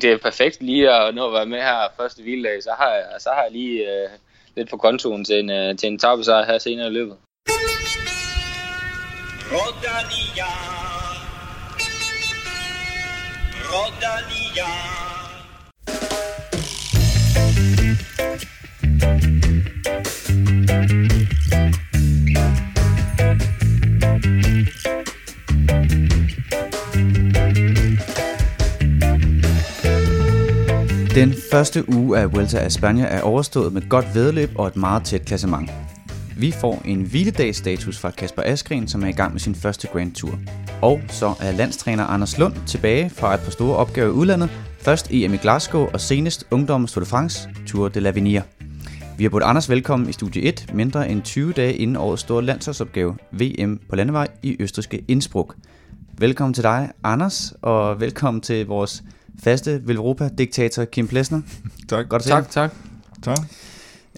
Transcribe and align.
Det 0.00 0.12
er 0.12 0.18
perfekt 0.18 0.62
lige 0.62 0.90
at 0.90 1.14
nå 1.14 1.26
at 1.26 1.32
være 1.32 1.46
med 1.46 1.58
her 1.58 1.88
første 1.96 2.22
hviledag, 2.22 2.62
så 2.62 2.70
har 2.78 2.90
jeg, 2.90 3.04
så 3.18 3.28
har 3.30 3.42
jeg 3.42 3.52
lige 3.52 3.80
øh, 3.80 4.08
lidt 4.56 4.70
på 4.70 4.76
kontoen 4.76 5.24
til 5.24 5.38
en, 5.38 5.50
øh, 5.50 5.76
til 5.76 5.86
en 5.86 5.98
tabesejr 5.98 6.44
her 6.44 6.58
senere 6.58 6.86
i 6.86 6.90
løbet. 6.90 7.16
Rodalia. 9.52 10.48
Rodalia. 13.72 14.98
Den 31.18 31.34
første 31.50 31.88
uge 31.88 32.18
af 32.18 32.32
Vuelta 32.32 32.58
a 32.58 32.66
España 32.66 33.02
er 33.02 33.20
overstået 33.20 33.72
med 33.72 33.88
godt 33.88 34.14
vedløb 34.14 34.50
og 34.54 34.66
et 34.66 34.76
meget 34.76 35.04
tæt 35.04 35.24
klassement. 35.24 35.70
Vi 36.36 36.50
får 36.50 36.82
en 36.84 37.02
hviledagsstatus 37.02 37.98
fra 37.98 38.10
Kasper 38.10 38.42
Askren, 38.44 38.88
som 38.88 39.02
er 39.02 39.06
i 39.08 39.12
gang 39.12 39.32
med 39.32 39.40
sin 39.40 39.54
første 39.54 39.88
Grand 39.92 40.12
Tour. 40.12 40.38
Og 40.82 41.00
så 41.08 41.34
er 41.40 41.52
landstræner 41.52 42.04
Anders 42.04 42.38
Lund 42.38 42.54
tilbage 42.66 43.10
fra 43.10 43.34
et 43.34 43.40
par 43.40 43.50
store 43.50 43.76
opgaver 43.76 44.08
i 44.08 44.10
udlandet. 44.10 44.50
Først 44.80 45.10
EM 45.10 45.34
i 45.34 45.36
Glasgow 45.36 45.86
og 45.92 46.00
senest 46.00 46.46
Ungdommens 46.50 46.92
Tour 46.92 47.04
de 47.04 47.08
France, 47.10 47.48
Tour 47.66 47.88
de 47.88 48.00
l'Avenir. 48.00 48.42
Vi 49.16 49.24
har 49.24 49.30
budt 49.30 49.42
Anders 49.42 49.70
velkommen 49.70 50.08
i 50.08 50.12
studie 50.12 50.42
1, 50.42 50.70
mindre 50.74 51.08
end 51.08 51.22
20 51.22 51.52
dage 51.52 51.74
inden 51.74 51.96
årets 51.96 52.22
store 52.22 52.44
landsholdsopgave, 52.44 53.16
VM 53.32 53.80
på 53.88 53.96
landevej 53.96 54.28
i 54.42 54.56
østriske 54.60 55.04
Innsbruck. 55.08 55.54
Velkommen 56.18 56.54
til 56.54 56.62
dig, 56.62 56.90
Anders, 57.04 57.52
og 57.62 58.00
velkommen 58.00 58.40
til 58.40 58.66
vores 58.66 59.02
faste 59.42 59.80
Velropa-diktator 59.84 60.84
Kim 60.84 61.08
Plesner. 61.08 61.40
Tak. 61.88 62.08
Godt 62.08 62.20
at 62.20 62.24
se 62.24 62.30
Tak, 62.30 62.50
tak. 62.50 62.72
Tak. 63.22 63.38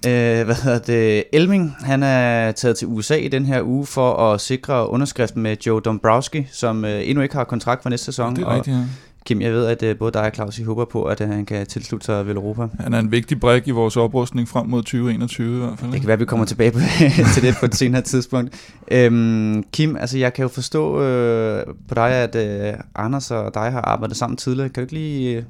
Øh, 0.07 0.45
hvad 0.45 0.55
hedder 0.55 0.79
det? 0.79 1.25
Elming, 1.33 1.77
han 1.81 2.03
er 2.03 2.53
taget 2.53 2.77
til 2.77 2.89
USA 2.89 3.15
i 3.15 3.29
den 3.29 3.47
her 3.47 3.63
uge 3.63 3.87
for 3.87 4.33
at 4.33 4.41
sikre 4.41 4.89
underskriften 4.91 5.43
med 5.43 5.57
Joe 5.67 5.81
Dombrowski, 5.81 6.47
som 6.53 6.85
øh, 6.85 7.09
endnu 7.09 7.23
ikke 7.23 7.35
har 7.35 7.45
kontrakt 7.45 7.83
for 7.83 7.91
næste 7.91 8.05
sæson. 8.05 8.37
Det 8.37 8.43
er 8.43 8.55
rigtigt, 8.55 8.77
ja. 8.77 8.83
Kim, 9.27 9.41
jeg 9.41 9.53
ved, 9.53 9.67
at 9.67 9.83
øh, 9.83 9.99
både 9.99 10.13
dig 10.13 10.23
og 10.23 10.31
Claus, 10.35 10.59
I 10.59 10.63
håber 10.63 10.85
på, 10.85 11.05
at 11.05 11.21
øh, 11.21 11.29
han 11.29 11.47
kan 11.47 11.67
tilslutte 11.67 12.07
sig 12.07 12.27
Velropa. 12.27 12.69
Han 12.81 12.95
er 12.95 12.99
en 12.99 13.13
vigtig 13.13 13.41
brik 13.41 13.69
i 13.69 13.71
vores 13.71 13.97
oprustning 13.97 14.49
frem 14.49 14.67
mod 14.67 14.83
2021 14.83 15.57
i 15.57 15.59
hvert 15.59 15.79
fald. 15.79 15.93
Det 15.93 16.01
kan 16.01 16.07
være, 16.07 16.15
at 16.15 16.21
vi 16.21 16.25
kommer 16.25 16.47
tilbage 16.47 16.73
på, 16.73 16.79
til 17.35 17.43
det 17.43 17.55
på 17.61 17.67
et 17.67 17.75
senere 17.75 18.03
tidspunkt. 18.03 18.55
Øhm, 18.91 19.65
Kim, 19.73 19.97
altså 19.97 20.19
jeg 20.19 20.33
kan 20.33 20.43
jo 20.43 20.49
forstå 20.49 21.03
øh, 21.03 21.65
på 21.89 21.95
dig, 21.95 22.11
at 22.11 22.35
øh, 22.37 22.75
Anders 22.95 23.31
og 23.31 23.55
dig 23.55 23.73
har 23.73 23.81
arbejdet 23.81 24.17
sammen 24.17 24.37
tidligere. 24.37 24.69
Kan 24.69 24.75
du 24.75 24.85
ikke 24.85 24.95
lige... 24.95 25.37
Øh, 25.37 25.43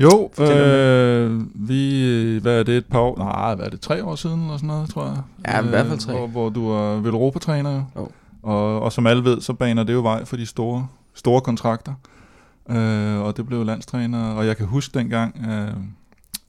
Jo, 0.00 0.30
øh, 0.40 1.40
vi, 1.68 2.38
hvad 2.42 2.58
er 2.58 2.62
det, 2.62 2.76
et 2.76 2.86
par 2.86 2.98
år, 2.98 3.18
nej, 3.18 3.54
hvad 3.54 3.66
er 3.66 3.70
det, 3.70 3.80
tre 3.80 4.04
år 4.04 4.14
siden 4.14 4.40
eller 4.40 4.56
sådan 4.56 4.66
noget, 4.66 4.90
tror 4.90 5.04
jeg. 5.04 5.16
Ja, 5.48 5.64
i 5.64 5.68
hvert 5.68 5.86
fald 5.86 5.98
tre. 5.98 6.12
Hvor, 6.12 6.26
hvor 6.26 6.48
du 6.48 6.70
er 6.70 7.00
Velropa-træner. 7.00 7.84
Jo. 7.96 8.08
Og, 8.42 8.80
og 8.80 8.92
som 8.92 9.06
alle 9.06 9.24
ved, 9.24 9.40
så 9.40 9.52
baner 9.52 9.82
det 9.84 9.92
jo 9.92 10.00
vej 10.00 10.24
for 10.24 10.36
de 10.36 10.46
store, 10.46 10.86
store 11.14 11.40
kontrakter. 11.40 11.92
Øh, 12.70 13.20
og 13.20 13.36
det 13.36 13.46
blev 13.46 13.64
landstræner, 13.64 14.30
og 14.32 14.46
jeg 14.46 14.56
kan 14.56 14.66
huske 14.66 14.98
dengang, 14.98 15.46
øh, 15.50 15.74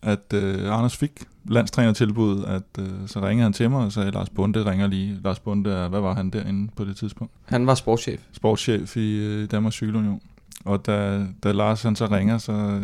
at 0.02 0.34
øh, 0.34 0.78
Anders 0.78 0.98
fik 0.98 1.12
landstrænertilbuddet, 1.50 2.46
at 2.46 2.64
øh, 2.80 2.90
så 3.08 3.22
ringede 3.22 3.44
han 3.44 3.54
til 3.54 3.70
mig 3.70 3.86
og 3.86 3.92
sagde, 3.92 4.12
Lars 4.12 4.30
Bunde 4.30 4.72
ringer 4.72 4.88
lige. 4.88 5.20
Lars 5.24 5.40
Bunde, 5.40 5.88
hvad 5.90 6.00
var 6.00 6.14
han 6.14 6.30
derinde 6.30 6.72
på 6.76 6.86
det 6.86 6.96
tidspunkt? 6.96 7.34
Han 7.46 7.68
var 7.68 7.76
sportschef. 7.76 8.22
sportschef 8.32 8.98
i 8.98 9.18
øh, 9.18 9.52
Danmarks 9.52 9.76
Cykelunion. 9.76 10.22
Og 10.66 10.86
da, 10.86 11.26
da 11.44 11.52
Lars 11.52 11.84
han 11.84 11.96
så 11.96 12.06
ringer, 12.06 12.38
så, 12.38 12.82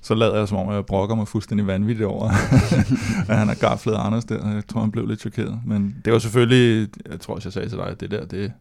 så 0.00 0.14
lader 0.14 0.38
jeg 0.38 0.48
som 0.48 0.58
om, 0.58 0.74
jeg 0.74 0.86
brokker 0.86 1.14
mig 1.14 1.28
fuldstændig 1.28 1.66
vanvittigt 1.66 2.06
over, 2.06 2.28
at 3.28 3.38
han 3.38 3.48
har 3.48 3.54
gaflet 3.60 3.94
Anders 3.94 4.24
der. 4.24 4.54
Jeg 4.54 4.66
tror, 4.68 4.80
han 4.80 4.90
blev 4.90 5.06
lidt 5.06 5.20
chokeret. 5.20 5.60
Men 5.66 5.96
det 6.04 6.12
var 6.12 6.18
selvfølgelig, 6.18 6.88
jeg 7.10 7.20
tror 7.20 7.34
også, 7.34 7.48
jeg 7.48 7.52
sagde 7.52 7.68
til 7.68 7.78
dig, 7.78 7.86
at 7.86 8.00
det 8.00 8.10
der, 8.10 8.26
det, 8.26 8.52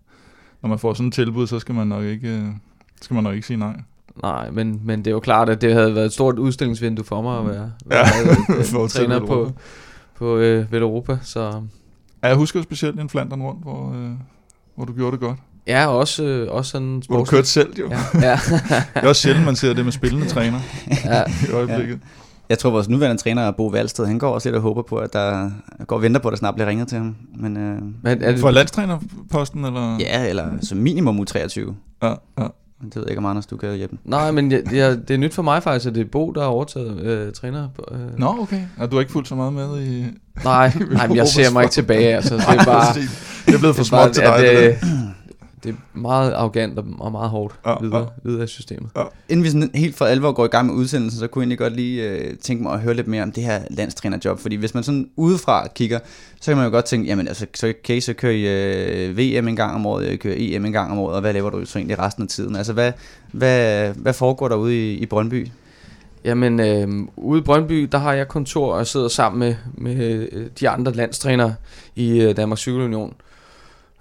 når 0.61 0.69
man 0.69 0.79
får 0.79 0.93
sådan 0.93 1.07
et 1.07 1.13
tilbud, 1.13 1.47
så 1.47 1.59
skal 1.59 1.75
man 1.75 1.87
nok 1.87 2.03
ikke, 2.03 2.29
øh, 2.37 2.47
skal 3.01 3.13
man 3.13 3.23
nok 3.23 3.35
ikke 3.35 3.47
sige 3.47 3.57
nej. 3.57 3.81
Nej, 4.23 4.49
men, 4.49 4.81
men 4.83 4.99
det 4.99 5.07
er 5.07 5.11
jo 5.11 5.19
klart, 5.19 5.49
at 5.49 5.61
det 5.61 5.73
havde 5.73 5.95
været 5.95 6.05
et 6.05 6.13
stort 6.13 6.39
udstillingsvindue 6.39 7.05
for 7.05 7.21
mig 7.21 7.39
at 7.39 7.45
være, 7.47 7.71
Ja, 7.91 7.95
være 7.95 8.77
øh, 8.77 8.83
at 8.83 8.89
træner 8.89 9.19
på, 9.19 9.51
på 10.17 10.37
øh, 10.37 10.71
Velropa. 10.71 11.17
Så 11.23 11.61
Ja, 12.23 12.27
jeg 12.27 12.35
husker 12.37 12.61
specielt 12.61 12.99
en 12.99 13.09
Flandern 13.09 13.41
rundt, 13.41 13.61
hvor, 13.63 13.93
øh, 13.95 14.09
hvor 14.75 14.85
du 14.85 14.93
gjorde 14.93 15.11
det 15.11 15.19
godt. 15.19 15.37
ja, 15.67 15.87
også, 15.87 16.23
øh, 16.23 16.51
også 16.51 16.71
sådan 16.71 17.03
Hvor 17.07 17.17
du 17.17 17.23
kørte 17.23 17.47
selv, 17.47 17.73
jo. 17.79 17.89
Ja, 17.89 17.99
ja, 18.29 18.39
Det 18.93 19.03
er 19.03 19.07
også 19.07 19.21
sjældent, 19.21 19.45
man 19.45 19.55
ser 19.55 19.73
det 19.73 19.85
med 19.85 19.91
spillende 19.93 20.27
træner 20.27 20.59
ja. 21.05 21.23
i 21.49 21.51
øjeblikket. 21.53 21.99
jeg 22.49 22.59
tror, 22.59 22.69
vores 22.69 22.89
nuværende 22.89 23.21
træner, 23.21 23.51
Bo 23.51 23.67
Valsted, 23.67 24.05
han 24.05 24.19
går 24.19 24.33
også 24.33 24.49
lidt 24.49 24.55
og 24.55 24.61
håber 24.61 24.81
på, 24.81 24.97
at 24.97 25.13
der 25.13 25.51
går 25.87 25.95
og 25.95 26.01
venter 26.01 26.21
på, 26.21 26.27
at 26.27 26.31
der 26.31 26.37
snart 26.37 26.55
bliver 26.55 26.67
ringet 26.69 26.87
til 26.87 26.97
ham. 26.97 27.15
Men 27.35 27.57
øh, 27.57 27.81
Men 27.81 28.23
er 28.23 28.31
det, 28.31 28.39
For 28.39 28.51
landstrænerposten, 28.51 29.65
eller? 29.65 29.97
ja, 29.99 30.29
eller 30.29 30.47
som 30.61 30.77
minimum 30.77 31.19
U23. 31.19 31.73
Ja, 32.03 32.13
ja. 32.39 32.47
Det 32.85 32.95
ved 32.95 33.03
jeg 33.03 33.09
ikke, 33.09 33.17
om 33.19 33.25
Anders, 33.25 33.45
du 33.45 33.57
kan 33.57 33.75
hjælpe. 33.75 33.97
Nej, 34.05 34.31
men 34.31 34.51
jeg, 34.51 34.73
jeg, 34.73 35.07
det 35.07 35.13
er 35.13 35.17
nyt 35.17 35.33
for 35.33 35.41
mig 35.41 35.63
faktisk, 35.63 35.87
at 35.87 35.95
det 35.95 36.01
er 36.01 36.05
Bo, 36.11 36.31
der 36.31 36.41
har 36.41 36.47
overtaget 36.47 36.99
øh, 37.01 37.33
træner. 37.33 37.67
Øh. 37.91 38.19
Nå, 38.19 38.35
okay. 38.41 38.61
Og 38.77 38.91
du 38.91 38.95
har 38.95 39.01
ikke 39.01 39.11
fulgt 39.11 39.27
så 39.27 39.35
meget 39.35 39.53
med 39.53 39.81
i... 39.81 40.05
Nej, 40.43 40.73
nej, 40.91 41.07
men 41.07 41.17
jeg 41.17 41.27
ser 41.27 41.51
mig 41.51 41.63
ikke 41.63 41.73
tilbage. 41.73 42.15
Altså, 42.15 42.35
det 42.35 42.43
er 42.43 42.65
bare, 42.73 42.93
Det 43.45 43.53
er 43.55 43.59
blevet 43.59 43.75
for 43.75 43.83
det 43.83 43.87
småt 43.89 44.11
til 44.13 44.23
dig. 44.23 44.35
at, 44.35 44.41
det 44.41 44.69
øh, 44.69 44.89
det 45.67 45.75
er 45.75 45.99
meget 45.99 46.33
arrogant 46.33 46.79
og, 46.99 47.11
meget 47.11 47.29
hårdt 47.29 47.55
Ja, 47.65 47.75
videre, 47.81 47.99
ja. 47.99 48.05
videre 48.23 48.41
af 48.41 48.49
systemet. 48.49 48.89
Inden 49.29 49.43
vi 49.43 49.49
sådan 49.49 49.69
helt 49.75 49.95
for 49.95 50.05
alvor 50.05 50.31
går 50.31 50.45
i 50.45 50.47
gang 50.47 50.67
med 50.67 50.75
udsendelsen, 50.75 51.19
så 51.19 51.27
kunne 51.27 51.41
jeg 51.41 51.43
egentlig 51.43 51.57
godt 51.57 51.75
lige 51.75 52.09
øh, 52.09 52.37
tænke 52.37 52.63
mig 52.63 52.73
at 52.73 52.79
høre 52.79 52.93
lidt 52.93 53.07
mere 53.07 53.23
om 53.23 53.31
det 53.31 53.43
her 53.43 53.61
landstrænerjob. 53.69 54.39
Fordi 54.39 54.55
hvis 54.55 54.73
man 54.73 54.83
sådan 54.83 55.09
udefra 55.15 55.67
kigger, 55.67 55.99
så 56.41 56.51
kan 56.51 56.57
man 56.57 56.65
jo 56.65 56.71
godt 56.71 56.85
tænke, 56.85 57.07
jamen 57.07 57.27
altså, 57.27 57.45
så, 57.55 57.73
okay, 57.83 57.99
så 57.99 58.13
kører 58.13 58.33
I 58.33 59.07
øh, 59.07 59.17
VM 59.17 59.47
en 59.47 59.55
gang 59.55 59.75
om 59.75 59.85
året, 59.85 60.09
jeg 60.09 60.19
kører 60.19 60.35
EM 60.37 60.65
en 60.65 60.71
gang 60.71 60.91
om 60.91 60.99
året, 60.99 61.15
og 61.15 61.21
hvad 61.21 61.33
laver 61.33 61.49
du 61.49 61.65
så 61.65 61.79
egentlig 61.79 61.99
resten 61.99 62.23
af 62.23 62.29
tiden? 62.29 62.55
Altså, 62.55 62.73
hvad, 62.73 62.91
hvad, 63.31 63.89
hvad 63.93 64.13
foregår 64.13 64.47
der 64.47 64.55
ude 64.55 64.91
i, 64.93 64.97
i 64.97 65.05
Brøndby? 65.05 65.47
Jamen, 66.23 66.59
øh, 66.59 67.07
ude 67.15 67.39
i 67.39 67.43
Brøndby, 67.43 67.89
der 67.91 67.97
har 67.97 68.13
jeg 68.13 68.27
kontor 68.27 68.73
og 68.73 68.87
sidder 68.87 69.07
sammen 69.07 69.39
med, 69.39 69.55
med 69.73 70.27
øh, 70.31 70.47
de 70.59 70.69
andre 70.69 70.91
landstrænere 70.91 71.55
i 71.95 72.21
øh, 72.21 72.37
Danmarks 72.37 72.61
Cykelunion. 72.61 73.13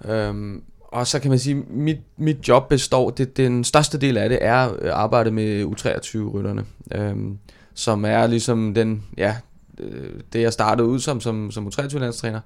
Øhm, 0.05 0.61
og 0.87 1.07
så 1.07 1.19
kan 1.19 1.29
man 1.29 1.39
sige, 1.39 1.55
mit, 1.55 1.99
mit 2.17 2.47
job 2.47 2.69
består, 2.69 3.09
det, 3.09 3.37
den 3.37 3.63
største 3.63 3.97
del 3.97 4.17
af 4.17 4.29
det 4.29 4.37
er 4.41 4.71
øh, 4.71 4.77
at 4.81 4.89
arbejde 4.89 5.31
med 5.31 5.65
U23-rytterne, 5.65 6.65
øhm, 6.91 7.37
som 7.73 8.05
er 8.05 8.27
ligesom 8.27 8.73
den, 8.73 9.03
ja, 9.17 9.35
øh, 9.79 10.09
det 10.33 10.41
jeg 10.41 10.53
startede 10.53 10.87
ud 10.87 10.99
som, 10.99 11.21
som, 11.21 11.51
som 11.51 11.67
U23-landstræner, 11.67 12.39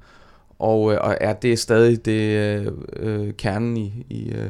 og, 0.60 0.94
øh, 0.94 1.00
og 1.02 1.18
er 1.22 1.34
det 1.34 1.60
stadig 1.60 2.06
det 2.06 2.38
øh, 2.96 3.34
kernen 3.34 3.78
i, 3.78 4.06
i, 4.10 4.32
øh, 4.32 4.50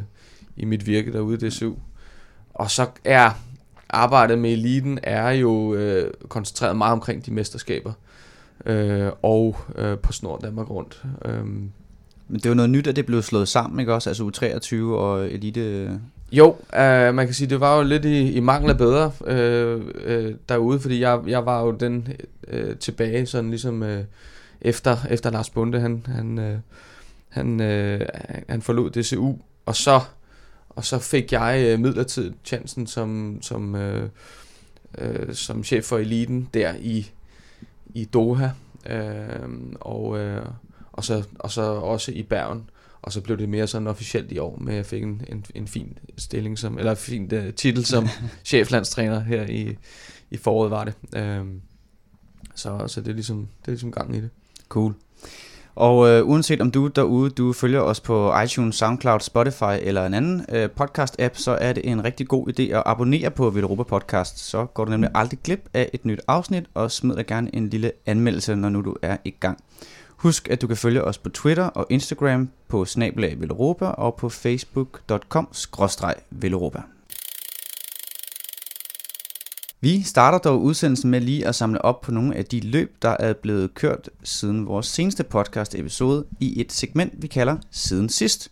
i 0.58 0.66
mit 0.66 0.88
virke 0.88 1.14
derude 1.14 1.48
i 1.48 1.50
DSU. 1.50 1.74
Og 2.54 2.72
så 2.72 2.88
er 3.06 3.32
arbejdet 3.90 4.40
med 4.40 4.52
eliten 4.52 5.00
er 5.04 5.30
jo 5.30 5.74
øh, 5.74 6.14
koncentreret 6.30 6.76
meget 6.76 6.94
omkring 6.94 7.26
de 7.26 7.34
mesterskaber 7.34 7.94
øh, 8.66 9.12
og 9.22 9.58
øh, 9.76 9.98
på 9.98 10.12
Snor 10.12 10.38
Danmark 10.38 10.70
rundt. 10.70 11.04
Øh, 11.26 11.46
men 12.32 12.40
det 12.40 12.50
var 12.50 12.56
noget 12.56 12.70
nyt, 12.70 12.88
at 12.88 12.96
det 12.96 13.06
blev 13.06 13.22
slået 13.22 13.48
sammen, 13.48 13.80
ikke 13.80 13.94
også? 13.94 14.10
Altså 14.10 14.24
U23 14.24 14.84
og 14.84 15.32
Elite... 15.32 15.62
Øh. 15.62 15.90
jo, 16.32 16.56
øh, 16.74 17.16
man 17.16 17.26
kan 17.26 17.34
sige, 17.34 17.50
det 17.50 17.60
var 17.60 17.78
jo 17.78 17.84
lidt 17.84 18.06
i, 18.06 18.32
i 18.32 18.40
mangel 18.40 18.72
af 18.72 18.78
bedre 18.78 19.12
øh, 19.26 19.82
øh, 20.04 20.36
derude, 20.50 20.80
fordi 20.80 21.00
jeg, 21.00 21.20
jeg 21.28 21.46
var 21.46 21.62
jo 21.62 21.72
den 21.72 22.08
øh, 22.48 22.78
tilbage, 22.78 23.26
sådan 23.26 23.50
ligesom 23.50 23.84
øh, 23.84 24.04
efter, 24.62 24.98
efter 25.10 25.32
Lars 25.32 25.50
Bunde, 25.50 25.80
han, 25.80 26.06
han, 26.06 26.40
øh, 26.40 26.58
han, 27.30 27.62
øh, 27.62 28.02
han 28.50 28.62
forlod 28.62 28.90
DCU, 28.90 29.36
og 29.66 29.76
så 29.76 30.00
og 30.70 30.86
så 30.86 31.00
fik 31.00 31.32
jeg 31.32 31.64
øh, 31.68 31.80
midlertidigt 31.80 32.36
chancen 32.46 32.88
som, 32.88 33.40
som, 33.42 33.76
øh, 33.76 34.10
øh, 34.98 35.34
som 35.34 35.64
chef 35.64 35.86
for 35.86 35.98
eliten 35.98 36.50
der 36.54 36.74
i, 36.80 37.12
i 37.94 38.06
Doha, 38.06 38.50
øh, 38.90 39.50
og, 39.80 40.20
øh, 40.20 40.46
og, 40.94 41.04
så, 41.04 41.24
og 41.40 41.52
så 41.52 41.62
også 41.62 42.12
i 42.12 42.24
Bergen. 42.24 42.70
Og 43.02 43.12
så 43.12 43.22
blev 43.22 43.38
det 43.38 43.50
mere 43.50 43.68
sådan 43.68 43.88
officielt 43.88 44.32
i 44.32 44.38
år, 44.38 44.58
med 44.62 44.74
at 44.74 44.78
jeg 44.78 44.86
fik 44.86 45.04
en, 45.04 45.22
en, 45.28 45.46
en 45.56 45.68
fin 45.68 45.98
stilling 46.18 46.60
som, 46.60 46.78
eller 46.78 46.92
en 46.92 46.98
fin 46.98 47.32
uh, 47.34 47.54
titel 47.54 47.86
som 47.86 48.08
cheflandstræner 48.46 49.20
her 49.20 49.46
i, 49.48 49.78
i 50.32 50.38
foråret 50.38 50.72
var 50.72 50.84
det. 50.84 50.94
Um, 51.40 51.62
så, 52.56 52.88
så 52.88 53.02
det 53.02 53.08
er 53.08 53.14
ligesom, 53.14 53.38
det 53.38 53.68
er 53.68 53.72
ligesom 53.72 53.92
gangen 53.92 54.16
i 54.16 54.22
det. 54.22 54.30
Cool. 54.70 54.96
Og 55.76 56.10
øh, 56.10 56.28
uanset 56.28 56.62
om 56.62 56.72
du 56.72 56.88
derude, 56.88 57.30
du 57.30 57.54
følger 57.54 57.80
os 57.80 58.00
på 58.00 58.40
iTunes, 58.40 58.76
SoundCloud, 58.76 59.20
Spotify 59.20 59.78
eller 59.82 60.06
en 60.06 60.14
anden 60.14 60.46
øh, 60.50 60.70
podcast-app, 60.82 61.34
så 61.34 61.52
er 61.52 61.74
det 61.74 61.90
en 61.90 62.04
rigtig 62.04 62.28
god 62.28 62.48
idé 62.48 62.62
at 62.62 62.84
abonnere 62.86 63.32
på 63.32 63.50
Velropa 63.50 63.84
Podcast. 63.84 64.40
Så 64.40 64.66
går 64.66 64.86
du 64.86 64.92
nemlig 64.92 65.10
aldrig 65.16 65.40
glip 65.44 65.70
af 65.74 65.90
et 65.94 66.06
nyt 66.06 66.22
afsnit, 66.28 66.64
og 66.74 66.92
smid 66.92 67.16
dig 67.16 67.26
gerne 67.26 67.56
en 67.56 67.70
lille 67.70 67.92
anmeldelse, 68.06 68.56
når 68.56 68.70
nu 68.70 68.82
du 68.82 68.96
er 69.02 69.18
i 69.26 69.30
gang. 69.30 69.64
Husk, 70.22 70.48
at 70.50 70.62
du 70.62 70.68
kan 70.68 70.78
følge 70.78 71.04
os 71.04 71.18
på 71.18 71.30
Twitter 71.30 71.64
og 71.64 71.88
Instagram 71.90 72.50
på 72.68 72.86
snabelag 72.86 73.40
Velropa 73.42 73.86
og 73.86 74.16
på 74.16 74.30
facebook.com 74.30 75.48
Velropa. 76.32 76.82
Vi 79.82 80.02
starter 80.02 80.38
dog 80.38 80.62
udsendelsen 80.62 81.12
med 81.12 81.22
lige 81.22 81.48
at 81.48 81.56
samle 81.56 81.82
op 81.82 82.02
på 82.02 82.12
nogle 82.12 82.36
af 82.36 82.46
de 82.46 82.60
løb, 82.60 82.96
der 83.02 83.16
er 83.20 83.34
blevet 83.34 83.74
kørt 83.74 84.10
siden 84.24 84.68
vores 84.68 84.88
seneste 84.88 85.24
podcast 85.24 85.76
episode 85.76 86.26
i 86.40 86.62
et 86.62 86.72
segment, 86.72 87.22
vi 87.22 87.28
kalder 87.28 87.58
Siden 87.72 88.10
Sidst. 88.10 88.52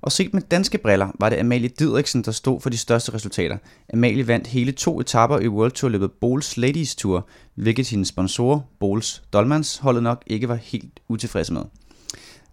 Og 0.00 0.12
set 0.12 0.34
med 0.34 0.42
danske 0.42 0.78
briller 0.78 1.08
var 1.20 1.28
det 1.28 1.36
Amalie 1.36 1.68
Didriksen, 1.68 2.22
der 2.22 2.32
stod 2.32 2.60
for 2.60 2.70
de 2.70 2.78
største 2.78 3.14
resultater. 3.14 3.58
Amalie 3.92 4.28
vandt 4.28 4.46
hele 4.46 4.72
to 4.72 5.00
etapper 5.00 5.38
i 5.38 5.48
World 5.48 5.72
Tour 5.72 5.90
løbet 5.90 6.12
Bowls 6.12 6.56
Ladies 6.56 6.94
Tour, 6.94 7.28
hvilket 7.54 7.88
hendes 7.88 8.08
sponsorer, 8.08 8.60
Bowls 8.80 9.22
Dolmans, 9.32 9.78
holdet 9.78 10.02
nok 10.02 10.22
ikke 10.26 10.48
var 10.48 10.54
helt 10.54 11.00
utilfredse 11.08 11.52
med. 11.52 11.62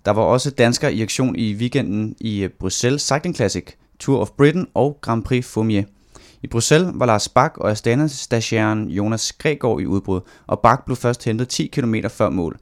Der 0.06 0.12
var 0.12 0.22
også 0.22 0.50
danskere 0.52 0.94
i 0.94 1.02
aktion 1.02 1.36
i 1.36 1.54
weekenden 1.54 2.16
i 2.20 2.44
øh, 2.44 2.50
Bruxelles 2.50 3.02
Cycling 3.02 3.36
Classic, 3.36 3.66
Tour 4.00 4.20
of 4.20 4.30
Britain 4.30 4.68
og 4.74 4.98
Grand 5.02 5.24
Prix 5.24 5.46
Fumier. 5.46 5.84
I 6.42 6.48
Bruxelles 6.48 6.92
var 6.96 7.06
Lars 7.06 7.30
Bak 7.30 7.58
og 7.58 7.72
Astana 7.72 8.08
stagiaren 8.08 8.90
Jonas 8.90 9.32
Gregor 9.32 9.80
i 9.80 9.86
udbrud, 9.86 10.22
og 10.48 10.60
Bak 10.60 10.86
blev 10.86 10.96
først 10.96 11.26
hentet 11.26 11.48
10 11.50 11.68
km 11.68 11.96
før 12.10 12.30
mål. 12.30 12.60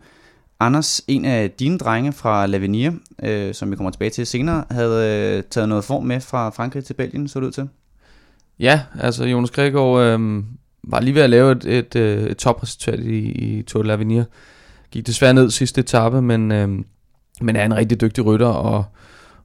Anders, 0.61 1.01
en 1.07 1.25
af 1.25 1.51
dine 1.51 1.77
drenge 1.77 2.13
fra 2.13 2.45
Lavenir, 2.45 2.91
øh, 3.23 3.53
som 3.53 3.71
vi 3.71 3.75
kommer 3.75 3.91
tilbage 3.91 4.09
til 4.09 4.27
senere, 4.27 4.63
havde 4.71 5.35
øh, 5.37 5.43
taget 5.49 5.69
noget 5.69 5.83
form 5.83 6.03
med 6.03 6.21
fra 6.21 6.49
Frankrig 6.49 6.85
til 6.85 6.93
Belgien, 6.93 7.27
så 7.27 7.39
det 7.39 7.45
ud 7.45 7.51
til. 7.51 7.69
Ja, 8.59 8.81
altså 8.99 9.25
Jonas 9.25 9.51
Gregor 9.51 9.97
øh, 9.97 10.43
var 10.83 10.99
lige 10.99 11.15
ved 11.15 11.21
at 11.21 11.29
lave 11.29 11.51
et, 11.51 11.65
et, 11.65 11.95
øh, 11.95 12.23
et 12.23 12.37
topresultat 12.37 12.99
i, 12.99 13.17
i 13.19 13.61
Tour 13.61 13.83
de 13.83 13.93
l'Avenir. 13.93 14.23
Gik 14.91 15.07
desværre 15.07 15.33
ned 15.33 15.49
sidste 15.49 15.81
etape, 15.81 16.21
men, 16.21 16.51
øh, 16.51 16.69
men 17.41 17.55
er 17.55 17.65
en 17.65 17.75
rigtig 17.75 18.01
dygtig 18.01 18.25
rytter, 18.25 18.47
og, 18.47 18.85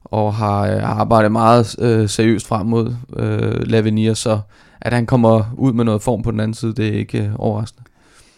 og 0.03 0.33
har, 0.33 0.61
øh, 0.61 0.99
arbejdet 0.99 1.31
meget 1.31 1.75
øh, 1.79 2.09
seriøst 2.09 2.47
frem 2.47 2.65
mod 2.65 2.95
øh, 3.15 3.61
Lavenir, 3.67 4.13
så 4.13 4.39
at 4.81 4.93
han 4.93 5.05
kommer 5.05 5.53
ud 5.57 5.73
med 5.73 5.85
noget 5.85 6.01
form 6.01 6.21
på 6.21 6.31
den 6.31 6.39
anden 6.39 6.53
side, 6.53 6.73
det 6.73 6.87
er 6.87 6.99
ikke 6.99 7.23
øh, 7.23 7.31
overraskende. 7.35 7.86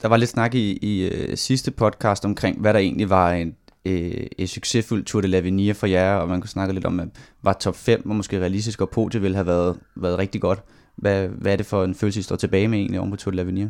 Der 0.01 0.07
var 0.07 0.17
lidt 0.17 0.29
snak 0.29 0.55
i, 0.55 0.77
i 0.81 1.01
øh, 1.01 1.37
sidste 1.37 1.71
podcast 1.71 2.25
omkring, 2.25 2.61
hvad 2.61 2.73
der 2.73 2.79
egentlig 2.79 3.09
var 3.09 3.31
en, 3.31 3.55
øh, 3.85 4.27
et 4.37 4.49
succesfuldt 4.49 5.07
Tour 5.07 5.21
de 5.21 5.39
l'Avenir 5.39 5.73
for 5.73 5.87
jer, 5.87 6.13
og 6.13 6.29
man 6.29 6.41
kunne 6.41 6.49
snakke 6.49 6.73
lidt 6.73 6.85
om, 6.85 6.99
at 6.99 7.07
var 7.43 7.53
top 7.53 7.75
5 7.75 8.09
og 8.09 8.15
måske 8.15 8.39
realistisk, 8.39 8.81
og 8.81 8.89
podiet 8.89 9.23
ville 9.23 9.35
have 9.35 9.47
været, 9.47 9.75
været 9.95 10.17
rigtig 10.17 10.41
godt. 10.41 10.59
Hvad, 10.97 11.27
hvad 11.27 11.51
er 11.51 11.55
det 11.55 11.65
for 11.65 11.83
en 11.83 11.95
følelse, 11.95 12.19
I 12.19 12.23
står 12.23 12.35
tilbage 12.35 12.67
med 12.67 12.79
egentlig 12.79 12.99
om 12.99 13.09
på 13.09 13.15
Tour 13.15 13.31
de 13.31 13.41
l'Avenir? 13.41 13.69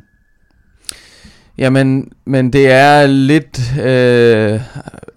Jamen, 1.58 2.12
men 2.26 2.54
det 2.54 2.72
er 2.72 3.08
lidt 3.08 3.60
øh, 3.82 4.62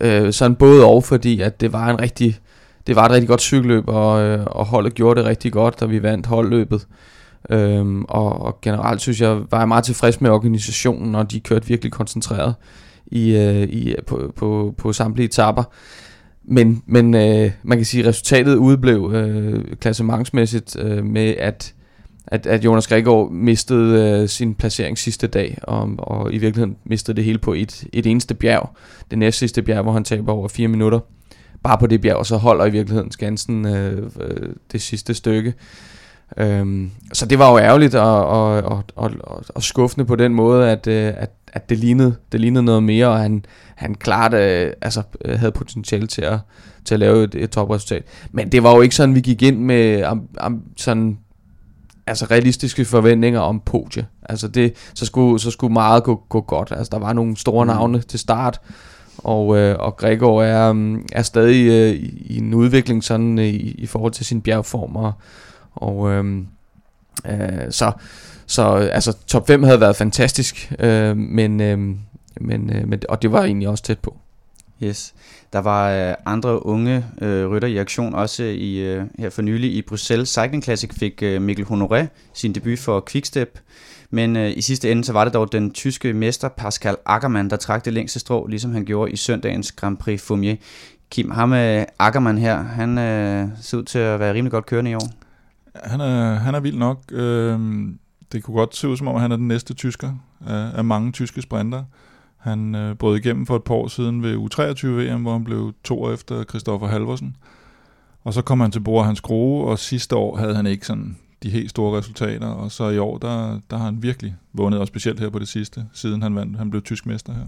øh, 0.00 0.32
sådan 0.32 0.56
både 0.56 0.85
og, 0.85 1.05
fordi 1.05 1.41
at 1.41 1.61
det 1.61 1.73
var 1.73 1.91
en 1.91 2.00
rigtig, 2.00 2.41
det 2.87 2.97
var 2.97 3.05
et 3.05 3.11
rigtig 3.11 3.29
godt 3.29 3.41
cykelløb, 3.41 3.85
og, 3.87 4.23
øh, 4.23 4.47
og 4.47 4.67
holdet 4.67 4.94
gjorde 4.94 5.20
det 5.20 5.29
rigtig 5.29 5.53
godt, 5.53 5.81
da 5.81 5.85
vi 5.87 6.03
vandt 6.03 6.26
holdløbet. 6.26 6.87
Øhm, 7.50 8.05
og, 8.09 8.43
og 8.43 8.59
generelt 8.62 9.00
synes 9.00 9.21
jeg, 9.21 9.41
var 9.50 9.59
jeg 9.59 9.69
meget 9.69 9.85
tilfreds 9.85 10.21
med 10.21 10.31
organisationen, 10.31 11.15
og 11.15 11.31
de 11.31 11.41
kørte 11.41 11.67
virkelig 11.67 11.93
koncentreret 11.93 12.55
i, 13.06 13.37
øh, 13.37 13.62
i, 13.62 13.94
på, 14.06 14.33
på, 14.37 14.75
på 14.79 14.93
samtlige 14.93 15.25
etapper. 15.25 15.62
Men, 16.44 16.83
men 16.87 17.15
øh, 17.15 17.50
man 17.62 17.79
kan 17.79 17.85
sige, 17.85 18.03
at 18.03 18.09
resultatet 18.09 18.55
udeblev 18.56 19.12
øh, 19.15 19.65
klassementsmæssigt 19.81 20.77
øh, 20.79 21.05
med, 21.05 21.35
at, 21.39 21.75
at, 22.27 22.47
at 22.47 22.65
Jonas 22.65 22.87
Gregor 22.87 23.29
mistede 23.29 24.21
øh, 24.23 24.29
sin 24.29 24.55
placering 24.55 24.99
sidste 24.99 25.27
dag, 25.27 25.59
og, 25.62 25.91
og 25.99 26.33
i 26.33 26.39
virkeligheden 26.39 26.77
mistede 26.85 27.17
det 27.17 27.25
hele 27.25 27.39
på 27.39 27.53
et, 27.53 27.85
et 27.93 28.06
eneste 28.06 28.35
bjerg. 28.35 28.71
Det 29.11 29.19
næste 29.19 29.39
sidste 29.39 29.62
bjerg, 29.62 29.83
hvor 29.83 29.93
han 29.93 30.05
taber 30.05 30.33
over 30.33 30.49
fire 30.49 30.69
minutter. 30.69 31.00
Bare 31.62 31.79
på 31.79 31.87
det 31.87 32.00
bjerg, 32.00 32.17
og 32.17 32.27
så 32.27 32.37
holder 32.37 32.67
i 32.67 32.71
virkeligheden 32.71 33.11
Skansen 33.11 33.67
øh, 33.67 34.11
øh, 34.21 34.49
det 34.73 34.83
sidste 34.83 35.15
stykke. 35.15 35.55
Øhm, 36.37 36.90
så 37.12 37.26
det 37.26 37.38
var 37.38 37.50
jo 37.50 37.58
ærgerligt 37.58 37.94
og, 37.94 38.26
og, 38.26 38.62
og, 38.62 38.82
og, 38.96 39.44
og 39.49 39.62
skuffende 39.62 40.06
på 40.06 40.17
den 40.17 40.34
måde, 40.34 40.70
at, 40.70 40.87
øh, 40.87 41.12
at, 41.17 41.31
at 41.52 41.69
det, 41.69 41.79
lignede, 41.79 42.17
det 42.32 42.40
lignede 42.40 42.64
noget 42.64 42.82
mere, 42.82 43.06
og 43.06 43.19
han, 43.19 43.44
han 43.75 43.94
klart 43.94 44.34
øh, 44.34 44.73
altså, 44.82 45.02
øh, 45.25 45.38
havde 45.38 45.52
potentiale 45.52 46.06
til 46.06 46.23
at, 46.23 46.38
til 46.84 46.94
at 46.94 47.00
lave 47.00 47.25
et, 47.25 47.34
et 47.34 47.50
topresultat. 47.50 48.05
Men 48.31 48.52
det 48.52 48.62
var 48.62 48.75
jo 48.75 48.81
ikke 48.81 48.94
sådan, 48.94 49.14
vi 49.14 49.20
gik 49.20 49.43
ind 49.43 49.58
med 49.58 50.11
um, 50.11 50.29
um, 50.46 50.62
sådan 50.76 51.19
altså 52.06 52.26
realistiske 52.31 52.84
forventninger 52.84 53.40
om 53.40 53.61
podie. 53.61 54.06
Altså 54.23 54.49
det, 54.49 54.75
så 54.94 55.06
skulle, 55.06 55.40
så 55.40 55.50
skulle 55.50 55.73
meget 55.73 56.05
gå, 56.05 56.23
gå 56.29 56.40
godt. 56.40 56.73
Altså 56.76 56.90
der 56.93 56.99
var 56.99 57.12
nogle 57.12 57.37
store 57.37 57.64
mm. 57.64 57.69
navne 57.69 58.00
til 58.00 58.19
start, 58.19 58.61
og, 59.19 59.58
øh, 59.58 59.76
og 59.79 59.96
Gregor 59.96 60.43
er, 60.43 60.70
um, 60.70 61.06
er 61.12 61.23
stadig 61.23 61.67
øh, 61.67 61.90
i, 61.90 62.26
i 62.26 62.38
en 62.38 62.55
udvikling 62.55 63.05
sådan 63.05 63.38
øh, 63.38 63.44
i, 63.44 63.70
i 63.79 63.87
forhold 63.87 64.12
til 64.12 64.26
sin 64.26 64.43
bjergform, 64.43 64.96
og, 64.96 65.12
og 65.75 66.11
øhm, 66.11 66.47
øh, 67.27 67.71
så, 67.71 67.93
så 68.47 68.63
altså 68.75 69.17
top 69.27 69.47
5 69.47 69.63
havde 69.63 69.81
været 69.81 69.97
fantastisk, 69.97 70.73
øh, 70.79 71.17
men, 71.17 71.61
øh, 71.61 71.79
men, 72.41 72.71
øh, 72.77 72.89
men, 72.89 73.03
og 73.09 73.23
det 73.23 73.33
var 73.33 73.43
egentlig 73.43 73.69
også 73.69 73.85
tæt 73.85 73.99
på. 73.99 74.17
Yes. 74.83 75.15
Der 75.53 75.59
var 75.59 75.91
øh, 75.91 76.15
andre 76.27 76.67
unge 76.67 77.05
øh, 77.23 77.51
rytter 77.51 77.69
i 77.69 77.77
aktion, 77.77 78.15
også 78.15 78.43
i, 78.43 78.77
øh, 78.77 79.05
her 79.19 79.31
for 79.31 79.43
nylig 79.43 79.75
i 79.75 79.83
Bruxelles 79.83 80.29
Cycling 80.29 80.65
Classic 80.65 80.91
fik 80.95 81.23
øh, 81.23 81.43
Mikkel 81.43 81.65
Honoré 81.65 82.07
sin 82.35 82.53
debut 82.53 82.79
for 82.79 83.05
Quickstep. 83.11 83.59
Men 84.11 84.37
øh, 84.37 84.53
i 84.57 84.61
sidste 84.61 84.91
ende 84.91 85.05
så 85.05 85.13
var 85.13 85.25
det 85.25 85.35
dog 85.35 85.53
den 85.53 85.71
tyske 85.71 86.13
mester 86.13 86.49
Pascal 86.49 86.97
Ackermann, 87.07 87.51
der 87.51 87.57
trak 87.57 87.85
det 87.85 87.93
længste 87.93 88.21
strå, 88.21 88.47
ligesom 88.47 88.73
han 88.73 88.85
gjorde 88.85 89.13
i 89.13 89.17
søndagens 89.17 89.73
Grand 89.73 89.97
Prix 89.97 90.21
Fumier. 90.21 90.57
Kim, 91.11 91.31
ham 91.31 91.53
øh, 91.53 91.85
Ackermann 91.99 92.39
her, 92.39 92.63
han 92.63 92.99
øh, 92.99 93.49
ser 93.61 93.79
ud 93.79 93.83
til 93.83 93.99
at 93.99 94.21
være 94.21 94.35
rimelig 94.35 94.51
godt 94.51 94.67
kørende 94.67 94.91
i 94.91 94.95
år. 94.95 95.09
Han 95.75 96.01
er, 96.01 96.35
han 96.35 96.55
er 96.55 96.61
vild 96.61 96.77
nok. 96.77 97.03
Øh, 97.11 97.61
det 98.33 98.43
kunne 98.43 98.57
godt 98.57 98.77
se 98.77 98.89
ud 98.89 98.97
som 98.97 99.09
om, 99.09 99.21
han 99.21 99.33
er 99.33 99.37
den 99.37 99.49
næste 99.49 99.75
tysker 99.75 100.15
af, 100.47 100.71
af 100.75 100.85
mange 100.85 101.13
tyske 101.13 101.43
sprinter. 101.43 101.85
Han 102.37 102.75
øh, 102.75 102.95
brød 102.95 103.17
igennem 103.17 103.47
for 103.47 103.57
et 103.57 103.65
par 103.65 103.75
år 103.75 103.89
siden 103.89 104.23
ved 104.23 104.37
U23-VM, 104.37 105.23
hvor 105.23 105.33
han 105.33 105.45
blev 105.45 105.73
to 105.85 106.03
år 106.03 106.13
efter 106.13 106.45
Christoffer 106.45 106.87
Halvorsen. 106.87 107.37
Og 108.25 108.35
så 108.35 108.43
kom 108.43 108.61
han 108.61 108.71
til 108.71 108.81
bord 108.81 109.05
hans 109.05 109.19
skrue, 109.19 109.65
og 109.65 109.79
sidste 109.79 110.17
år 110.17 110.37
havde 110.37 110.55
han 110.55 110.67
ikke 110.67 110.87
sådan 110.87 111.17
de 111.43 111.51
helt 111.51 111.71
store 111.71 111.99
resultater, 111.99 112.47
og 112.47 112.73
så 112.73 112.89
i 112.89 112.99
år, 112.99 113.19
der, 113.19 113.61
der 113.71 113.77
har 113.77 113.85
han 113.85 114.03
virkelig 114.03 114.37
vundet, 114.53 114.81
og 114.81 114.87
specielt 114.87 115.21
her 115.21 115.31
på 115.31 115.39
det 115.39 115.49
sidste, 115.49 115.85
siden 115.93 116.23
han, 116.23 116.37
vandt, 116.37 116.59
han 116.59 116.71
blev 116.71 116.83
tysk 116.83 117.07
mester 117.07 117.33
her. 117.33 117.45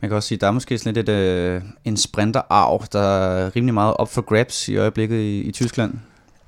Man 0.00 0.08
kan 0.08 0.16
også 0.16 0.28
sige, 0.28 0.36
at 0.36 0.40
der 0.40 0.46
er 0.46 0.50
måske 0.50 0.78
sådan 0.78 0.94
lidt 0.94 1.08
et, 1.08 1.12
øh, 1.12 1.62
en 1.84 1.96
sprinterarv, 1.96 2.84
der 2.92 3.00
er 3.00 3.56
rimelig 3.56 3.74
meget 3.74 3.94
op 3.96 4.08
for 4.08 4.22
grabs 4.22 4.68
i 4.68 4.76
øjeblikket 4.76 5.16
i, 5.16 5.40
i 5.40 5.52
Tyskland. 5.52 5.94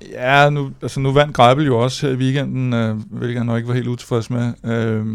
Ja, 0.01 0.49
nu, 0.49 0.71
altså 0.81 0.99
nu 0.99 1.11
vandt 1.11 1.35
Greibel 1.35 1.65
jo 1.65 1.79
også 1.79 2.07
her 2.07 2.13
i 2.13 2.17
weekenden, 2.17 2.73
øh, 2.73 2.95
hvilket 3.11 3.37
han 3.37 3.45
nok 3.45 3.57
ikke 3.57 3.67
var 3.67 3.73
helt 3.73 3.87
utilfreds 3.87 4.29
med, 4.29 4.53
øh, 4.65 5.05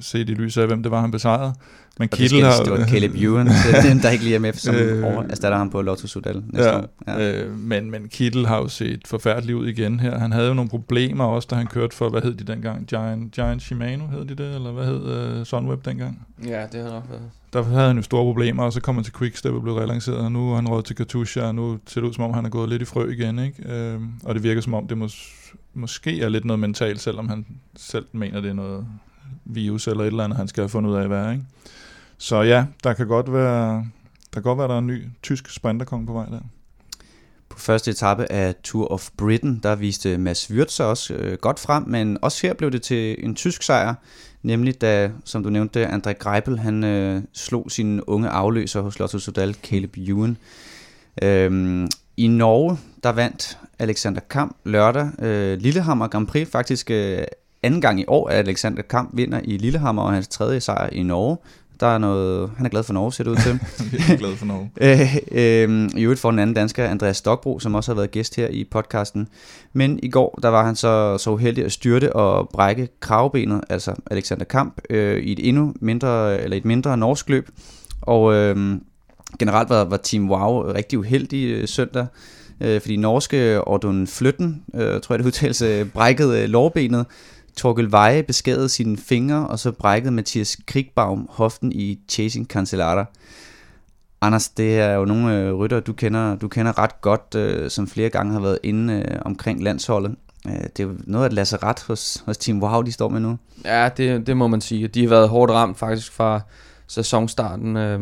set 0.00 0.30
i 0.30 0.34
lyset 0.34 0.60
af, 0.62 0.66
hvem 0.66 0.82
det 0.82 0.90
var, 0.90 1.00
han 1.00 1.10
besejrede. 1.10 1.54
Men 1.98 2.08
og 2.12 2.18
Kittel 2.18 2.44
har... 2.44 2.62
Det 2.62 2.72
var 2.72 2.86
Caleb 2.86 3.14
Ewan, 3.14 3.46
dem 3.88 4.00
der 4.00 4.10
ikke 4.10 4.24
lige 4.24 4.34
er 4.34 4.38
med, 4.38 4.52
som 4.52 4.74
øh, 4.74 5.04
erstatter 5.30 5.58
ham 5.58 5.70
på 5.70 5.82
Lotto 5.82 6.06
Sudal 6.06 6.42
næste 6.46 6.68
ja, 6.68 6.78
år. 6.78 6.88
Ja. 7.06 7.42
Øh, 7.42 7.58
men, 7.58 7.90
men 7.90 8.08
Kittel 8.08 8.46
har 8.46 8.56
jo 8.56 8.68
set 8.68 9.00
forfærdeligt 9.06 9.58
ud 9.58 9.68
igen 9.68 10.00
her. 10.00 10.18
Han 10.18 10.32
havde 10.32 10.48
jo 10.48 10.54
nogle 10.54 10.70
problemer 10.70 11.24
også, 11.24 11.48
da 11.50 11.54
han 11.54 11.66
kørte 11.66 11.96
for, 11.96 12.08
hvad 12.08 12.22
hed 12.22 12.34
de 12.34 12.44
dengang? 12.44 12.86
Giant, 12.86 13.32
Giant 13.32 13.62
Shimano 13.62 14.06
hed 14.06 14.24
de 14.24 14.34
det, 14.34 14.54
eller 14.54 14.72
hvad 14.72 14.84
hed 14.86 15.38
uh, 15.38 15.46
Sunweb 15.46 15.84
dengang? 15.84 16.26
Ja, 16.46 16.62
det 16.72 16.80
havde 16.80 16.90
nok 16.92 17.04
været. 17.10 17.22
Der 17.52 17.62
havde 17.62 17.86
han 17.86 17.96
jo 17.96 18.02
store 18.02 18.24
problemer, 18.24 18.62
og 18.62 18.72
så 18.72 18.80
kom 18.80 18.94
han 18.94 19.04
til 19.04 19.14
Quickstep 19.14 19.52
og 19.52 19.62
blev 19.62 19.74
relanceret, 19.74 20.18
og 20.18 20.32
nu 20.32 20.48
har 20.48 20.56
han 20.56 20.68
råd 20.68 20.82
til 20.82 20.96
Katusha, 20.96 21.42
og 21.42 21.54
nu 21.54 21.78
ser 21.86 22.00
det 22.00 22.08
ud 22.08 22.14
som 22.14 22.24
om, 22.24 22.34
han 22.34 22.44
er 22.44 22.48
gået 22.50 22.68
lidt 22.68 22.82
i 22.82 22.84
frø 22.84 23.10
igen, 23.10 23.38
ikke? 23.38 23.72
Øh, 23.72 24.00
og 24.24 24.34
det 24.34 24.42
virker 24.42 24.60
som 24.60 24.74
om, 24.74 24.86
det 24.86 24.98
mås- 25.02 25.54
måske 25.74 26.20
er 26.22 26.28
lidt 26.28 26.44
noget 26.44 26.60
mentalt, 26.60 27.00
selvom 27.00 27.28
han 27.28 27.46
selv 27.76 28.04
mener, 28.12 28.40
det 28.40 28.50
er 28.50 28.54
noget 28.54 28.86
virus 29.44 29.88
eller 29.88 30.02
et 30.02 30.06
eller 30.06 30.24
andet, 30.24 30.36
han 30.36 30.48
skal 30.48 30.62
have 30.62 30.68
fundet 30.68 30.90
ud 30.90 30.96
af, 30.96 31.08
hvad 31.08 31.18
er, 31.18 31.30
ikke? 31.30 31.44
Så 32.18 32.42
ja, 32.42 32.64
der 32.84 32.92
kan 32.92 33.06
godt 33.06 33.32
være, 33.32 33.76
der 34.34 34.40
kan 34.40 34.42
godt 34.42 34.58
være, 34.58 34.68
der 34.68 34.74
er 34.74 34.78
en 34.78 34.86
ny 34.86 35.04
tysk 35.22 35.50
sprinterkong 35.50 36.06
på 36.06 36.12
vej 36.12 36.26
der. 36.26 36.40
På 37.48 37.58
første 37.58 37.90
etape 37.90 38.32
af 38.32 38.54
Tour 38.62 38.92
of 38.92 39.08
Britain, 39.16 39.60
der 39.62 39.74
viste 39.74 40.18
Mads 40.18 40.50
Wirtz 40.50 40.74
sig 40.74 40.86
også 40.86 41.14
øh, 41.14 41.38
godt 41.38 41.58
frem, 41.58 41.84
men 41.86 42.18
også 42.22 42.46
her 42.46 42.54
blev 42.54 42.70
det 42.70 42.82
til 42.82 43.24
en 43.24 43.34
tysk 43.34 43.62
sejr, 43.62 43.94
nemlig 44.42 44.80
da, 44.80 45.10
som 45.24 45.42
du 45.42 45.50
nævnte, 45.50 45.86
André 45.86 46.12
Greipel, 46.12 46.58
han 46.58 46.84
øh, 46.84 47.22
slog 47.32 47.70
sin 47.70 48.00
unge 48.00 48.28
afløser 48.28 48.80
hos 48.80 48.98
Lotto 48.98 49.18
Sudal, 49.18 49.54
Caleb 49.54 49.96
Ewan. 49.96 50.36
Øhm, 51.22 51.88
I 52.16 52.26
Norge, 52.26 52.78
der 53.02 53.12
vandt 53.12 53.58
Alexander 53.78 54.20
Kamp 54.20 54.56
lørdag 54.64 55.10
øh, 55.18 55.58
Lillehammer 55.58 56.08
Grand 56.08 56.26
Prix, 56.26 56.48
faktisk 56.48 56.90
øh, 56.90 57.22
anden 57.62 57.80
gang 57.80 58.00
i 58.00 58.04
år, 58.08 58.28
at 58.28 58.48
Alexander 58.48 58.82
Kamp 58.82 59.10
vinder 59.12 59.40
i 59.44 59.56
Lillehammer 59.56 60.02
og 60.02 60.12
hans 60.12 60.28
tredje 60.28 60.60
sejr 60.60 60.88
i 60.92 61.02
Norge. 61.02 61.36
Der 61.80 61.86
er 61.86 61.98
noget, 61.98 62.50
han 62.56 62.66
er 62.66 62.70
glad 62.70 62.82
for 62.82 62.92
Norge, 62.92 63.12
ser 63.12 63.24
det 63.24 63.30
ud 63.30 63.36
til. 63.36 63.52
er 64.12 64.16
glad 64.16 64.36
for 64.36 64.46
Norge. 64.46 64.70
øh, 64.86 65.16
øh, 65.32 65.90
I 65.96 66.02
øvrigt 66.02 66.20
for 66.20 66.30
en 66.30 66.38
anden 66.38 66.54
dansker, 66.54 66.88
Andreas 66.88 67.16
Stokbro, 67.16 67.58
som 67.58 67.74
også 67.74 67.92
har 67.92 67.96
været 67.96 68.10
gæst 68.10 68.36
her 68.36 68.48
i 68.48 68.64
podcasten. 68.70 69.28
Men 69.72 70.00
i 70.02 70.08
går, 70.08 70.38
der 70.42 70.48
var 70.48 70.64
han 70.64 70.76
så, 70.76 71.18
så 71.18 71.30
uheldig 71.30 71.64
at 71.64 71.72
styrte 71.72 72.16
og 72.16 72.48
brække 72.48 72.88
kravbenet, 73.00 73.60
altså 73.68 73.94
Alexander 74.10 74.44
Kamp, 74.44 74.80
øh, 74.90 75.22
i 75.22 75.32
et 75.32 75.48
endnu 75.48 75.74
mindre, 75.80 76.42
eller 76.42 76.56
et 76.56 76.64
mindre 76.64 76.96
norsk 76.96 77.28
løb. 77.28 77.48
Og 78.02 78.34
øh, 78.34 78.78
generelt 79.38 79.70
var, 79.70 79.84
var 79.84 79.96
Team 79.96 80.30
Wow 80.30 80.72
rigtig 80.72 80.98
uheldig 80.98 81.46
øh, 81.46 81.68
søndag, 81.68 82.06
øh, 82.60 82.80
fordi 82.80 82.96
norske 82.96 83.64
Ordun 83.64 84.06
Flytten, 84.06 84.62
øh, 84.74 85.00
tror 85.00 85.14
jeg 85.14 85.18
det 85.18 85.26
udtales, 85.26 85.62
brækkede 85.92 86.42
øh, 86.42 86.48
lårbenet, 86.48 87.06
Torkel 87.56 87.92
Veje 87.92 88.22
beskadede 88.22 88.68
sine 88.68 88.96
fingre, 88.96 89.46
og 89.48 89.58
så 89.58 89.72
brækkede 89.72 90.12
Mathias 90.12 90.58
Krigbaum 90.66 91.28
hoften 91.30 91.72
i 91.72 91.98
Chasing 92.08 92.46
Cancellara. 92.46 93.04
Anders, 94.20 94.48
det 94.48 94.78
er 94.78 94.94
jo 94.94 95.04
nogle 95.04 95.38
øh, 95.38 95.54
rytter, 95.54 95.80
du 95.80 95.92
kender, 95.92 96.36
du 96.36 96.48
kender 96.48 96.78
ret 96.78 97.00
godt, 97.00 97.34
øh, 97.36 97.70
som 97.70 97.88
flere 97.88 98.08
gange 98.08 98.32
har 98.32 98.40
været 98.40 98.58
inde 98.62 98.94
øh, 98.94 99.18
omkring 99.24 99.62
landsholdet. 99.62 100.16
Øh, 100.46 100.62
det 100.62 100.80
er 100.80 100.84
jo 100.84 100.94
noget 100.98 101.26
at 101.26 101.32
lade 101.32 101.46
sig 101.46 101.62
ret 101.62 101.84
hos, 101.86 102.22
hos 102.26 102.38
Team 102.38 102.62
Wow, 102.62 102.82
de 102.82 102.92
står 102.92 103.08
med 103.08 103.20
nu. 103.20 103.38
Ja, 103.64 103.88
det, 103.96 104.26
det 104.26 104.36
må 104.36 104.46
man 104.46 104.60
sige. 104.60 104.88
De 104.88 105.02
har 105.02 105.08
været 105.08 105.28
hårdt 105.28 105.52
ramt 105.52 105.78
faktisk 105.78 106.12
fra 106.12 106.40
sæsonstarten. 106.86 107.76
Øh, 107.76 108.00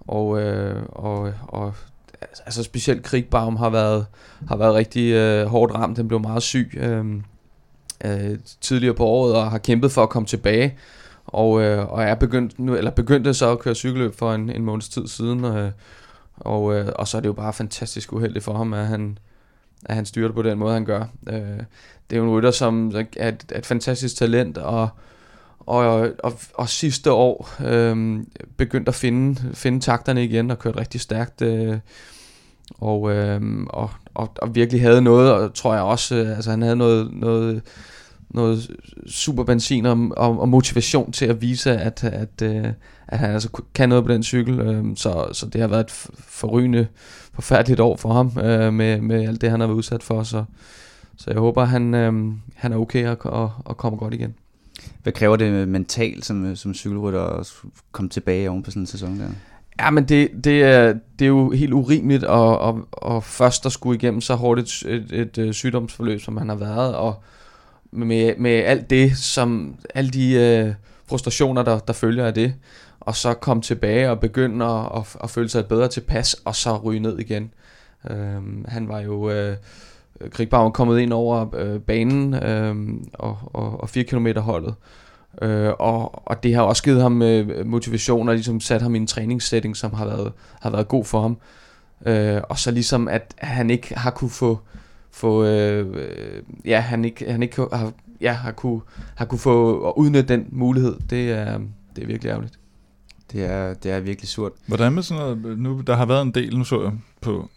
og, 0.00 0.40
øh, 0.40 0.82
og, 0.88 1.32
og 1.42 1.74
altså 2.46 2.62
specielt 2.62 3.02
Krigbaum 3.02 3.56
har 3.56 3.70
været, 3.70 4.06
har 4.48 4.56
været 4.56 4.74
rigtig 4.74 5.12
øh, 5.12 5.46
hårdt 5.46 5.74
ramt. 5.74 5.96
Den 5.96 6.08
blev 6.08 6.20
meget 6.20 6.42
syg 6.42 6.70
øh, 6.76 7.04
øh, 8.04 8.38
tidligere 8.60 8.94
på 8.94 9.06
året 9.06 9.34
og 9.34 9.50
har 9.50 9.58
kæmpet 9.58 9.92
for 9.92 10.02
at 10.02 10.08
komme 10.08 10.26
tilbage. 10.26 10.78
Og, 11.26 11.62
øh, 11.62 11.92
og 11.92 12.02
er 12.02 12.14
begyndt, 12.14 12.58
nu, 12.58 12.74
eller 12.74 12.90
begyndte 12.90 13.34
så 13.34 13.50
at 13.50 13.58
køre 13.58 13.74
cykelløb 13.74 14.14
for 14.14 14.34
en, 14.34 14.50
en 14.50 14.64
måneds 14.64 14.88
tid 14.88 15.06
siden. 15.06 15.44
Øh, 15.44 15.70
og, 16.36 16.74
øh, 16.74 16.88
og 16.96 17.08
så 17.08 17.16
er 17.16 17.20
det 17.20 17.28
jo 17.28 17.32
bare 17.32 17.52
fantastisk 17.52 18.12
uheldigt 18.12 18.44
for 18.44 18.54
ham, 18.54 18.72
at 18.72 18.86
han, 18.86 19.18
at 19.84 19.94
han 19.94 20.06
styrer 20.06 20.28
det 20.28 20.34
på 20.34 20.42
den 20.42 20.58
måde, 20.58 20.74
han 20.74 20.84
gør. 20.84 21.04
Øh, 21.28 21.58
det 22.10 22.16
er 22.16 22.16
jo 22.16 22.24
en 22.24 22.30
rytter, 22.30 22.50
som 22.50 22.92
er 23.16 23.28
et, 23.28 23.52
et 23.56 23.66
fantastisk 23.66 24.16
talent, 24.16 24.58
og, 24.58 24.88
og, 25.58 26.10
og, 26.18 26.38
og 26.54 26.68
sidste 26.68 27.12
år 27.12 27.50
øh, 27.64 28.20
begyndte 28.56 28.88
at 28.88 28.94
finde, 28.94 29.54
finde 29.54 29.80
takterne 29.80 30.24
igen, 30.24 30.50
og 30.50 30.58
kørte 30.58 30.80
rigtig 30.80 31.00
stærkt. 31.00 31.42
Øh, 31.42 31.78
og, 32.80 33.10
øh, 33.10 33.40
og, 33.66 33.90
og, 34.14 34.32
og 34.38 34.54
virkelig 34.54 34.82
havde 34.82 35.02
noget, 35.02 35.32
og 35.32 35.54
tror 35.54 35.74
jeg 35.74 35.82
også, 35.82 36.16
øh, 36.16 36.36
altså 36.36 36.50
han 36.50 36.62
havde 36.62 36.76
noget, 36.76 37.12
noget, 37.12 37.62
noget 38.30 38.70
super 39.06 39.44
benzin 39.44 39.86
og, 39.86 40.12
og, 40.16 40.40
og 40.40 40.48
motivation 40.48 41.12
til 41.12 41.26
at 41.26 41.42
vise, 41.42 41.78
at, 41.78 42.04
at, 42.04 42.42
øh, 42.42 42.64
at 43.08 43.18
han 43.18 43.30
altså 43.30 43.62
kan 43.74 43.88
noget 43.88 44.04
på 44.04 44.12
den 44.12 44.22
cykel. 44.22 44.60
Øh, 44.60 44.84
så, 44.96 45.28
så 45.32 45.46
det 45.46 45.60
har 45.60 45.68
været 45.68 45.84
et 45.84 45.90
forrygende, 46.18 46.86
forfærdeligt 47.34 47.80
år 47.80 47.96
for 47.96 48.12
ham, 48.12 48.38
øh, 48.38 48.72
med, 48.72 49.00
med 49.00 49.28
alt 49.28 49.40
det, 49.40 49.50
han 49.50 49.60
har 49.60 49.66
været 49.66 49.76
udsat 49.76 50.02
for. 50.02 50.22
Så, 50.22 50.44
så 51.16 51.30
jeg 51.30 51.38
håber, 51.38 51.64
han, 51.64 51.94
øh, 51.94 52.32
han 52.54 52.72
er 52.72 52.76
okay 52.76 53.08
og, 53.08 53.18
og, 53.24 53.50
og 53.64 53.76
kommer 53.76 53.98
godt 53.98 54.14
igen. 54.14 54.34
Hvad 55.02 55.12
kræver 55.12 55.36
det 55.36 55.68
mentalt 55.68 56.24
som, 56.24 56.46
øh, 56.46 56.56
som 56.56 56.74
cykelrytter 56.74 57.22
at 57.22 57.52
komme 57.92 58.08
tilbage 58.08 58.50
oven 58.50 58.62
på 58.62 58.70
sådan 58.70 58.82
en 58.82 58.86
sæson 58.86 59.20
der? 59.20 59.28
Ja, 59.80 59.90
men 59.90 60.04
det, 60.04 60.30
det, 60.44 60.62
er, 60.62 60.94
det 61.18 61.24
er 61.24 61.28
jo 61.28 61.50
helt 61.50 61.72
urimeligt 61.72 62.24
at, 62.24 62.68
at, 62.68 62.74
at 63.14 63.24
først 63.24 63.66
at 63.66 63.72
skulle 63.72 63.96
igennem 63.96 64.20
så 64.20 64.34
hårdt 64.34 64.60
et, 64.60 64.82
et, 64.86 65.12
et, 65.12 65.38
øh, 65.38 65.52
sygdomsforløb, 65.52 66.20
som 66.20 66.36
han 66.36 66.48
har 66.48 66.56
været, 66.56 66.94
og 66.94 67.22
med, 67.90 68.36
med 68.36 68.50
alt 68.50 68.90
det, 68.90 69.18
som 69.18 69.76
alle 69.94 70.10
de 70.10 70.32
øh, 70.32 70.74
frustrationer, 71.06 71.62
der, 71.62 71.78
der 71.78 71.92
følger 71.92 72.26
af 72.26 72.34
det, 72.34 72.54
og 73.00 73.16
så 73.16 73.34
komme 73.34 73.62
tilbage 73.62 74.10
og 74.10 74.20
begynde 74.20 74.64
at, 74.64 74.86
at, 74.96 75.16
at 75.24 75.30
føle 75.30 75.48
sig 75.48 75.66
bedre 75.66 75.88
tilpas, 75.88 76.34
og 76.44 76.56
så 76.56 76.76
ryge 76.76 77.00
ned 77.00 77.18
igen. 77.18 77.52
Øhm, 78.10 78.64
han 78.68 78.88
var 78.88 79.00
jo... 79.00 79.30
Øh, 79.30 79.56
Krigbauer 80.30 80.70
kommet 80.70 81.00
ind 81.00 81.12
over 81.12 81.54
øh, 81.54 81.80
banen 81.80 82.34
øh, 82.34 82.76
og, 83.12 83.38
og, 83.44 83.80
og 83.80 83.88
4 83.88 84.04
km 84.04 84.26
holdet. 84.36 84.74
Øh, 85.42 85.72
og, 85.78 86.28
og 86.28 86.42
det 86.42 86.54
har 86.54 86.62
også 86.62 86.82
givet 86.82 87.02
ham 87.02 87.22
øh, 87.22 87.66
motivation 87.66 88.28
og 88.28 88.34
ligesom 88.34 88.60
sat 88.60 88.82
ham 88.82 88.94
i 88.94 88.98
en 88.98 89.06
træningssætning, 89.06 89.76
som 89.76 89.92
har 89.92 90.04
været, 90.04 90.32
har 90.60 90.70
været 90.70 90.88
god 90.88 91.04
for 91.04 91.22
ham. 91.22 91.36
Øh, 92.06 92.42
og 92.48 92.58
så 92.58 92.70
ligesom, 92.70 93.08
at 93.08 93.34
han 93.38 93.70
ikke 93.70 93.98
har 93.98 94.10
kunne 94.10 94.30
få, 94.30 94.58
få 95.10 95.44
øh, 95.44 96.02
ja, 96.64 96.80
han 96.80 97.04
ikke, 97.04 97.32
han 97.32 97.42
ikke 97.42 97.56
har, 97.72 97.92
ja, 98.20 98.32
har, 98.32 98.52
kunne, 98.52 98.80
har 99.14 99.24
kunne 99.24 99.38
få 99.38 99.88
at 99.88 99.92
udnytte 99.96 100.28
den 100.28 100.46
mulighed, 100.50 100.96
det 101.10 101.32
er, 101.32 101.58
det 101.96 102.02
er 102.02 102.06
virkelig 102.06 102.30
ærgerligt. 102.30 102.58
Det 103.32 103.44
er, 103.44 103.74
det 103.74 103.92
er 103.92 104.00
virkelig 104.00 104.28
surt. 104.28 104.52
Hvordan 104.66 104.92
med 104.92 105.02
sådan 105.02 105.22
noget, 105.22 105.58
nu, 105.58 105.80
der 105.80 105.96
har 105.96 106.06
været 106.06 106.22
en 106.22 106.30
del, 106.30 106.58
nu 106.58 106.64
så 106.64 106.82
jeg 106.82 106.92
på 107.20 107.48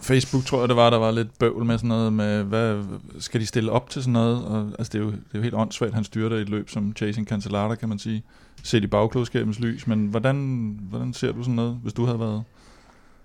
Facebook, 0.00 0.44
tror 0.44 0.60
jeg 0.60 0.68
det 0.68 0.76
var, 0.76 0.90
der 0.90 0.98
var 0.98 1.10
lidt 1.10 1.38
bøvl 1.38 1.64
med 1.64 1.78
sådan 1.78 1.88
noget 1.88 2.12
med, 2.12 2.42
hvad 2.42 2.82
skal 3.18 3.40
de 3.40 3.46
stille 3.46 3.72
op 3.72 3.90
til 3.90 4.02
sådan 4.02 4.12
noget? 4.12 4.44
Og, 4.44 4.68
altså 4.78 4.90
det 4.92 4.98
er, 4.98 5.02
jo, 5.04 5.10
det 5.10 5.18
er 5.32 5.38
jo 5.38 5.42
helt 5.42 5.54
åndssvagt, 5.54 5.94
han 5.94 6.04
styrter 6.04 6.36
et 6.36 6.48
løb 6.48 6.70
som 6.70 6.92
Chasing 6.96 7.28
Cancellara, 7.28 7.74
kan 7.74 7.88
man 7.88 7.98
sige, 7.98 8.22
set 8.62 8.84
i 8.84 8.86
bagklodskabens 8.86 9.58
lys, 9.58 9.86
men 9.86 10.06
hvordan, 10.06 10.78
hvordan 10.90 11.12
ser 11.12 11.32
du 11.32 11.42
sådan 11.42 11.54
noget, 11.54 11.78
hvis 11.82 11.92
du 11.92 12.04
havde 12.04 12.20
været 12.20 12.42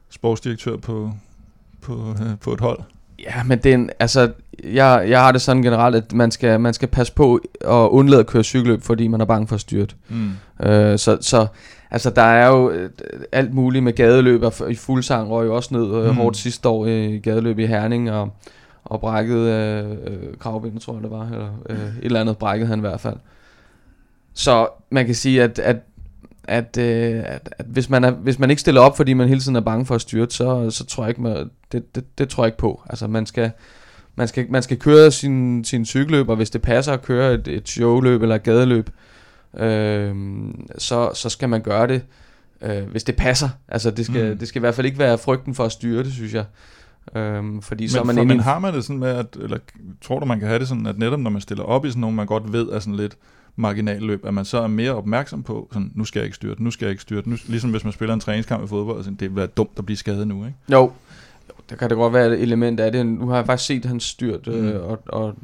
sportsdirektør 0.10 0.78
på, 0.78 1.12
på, 1.82 2.16
øh, 2.22 2.38
på 2.42 2.54
et 2.54 2.60
hold? 2.60 2.80
Ja, 3.24 3.44
men 3.44 3.60
det 3.60 3.70
er 3.70 3.74
en, 3.74 3.90
altså, 4.00 4.32
jeg, 4.64 5.06
jeg 5.10 5.22
har 5.22 5.32
det 5.32 5.42
sådan 5.42 5.62
generelt, 5.62 5.96
at 5.96 6.14
man 6.14 6.32
skal, 6.32 6.60
man 6.60 6.74
skal 6.74 6.88
passe 6.88 7.14
på 7.14 7.40
at 7.62 7.90
undlade 7.90 8.20
at 8.20 8.28
køre 8.28 8.44
cykelløb, 8.44 8.84
fordi 8.84 9.08
man 9.08 9.22
er 9.22 9.26
bange 9.26 9.48
for 9.48 9.56
at 9.56 9.62
styrt. 9.62 9.96
Mm. 10.10 10.32
Øh, 10.68 11.00
så, 11.00 11.18
så 11.22 11.48
altså, 11.92 12.10
der 12.10 12.22
er 12.22 12.48
jo 12.48 12.70
øh, 12.70 12.90
alt 13.32 13.54
muligt 13.54 13.84
med 13.84 13.94
gadeløb, 13.94 14.44
og 14.44 14.72
i 14.72 14.76
fuldsang 14.76 15.30
røg 15.30 15.46
jo 15.46 15.56
også 15.56 15.74
ned 15.74 15.96
øh, 15.96 16.06
mm. 16.06 16.16
hårdt 16.16 16.38
sidste 16.38 16.70
år 16.70 16.86
i 16.86 17.18
gadeløb 17.18 17.60
i 17.60 17.66
Herning, 17.66 18.12
og, 18.12 18.30
og 18.84 19.00
brækket 19.00 19.38
øh, 19.38 19.92
øh, 19.92 20.38
kravbenet, 20.40 20.82
tror 20.82 20.94
jeg 20.94 21.04
det 21.04 21.12
var, 21.12 21.26
eller 21.26 21.50
øh, 21.70 21.78
et 21.78 21.94
eller 22.02 22.22
andet 22.22 22.38
brækket 22.38 22.68
han 22.68 22.80
i 22.80 22.82
hvert 22.82 23.00
fald. 23.00 23.18
Så 24.34 24.68
man 24.90 25.06
kan 25.06 25.16
sige, 25.16 25.44
at, 25.44 25.60
at 25.60 25.78
at, 26.44 26.78
øh, 26.78 27.24
at, 27.26 27.50
at 27.52 27.66
hvis, 27.66 27.90
man 27.90 28.04
er, 28.04 28.12
hvis 28.12 28.40
man 28.40 28.50
ikke 28.50 28.60
stiller 28.60 28.82
op, 28.82 28.98
fordi 28.98 29.14
man 29.14 29.28
hele 29.28 29.40
tiden 29.40 29.56
er 29.56 29.62
bange 29.62 29.86
for 29.86 29.96
at 29.96 30.02
styrte, 30.02 30.36
så, 30.36 30.70
så 30.70 30.86
tror 30.86 31.04
jeg 31.04 31.10
ikke, 31.10 31.22
man, 31.22 31.50
det, 31.72 31.96
det, 31.96 32.18
det 32.18 32.30
tror 32.30 32.44
jeg 32.44 32.48
ikke 32.48 32.58
på. 32.58 32.82
Altså 32.90 33.08
man 33.08 33.26
skal, 33.26 33.52
man 34.16 34.28
skal, 34.28 34.46
man 34.50 34.64
skal 34.64 34.78
køre 34.78 35.12
sin, 35.12 35.64
sin 35.64 35.86
cykelløb, 35.86 36.30
og 36.30 36.36
hvis 36.36 36.50
det 36.50 36.62
passer 36.62 36.94
at 36.94 37.02
køre 37.02 37.34
et, 37.34 37.48
et 37.48 37.70
showløb 37.70 38.22
eller 38.22 38.36
et 38.36 38.44
gadeløb, 38.44 38.90
øh, 38.90 38.94
så, 40.78 41.12
så 41.14 41.30
skal 41.30 41.50
man 41.50 41.62
gøre 41.62 41.88
det, 41.88 42.02
øh, 42.62 42.84
hvis 42.92 43.04
det 43.04 43.16
passer. 43.16 43.50
Altså 43.68 43.92
det 43.92 44.06
skal, 44.06 44.32
mm. 44.32 44.38
det 44.38 44.48
skal 44.48 44.60
i 44.60 44.62
hvert 44.62 44.76
fald 44.76 44.86
ikke 44.86 45.00
være 45.00 45.18
frygten 45.18 45.56
for 45.56 45.66
at 45.66 45.72
styre 45.72 46.04
det, 46.04 46.14
synes 46.14 46.34
jeg. 46.34 46.46
Øhm, 47.16 47.62
fordi 47.62 47.84
men, 47.84 47.90
så 47.90 48.00
er 48.00 48.04
man 48.04 48.16
for, 48.16 48.24
men 48.24 48.40
har 48.40 48.60
man 48.60 48.74
det 48.74 48.84
sådan 48.84 49.00
med, 49.00 49.10
at, 49.10 49.38
eller 49.42 49.58
tror 50.02 50.20
du 50.20 50.26
man 50.26 50.40
kan 50.40 50.48
have 50.48 50.60
det 50.60 50.68
sådan, 50.68 50.86
at 50.86 50.98
netop 50.98 51.20
når 51.20 51.30
man 51.30 51.42
stiller 51.42 51.64
op 51.64 51.86
i 51.86 51.90
sådan 51.90 52.02
nogle, 52.02 52.16
man 52.16 52.26
godt 52.26 52.54
ved 52.54 52.68
er 52.68 52.80
sådan 52.80 52.96
lidt, 52.96 53.18
marginalløb, 53.60 54.26
at 54.26 54.34
man 54.34 54.46
så 54.46 54.62
er 54.62 54.68
mere 54.68 54.92
opmærksom 54.92 55.44
på, 55.44 55.68
sådan, 55.72 55.92
nu 55.96 56.06
skal 56.06 56.20
jeg 56.20 56.26
ikke 56.26 56.36
styrte, 56.36 56.64
nu 56.64 56.72
skal 56.72 56.86
jeg 56.86 56.92
ikke 56.92 57.02
styrte. 57.02 57.30
Nu, 57.30 57.38
ligesom 57.48 57.72
hvis 57.72 57.84
man 57.84 57.94
spiller 57.94 58.14
en 58.14 58.20
træningskamp 58.20 58.64
i 58.64 58.68
fodbold, 58.68 59.04
sådan, 59.04 59.18
det 59.20 59.30
vil 59.30 59.36
være 59.36 59.48
dumt 59.48 59.72
at 59.78 59.86
blive 59.86 59.98
skadet 59.98 60.28
nu, 60.28 60.46
ikke? 60.46 60.58
Jo, 60.72 60.92
der 61.70 61.76
kan 61.76 61.90
det 61.90 61.98
godt 61.98 62.14
være 62.14 62.28
et 62.28 62.42
element 62.42 62.80
af 62.80 62.92
det. 62.92 63.06
Nu 63.06 63.28
har 63.28 63.36
jeg 63.36 63.46
faktisk 63.46 63.68
set 63.68 63.86
hans 63.86 64.04
styrt, 64.04 64.48
mm. 64.48 64.54
øh, 64.54 64.90
og, 64.90 65.02
og 65.08 65.36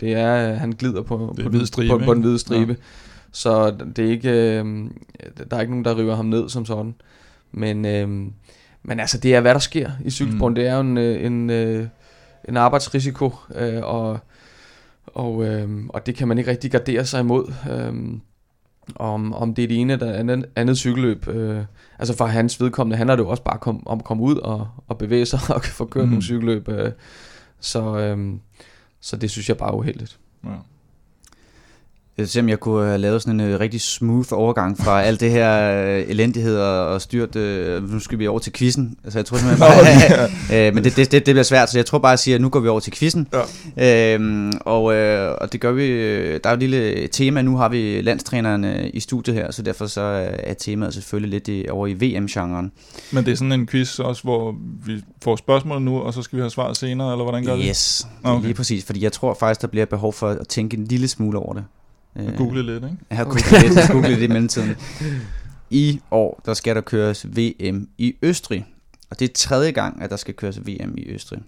det 0.00 0.12
er, 0.12 0.54
han 0.54 0.72
glider 0.72 1.02
på, 1.02 1.34
på, 1.42 1.48
den, 1.48 1.66
stribe, 1.66 1.98
på, 1.98 2.04
på 2.04 2.14
den 2.14 2.22
hvide 2.22 2.38
stribe. 2.38 2.72
Ja. 2.72 2.76
Så 3.34 3.70
det 3.96 4.04
er 4.04 4.10
ikke, 4.10 4.30
øh, 4.30 4.90
der 5.50 5.56
er 5.56 5.60
ikke 5.60 5.72
nogen, 5.72 5.84
der 5.84 5.98
river 5.98 6.14
ham 6.14 6.26
ned 6.26 6.48
som 6.48 6.64
sådan. 6.64 6.94
Men, 7.52 7.84
øh, 7.84 8.08
men 8.82 9.00
altså, 9.00 9.18
det 9.18 9.34
er, 9.34 9.40
hvad 9.40 9.54
der 9.54 9.60
sker 9.60 9.90
i 10.04 10.10
cykelsport. 10.10 10.52
Mm. 10.52 10.54
Det 10.54 10.66
er 10.66 10.74
jo 10.74 10.80
en, 10.80 10.98
øh, 10.98 11.24
en, 11.24 11.50
øh, 11.50 11.86
en 12.48 12.56
arbejdsrisiko, 12.56 13.32
øh, 13.54 13.82
og 13.82 14.18
og, 15.06 15.44
øh, 15.44 15.86
og 15.88 16.06
det 16.06 16.14
kan 16.14 16.28
man 16.28 16.38
ikke 16.38 16.50
rigtig 16.50 16.70
gardere 16.70 17.06
sig 17.06 17.20
imod. 17.20 17.52
Øh, 17.70 18.18
om, 18.96 19.34
om 19.34 19.54
det 19.54 19.64
er 19.64 19.68
det 19.68 19.80
ene 19.80 19.92
eller 19.92 20.12
andet, 20.12 20.46
andet 20.56 20.78
cykelløb. 20.78 21.28
Øh, 21.28 21.64
altså 21.98 22.16
for 22.16 22.26
hans 22.26 22.60
vedkommende 22.60 22.96
handler 22.96 23.16
det 23.16 23.22
jo 23.22 23.28
også 23.28 23.42
bare 23.42 23.58
om, 23.60 23.86
om 23.86 23.98
at 23.98 24.04
komme 24.04 24.22
ud 24.22 24.36
og, 24.36 24.68
og 24.88 24.98
bevæge 24.98 25.26
sig 25.26 25.40
og 25.56 25.64
få 25.64 25.84
kørt 25.84 26.04
mm. 26.04 26.10
nogle 26.10 26.22
cykelløb. 26.22 26.68
Øh, 26.68 26.92
så, 27.60 27.98
øh, 27.98 28.34
så 29.00 29.16
det 29.16 29.30
synes 29.30 29.48
jeg 29.48 29.56
bare 29.56 29.68
er 29.68 29.74
uheldigt. 29.76 30.18
Ja. 30.44 30.50
Jeg 32.18 32.28
se, 32.28 32.40
om 32.40 32.48
jeg 32.48 32.60
kunne 32.60 32.86
have 32.86 32.98
lavet 32.98 33.22
sådan 33.22 33.40
en 33.40 33.54
uh, 33.54 33.60
rigtig 33.60 33.80
smooth 33.80 34.28
overgang 34.32 34.78
fra 34.78 35.02
alt 35.08 35.20
det 35.20 35.30
her 35.30 35.82
uh, 35.82 36.10
elendighed 36.10 36.58
og, 36.58 36.86
og 36.86 37.02
styrt. 37.02 37.36
Uh, 37.36 37.90
nu 37.90 37.98
skal 37.98 38.18
vi 38.18 38.26
over 38.26 38.38
til 38.38 38.52
quizzen. 38.52 38.96
Altså, 39.04 39.18
jeg 39.18 39.26
tror 39.26 39.36
simpelthen 39.36 39.68
bare, 39.68 40.68
uh, 40.68 40.74
men 40.74 40.84
det, 40.84 40.96
det, 40.96 41.12
det, 41.12 41.12
det 41.12 41.34
bliver 41.34 41.42
svært, 41.42 41.70
så 41.70 41.78
jeg 41.78 41.86
tror 41.86 41.98
bare, 41.98 42.12
at 42.12 42.18
sige, 42.18 42.34
at 42.34 42.40
nu 42.40 42.48
går 42.48 42.60
vi 42.60 42.68
over 42.68 42.80
til 42.80 42.92
quizzen. 42.92 43.28
Ja. 43.76 44.18
Uh, 44.18 44.50
og, 44.60 44.84
uh, 44.84 45.36
og 45.40 45.52
det 45.52 45.60
gør 45.60 45.72
vi, 45.72 45.88
der 46.38 46.40
er 46.44 46.50
jo 46.50 46.54
et 46.54 46.58
lille 46.58 47.06
tema, 47.06 47.42
nu 47.42 47.56
har 47.56 47.68
vi 47.68 48.00
landstræneren 48.00 48.64
uh, 48.64 48.86
i 48.92 49.00
studiet 49.00 49.36
her, 49.36 49.50
så 49.50 49.62
derfor 49.62 49.86
så 49.86 50.00
er 50.38 50.54
temaet 50.54 50.94
selvfølgelig 50.94 51.30
lidt 51.30 51.48
i, 51.48 51.66
over 51.70 51.86
i 51.86 51.92
VM-genren. 51.92 52.72
Men 53.12 53.24
det 53.24 53.32
er 53.32 53.36
sådan 53.36 53.52
en 53.52 53.66
quiz 53.66 53.98
også, 53.98 54.22
hvor 54.22 54.56
vi 54.86 55.02
får 55.22 55.36
spørgsmål 55.36 55.82
nu, 55.82 55.98
og 55.98 56.14
så 56.14 56.22
skal 56.22 56.36
vi 56.36 56.40
have 56.40 56.50
svar 56.50 56.72
senere, 56.72 57.12
eller 57.12 57.24
hvordan 57.24 57.44
gør 57.44 57.56
yes, 57.56 57.60
det? 57.62 57.68
Yes, 57.68 58.06
okay. 58.24 58.44
lige 58.44 58.54
præcis, 58.54 58.84
fordi 58.84 59.02
jeg 59.02 59.12
tror 59.12 59.36
faktisk, 59.40 59.62
der 59.62 59.68
bliver 59.68 59.86
behov 59.86 60.12
for 60.12 60.28
at 60.28 60.48
tænke 60.48 60.76
en 60.76 60.84
lille 60.84 61.08
smule 61.08 61.38
over 61.38 61.54
det. 61.54 61.64
Øh, 62.16 62.36
google 62.36 62.62
lidt, 62.62 62.84
ikke? 62.84 62.96
Jeg 63.10 63.18
har 63.18 63.24
googlet 63.34 63.74
lidt, 63.74 63.90
google 63.90 64.08
lidt 64.08 64.20
i 64.20 64.26
mellemtiden. 64.26 64.76
I 65.70 66.00
år, 66.10 66.42
der 66.46 66.54
skal 66.54 66.74
der 66.76 66.80
køres 66.80 67.26
VM 67.26 67.88
i 67.98 68.16
Østrig. 68.22 68.66
Og 69.10 69.18
det 69.18 69.30
er 69.30 69.32
tredje 69.34 69.70
gang, 69.70 70.02
at 70.02 70.10
der 70.10 70.16
skal 70.16 70.34
køres 70.34 70.60
VM 70.60 70.94
i 70.96 71.08
Østrig. 71.08 71.42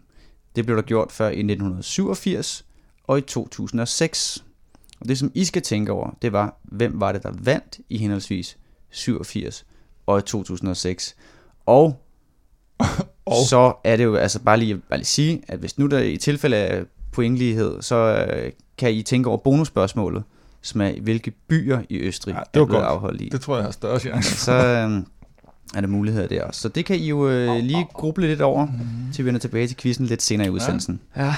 Det 0.56 0.66
blev 0.66 0.76
der 0.76 0.82
gjort 0.82 1.12
før 1.12 1.26
i 1.26 1.38
1987 1.38 2.64
og 3.04 3.18
i 3.18 3.20
2006. 3.20 4.44
Og 5.00 5.08
det, 5.08 5.18
som 5.18 5.32
I 5.34 5.44
skal 5.44 5.62
tænke 5.62 5.92
over, 5.92 6.10
det 6.22 6.32
var, 6.32 6.58
hvem 6.62 7.00
var 7.00 7.12
det, 7.12 7.22
der 7.22 7.32
vandt 7.42 7.78
i 7.88 7.98
henholdsvis 7.98 8.56
87 8.90 9.66
og 10.06 10.18
i 10.18 10.22
2006. 10.22 11.16
Og, 11.66 12.02
og 13.26 13.36
så 13.48 13.72
er 13.84 13.96
det 13.96 14.04
jo 14.04 14.14
altså 14.14 14.42
bare 14.42 14.56
lige, 14.56 14.76
bare 14.76 14.98
lige 14.98 15.06
sige, 15.06 15.42
at 15.48 15.58
hvis 15.58 15.78
nu 15.78 15.86
der 15.86 15.98
i 15.98 16.16
tilfælde 16.16 16.56
af 16.56 16.84
pointlighed, 17.12 17.82
så 17.82 18.26
øh, 18.30 18.52
kan 18.78 18.92
I 18.92 19.02
tænke 19.02 19.28
over 19.28 19.38
bonusspørgsmålet, 19.38 20.22
er, 20.80 21.00
hvilke 21.02 21.30
byer 21.48 21.78
i 21.88 21.98
Østrig 21.98 22.32
Ja, 22.32 22.38
ja, 22.38 22.42
det 22.54 22.60
er 22.60 22.64
blevet 22.66 22.70
godt. 22.70 22.84
afholdt 22.84 23.20
i. 23.20 23.28
Det 23.32 23.40
tror 23.40 23.56
jeg 23.56 23.64
har 23.64 23.70
større 23.70 24.00
chance. 24.00 24.36
Så 24.36 24.52
øh, 24.52 25.02
er 25.74 25.80
der 25.80 25.86
muligheder 25.88 26.26
der 26.28 26.42
også. 26.44 26.60
Så 26.60 26.68
det 26.68 26.84
kan 26.84 26.96
I 26.96 27.08
jo 27.08 27.28
øh, 27.28 27.56
lige 27.58 27.86
gruble 27.92 28.26
lidt 28.26 28.40
over, 28.40 28.66
Mhm. 28.66 29.12
til 29.12 29.24
vi 29.24 29.26
vender 29.26 29.40
tilbage 29.40 29.66
til 29.66 29.76
quizzen 29.76 30.06
lidt 30.06 30.22
senere 30.22 30.46
i 30.46 30.50
udsendelsen. 30.50 31.00
Ja. 31.16 31.34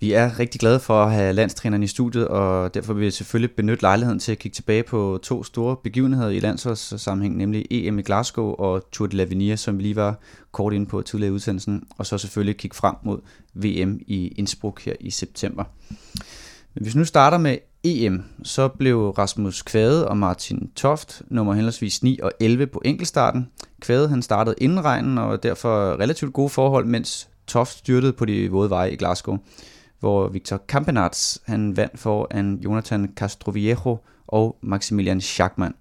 Vi 0.00 0.12
er 0.12 0.38
rigtig 0.38 0.60
glade 0.60 0.80
for 0.80 1.02
at 1.04 1.12
have 1.12 1.32
landstræneren 1.32 1.82
i 1.82 1.86
studiet, 1.86 2.28
og 2.28 2.74
derfor 2.74 2.92
vil 2.92 3.06
vi 3.06 3.10
selvfølgelig 3.10 3.56
benytte 3.56 3.82
lejligheden 3.82 4.18
til 4.18 4.32
at 4.32 4.38
kigge 4.38 4.54
tilbage 4.54 4.82
på 4.82 5.18
to 5.22 5.44
store 5.44 5.76
begivenheder 5.76 6.28
i 6.28 6.40
landsholdssammenhæng, 6.40 7.36
nemlig 7.36 7.66
EM 7.70 7.98
i 7.98 8.02
Glasgow 8.02 8.54
og 8.54 8.90
Tour 8.92 9.08
de 9.08 9.22
l'Avenir, 9.22 9.56
som 9.56 9.78
vi 9.78 9.82
lige 9.82 9.96
var 9.96 10.18
kort 10.52 10.72
inde 10.72 10.86
på 10.86 11.02
tidligere 11.02 11.30
i 11.30 11.34
udsendelsen, 11.34 11.84
og 11.98 12.06
så 12.06 12.18
selvfølgelig 12.18 12.56
kigge 12.56 12.76
frem 12.76 12.94
mod 13.02 13.18
VM 13.54 14.00
i 14.06 14.28
Innsbruck 14.36 14.84
her 14.84 14.94
i 15.00 15.10
september. 15.10 15.64
Men 16.74 16.82
hvis 16.82 16.94
vi 16.94 16.98
nu 16.98 17.04
starter 17.04 17.38
med 17.38 17.58
EM, 17.84 18.22
så 18.42 18.68
blev 18.68 19.10
Rasmus 19.10 19.62
Kvade 19.62 20.08
og 20.08 20.16
Martin 20.16 20.70
Toft 20.76 21.22
nummer 21.28 21.54
henholdsvis 21.54 22.02
9 22.02 22.18
og 22.22 22.32
11 22.40 22.66
på 22.66 22.82
enkeltstarten. 22.84 23.48
Kvade 23.80 24.08
han 24.08 24.22
startede 24.22 24.54
inden 24.58 24.84
regnen 24.84 25.18
og 25.18 25.42
derfor 25.42 26.00
relativt 26.00 26.32
gode 26.32 26.48
forhold, 26.48 26.86
mens 26.86 27.28
Toft 27.46 27.78
styrtede 27.78 28.12
på 28.12 28.24
de 28.24 28.50
våde 28.50 28.70
veje 28.70 28.92
i 28.92 28.96
Glasgow, 28.96 29.38
hvor 30.00 30.28
Victor 30.28 30.62
Campenarts 30.68 31.42
han 31.46 31.76
vandt 31.76 31.98
foran 31.98 32.58
Jonathan 32.64 33.12
Castroviejo 33.16 33.98
og 34.28 34.56
Maximilian 34.62 35.20
Schachmann. 35.20 35.74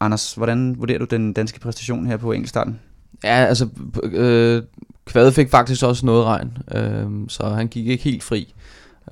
Anders, 0.00 0.34
hvordan 0.34 0.74
vurderer 0.78 0.98
du 0.98 1.04
den 1.04 1.32
danske 1.32 1.60
præstation 1.60 2.06
her 2.06 2.16
på 2.16 2.32
enkeltstarten? 2.32 2.80
Ja, 3.24 3.44
altså, 3.44 3.68
øh, 4.02 4.62
Kvade 5.04 5.32
fik 5.32 5.50
faktisk 5.50 5.84
også 5.84 6.06
noget 6.06 6.24
regn, 6.24 6.58
øh, 6.74 7.28
så 7.28 7.48
han 7.48 7.68
gik 7.68 7.86
ikke 7.86 8.04
helt 8.04 8.22
fri. 8.22 8.54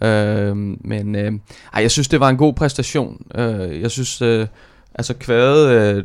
Øh, 0.03 0.57
men 0.57 1.15
øh, 1.15 1.33
ej, 1.73 1.83
jeg 1.83 1.91
synes, 1.91 2.09
det 2.09 2.21
var 2.21 2.29
en 2.29 2.37
god 2.37 2.53
præstation. 2.55 3.27
Øh, 3.35 3.81
jeg 3.81 3.91
synes, 3.91 4.23
øh, 4.23 4.47
altså 4.95 5.15
Kvade... 5.15 5.97
øh, 5.97 6.05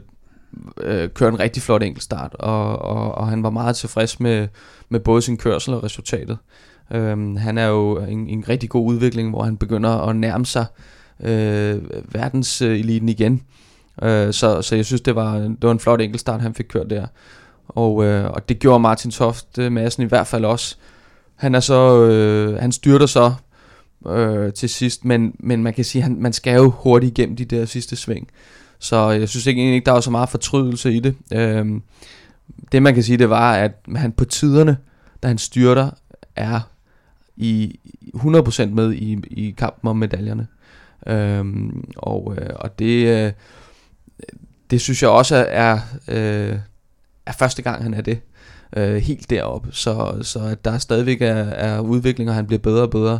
øh, 0.81 1.09
kørte 1.09 1.33
en 1.33 1.39
rigtig 1.39 1.63
flot 1.63 1.83
enkeltstart, 1.83 2.33
og, 2.33 2.79
og, 2.81 3.15
og 3.15 3.27
han 3.27 3.43
var 3.43 3.49
meget 3.49 3.75
tilfreds 3.75 4.19
med, 4.19 4.47
med 4.89 4.99
både 4.99 5.21
sin 5.21 5.37
kørsel 5.37 5.73
og 5.73 5.83
resultatet. 5.83 6.37
Øhm, 6.91 7.35
han 7.35 7.57
er 7.57 7.67
jo 7.67 7.97
en, 7.97 8.27
en 8.27 8.49
rigtig 8.49 8.69
god 8.69 8.87
udvikling, 8.87 9.29
hvor 9.29 9.43
han 9.43 9.57
begynder 9.57 9.89
at 9.89 10.15
nærme 10.15 10.45
sig 10.45 10.65
øh, 11.19 11.81
verdenseliten 12.13 13.09
igen. 13.09 13.41
Øh, 14.03 14.33
så, 14.33 14.61
så 14.61 14.75
jeg 14.75 14.85
synes, 14.85 15.01
det 15.01 15.15
var, 15.15 15.37
det 15.37 15.57
var 15.61 15.71
en 15.71 15.79
flot 15.79 16.01
enkeltstart, 16.01 16.41
han 16.41 16.53
fik 16.53 16.65
kørt 16.69 16.89
der. 16.89 17.07
Og, 17.67 18.03
øh, 18.05 18.31
og 18.31 18.49
det 18.49 18.59
gjorde 18.59 18.79
Martin 18.79 19.11
Toft 19.11 19.57
massen 19.57 19.73
Madsen 19.73 20.03
i 20.03 20.07
hvert 20.07 20.27
fald 20.27 20.45
også. 20.45 20.75
Han 21.35 21.55
er 21.55 21.59
så, 21.59 22.01
øh, 22.01 22.59
han 22.59 22.71
styrter 22.71 23.05
så 23.05 23.33
øh, 24.07 24.53
til 24.53 24.69
sidst, 24.69 25.05
men, 25.05 25.35
men 25.39 25.63
man 25.63 25.73
kan 25.73 25.85
sige, 25.85 26.01
han, 26.01 26.17
man 26.19 26.33
skal 26.33 26.55
jo 26.55 26.69
hurtigt 26.69 27.17
igennem 27.17 27.35
de 27.35 27.45
der 27.45 27.65
sidste 27.65 27.95
sving. 27.95 28.27
Så 28.79 29.09
jeg 29.09 29.29
synes 29.29 29.45
ikke, 29.45 29.61
egentlig 29.61 29.75
ikke, 29.75 29.85
der 29.85 29.91
var 29.91 29.99
så 29.99 30.11
meget 30.11 30.29
fortrydelse 30.29 30.93
i 30.93 30.99
det. 30.99 31.15
Øh, 31.33 31.65
det 32.71 32.83
man 32.83 32.93
kan 32.93 33.03
sige, 33.03 33.17
det 33.17 33.29
var, 33.29 33.53
at 33.53 33.71
han 33.95 34.11
på 34.11 34.25
tiderne, 34.25 34.77
da 35.23 35.27
han 35.27 35.37
styrter, 35.37 35.89
er 36.35 36.59
i 37.37 37.79
100% 38.15 38.65
med 38.65 38.93
i, 38.93 39.17
i 39.27 39.51
kampen 39.51 39.89
om 39.89 39.97
medaljerne. 39.97 40.47
Øhm, 41.07 41.83
og, 41.97 42.35
øh, 42.37 42.49
og 42.55 42.79
det, 42.79 43.07
øh, 43.07 43.31
det 44.69 44.81
synes 44.81 45.01
jeg 45.01 45.09
også 45.09 45.45
er, 45.49 45.79
øh, 46.07 46.59
er 47.25 47.33
første 47.39 47.61
gang, 47.61 47.83
han 47.83 47.93
er 47.93 48.01
det. 48.01 48.19
Øh, 48.77 48.95
helt 48.95 49.29
deroppe. 49.29 49.69
Så, 49.71 50.17
så 50.21 50.39
at 50.39 50.65
der 50.65 50.77
stadigvæk 50.77 51.21
er, 51.21 51.35
er 51.35 51.79
udvikling, 51.79 52.29
og 52.29 52.35
han 52.35 52.47
bliver 52.47 52.59
bedre 52.59 52.81
og 52.81 52.89
bedre. 52.89 53.19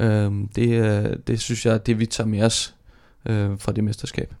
Øh, 0.00 0.32
det, 0.56 0.68
øh, 0.68 1.16
det 1.26 1.40
synes 1.40 1.66
jeg, 1.66 1.86
det 1.86 1.98
vi 1.98 2.06
tager 2.06 2.28
med 2.28 2.42
os 2.42 2.74
øh, 3.26 3.50
fra 3.58 3.72
det 3.72 3.84
mesterskab. 3.84 4.34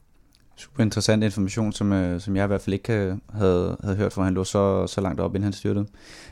Super 0.56 0.82
interessant 0.82 1.24
information, 1.24 1.72
som, 1.72 1.92
øh, 1.92 2.20
som 2.20 2.36
jeg 2.36 2.44
i 2.44 2.46
hvert 2.46 2.62
fald 2.62 2.74
ikke 2.74 2.92
øh, 2.92 3.16
havde, 3.34 3.76
havde 3.82 3.96
hørt, 3.96 4.12
for 4.12 4.22
han 4.22 4.34
lå 4.34 4.44
så, 4.44 4.86
så 4.86 5.00
langt 5.00 5.20
op, 5.20 5.34
inden 5.34 5.44
han 5.44 5.52
styrtede. 5.52 5.86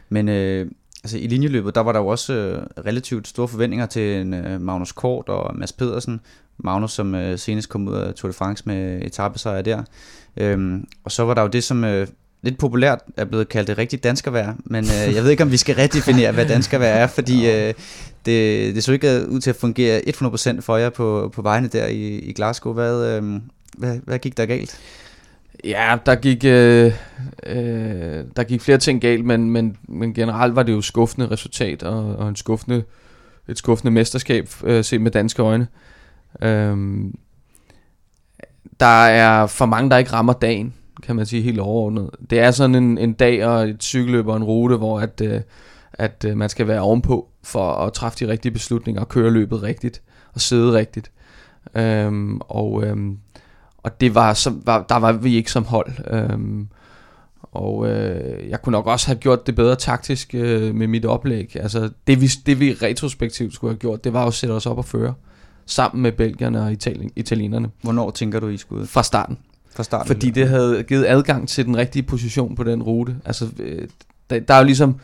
Men 0.08 0.28
øh, 0.28 0.70
altså, 1.04 1.18
i 1.18 1.26
linjeløbet, 1.26 1.74
der 1.74 1.80
var 1.80 1.92
der 1.92 2.00
jo 2.00 2.06
også 2.06 2.32
øh, 2.32 2.62
relativt 2.86 3.28
store 3.28 3.48
forventninger 3.48 3.86
til 3.86 4.20
en, 4.20 4.34
øh, 4.34 4.60
Magnus 4.60 4.92
Kort 4.92 5.28
og 5.28 5.56
Mads 5.56 5.72
Pedersen. 5.72 6.20
Magnus, 6.58 6.92
som 6.92 7.14
øh, 7.14 7.38
senest 7.38 7.68
kom 7.68 7.88
ud 7.88 7.94
af 7.94 8.14
Tour 8.14 8.30
de 8.30 8.34
France 8.34 8.62
med 8.66 9.02
etappesejr 9.02 9.62
der. 9.62 9.82
Øhm, 10.36 10.86
og 11.04 11.12
så 11.12 11.24
var 11.24 11.34
der 11.34 11.42
jo 11.42 11.48
det, 11.48 11.64
som 11.64 11.84
øh, 11.84 12.06
lidt 12.42 12.58
populært 12.58 12.98
er 13.16 13.24
blevet 13.24 13.48
kaldt 13.48 13.68
det 13.68 13.78
rigtigt 13.78 14.04
danskervær, 14.04 14.52
men 14.64 14.84
øh, 14.84 15.14
jeg 15.14 15.22
ved 15.22 15.30
ikke, 15.30 15.42
om 15.42 15.50
vi 15.50 15.56
skal 15.56 15.74
redefinere, 15.74 16.32
hvad 16.32 16.46
danskervær 16.46 16.92
er, 16.92 17.06
fordi 17.06 17.50
øh, 17.50 17.74
det, 18.26 18.74
det 18.74 18.84
så 18.84 18.92
ikke 18.92 19.28
ud 19.28 19.40
til 19.40 19.50
at 19.50 19.56
fungere 19.56 20.00
100% 20.08 20.60
for 20.60 20.76
jer 20.76 20.90
på, 20.90 21.30
på 21.34 21.42
vejene 21.42 21.68
der 21.68 21.86
i, 21.86 22.18
i 22.18 22.32
Glasgow. 22.32 22.72
Hvad, 22.72 23.16
øh, 23.16 23.40
hvad, 23.78 23.98
hvad 24.04 24.18
gik 24.18 24.36
der 24.36 24.46
galt? 24.46 24.78
Ja, 25.64 25.98
der 26.06 26.14
gik, 26.14 26.44
øh, 26.44 26.92
øh, 27.46 28.24
der 28.36 28.44
gik 28.44 28.60
flere 28.60 28.78
ting 28.78 29.00
galt, 29.00 29.24
men, 29.24 29.50
men, 29.50 29.76
men 29.88 30.14
generelt 30.14 30.56
var 30.56 30.62
det 30.62 30.72
jo 30.72 30.80
skuffende 30.80 31.30
resultat 31.30 31.82
og, 31.82 32.16
og 32.16 32.28
en 32.28 32.36
skuffende, 32.36 32.84
et 33.48 33.58
skuffende 33.58 33.90
mesterskab 33.90 34.48
øh, 34.64 34.84
set 34.84 35.00
med 35.00 35.10
danske 35.10 35.42
øjne. 35.42 35.66
Øhm, 36.42 37.14
der 38.80 39.06
er 39.06 39.46
for 39.46 39.66
mange, 39.66 39.90
der 39.90 39.96
ikke 39.96 40.12
rammer 40.12 40.32
dagen, 40.32 40.74
kan 41.02 41.16
man 41.16 41.26
sige 41.26 41.42
helt 41.42 41.60
overordnet. 41.60 42.10
Det 42.30 42.38
er 42.40 42.50
sådan 42.50 42.74
en, 42.74 42.98
en 42.98 43.12
dag 43.12 43.46
og 43.46 43.68
et 43.68 43.82
cykelløb 43.82 44.26
og 44.26 44.36
en 44.36 44.44
rute, 44.44 44.76
hvor 44.76 45.00
at, 45.00 45.20
øh, 45.20 45.40
at 45.92 46.24
øh, 46.28 46.36
man 46.36 46.48
skal 46.48 46.68
være 46.68 46.80
ovenpå 46.80 47.28
for 47.42 47.72
at 47.72 47.92
træffe 47.92 48.26
de 48.26 48.30
rigtige 48.30 48.52
beslutninger 48.52 49.00
og 49.00 49.08
køre 49.08 49.30
løbet 49.30 49.62
rigtigt 49.62 50.02
og 50.34 50.40
sidde 50.40 50.72
rigtigt. 50.72 51.10
Øhm, 51.74 52.40
og, 52.40 52.84
øhm, 52.84 53.18
og 53.82 54.00
det 54.00 54.14
var, 54.14 54.34
som, 54.34 54.62
var, 54.64 54.84
der 54.88 54.96
var 54.96 55.12
vi 55.12 55.36
ikke 55.36 55.52
som 55.52 55.64
hold. 55.64 55.92
Øhm, 56.10 56.68
og 57.42 57.88
øh, 57.88 58.50
jeg 58.50 58.62
kunne 58.62 58.70
nok 58.70 58.86
også 58.86 59.06
have 59.06 59.18
gjort 59.18 59.46
det 59.46 59.54
bedre 59.54 59.76
taktisk 59.76 60.34
øh, 60.34 60.74
med 60.74 60.86
mit 60.86 61.04
oplæg. 61.04 61.56
Altså 61.60 61.90
det 62.06 62.20
vi, 62.20 62.26
det 62.46 62.60
vi 62.60 62.72
retrospektivt 62.72 63.54
skulle 63.54 63.72
have 63.72 63.78
gjort, 63.78 64.04
det 64.04 64.12
var 64.12 64.20
jo 64.20 64.26
at 64.26 64.34
sætte 64.34 64.52
os 64.52 64.66
op 64.66 64.78
og 64.78 64.84
føre 64.84 65.14
sammen 65.66 66.02
med 66.02 66.12
belgierne 66.12 66.62
og 66.62 66.72
Italien, 66.72 67.10
italienerne 67.16 67.70
Hvornår 67.82 68.10
tænker 68.10 68.40
du, 68.40 68.48
I 68.48 68.56
skulle 68.56 68.86
fra 68.86 69.02
starten. 69.02 69.38
Fra 69.74 69.82
starten? 69.82 70.06
Fordi 70.06 70.30
det 70.30 70.48
havde 70.48 70.82
givet 70.82 71.06
adgang 71.06 71.48
til 71.48 71.66
den 71.66 71.76
rigtige 71.76 72.02
position 72.02 72.54
på 72.54 72.64
den 72.64 72.82
rute. 72.82 73.16
Altså, 73.24 73.48
øh, 73.58 73.88
der, 74.30 74.40
der 74.40 74.54
er 74.54 74.58
jo 74.58 74.64
ligesom, 74.64 75.00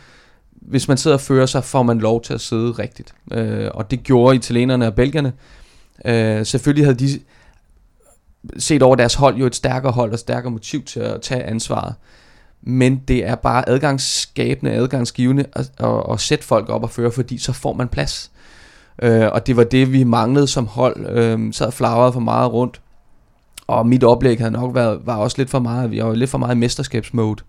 hvis 0.50 0.88
man 0.88 0.96
sidder 0.96 1.16
og 1.16 1.20
fører 1.20 1.46
sig, 1.46 1.64
får 1.64 1.82
man 1.82 1.98
lov 1.98 2.22
til 2.22 2.34
at 2.34 2.40
sidde 2.40 2.70
rigtigt. 2.72 3.14
Øh, 3.32 3.68
og 3.74 3.90
det 3.90 4.02
gjorde 4.02 4.36
italienerne 4.36 4.86
og 4.86 4.94
belgierne. 4.94 5.32
Øh, 6.04 6.46
selvfølgelig 6.46 6.84
havde 6.84 6.98
de 6.98 7.20
set 8.58 8.82
over 8.82 8.96
deres 8.96 9.14
hold 9.14 9.37
jo 9.37 9.46
et 9.46 9.54
stærkere 9.54 9.92
hold 9.92 10.12
og 10.12 10.18
stærkere 10.18 10.50
motiv 10.50 10.84
til 10.84 11.00
at 11.00 11.20
tage 11.22 11.42
ansvaret. 11.42 11.94
Men 12.62 13.02
det 13.08 13.26
er 13.26 13.34
bare 13.34 13.68
adgangsskabende, 13.68 14.72
adgangsgivende 14.72 15.44
at, 15.52 15.70
at, 15.78 16.02
at 16.12 16.20
sætte 16.20 16.44
folk 16.44 16.68
op 16.68 16.82
og 16.82 16.90
føre, 16.90 17.11
fordi 17.11 17.38
så 17.38 17.52
får 17.52 17.72
man 17.72 17.88
plads. 17.88 18.30
Øh, 19.02 19.28
og 19.32 19.46
det 19.46 19.56
var 19.56 19.64
det, 19.64 19.92
vi 19.92 20.04
manglede 20.04 20.46
som 20.46 20.66
hold. 20.66 21.06
Øh, 21.11 21.52
sad 21.52 21.72
flagret 21.72 22.12
for 22.12 22.20
meget 22.20 22.52
rundt. 22.52 22.80
Og 23.66 23.87
mit 23.87 24.04
oplæg 24.04 24.38
havde 24.38 24.50
nok 24.50 24.74
været, 24.74 25.00
var 25.04 25.16
også 25.16 25.38
lidt 25.38 25.50
for 25.50 25.58
meget, 25.58 25.90
vi 25.90 26.02
var 26.02 26.14
lidt 26.14 26.30
for 26.30 26.38
meget 26.38 26.54
i 26.54 26.58
mesterskabsmode, 26.58 27.42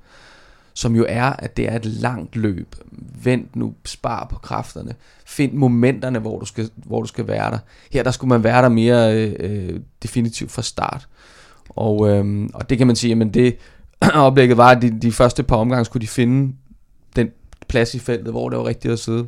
som 0.79 0.95
jo 0.95 1.05
er, 1.09 1.23
at 1.23 1.57
det 1.57 1.69
er 1.69 1.75
et 1.75 1.85
langt 1.85 2.35
løb. 2.35 2.75
Vent 3.23 3.55
nu, 3.55 3.73
spar 3.85 4.27
på 4.31 4.39
kræfterne. 4.39 4.95
Find 5.25 5.53
momenterne, 5.53 6.19
hvor 6.19 6.39
du 6.39 6.45
skal, 6.45 6.69
hvor 6.75 7.01
du 7.01 7.07
skal 7.07 7.27
være 7.27 7.51
der. 7.51 7.57
Her 7.91 8.03
der 8.03 8.11
skulle 8.11 8.29
man 8.29 8.43
være 8.43 8.61
der 8.61 8.69
mere 8.69 9.15
øh, 9.15 9.35
øh 9.39 9.79
definitivt 10.03 10.51
fra 10.51 10.61
start. 10.61 11.07
Og, 11.69 12.09
øh, 12.09 12.49
og 12.53 12.69
det 12.69 12.77
kan 12.77 12.87
man 12.87 12.95
sige, 12.95 13.15
men 13.15 13.33
det 13.33 13.57
oplægget 14.13 14.57
var, 14.57 14.69
at 14.69 14.81
de, 14.81 14.99
de 14.99 15.11
første 15.11 15.43
par 15.43 15.55
omgange 15.55 15.85
skulle 15.85 16.01
de 16.01 16.07
finde 16.07 16.55
den 17.15 17.29
plads 17.67 17.95
i 17.95 17.99
feltet, 17.99 18.33
hvor 18.33 18.49
det 18.49 18.57
var 18.57 18.65
rigtigt 18.65 18.91
at 18.91 18.99
sidde. 18.99 19.27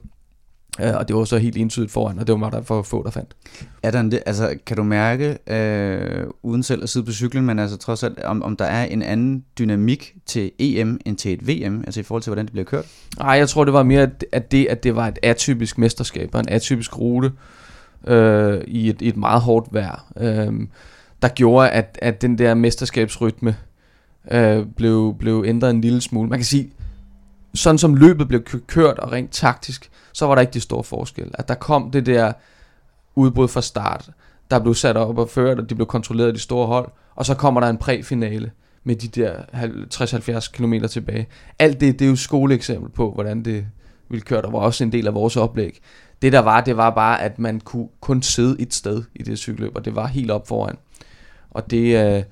Øh, 0.79 0.95
og 0.95 1.07
det 1.07 1.15
var 1.15 1.23
så 1.23 1.37
helt 1.37 1.57
entydigt 1.57 1.91
foran, 1.91 2.19
og 2.19 2.27
det 2.27 2.39
var 2.41 2.49
der 2.49 2.61
for 2.61 2.81
få, 2.81 3.03
der 3.03 3.11
fandt. 3.11 3.35
Er 3.83 3.91
der 3.91 3.99
en, 3.99 4.13
altså, 4.25 4.55
kan 4.65 4.77
du 4.77 4.83
mærke, 4.83 5.37
øh, 5.47 6.23
uden 6.43 6.63
selv 6.63 6.83
at 6.83 6.89
sidde 6.89 7.05
på 7.05 7.11
cyklen, 7.11 7.45
men 7.45 7.59
altså 7.59 7.77
trods 7.77 8.03
alt, 8.03 8.19
om, 8.23 8.43
om 8.43 8.55
der 8.55 8.65
er 8.65 8.85
en 8.85 9.01
anden 9.01 9.43
dynamik 9.59 10.15
til 10.25 10.51
EM 10.59 10.99
end 11.05 11.17
til 11.17 11.33
et 11.33 11.47
VM, 11.47 11.83
altså 11.85 11.99
i 11.99 12.03
forhold 12.03 12.23
til, 12.23 12.29
hvordan 12.29 12.45
det 12.45 12.51
bliver 12.51 12.65
kørt? 12.65 12.85
Nej, 13.19 13.31
jeg 13.31 13.49
tror, 13.49 13.63
det 13.65 13.73
var 13.73 13.83
mere, 13.83 14.01
at- 14.01 14.25
at 14.31 14.51
det, 14.51 14.67
at 14.69 14.83
det 14.83 14.95
var 14.95 15.07
et 15.07 15.19
atypisk 15.23 15.77
mesterskab, 15.77 16.29
og 16.33 16.39
en 16.39 16.49
atypisk 16.49 16.97
rute 16.99 17.31
øh, 18.07 18.61
i, 18.67 18.89
et, 18.89 19.01
i 19.01 19.07
et 19.07 19.17
meget 19.17 19.41
hårdt 19.41 19.73
vejr, 19.73 20.11
øh, 20.17 20.53
der 21.21 21.27
gjorde, 21.27 21.69
at, 21.69 21.99
at 22.01 22.21
den 22.21 22.37
der 22.37 22.53
mesterskabsrytme 22.53 23.55
øh, 24.31 24.65
blev, 24.77 25.15
blev 25.19 25.43
ændret 25.47 25.69
en 25.69 25.81
lille 25.81 26.01
smule. 26.01 26.29
Man 26.29 26.39
kan 26.39 26.45
sige, 26.45 26.69
sådan 27.53 27.77
som 27.77 27.95
løbet 27.95 28.27
blev 28.27 28.43
kørt 28.67 28.99
og 28.99 29.11
rent 29.11 29.31
taktisk, 29.31 29.91
så 30.13 30.25
var 30.25 30.35
der 30.35 30.41
ikke 30.41 30.53
de 30.53 30.61
store 30.61 30.83
forskel. 30.83 31.31
At 31.33 31.47
der 31.47 31.55
kom 31.55 31.91
det 31.91 32.05
der 32.05 32.33
udbrud 33.15 33.47
fra 33.47 33.61
start, 33.61 34.09
der 34.51 34.59
blev 34.59 34.73
sat 34.73 34.97
op 34.97 35.17
og 35.17 35.29
ført, 35.29 35.59
og 35.59 35.69
de 35.69 35.75
blev 35.75 35.87
kontrolleret 35.87 36.27
af 36.27 36.33
de 36.33 36.39
store 36.39 36.67
hold, 36.67 36.91
og 37.15 37.25
så 37.25 37.35
kommer 37.35 37.61
der 37.61 37.67
en 37.67 37.77
præfinale 37.77 38.51
med 38.83 38.95
de 38.95 39.07
der 39.07 39.33
60-70 39.93 40.51
km 40.51 40.73
tilbage. 40.89 41.27
Alt 41.59 41.79
det, 41.81 41.99
det 41.99 42.05
er 42.05 42.09
jo 42.09 42.15
skoleeksempel 42.15 42.89
på, 42.89 43.11
hvordan 43.11 43.45
det, 43.45 43.65
ville 44.11 44.23
køre. 44.23 44.41
Der 44.41 44.49
var 44.49 44.59
også 44.59 44.83
en 44.83 44.91
del 44.91 45.07
af 45.07 45.13
vores 45.13 45.37
oplæg. 45.37 45.79
Det 46.21 46.33
der 46.33 46.39
var, 46.39 46.61
det 46.61 46.77
var 46.77 46.89
bare, 46.89 47.21
at 47.21 47.39
man 47.39 47.59
kunne 47.59 47.87
kun 48.01 48.21
sidde 48.21 48.61
et 48.61 48.73
sted 48.73 49.03
i 49.15 49.23
det 49.23 49.39
cykelløb, 49.39 49.75
og 49.75 49.85
det 49.85 49.95
var 49.95 50.07
helt 50.07 50.31
op 50.31 50.47
foran. 50.47 50.77
Og 51.51 51.71
det, 51.71 52.15
øh, 52.15 52.23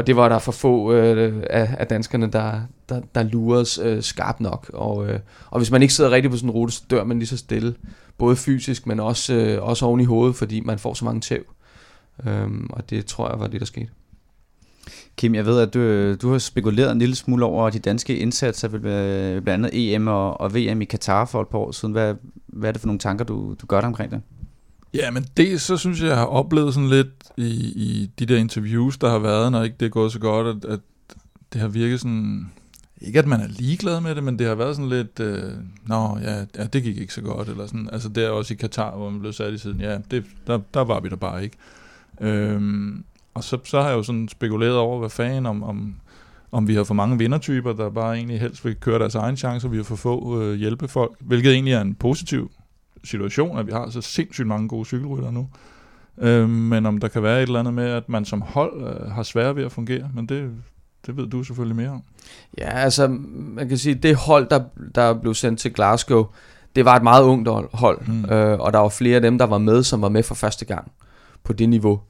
og 0.00 0.06
det 0.06 0.16
var 0.16 0.28
der 0.28 0.38
for 0.38 0.52
få 0.52 0.92
øh, 0.92 1.42
af, 1.50 1.76
af 1.78 1.86
danskerne, 1.86 2.26
der, 2.26 2.60
der, 2.88 3.00
der 3.14 3.22
luredes 3.22 3.78
øh, 3.82 4.02
skarpt 4.02 4.40
nok. 4.40 4.70
Og, 4.74 5.08
øh, 5.08 5.20
og 5.50 5.58
hvis 5.58 5.70
man 5.70 5.82
ikke 5.82 5.94
sidder 5.94 6.10
rigtigt 6.10 6.30
på 6.30 6.36
sådan 6.36 6.50
en 6.50 6.54
rute, 6.54 6.72
så 6.72 6.82
dør 6.90 7.04
man 7.04 7.18
lige 7.18 7.28
så 7.28 7.36
stille. 7.36 7.74
Både 8.18 8.36
fysisk, 8.36 8.86
men 8.86 9.00
også, 9.00 9.34
øh, 9.34 9.62
også 9.62 9.86
oven 9.86 10.00
i 10.00 10.04
hovedet, 10.04 10.36
fordi 10.36 10.60
man 10.60 10.78
får 10.78 10.94
så 10.94 11.04
mange 11.04 11.20
tæv. 11.20 11.42
Øhm, 12.26 12.66
og 12.70 12.90
det 12.90 13.06
tror 13.06 13.30
jeg 13.30 13.40
var 13.40 13.46
det, 13.46 13.60
der 13.60 13.66
skete. 13.66 13.88
Kim, 15.16 15.34
jeg 15.34 15.46
ved, 15.46 15.60
at 15.60 15.74
du, 15.74 15.78
øh, 15.78 16.16
du 16.22 16.30
har 16.30 16.38
spekuleret 16.38 16.92
en 16.92 16.98
lille 16.98 17.14
smule 17.14 17.44
over 17.44 17.70
de 17.70 17.78
danske 17.78 18.18
indsatser 18.18 18.68
ved 18.68 18.80
blandt 19.40 19.66
andet 19.66 19.94
EM 19.94 20.06
og, 20.06 20.40
og 20.40 20.54
VM 20.54 20.82
i 20.82 20.84
Katar 20.84 21.24
for 21.24 21.42
et 21.42 21.48
par 21.48 21.58
år 21.58 21.70
siden. 21.70 21.92
Hvad, 21.92 22.14
hvad 22.46 22.68
er 22.68 22.72
det 22.72 22.80
for 22.80 22.86
nogle 22.86 22.98
tanker, 22.98 23.24
du, 23.24 23.54
du 23.60 23.66
gør 23.66 23.80
dig 23.80 23.86
omkring 23.86 24.10
det? 24.10 24.20
Ja, 24.94 25.10
men 25.10 25.26
det 25.36 25.60
så 25.60 25.76
synes 25.76 26.00
jeg, 26.00 26.08
jeg 26.08 26.16
har 26.16 26.24
oplevet 26.24 26.74
sådan 26.74 26.88
lidt 26.88 27.08
i, 27.36 27.50
i 27.76 28.10
de 28.18 28.26
der 28.26 28.38
interviews, 28.38 28.98
der 28.98 29.10
har 29.10 29.18
været, 29.18 29.52
når 29.52 29.62
ikke 29.62 29.76
det 29.80 29.86
er 29.86 29.90
gået 29.90 30.12
så 30.12 30.18
godt, 30.18 30.46
at, 30.46 30.70
at 30.70 30.80
det 31.52 31.60
har 31.60 31.68
virket 31.68 32.00
sådan... 32.00 32.50
Ikke 33.02 33.18
at 33.18 33.26
man 33.26 33.40
er 33.40 33.48
ligeglad 33.48 34.00
med 34.00 34.14
det, 34.14 34.24
men 34.24 34.38
det 34.38 34.46
har 34.46 34.54
været 34.54 34.76
sådan 34.76 34.88
lidt, 34.88 35.20
øh, 35.20 35.52
nå 35.86 36.18
ja, 36.22 36.44
ja, 36.58 36.64
det 36.64 36.82
gik 36.82 36.98
ikke 36.98 37.14
så 37.14 37.20
godt, 37.20 37.48
eller 37.48 37.66
sådan. 37.66 37.88
Altså 37.92 38.08
det 38.08 38.24
er 38.24 38.28
også 38.28 38.54
i 38.54 38.56
Katar, 38.56 38.96
hvor 38.96 39.10
man 39.10 39.20
blev 39.20 39.32
sat 39.32 39.52
i 39.54 39.58
siden, 39.58 39.80
ja, 39.80 39.98
det, 40.10 40.24
der, 40.46 40.58
der 40.74 40.80
var 40.80 41.00
vi 41.00 41.08
der 41.08 41.16
bare 41.16 41.44
ikke. 41.44 41.56
Øhm, 42.20 43.04
og 43.34 43.44
så, 43.44 43.58
så 43.64 43.80
har 43.80 43.88
jeg 43.88 43.96
jo 43.96 44.02
sådan 44.02 44.28
spekuleret 44.28 44.76
over, 44.76 44.98
hvad 44.98 45.10
fanden, 45.10 45.46
om, 45.46 45.62
om, 45.62 45.94
om 46.52 46.68
vi 46.68 46.74
har 46.74 46.84
for 46.84 46.94
mange 46.94 47.18
vindertyper, 47.18 47.72
der 47.72 47.90
bare 47.90 48.16
egentlig 48.16 48.40
helst 48.40 48.64
vil 48.64 48.76
køre 48.76 48.98
deres 48.98 49.14
egen 49.14 49.36
chancer, 49.36 49.68
vi 49.68 49.76
har 49.76 49.84
for 49.84 49.96
få 49.96 50.42
øh, 50.42 50.58
hjælpefolk, 50.58 51.12
hvilket 51.20 51.52
egentlig 51.52 51.74
er 51.74 51.80
en 51.80 51.94
positiv 51.94 52.50
situation, 53.04 53.58
at 53.58 53.66
vi 53.66 53.72
har 53.72 53.90
så 53.90 54.00
sindssygt 54.00 54.46
mange 54.48 54.68
gode 54.68 54.84
cykelrytter 54.84 55.30
nu. 55.30 55.48
Øh, 56.18 56.48
men 56.48 56.86
om 56.86 56.98
der 56.98 57.08
kan 57.08 57.22
være 57.22 57.36
et 57.38 57.46
eller 57.46 57.60
andet 57.60 57.74
med, 57.74 57.90
at 57.90 58.08
man 58.08 58.24
som 58.24 58.42
hold 58.42 58.82
øh, 58.82 59.10
har 59.10 59.22
svært 59.22 59.56
ved 59.56 59.64
at 59.64 59.72
fungere, 59.72 60.10
men 60.14 60.26
det, 60.26 60.50
det 61.06 61.16
ved 61.16 61.26
du 61.26 61.42
selvfølgelig 61.42 61.76
mere 61.76 61.88
om. 61.88 62.02
Ja, 62.58 62.70
altså 62.70 63.08
man 63.32 63.68
kan 63.68 63.78
sige, 63.78 63.94
det 63.94 64.16
hold, 64.16 64.48
der, 64.48 64.60
der 64.94 65.14
blev 65.14 65.34
sendt 65.34 65.60
til 65.60 65.72
Glasgow, 65.72 66.26
det 66.76 66.84
var 66.84 66.96
et 66.96 67.02
meget 67.02 67.22
ungt 67.22 67.48
hold, 67.72 68.00
mm. 68.06 68.24
øh, 68.24 68.60
og 68.60 68.72
der 68.72 68.78
var 68.78 68.88
flere 68.88 69.16
af 69.16 69.22
dem, 69.22 69.38
der 69.38 69.46
var 69.46 69.58
med, 69.58 69.82
som 69.82 70.02
var 70.02 70.08
med 70.08 70.22
for 70.22 70.34
første 70.34 70.64
gang 70.64 70.92
på 71.44 71.52
det 71.52 71.68
niveau. 71.68 72.00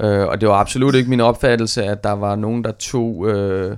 Øh, 0.00 0.26
og 0.26 0.40
det 0.40 0.48
var 0.48 0.54
absolut 0.54 0.94
ikke 0.94 1.10
min 1.10 1.20
opfattelse, 1.20 1.84
at 1.84 2.04
der 2.04 2.12
var 2.12 2.36
nogen, 2.36 2.64
der 2.64 2.72
tog 2.72 3.28
øh, 3.28 3.76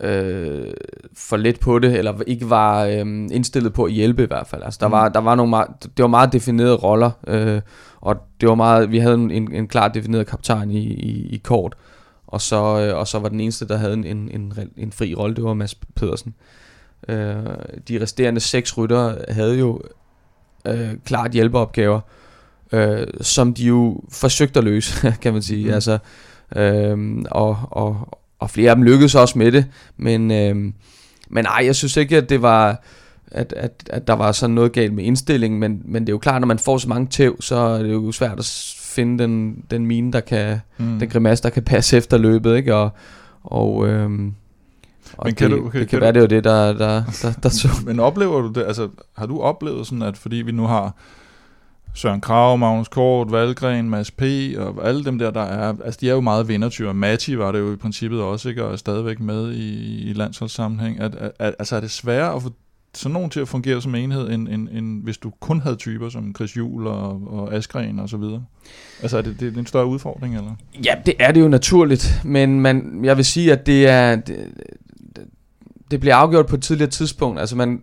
øh, 0.00 0.74
for 1.16 1.36
lidt 1.36 1.60
på 1.60 1.78
det, 1.78 1.98
eller 1.98 2.14
ikke 2.26 2.50
var 2.50 2.84
øh, 2.84 3.06
indstillet 3.32 3.72
på 3.72 3.84
at 3.84 3.92
hjælpe 3.92 4.22
i 4.22 4.26
hvert 4.26 4.46
fald. 4.46 4.62
Altså, 4.62 4.78
der, 4.80 4.88
mm. 4.88 4.92
var, 4.92 5.08
der 5.08 5.20
var 5.20 5.34
nogle 5.34 5.50
meget, 5.50 5.68
det 5.82 6.02
var 6.02 6.06
meget 6.06 6.32
definerede 6.32 6.74
roller, 6.74 7.10
øh, 7.26 7.60
og 8.00 8.16
det 8.40 8.48
var 8.48 8.54
meget, 8.54 8.90
vi 8.90 8.98
havde 8.98 9.14
en, 9.14 9.52
en 9.52 9.68
klart 9.68 9.94
defineret 9.94 10.26
kaptajn 10.26 10.70
i, 10.70 10.86
i, 10.86 11.28
i 11.28 11.36
kort, 11.36 11.74
og 12.26 12.40
så, 12.40 12.80
øh, 12.80 12.98
og 12.98 13.06
så 13.08 13.18
var 13.18 13.28
den 13.28 13.40
eneste, 13.40 13.68
der 13.68 13.76
havde 13.76 13.92
en, 13.92 14.04
en, 14.04 14.30
en, 14.30 14.52
en 14.76 14.92
fri 14.92 15.14
rolle, 15.14 15.36
det 15.36 15.44
var 15.44 15.54
Mads 15.54 15.74
Pedersen. 15.74 16.34
Øh, 17.08 17.36
de 17.88 18.02
resterende 18.02 18.40
seks 18.40 18.78
rytter 18.78 19.32
havde 19.32 19.58
jo 19.58 19.82
øh, 20.66 20.90
klart 21.04 21.30
hjælpeopgaver, 21.30 22.00
øh, 22.72 23.06
som 23.20 23.54
de 23.54 23.64
jo 23.64 24.02
forsøgte 24.10 24.58
at 24.58 24.64
løse, 24.64 25.10
kan 25.22 25.32
man 25.32 25.42
sige. 25.42 25.66
Mm. 25.66 25.74
Altså, 25.74 25.98
øh, 26.56 27.24
og, 27.30 27.58
og, 27.70 28.18
og 28.44 28.50
flere 28.50 28.70
af 28.70 28.76
dem 28.76 28.82
lykkedes 28.82 29.14
også 29.14 29.38
med 29.38 29.52
det, 29.52 29.66
men, 29.96 30.30
øh, 30.30 30.56
men 31.30 31.46
ej, 31.46 31.62
jeg 31.64 31.74
synes 31.74 31.96
ikke, 31.96 32.16
at 32.16 32.28
det 32.28 32.42
var 32.42 32.82
at, 33.30 33.52
at, 33.56 33.72
at 33.90 34.06
der 34.06 34.12
var 34.12 34.32
sådan 34.32 34.54
noget 34.54 34.72
galt 34.72 34.94
med 34.94 35.04
indstillingen, 35.04 35.60
men, 35.60 35.82
men 35.84 36.02
det 36.02 36.08
er 36.08 36.14
jo 36.14 36.18
klart, 36.18 36.40
når 36.40 36.46
man 36.46 36.58
får 36.58 36.78
så 36.78 36.88
mange 36.88 37.06
tæv, 37.06 37.40
så 37.40 37.56
er 37.56 37.82
det 37.82 37.92
jo 37.92 38.12
svært 38.12 38.38
at 38.38 38.74
finde 38.80 39.22
den, 39.22 39.64
den 39.70 39.86
mine, 39.86 40.12
der 40.12 40.20
kan, 40.20 40.60
mm. 40.78 40.98
den 40.98 41.08
grimasse, 41.08 41.42
der 41.42 41.50
kan 41.50 41.62
passe 41.62 41.96
efter 41.96 42.18
løbet, 42.18 42.56
ikke? 42.56 42.74
Og, 42.74 42.90
og, 43.42 43.88
øhm, 43.88 44.34
og 45.16 45.26
men 45.26 45.34
kan 45.34 45.50
det, 45.50 45.58
du, 45.58 45.66
okay, 45.66 45.80
det 45.80 45.88
kan, 45.88 45.98
kan 45.98 46.00
være, 46.00 46.12
du, 46.12 46.20
det 46.20 46.32
er 46.32 46.36
jo 46.36 46.36
det, 46.36 46.44
der, 46.44 46.72
der, 46.72 47.04
der, 47.22 47.32
der 47.42 47.48
så. 47.60 47.68
Men 47.86 48.00
oplever 48.00 48.40
du 48.40 48.48
det, 48.48 48.62
altså 48.66 48.88
har 49.16 49.26
du 49.26 49.40
oplevet 49.40 49.86
sådan, 49.86 50.02
at 50.02 50.16
fordi 50.16 50.36
vi 50.36 50.52
nu 50.52 50.66
har 50.66 50.94
Søren 51.96 52.20
Krav, 52.20 52.58
Magnus 52.58 52.88
Kort, 52.88 53.32
Valgren, 53.32 53.90
Mads 53.90 54.10
P. 54.10 54.22
og 54.56 54.88
alle 54.88 55.04
dem 55.04 55.18
der, 55.18 55.30
der 55.30 55.40
er, 55.40 55.74
altså 55.84 55.98
de 56.00 56.08
er 56.08 56.14
jo 56.14 56.20
meget 56.20 56.48
vindertyre. 56.48 56.94
Matti 56.94 57.38
var 57.38 57.52
det 57.52 57.58
jo 57.58 57.72
i 57.72 57.76
princippet 57.76 58.20
også, 58.20 58.48
ikke, 58.48 58.64
og 58.64 58.72
er 58.72 58.76
stadigvæk 58.76 59.20
med 59.20 59.52
i, 59.52 59.98
i 60.10 60.12
landsholdssammenhæng. 60.12 61.00
At, 61.00 61.14
at, 61.14 61.32
at, 61.38 61.54
altså 61.58 61.76
er 61.76 61.80
det 61.80 61.90
sværere 61.90 62.34
at 62.34 62.42
få 62.42 62.50
sådan 62.94 63.12
nogen 63.12 63.30
til 63.30 63.40
at 63.40 63.48
fungere 63.48 63.80
som 63.80 63.94
enhed, 63.94 64.30
end, 64.30 64.48
end, 64.48 64.68
end 64.72 65.02
hvis 65.02 65.18
du 65.18 65.32
kun 65.40 65.60
havde 65.60 65.76
typer 65.76 66.08
som 66.08 66.34
Chris 66.36 66.56
Juhl 66.56 66.86
og, 66.86 67.22
og 67.26 67.54
Askren 67.54 67.98
og 67.98 68.08
så 68.08 68.16
videre? 68.16 68.44
Altså 69.02 69.18
er 69.18 69.22
det, 69.22 69.40
det 69.40 69.54
er 69.54 69.58
en 69.58 69.66
større 69.66 69.86
udfordring, 69.86 70.36
eller? 70.36 70.52
Ja, 70.84 70.94
det 71.06 71.14
er 71.18 71.32
det 71.32 71.40
jo 71.40 71.48
naturligt, 71.48 72.20
men 72.24 72.60
man, 72.60 73.00
jeg 73.04 73.16
vil 73.16 73.24
sige, 73.24 73.52
at 73.52 73.66
det 73.66 73.88
er... 73.88 74.16
Det, 74.16 74.36
det 75.90 76.00
bliver 76.00 76.16
afgjort 76.16 76.46
på 76.46 76.56
et 76.56 76.62
tidligere 76.62 76.90
tidspunkt. 76.90 77.40
Altså 77.40 77.56
man, 77.56 77.82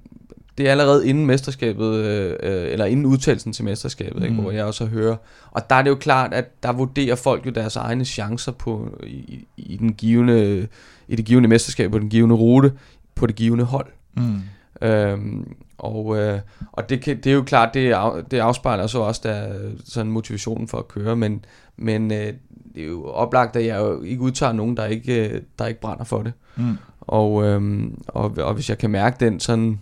det 0.57 0.67
er 0.67 0.71
allerede 0.71 1.07
inden 1.07 1.25
mesterskabet, 1.25 1.95
øh, 1.95 2.35
øh, 2.43 2.71
eller 2.71 2.85
inden 2.85 3.05
udtalelsen 3.05 3.53
til 3.53 3.65
mesterskabet, 3.65 4.17
mm. 4.17 4.23
ikke, 4.23 4.41
hvor 4.41 4.51
jeg 4.51 4.65
også 4.65 4.85
hører. 4.85 5.15
Og 5.51 5.69
der 5.69 5.75
er 5.75 5.81
det 5.81 5.89
jo 5.89 5.95
klart, 5.95 6.33
at 6.33 6.63
der 6.63 6.73
vurderer 6.73 7.15
folk 7.15 7.45
jo 7.45 7.51
deres 7.51 7.75
egne 7.75 8.05
chancer 8.05 8.51
på, 8.51 8.97
i, 9.03 9.45
i, 9.57 9.77
den 9.77 9.93
givende, 9.93 10.67
i 11.07 11.15
det 11.15 11.25
givende 11.25 11.49
mesterskab, 11.49 11.91
på 11.91 11.99
den 11.99 12.09
givende 12.09 12.35
rute, 12.35 12.73
på 13.15 13.27
det 13.27 13.35
givende 13.35 13.63
hold. 13.63 13.87
Mm. 14.13 14.41
Øhm, 14.81 15.53
og 15.77 16.17
øh, 16.17 16.39
og 16.71 16.89
det, 16.89 17.01
kan, 17.01 17.17
det 17.17 17.27
er 17.27 17.33
jo 17.33 17.43
klart, 17.43 17.73
det, 17.73 17.91
af, 17.91 18.11
det 18.31 18.39
afspejler 18.39 18.87
så 18.87 18.99
også 18.99 19.21
der, 19.23 19.53
sådan 19.85 20.11
motivationen 20.11 20.67
for 20.67 20.77
at 20.77 20.87
køre, 20.87 21.15
men, 21.15 21.45
men 21.77 22.11
øh, 22.11 22.33
det 22.75 22.83
er 22.83 22.87
jo 22.87 23.05
oplagt, 23.05 23.55
at 23.55 23.65
jeg 23.65 23.79
jo 23.79 24.01
ikke 24.01 24.21
udtager 24.21 24.53
nogen, 24.53 24.77
der 24.77 24.85
ikke, 24.85 25.41
der 25.59 25.65
ikke 25.65 25.81
brænder 25.81 26.03
for 26.03 26.23
det. 26.23 26.33
Mm. 26.55 26.77
Og, 27.01 27.43
øhm, 27.43 28.01
og, 28.07 28.37
og 28.37 28.53
hvis 28.53 28.69
jeg 28.69 28.77
kan 28.77 28.89
mærke 28.89 29.25
den 29.25 29.39
sådan 29.39 29.79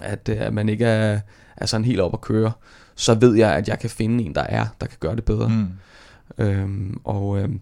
at, 0.00 0.28
øh, 0.28 0.36
at 0.40 0.54
man 0.54 0.68
ikke 0.68 0.84
er, 0.84 1.20
er 1.56 1.66
sådan 1.66 1.84
helt 1.84 2.00
op 2.00 2.14
at 2.14 2.20
køre, 2.20 2.52
så 2.94 3.14
ved 3.14 3.34
jeg, 3.34 3.54
at 3.54 3.68
jeg 3.68 3.78
kan 3.78 3.90
finde 3.90 4.24
en, 4.24 4.34
der 4.34 4.42
er, 4.42 4.66
der 4.80 4.86
kan 4.86 4.96
gøre 5.00 5.16
det 5.16 5.24
bedre. 5.24 5.48
Mm. 5.48 5.68
Øhm, 6.38 7.00
og, 7.04 7.38
øhm, 7.38 7.60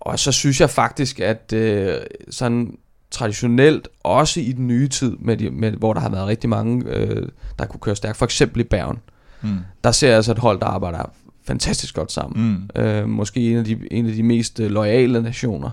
og 0.00 0.18
så 0.18 0.32
synes 0.32 0.60
jeg 0.60 0.70
faktisk, 0.70 1.20
at 1.20 1.52
øh, 1.52 1.96
sådan 2.30 2.78
traditionelt, 3.10 3.88
også 4.02 4.40
i 4.40 4.52
den 4.52 4.66
nye 4.66 4.88
tid, 4.88 5.16
med 5.20 5.36
de, 5.36 5.50
med, 5.50 5.72
hvor 5.72 5.92
der 5.94 6.00
har 6.00 6.08
været 6.08 6.26
rigtig 6.26 6.50
mange, 6.50 6.84
øh, 6.86 7.28
der 7.58 7.66
kunne 7.66 7.80
køre 7.80 7.96
stærkt, 7.96 8.16
for 8.16 8.24
eksempel 8.24 8.60
i 8.60 8.64
Bergen, 8.64 8.98
mm. 9.42 9.58
der 9.84 9.92
ser 9.92 10.08
jeg 10.08 10.16
altså 10.16 10.32
et 10.32 10.38
hold, 10.38 10.60
der 10.60 10.66
arbejder 10.66 11.10
fantastisk 11.44 11.94
godt 11.94 12.12
sammen. 12.12 12.68
Mm. 12.76 12.82
Øh, 12.82 13.08
måske 13.08 13.50
en 13.50 13.56
af 13.56 13.64
de, 13.64 13.78
en 13.90 14.06
af 14.06 14.12
de 14.12 14.22
mest 14.22 14.60
øh, 14.60 14.70
loyale 14.70 15.22
nationer 15.22 15.70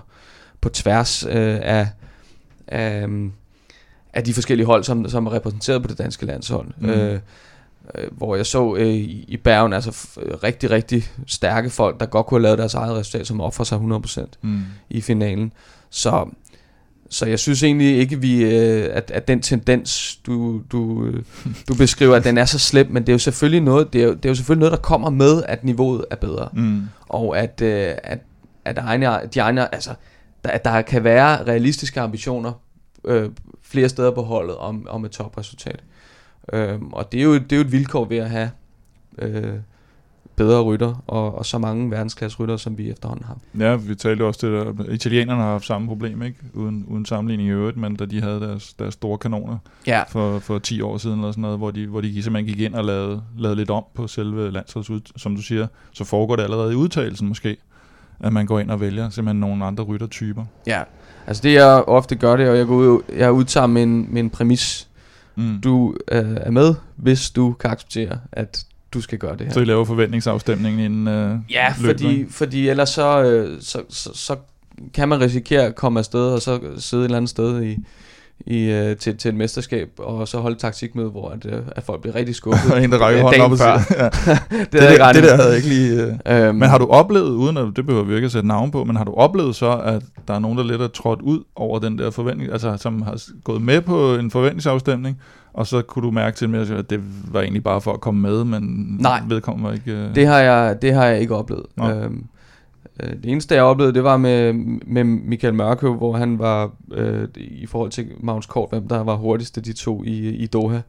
på 0.60 0.68
tværs 0.68 1.24
øh, 1.24 1.58
af, 1.62 1.88
af 2.68 3.06
af 4.16 4.24
de 4.24 4.34
forskellige 4.34 4.66
hold, 4.66 4.84
som, 4.84 5.08
som 5.08 5.26
er 5.26 5.32
repræsenteret 5.32 5.82
på 5.82 5.88
det 5.88 5.98
danske 5.98 6.26
landshold. 6.26 6.68
Mm. 6.78 6.88
Øh, 6.88 7.20
øh, 7.94 8.04
hvor 8.12 8.36
jeg 8.36 8.46
så 8.46 8.74
øh, 8.74 8.94
i 9.28 9.40
Bergen, 9.44 9.72
altså 9.72 10.18
rigtig, 10.42 10.70
rigtig 10.70 11.04
stærke 11.26 11.70
folk, 11.70 12.00
der 12.00 12.06
godt 12.06 12.26
kunne 12.26 12.38
have 12.38 12.42
lavet 12.42 12.58
deres 12.58 12.74
eget 12.74 12.96
resultat, 12.96 13.26
som 13.26 13.40
offer 13.40 13.64
sig 13.64 13.78
100% 13.78 14.24
mm. 14.42 14.62
i 14.90 15.00
finalen. 15.00 15.52
Så, 15.90 16.28
så 17.10 17.26
jeg 17.26 17.38
synes 17.38 17.62
egentlig 17.62 17.98
ikke, 17.98 18.20
vi, 18.20 18.44
øh, 18.44 18.88
at, 18.92 19.10
at 19.10 19.28
den 19.28 19.42
tendens, 19.42 20.16
du, 20.26 20.62
du, 20.72 21.10
du 21.68 21.74
beskriver, 21.84 22.16
at 22.16 22.24
den 22.24 22.38
er 22.38 22.44
så 22.44 22.58
slem, 22.58 22.86
men 22.90 23.02
det 23.02 23.08
er 23.08 23.14
jo 23.14 23.18
selvfølgelig 23.18 23.60
noget, 23.60 23.92
det 23.92 24.02
er 24.02 24.06
jo, 24.06 24.14
det 24.14 24.24
er 24.24 24.28
jo 24.28 24.34
selvfølgelig 24.34 24.60
noget, 24.60 24.72
der 24.72 24.82
kommer 24.82 25.10
med, 25.10 25.42
at 25.48 25.64
niveauet 25.64 26.04
er 26.10 26.16
bedre. 26.16 26.48
Mm. 26.52 26.82
Og 27.08 27.38
at, 27.38 27.60
øh, 27.62 27.94
at, 28.02 28.18
at 28.64 28.78
egne, 28.78 29.06
de 29.34 29.38
egne, 29.38 29.74
altså, 29.74 29.90
der, 30.44 30.50
at 30.50 30.64
der 30.64 30.82
kan 30.82 31.04
være 31.04 31.44
realistiske 31.44 32.00
ambitioner 32.00 32.52
øh, 33.06 33.30
flere 33.62 33.88
steder 33.88 34.10
på 34.10 34.22
holdet 34.22 34.56
om, 34.56 34.86
om 34.90 35.04
et 35.04 35.10
topresultat. 35.10 35.82
Øh, 36.52 36.80
og 36.92 37.12
det 37.12 37.20
er, 37.20 37.24
jo, 37.24 37.34
det 37.34 37.52
er 37.52 37.56
jo 37.56 37.62
et 37.62 37.72
vilkår 37.72 38.04
ved 38.04 38.16
at 38.16 38.30
have 38.30 38.50
øh, 39.18 39.54
bedre 40.36 40.62
rytter, 40.62 41.04
og, 41.06 41.38
og 41.38 41.46
så 41.46 41.58
mange 41.58 41.90
verdensklasse 41.90 42.38
rytter, 42.38 42.56
som 42.56 42.78
vi 42.78 42.90
efterhånden 42.90 43.26
har. 43.26 43.38
Ja, 43.58 43.76
vi 43.76 43.94
talte 43.94 44.24
også 44.24 44.46
det 44.46 44.78
der, 44.78 44.92
italienerne 44.92 45.42
har 45.42 45.50
haft 45.50 45.66
samme 45.66 45.88
problem, 45.88 46.22
ikke? 46.22 46.38
Uden, 46.54 46.84
uden 46.88 47.06
sammenligning 47.06 47.48
i 47.48 47.52
øvrigt, 47.52 47.76
men 47.76 47.96
da 47.96 48.04
de 48.04 48.22
havde 48.22 48.40
deres, 48.40 48.74
deres 48.74 48.94
store 48.94 49.18
kanoner 49.18 49.58
ja. 49.86 50.02
for, 50.08 50.38
for 50.38 50.58
10 50.58 50.80
år 50.80 50.98
siden, 50.98 51.18
eller 51.18 51.30
sådan 51.30 51.42
noget, 51.42 51.58
hvor 51.58 51.70
de, 51.70 51.86
hvor 51.86 52.00
de 52.00 52.22
simpelthen 52.22 52.54
gik 52.54 52.64
ind 52.64 52.74
og 52.74 52.84
lavede, 52.84 53.22
lavede 53.38 53.56
lidt 53.56 53.70
om 53.70 53.84
på 53.94 54.06
selve 54.06 54.50
landsholds, 54.50 55.20
som 55.22 55.36
du 55.36 55.42
siger, 55.42 55.66
så 55.92 56.04
foregår 56.04 56.36
det 56.36 56.42
allerede 56.42 56.72
i 56.72 56.76
udtalelsen 56.76 57.28
måske, 57.28 57.56
at 58.20 58.32
man 58.32 58.46
går 58.46 58.58
ind 58.58 58.70
og 58.70 58.80
vælger 58.80 59.10
simpelthen 59.10 59.40
nogle 59.40 59.64
andre 59.64 59.84
ryttertyper. 59.84 60.44
Ja, 60.66 60.82
Altså 61.26 61.42
det 61.42 61.52
jeg 61.52 61.84
ofte 61.86 62.14
gør 62.16 62.36
det, 62.36 62.48
og 62.48 62.58
jeg 62.58 62.66
går 62.66 62.74
ud, 62.74 63.02
jeg 63.16 63.32
udtager 63.32 63.66
min, 63.66 64.06
min 64.10 64.30
præmis. 64.30 64.88
Mm. 65.36 65.60
Du 65.60 65.94
øh, 66.12 66.36
er 66.36 66.50
med, 66.50 66.74
hvis 66.96 67.30
du 67.30 67.52
kan 67.52 67.70
acceptere, 67.70 68.18
at 68.32 68.64
du 68.94 69.00
skal 69.00 69.18
gøre 69.18 69.36
det 69.36 69.46
her. 69.46 69.52
Så 69.52 69.60
I 69.60 69.64
laver 69.64 69.84
forventningsafstemningen 69.84 70.80
inden 70.80 71.08
øh, 71.08 71.38
Ja, 71.50 71.74
fordi, 71.76 72.26
fordi 72.30 72.68
ellers 72.68 72.88
så, 72.88 73.22
øh, 73.22 73.58
så, 73.60 73.82
så, 73.88 74.10
så 74.14 74.36
kan 74.94 75.08
man 75.08 75.20
risikere 75.20 75.62
at 75.62 75.74
komme 75.74 75.98
afsted, 75.98 76.20
og 76.20 76.42
så 76.42 76.60
sidde 76.78 77.02
et 77.02 77.04
eller 77.04 77.16
andet 77.16 77.30
sted 77.30 77.62
i, 77.62 77.76
i, 78.40 78.70
øh, 78.70 78.96
til, 78.96 79.16
til 79.16 79.28
et 79.28 79.34
mesterskab, 79.34 79.88
og 79.98 80.28
så 80.28 80.38
holde 80.38 80.56
taktikmøde, 80.56 81.08
hvor 81.08 81.28
at, 81.28 81.46
øh, 81.46 81.62
at 81.76 81.82
folk 81.82 82.00
bliver 82.00 82.14
rigtig 82.14 82.34
skuffet. 82.34 82.76
en, 82.84 82.92
der 82.92 82.98
rækker 82.98 83.18
øh, 83.18 83.24
hånden 83.24 83.40
op 83.40 83.50
og 83.50 83.58
siger, 83.58 83.72
ja. 84.02 84.04
det, 84.58 84.72
det, 84.72 84.80
der, 84.80 85.12
det 85.12 85.22
der 85.22 85.36
havde 85.36 85.48
jeg 85.48 85.56
ikke 85.56 85.68
lige... 85.68 86.02
Øh. 86.26 86.48
Øhm, 86.48 86.56
Men 86.56 86.68
har 86.68 86.78
du 86.78 86.86
oplevet, 86.86 87.28
uden 87.30 87.56
at 87.56 87.66
det 87.76 87.86
behøver 87.86 88.04
vi 88.04 88.14
ikke 88.14 88.24
at 88.24 88.32
sætte 88.32 88.48
navn 88.48 88.70
på, 88.70 88.84
men 88.84 88.96
har 88.96 89.04
du 89.04 89.14
oplevet 89.14 89.56
så, 89.56 89.80
at 89.84 90.02
der 90.28 90.34
er 90.34 90.38
nogen, 90.38 90.58
der 90.58 90.64
lidt 90.64 90.82
er 90.82 90.88
trådt 90.88 91.22
ud 91.22 91.44
over 91.56 91.78
den 91.78 91.98
der 91.98 92.10
forventning, 92.10 92.52
altså 92.52 92.76
som 92.76 93.02
har 93.02 93.22
gået 93.44 93.62
med 93.62 93.80
på 93.80 94.14
en 94.14 94.30
forventningsafstemning, 94.30 95.20
og 95.54 95.66
så 95.66 95.82
kunne 95.82 96.06
du 96.06 96.10
mærke 96.10 96.36
til 96.36 96.48
med, 96.48 96.70
at 96.70 96.90
det 96.90 97.00
var 97.32 97.40
egentlig 97.40 97.64
bare 97.64 97.80
for 97.80 97.92
at 97.92 98.00
komme 98.00 98.20
med, 98.20 98.44
men 98.44 98.62
Nej. 99.00 99.22
vedkommende 99.28 99.68
var 99.68 99.74
ikke... 99.74 99.92
Øh... 99.92 100.14
Det 100.14 100.26
har 100.26 100.38
jeg, 100.38 100.82
det 100.82 100.94
har 100.94 101.04
jeg 101.04 101.20
ikke 101.20 101.34
oplevet. 101.34 101.66
Nå. 101.76 101.90
Øhm, 101.90 102.04
øh, 102.04 102.10
det 103.00 103.26
eneste, 103.26 103.54
jeg 103.54 103.62
oplevede, 103.62 103.94
det 103.94 104.04
var 104.04 104.16
med, 104.16 104.52
med 104.86 105.04
Michael 105.04 105.54
Mørkøv, 105.54 105.94
hvor 105.96 106.12
han 106.16 106.38
var 106.38 106.70
øh, 106.92 107.28
i 107.36 107.66
forhold 107.66 107.90
til 107.90 108.06
Magnus 108.20 108.46
Kort, 108.46 108.70
hvem 108.70 108.88
der 108.88 109.02
var 109.04 109.14
hurtigst 109.16 109.56
af 109.56 109.62
de 109.62 109.72
to 109.72 110.02
i, 110.04 110.28
i 110.28 110.46
Doha. 110.46 110.76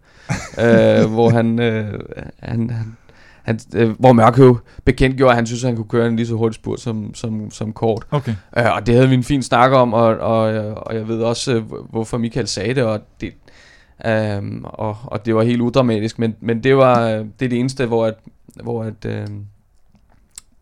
øh, 0.63 1.11
hvor 1.13 1.29
han, 1.29 1.59
øh, 1.59 1.93
han, 2.39 2.69
han, 2.69 2.97
han 3.43 3.59
øh, 3.75 3.89
hvor 3.99 4.13
Mørkøv 4.13 4.57
bekendtgjorde, 4.85 5.29
at 5.31 5.35
han 5.35 5.45
synes, 5.45 5.63
at 5.63 5.67
han 5.67 5.75
kunne 5.75 5.87
køre 5.89 6.07
en 6.07 6.15
lige 6.15 6.27
så 6.27 6.35
hurtig 6.35 6.55
spurt 6.55 6.79
som, 6.79 7.13
som, 7.13 7.51
som 7.51 7.73
Kort. 7.73 8.05
Okay. 8.11 8.33
Øh, 8.57 8.65
og 8.75 8.87
det 8.87 8.95
havde 8.95 9.09
vi 9.09 9.15
en 9.15 9.23
fin 9.23 9.43
snak 9.43 9.71
om, 9.71 9.93
og, 9.93 10.05
og, 10.17 10.41
og 10.75 10.95
jeg 10.95 11.07
ved 11.07 11.21
også, 11.21 11.55
øh, 11.55 11.63
hvor- 11.63 11.87
hvorfor 11.89 12.17
Michael 12.17 12.47
sagde 12.47 12.73
det, 12.75 12.83
og 12.83 12.99
det, 13.21 13.33
øhm, 14.05 14.61
og, 14.63 14.97
og 15.03 15.25
det 15.25 15.35
var 15.35 15.43
helt 15.43 15.61
udramatisk, 15.61 16.19
men, 16.19 16.35
men 16.41 16.63
det 16.63 16.77
var 16.77 17.07
øh, 17.09 17.25
det 17.39 17.45
er 17.45 17.49
det 17.49 17.59
eneste, 17.59 17.85
hvor 17.85 18.05
at, 18.05 18.13
hvor 18.63 18.83
at, 18.83 19.05
øh, 19.05 19.27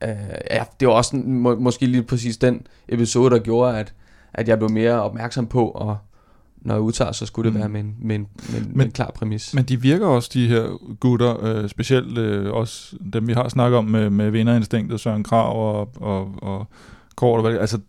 øh, 0.03 0.09
ja, 0.51 0.63
det 0.79 0.87
var 0.87 0.93
også 0.93 1.15
må, 1.17 1.55
måske 1.59 1.85
lige 1.85 2.03
præcis 2.03 2.37
den 2.37 2.67
episode, 2.89 3.29
der 3.35 3.39
gjorde, 3.39 3.77
at, 3.79 3.93
at 4.33 4.47
jeg 4.47 4.57
blev 4.57 4.71
mere 4.71 5.01
opmærksom 5.03 5.47
på, 5.47 5.67
og 5.69 5.97
når 6.57 6.73
jeg 6.75 6.81
udtager, 6.81 7.11
så 7.11 7.25
skulle 7.25 7.45
det 7.49 7.53
Mm. 7.53 7.59
være 7.59 7.69
med 7.69 7.79
en, 7.79 7.95
med 8.01 8.15
en, 8.15 8.27
med 8.51 8.59
en, 8.59 8.65
med 8.67 8.75
Men- 8.75 8.87
en 8.87 8.91
klar 8.91 9.11
præmis. 9.15 9.53
Men 9.53 9.63
de 9.63 9.81
virker 9.81 10.07
også, 10.07 10.29
de 10.33 10.47
her 10.47 10.95
gutter, 10.99 11.43
øh, 11.45 11.69
specielt 11.69 12.17
øh, 12.17 12.51
også 12.53 12.95
dem, 13.13 13.27
vi 13.27 13.33
har 13.33 13.49
snakket 13.49 13.77
om 13.77 13.85
med, 13.85 14.09
med 14.09 14.29
vinderinstinktet, 14.31 14.99
Søren 14.99 15.23
Krav 15.23 15.79
og, 15.79 15.89
og, 16.01 16.31
og 16.41 16.67
Kort, 17.15 17.45
altså 17.59 17.79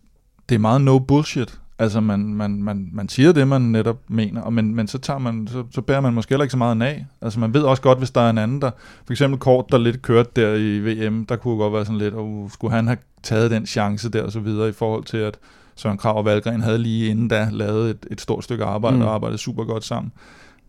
det 0.49 0.55
er 0.55 0.59
meget 0.59 0.81
no 0.81 0.99
bullshit. 0.99 1.59
Altså 1.79 2.01
man, 2.01 2.19
man, 2.19 2.63
man, 2.63 2.89
man 2.93 3.09
siger 3.09 3.31
det, 3.31 3.47
man 3.47 3.61
netop 3.61 3.99
mener, 4.07 4.41
og 4.41 4.53
men, 4.53 4.75
men 4.75 4.87
så, 4.87 4.97
tager 4.97 5.19
man, 5.19 5.47
så, 5.47 5.63
så 5.71 5.81
bærer 5.81 6.01
man 6.01 6.13
måske 6.13 6.29
heller 6.29 6.43
ikke 6.43 6.51
så 6.51 6.57
meget 6.57 6.81
af. 6.81 7.05
Altså 7.21 7.39
man 7.39 7.53
ved 7.53 7.61
også 7.61 7.81
godt, 7.81 7.97
hvis 7.97 8.11
der 8.11 8.21
er 8.21 8.29
en 8.29 8.37
anden, 8.37 8.61
der 8.61 8.71
for 9.05 9.13
eksempel 9.13 9.39
Kort, 9.39 9.65
der 9.71 9.77
lidt 9.77 10.01
kørte 10.01 10.29
der 10.35 10.53
i 10.53 10.79
VM, 10.79 11.25
der 11.25 11.35
kunne 11.35 11.57
godt 11.57 11.73
være 11.73 11.85
sådan 11.85 11.97
lidt, 11.97 12.13
oh, 12.15 12.49
skulle 12.51 12.73
han 12.75 12.87
have 12.87 12.97
taget 13.23 13.51
den 13.51 13.65
chance 13.65 14.09
der 14.09 14.23
og 14.23 14.31
så 14.31 14.39
videre, 14.39 14.69
i 14.69 14.71
forhold 14.71 15.03
til 15.03 15.17
at 15.17 15.37
Søren 15.75 15.97
Krav 15.97 16.17
og 16.17 16.25
Valgren 16.25 16.61
havde 16.61 16.77
lige 16.77 17.09
inden 17.09 17.27
da 17.27 17.49
lavet 17.51 17.89
et, 17.89 18.05
et 18.11 18.21
stort 18.21 18.43
stykke 18.43 18.63
arbejde 18.63 18.95
Mm. 18.97 19.01
og 19.01 19.13
arbejdet 19.13 19.39
super 19.39 19.63
godt 19.63 19.83
sammen. 19.83 20.11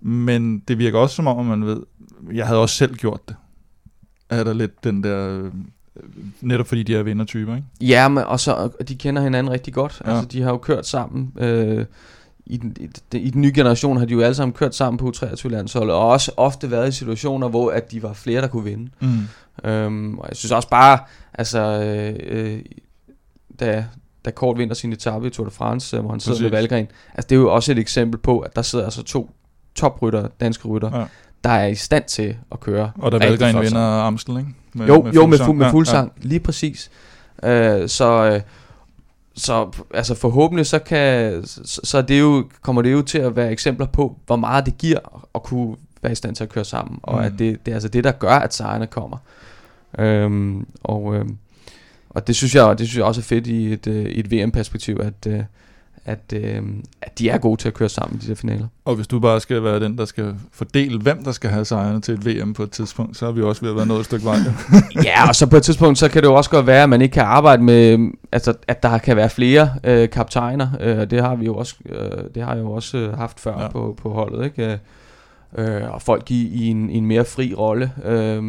Men 0.00 0.58
det 0.68 0.78
virker 0.78 0.98
også 0.98 1.16
som 1.16 1.26
om, 1.26 1.38
at 1.38 1.58
man 1.58 1.66
ved, 1.68 1.82
jeg 2.32 2.46
havde 2.46 2.60
også 2.60 2.74
selv 2.74 2.94
gjort 2.94 3.20
det. 3.28 3.36
Er 4.30 4.44
der 4.44 4.52
lidt 4.52 4.84
den 4.84 5.02
der, 5.02 5.38
øh, 5.38 5.52
netop 6.40 6.66
fordi 6.66 6.82
de 6.82 6.96
er 6.96 7.02
vindertyper, 7.02 7.54
ikke? 7.56 7.66
Ja, 7.80 8.08
men, 8.08 8.24
og, 8.24 8.40
så, 8.40 8.70
og 8.80 8.88
de 8.88 8.94
kender 8.94 9.22
hinanden 9.22 9.52
rigtig 9.52 9.74
godt. 9.74 10.02
Ja. 10.04 10.10
Ja. 10.10 10.16
Altså, 10.16 10.28
de 10.28 10.42
har 10.42 10.50
jo 10.50 10.56
kørt 10.56 10.86
sammen. 10.86 11.32
Øh, 11.38 11.84
i, 12.46 12.56
den, 12.56 12.76
i, 12.80 12.86
den, 13.12 13.20
I 13.20 13.30
den 13.30 13.40
nye 13.40 13.52
generation 13.54 13.96
har 13.96 14.04
de 14.04 14.12
jo 14.12 14.20
alle 14.20 14.34
sammen 14.34 14.52
kørt 14.52 14.74
sammen 14.74 14.98
på 14.98 15.12
U23-landsholdet, 15.16 15.94
og 15.94 16.08
også 16.08 16.32
ofte 16.36 16.70
været 16.70 16.88
i 16.88 16.92
situationer, 16.92 17.48
hvor 17.48 17.70
at 17.70 17.90
de 17.90 18.02
var 18.02 18.12
flere, 18.12 18.40
der 18.40 18.48
kunne 18.48 18.64
vinde. 18.64 18.90
Mm. 19.00 19.68
Øhm, 19.70 20.18
og 20.18 20.28
jeg 20.28 20.36
synes 20.36 20.52
også 20.52 20.68
bare, 20.68 20.98
altså, 21.34 21.60
øh, 21.60 22.16
øh, 22.28 22.60
da, 23.60 23.86
da 24.24 24.30
Kort 24.30 24.58
vinder 24.58 24.74
sin 24.74 24.92
etape 24.92 25.26
i 25.26 25.30
Tour 25.30 25.44
de 25.44 25.50
France, 25.50 25.96
øh, 25.96 26.02
hvor 26.02 26.10
han 26.10 26.20
sidder 26.20 26.34
Præcis. 26.36 26.42
med 26.42 26.50
Valgren, 26.50 26.86
altså 27.14 27.26
det 27.28 27.36
er 27.36 27.40
jo 27.40 27.54
også 27.54 27.72
et 27.72 27.78
eksempel 27.78 28.20
på, 28.20 28.38
at 28.38 28.56
der 28.56 28.62
sidder 28.62 28.84
altså 28.84 29.02
to 29.02 29.30
toprytter, 29.74 30.28
danske 30.40 30.68
rytter, 30.68 30.98
Ja. 30.98 31.04
Ja. 31.44 31.48
der 31.48 31.54
er 31.54 31.66
i 31.66 31.74
stand 31.74 32.04
til 32.04 32.36
at 32.52 32.60
køre. 32.60 32.90
Og 32.96 33.12
rigtig 33.12 33.30
Valgren 33.30 33.60
vinder. 33.64 33.80
Amstel, 33.80 34.36
ikke? 34.38 34.48
Med, 34.72 34.86
jo, 34.86 35.02
med 35.02 35.12
jo 35.12 35.26
med, 35.26 35.38
fu- 35.40 35.52
med 35.52 35.66
Ja, 35.66 35.72
fuld 35.72 35.86
sang, 35.86 36.12
ja, 36.22 36.28
lige 36.28 36.40
præcis. 36.40 36.90
Øh, 37.42 37.88
så, 37.88 38.30
øh, 38.34 38.40
så 39.34 39.70
altså 39.94 40.14
forhåbentlig 40.14 40.66
så 40.66 40.78
kan 40.78 41.32
så, 41.46 41.80
så 41.84 42.02
det 42.02 42.20
jo, 42.20 42.44
kommer 42.62 42.82
det 42.82 42.92
jo 42.92 43.02
til 43.02 43.18
at 43.18 43.36
være 43.36 43.52
eksempler 43.52 43.86
på, 43.86 44.16
hvor 44.26 44.36
meget 44.36 44.66
det 44.66 44.78
giver 44.78 45.26
at 45.34 45.42
kunne 45.42 45.76
være 46.02 46.12
i 46.12 46.14
stand 46.14 46.34
til 46.36 46.44
at 46.44 46.50
køre 46.50 46.64
sammen, 46.64 46.98
og 47.02 47.18
Mm. 47.18 47.24
at 47.24 47.32
det, 47.38 47.66
det 47.66 47.70
er 47.72 47.76
altså 47.76 47.88
det, 47.88 48.04
der 48.04 48.12
gør, 48.12 48.34
at 48.34 48.54
sejrene 48.54 48.86
kommer. 48.86 49.16
Øhm, 49.98 50.66
og, 50.84 51.14
øhm, 51.16 51.36
og 52.10 52.26
det 52.26 52.36
synes 52.36 52.54
jeg, 52.54 52.78
det 52.78 52.86
synes 52.88 52.96
jeg 52.98 53.04
også 53.04 53.20
er 53.20 53.24
fedt 53.24 53.46
i 53.46 53.72
et, 53.72 53.86
øh, 53.86 54.04
i 54.06 54.20
et 54.20 54.30
VM-perspektiv, 54.32 55.00
at, 55.02 55.26
øh, 55.32 55.42
at, 56.08 56.32
øh, 56.32 56.62
at 57.02 57.18
de 57.18 57.28
er 57.28 57.38
gode 57.38 57.60
til 57.60 57.68
at 57.68 57.74
køre 57.74 57.88
sammen 57.88 58.20
i 58.22 58.24
de 58.24 58.28
der 58.28 58.34
finaler. 58.34 58.66
Og 58.84 58.94
hvis 58.94 59.06
du 59.06 59.20
bare 59.20 59.40
skal 59.40 59.64
være 59.64 59.80
den, 59.80 59.98
der 59.98 60.04
skal 60.04 60.34
fordele, 60.52 60.98
hvem 60.98 61.24
der 61.24 61.32
skal 61.32 61.50
have 61.50 61.64
sejrene 61.64 62.00
til 62.00 62.14
et 62.14 62.26
VM 62.26 62.54
på 62.54 62.62
et 62.62 62.70
tidspunkt, 62.70 63.16
så 63.16 63.26
er 63.26 63.32
vi 63.32 63.42
også 63.42 63.62
ved 63.62 63.70
at 63.70 63.76
være 63.76 63.86
nået 63.86 64.00
et 64.00 64.06
stykke 64.06 64.24
vej. 64.24 64.36
ja, 65.04 65.28
og 65.28 65.34
så 65.34 65.46
på 65.46 65.56
et 65.56 65.62
tidspunkt, 65.62 65.98
så 65.98 66.08
kan 66.08 66.22
det 66.22 66.28
jo 66.28 66.34
også 66.34 66.50
godt 66.50 66.66
være, 66.66 66.82
at 66.82 66.88
man 66.88 67.02
ikke 67.02 67.12
kan 67.12 67.22
arbejde 67.24 67.62
med, 67.62 68.10
altså 68.32 68.54
at 68.68 68.82
der 68.82 68.98
kan 68.98 69.16
være 69.16 69.30
flere 69.30 69.70
øh, 69.84 70.10
kaptajner, 70.10 70.68
øh, 70.80 71.10
det 71.10 71.20
har 71.22 71.36
vi 71.36 71.44
jo 71.44 71.56
også, 71.56 71.74
øh, 71.88 72.10
det 72.34 72.42
har 72.42 72.54
jeg 72.54 72.62
jo 72.62 72.72
også 72.72 72.98
øh, 72.98 73.18
haft 73.18 73.40
før 73.40 73.52
Ja. 73.58 73.62
ja. 73.62 73.68
på, 73.68 73.98
på 74.02 74.10
holdet, 74.10 74.44
ikke? 74.44 74.78
Øh, 75.58 75.94
og 75.94 76.02
folk 76.02 76.30
i, 76.30 76.48
i, 76.64 76.66
en, 76.66 76.90
i 76.90 76.96
en 76.96 77.06
mere 77.06 77.24
fri 77.24 77.54
rolle, 77.54 77.92
øh, 78.04 78.42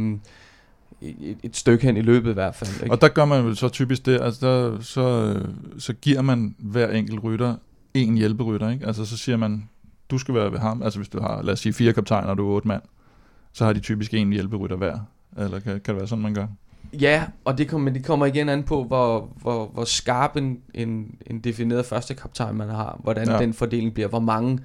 et, 1.02 1.38
et 1.44 1.56
stykke 1.56 1.86
hen 1.86 1.98
i 1.98 2.02
løbet 2.02 2.30
i 2.30 2.34
hvert 2.34 2.56
fald, 2.56 2.70
ikke? 2.84 2.92
Og 2.96 3.02
der 3.02 3.08
gør 3.08 3.26
man 3.26 3.46
vel 3.46 3.56
så 3.56 3.70
typisk 3.70 4.06
det, 4.06 4.22
altså 4.22 4.48
der, 4.48 4.82
så, 4.82 5.34
øh, 5.36 5.48
så 5.80 5.94
giver 5.94 6.22
man 6.22 6.56
hver 6.60 6.90
enkelt 6.92 7.24
rytter 7.24 7.56
en 7.94 8.16
hjælperytter, 8.18 8.70
ikke? 8.70 8.88
Altså 8.88 9.06
så 9.06 9.18
siger 9.18 9.38
man, 9.38 9.70
du 10.10 10.18
skal 10.18 10.36
være 10.36 10.52
ved 10.52 10.60
ham, 10.60 10.82
altså 10.84 11.00
hvis 11.00 11.10
du 11.10 11.22
har, 11.22 11.42
lad 11.42 11.54
os 11.54 11.60
sige, 11.60 11.74
fire 11.74 11.94
kaptajner, 11.94 12.28
og 12.30 12.38
du 12.38 12.50
er 12.50 12.56
otte 12.56 12.68
mand, 12.68 12.82
så 13.54 13.66
har 13.66 13.74
de 13.74 13.80
typisk 13.80 14.14
en 14.14 14.34
hjælperytter 14.34 14.76
hver. 14.78 15.00
Eller 15.38 15.60
kan, 15.60 15.72
kan 15.74 15.82
det 15.94 15.96
være 15.96 16.08
sådan, 16.08 16.22
man 16.24 16.34
gør? 16.34 16.48
Ja, 16.94 17.24
og 17.46 17.58
det 17.58 17.68
kommer, 17.68 17.92
det 17.92 18.06
kommer 18.06 18.26
igen 18.26 18.50
an 18.50 18.64
på, 18.64 18.84
hvor, 18.84 19.30
hvor, 19.42 19.68
hvor 19.74 19.84
skarp 19.84 20.36
en, 20.36 20.60
en, 20.74 21.16
en 21.28 21.40
defineret 21.40 21.86
første 21.86 22.14
kaptajn 22.14 22.56
man 22.56 22.70
har, 22.70 23.00
hvordan 23.04 23.28
Ja. 23.28 23.40
den 23.40 23.54
fordeling 23.54 23.94
bliver, 23.94 24.08
hvor 24.10 24.20
mange, 24.20 24.60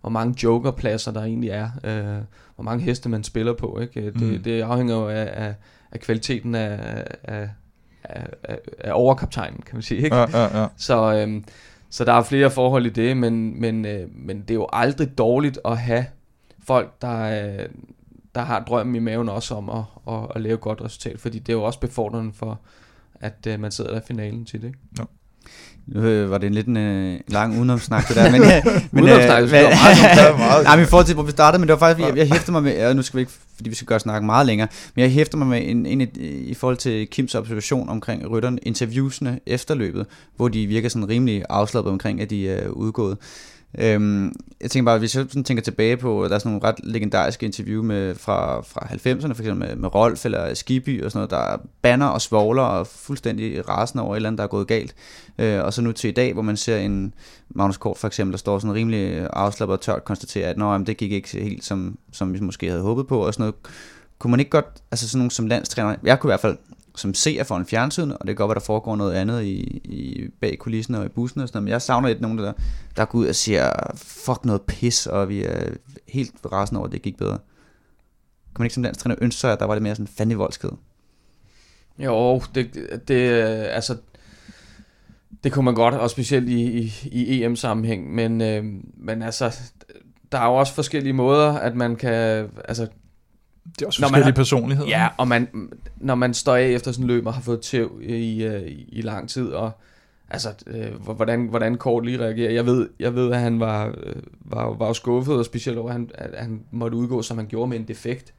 hvor 0.00 0.10
mange 0.10 0.34
jokerpladser 0.42 1.12
der 1.12 1.22
egentlig 1.22 1.50
er, 1.50 1.70
øh, 1.84 2.22
hvor 2.54 2.64
mange 2.64 2.84
heste 2.84 3.08
man 3.08 3.24
spiller 3.24 3.52
på. 3.52 3.78
Ikke? 3.80 4.04
Det, 4.06 4.20
Mm. 4.20 4.26
mm. 4.26 4.42
det 4.42 4.60
afhænger 4.60 4.94
jo 4.94 5.08
af, 5.08 5.28
af, 5.46 5.54
af 5.92 6.00
kvaliteten 6.00 6.54
af, 6.54 7.04
af, 7.24 7.48
af, 8.04 8.28
af, 8.78 8.92
overkaptajnen, 8.92 9.62
kan 9.62 9.76
man 9.76 9.82
sige. 9.82 10.00
Ikke? 10.00 10.16
Ja, 10.16 10.26
ja, 10.32 10.60
ja. 10.60 10.66
Så, 10.76 11.14
øhm, 11.14 11.44
så 11.90 12.04
der 12.04 12.12
er 12.12 12.22
flere 12.22 12.50
forhold 12.50 12.86
i 12.86 12.90
det, 12.90 13.16
men, 13.16 13.60
men, 13.60 13.84
øh, 13.84 14.08
men 14.14 14.40
det 14.40 14.50
er 14.50 14.54
jo 14.54 14.66
aldrig 14.72 15.18
dårligt 15.18 15.58
at 15.64 15.78
have 15.78 16.06
folk, 16.64 17.02
der, 17.02 17.20
øh, 17.20 17.68
der 18.34 18.40
har 18.40 18.60
drømmen 18.60 18.94
i 18.94 18.98
maven 18.98 19.28
også 19.28 19.54
om 19.54 19.70
at, 19.70 19.84
at, 20.08 20.26
at 20.34 20.40
lave 20.42 20.54
et 20.54 20.60
godt 20.60 20.82
resultat, 20.82 21.20
fordi 21.20 21.38
det 21.38 21.48
er 21.48 21.56
jo 21.56 21.62
også 21.62 21.80
befordrende 21.80 22.32
for, 22.32 22.60
at 23.14 23.46
øh, 23.48 23.60
man 23.60 23.70
sidder 23.70 23.90
der 23.90 24.00
i 24.00 24.04
finalen 24.06 24.44
til 24.44 24.62
det. 24.62 24.66
Ikke? 24.66 24.78
Nu 25.86 26.00
øh, 26.02 26.30
var 26.30 26.38
det 26.38 26.46
en 26.46 26.54
lidt 26.54 26.66
en 26.66 26.76
øh, 26.76 27.20
lang 27.28 27.56
udenomsnak 27.58 28.08
det 28.08 28.16
der, 28.16 28.30
men, 28.30 28.42
øh, 28.50 28.50
men 28.92 29.04
Udenomsnak, 29.04 29.40
det 29.42 29.48
hvad- 29.50 29.62
var 29.62 29.70
meget- 29.70 30.32
var 30.32 30.36
meget- 30.38 30.64
Nej, 30.64 30.76
men 30.76 30.84
i 30.84 30.86
forhold 30.88 31.06
til, 31.06 31.14
hvor 31.14 31.24
vi 31.24 31.30
startede, 31.30 31.60
men 31.60 31.68
det 31.68 31.72
var 31.72 31.78
faktisk, 31.78 32.08
jeg, 32.08 32.16
jeg 32.16 32.28
hæfter 32.28 32.52
mig 32.52 32.62
med, 32.62 32.72
ja, 32.72 32.92
nu 32.92 33.02
skal 33.02 33.16
vi 33.16 33.20
ikke, 33.20 33.32
fordi 33.56 33.68
vi 33.68 33.74
skal 33.74 33.86
gøre 33.86 34.00
snakke 34.00 34.26
meget 34.26 34.46
længere, 34.46 34.68
men 34.94 35.02
jeg 35.02 35.10
hæfter 35.10 35.38
mig 35.38 35.46
med 35.46 35.60
en, 35.64 35.86
en, 35.86 36.00
i, 36.00 36.04
i 36.26 36.54
forhold 36.54 36.76
til 36.76 37.06
Kims 37.06 37.34
observation 37.34 37.88
omkring 37.88 38.30
rytterne, 38.30 38.58
interviewsene 38.62 39.40
efter 39.46 39.74
løbet, 39.74 40.06
hvor 40.36 40.48
de 40.48 40.66
virker 40.66 40.88
sådan 40.88 41.08
rimelig 41.08 41.42
afslappet 41.48 41.92
omkring, 41.92 42.20
at 42.20 42.30
de 42.30 42.48
er 42.50 42.68
udgået. 42.68 43.16
Øhm, 43.78 44.32
jeg 44.60 44.70
tænker 44.70 44.84
bare, 44.90 44.98
hvis 44.98 45.16
jeg 45.16 45.26
sådan 45.28 45.44
tænker 45.44 45.62
tilbage 45.62 45.96
på, 45.96 46.26
der 46.28 46.34
er 46.34 46.38
sådan 46.38 46.52
nogle 46.52 46.68
ret 46.68 46.74
legendariske 46.82 47.46
interview 47.46 47.82
med, 47.82 48.14
fra, 48.14 48.60
fra 48.60 48.80
90'erne, 48.80 49.32
for 49.32 49.42
eksempel 49.42 49.56
med, 49.56 49.76
med 49.76 49.94
Rolf 49.94 50.24
eller 50.24 50.54
Skiby 50.54 51.04
og 51.04 51.10
sådan 51.10 51.18
noget, 51.18 51.30
der 51.30 51.68
banner 51.82 52.06
og 52.06 52.20
svogler 52.20 52.62
og 52.62 52.86
fuldstændig 52.86 53.68
rasende 53.68 54.04
over 54.04 54.14
et 54.14 54.16
eller 54.16 54.28
andet, 54.28 54.38
der 54.38 54.44
er 54.44 54.48
gået 54.48 54.66
galt. 54.66 54.94
Øh, 55.38 55.64
og 55.64 55.72
så 55.72 55.82
nu 55.82 55.92
til 55.92 56.08
i 56.08 56.12
dag, 56.12 56.32
hvor 56.32 56.42
man 56.42 56.56
ser 56.56 56.78
en 56.78 57.14
Magnus 57.48 57.76
Kort 57.76 57.98
for 57.98 58.06
eksempel, 58.06 58.32
der 58.32 58.38
står 58.38 58.58
sådan 58.58 58.74
rimelig 58.74 59.28
afslappet 59.32 59.76
og 59.76 59.80
tørt 59.80 60.04
konstaterer, 60.04 60.50
at 60.50 60.58
Nå, 60.58 60.72
jamen, 60.72 60.86
det 60.86 60.96
gik 60.96 61.12
ikke 61.12 61.28
helt, 61.28 61.64
som, 61.64 61.98
som 62.12 62.34
vi 62.34 62.40
måske 62.40 62.68
havde 62.68 62.82
håbet 62.82 63.06
på, 63.06 63.26
og 63.26 63.34
sådan 63.34 63.42
noget. 63.42 63.54
Kunne 64.18 64.30
man 64.30 64.40
ikke 64.40 64.50
godt, 64.50 64.66
altså 64.90 65.08
sådan 65.08 65.18
nogle 65.18 65.30
som 65.30 65.46
landstræner, 65.46 65.96
jeg 66.02 66.20
kunne 66.20 66.28
i 66.28 66.32
hvert 66.32 66.40
fald 66.40 66.56
som 67.00 67.14
ser 67.14 67.44
for 67.44 67.56
en 67.56 67.66
fjernsyn, 67.66 68.10
og 68.10 68.18
det 68.20 68.26
kan 68.26 68.36
godt 68.36 68.48
være, 68.48 68.54
der 68.54 68.60
foregår 68.60 68.96
noget 68.96 69.14
andet 69.14 69.42
i, 69.42 69.80
i 69.84 70.28
bag 70.40 70.58
kulissen 70.58 70.94
og 70.94 71.06
i 71.06 71.08
bussen 71.08 71.40
og 71.40 71.48
sådan 71.48 71.56
noget, 71.56 71.64
men 71.64 71.72
jeg 71.72 71.82
savner 71.82 72.08
lidt 72.08 72.20
nogen, 72.20 72.38
der, 72.38 72.52
der 72.96 73.04
går 73.04 73.18
ud 73.18 73.26
og 73.26 73.34
siger, 73.34 73.72
fuck 73.96 74.44
noget 74.44 74.62
pis, 74.62 75.06
og 75.06 75.28
vi 75.28 75.44
er 75.44 75.70
helt 76.08 76.34
rasende 76.52 76.78
over, 76.78 76.86
at 76.86 76.92
det 76.92 77.02
gik 77.02 77.18
bedre. 77.18 77.38
Kan 78.54 78.58
man 78.58 78.66
ikke 78.66 78.74
som 78.74 78.82
landstræner 78.82 79.16
ønske 79.20 79.40
sig, 79.40 79.52
at 79.52 79.60
der 79.60 79.66
var 79.66 79.74
lidt 79.74 79.82
mere 79.82 79.94
sådan 79.94 80.06
fandme 80.06 80.34
voldsked? 80.34 80.70
Jo, 81.98 82.42
det, 82.54 82.90
det, 83.08 83.30
altså, 83.70 83.96
det 85.44 85.52
kunne 85.52 85.64
man 85.64 85.74
godt, 85.74 85.94
og 85.94 86.10
specielt 86.10 86.48
i, 86.48 86.92
i, 87.04 87.24
i 87.24 87.44
EM-sammenhæng, 87.44 88.14
men, 88.14 88.40
øh, 88.40 88.64
men 88.96 89.22
altså, 89.22 89.60
der 90.32 90.38
er 90.38 90.46
jo 90.46 90.54
også 90.54 90.74
forskellige 90.74 91.12
måder, 91.12 91.52
at 91.52 91.76
man 91.76 91.96
kan, 91.96 92.48
altså, 92.68 92.88
det 93.64 93.82
er 93.82 93.86
også 93.86 94.02
Når 94.02 94.08
man 94.08 94.10
forskellige 94.10 94.24
har- 94.24 94.36
personligheder. 94.36 94.88
Ja, 94.88 95.08
og 95.16 95.28
man, 95.28 95.70
når 95.96 96.14
man 96.14 96.34
står 96.34 96.54
af 96.56 96.66
efter 96.66 96.92
sådan 96.92 97.06
løb 97.06 97.26
og 97.26 97.34
har 97.34 97.40
fået 97.42 97.60
tæv 97.60 98.00
i, 98.02 98.42
øh, 98.44 98.62
i, 98.62 98.88
i 98.92 99.00
lang 99.02 99.28
tid, 99.28 99.48
og 99.48 99.70
altså, 100.30 100.48
øh, 100.66 100.94
hvordan, 101.04 101.46
hvordan 101.46 101.76
Kort 101.76 102.04
lige 102.04 102.18
reagerer. 102.20 102.52
Jeg 102.52 102.66
ved, 102.66 102.88
jeg 102.98 103.14
ved 103.14 103.32
at 103.32 103.40
han 103.40 103.60
var, 103.60 103.86
øh, 103.86 104.22
var, 104.40 104.74
var 104.74 104.92
skuffet, 104.92 105.34
og 105.36 105.44
specielt 105.44 105.78
over, 105.78 105.88
at 105.88 105.92
han, 105.94 106.10
at 106.14 106.40
han 106.42 106.62
måtte 106.70 106.96
udgå, 106.96 107.22
som 107.22 107.36
han 107.38 107.46
gjorde 107.46 107.68
med 107.68 107.76
en 107.78 107.88
defekt. 107.88 108.34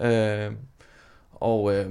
Øh, 0.00 0.50
og, 1.32 1.74
øh, 1.74 1.86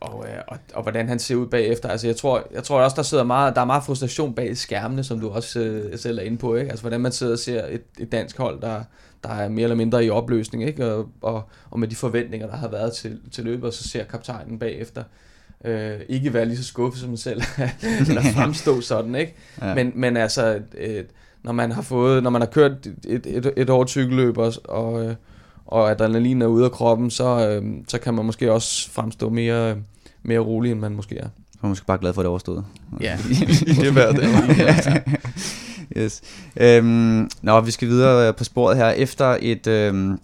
og, 0.00 0.24
øh, 0.28 0.34
og, 0.48 0.56
og 0.74 0.82
hvordan 0.82 1.08
han 1.08 1.18
ser 1.18 1.34
ud 1.36 1.46
bagefter. 1.46 1.88
Altså 1.88 2.06
jeg 2.06 2.16
tror, 2.16 2.46
jeg 2.54 2.64
tror 2.64 2.80
også, 2.80 2.96
der 2.96 3.02
sidder 3.02 3.24
meget, 3.24 3.54
der 3.54 3.60
er 3.60 3.64
meget 3.64 3.84
frustration 3.84 4.34
bag 4.34 4.56
skærmene, 4.56 5.04
som 5.04 5.20
du 5.20 5.28
også 5.28 5.60
øh, 5.60 5.98
selv 5.98 6.18
er 6.18 6.22
inde 6.22 6.38
på. 6.38 6.54
Ikke? 6.54 6.70
Altså 6.70 6.82
hvordan 6.82 7.00
man 7.00 7.12
sidder 7.12 7.32
og 7.32 7.38
ser 7.38 7.64
et, 7.68 7.82
et 7.98 8.12
dansk 8.12 8.38
hold, 8.38 8.60
der, 8.60 8.82
der 9.22 9.28
er 9.28 9.48
mere 9.48 9.62
eller 9.62 9.76
mindre 9.76 10.04
i 10.04 10.10
opløsning, 10.10 10.64
ikke? 10.64 10.94
Og, 10.94 11.08
og, 11.20 11.48
og 11.70 11.80
med 11.80 11.88
de 11.88 11.96
forventninger, 11.96 12.46
der 12.46 12.56
har 12.56 12.68
været 12.68 12.92
til, 12.92 13.18
til 13.32 13.44
løbet, 13.44 13.64
og 13.64 13.72
så 13.72 13.88
ser 13.88 14.04
kaptajnen 14.04 14.58
bagefter 14.58 15.02
øh, 15.64 16.00
ikke 16.08 16.34
være 16.34 16.44
lige 16.44 16.56
så 16.56 16.64
skuffet 16.64 17.00
som 17.00 17.16
selv, 17.16 17.42
eller 18.08 18.22
fremstå 18.22 18.80
sådan, 18.80 19.14
ikke? 19.14 19.34
Ja. 19.62 19.74
Men, 19.74 19.92
men 19.94 20.16
altså, 20.16 20.60
øh, 20.78 21.04
når 21.42 21.52
man 21.52 21.72
har 21.72 21.82
fået, 21.82 22.22
når 22.22 22.30
man 22.30 22.40
har 22.42 22.46
kørt 22.46 22.86
et, 23.08 23.26
et, 23.26 23.52
et 23.56 23.70
hårdt 23.70 23.90
cykelløb, 23.90 24.38
og, 24.38 24.52
og, 24.64 25.14
og 25.66 25.90
adrenalin 25.90 26.42
er 26.42 26.46
ude 26.46 26.64
af 26.64 26.72
kroppen, 26.72 27.10
så, 27.10 27.48
øh, 27.48 27.72
så 27.88 27.98
kan 27.98 28.14
man 28.14 28.24
måske 28.24 28.52
også 28.52 28.90
fremstå 28.90 29.28
mere, 29.28 29.76
mere 30.22 30.38
rolig, 30.38 30.72
end 30.72 30.80
man 30.80 30.92
måske 30.92 31.16
er. 31.16 31.28
Så 31.52 31.58
er 31.58 31.62
man 31.62 31.68
måske 31.68 31.86
bare 31.86 31.98
glad 31.98 32.12
for, 32.12 32.20
at 32.20 32.24
det 32.24 32.30
overstået. 32.30 32.64
Ja, 33.00 33.18
det 33.80 33.86
er 33.86 33.92
værd 33.92 34.14
det. 34.14 35.66
yes. 35.96 36.22
Øhm, 36.60 37.30
nå, 37.42 37.60
vi 37.60 37.70
skal 37.70 37.88
videre 37.88 38.28
øh, 38.28 38.34
på 38.34 38.44
sporet 38.44 38.76
her. 38.76 38.90
Efter 38.90 39.36
et, 39.40 39.66
øhm, 39.66 40.18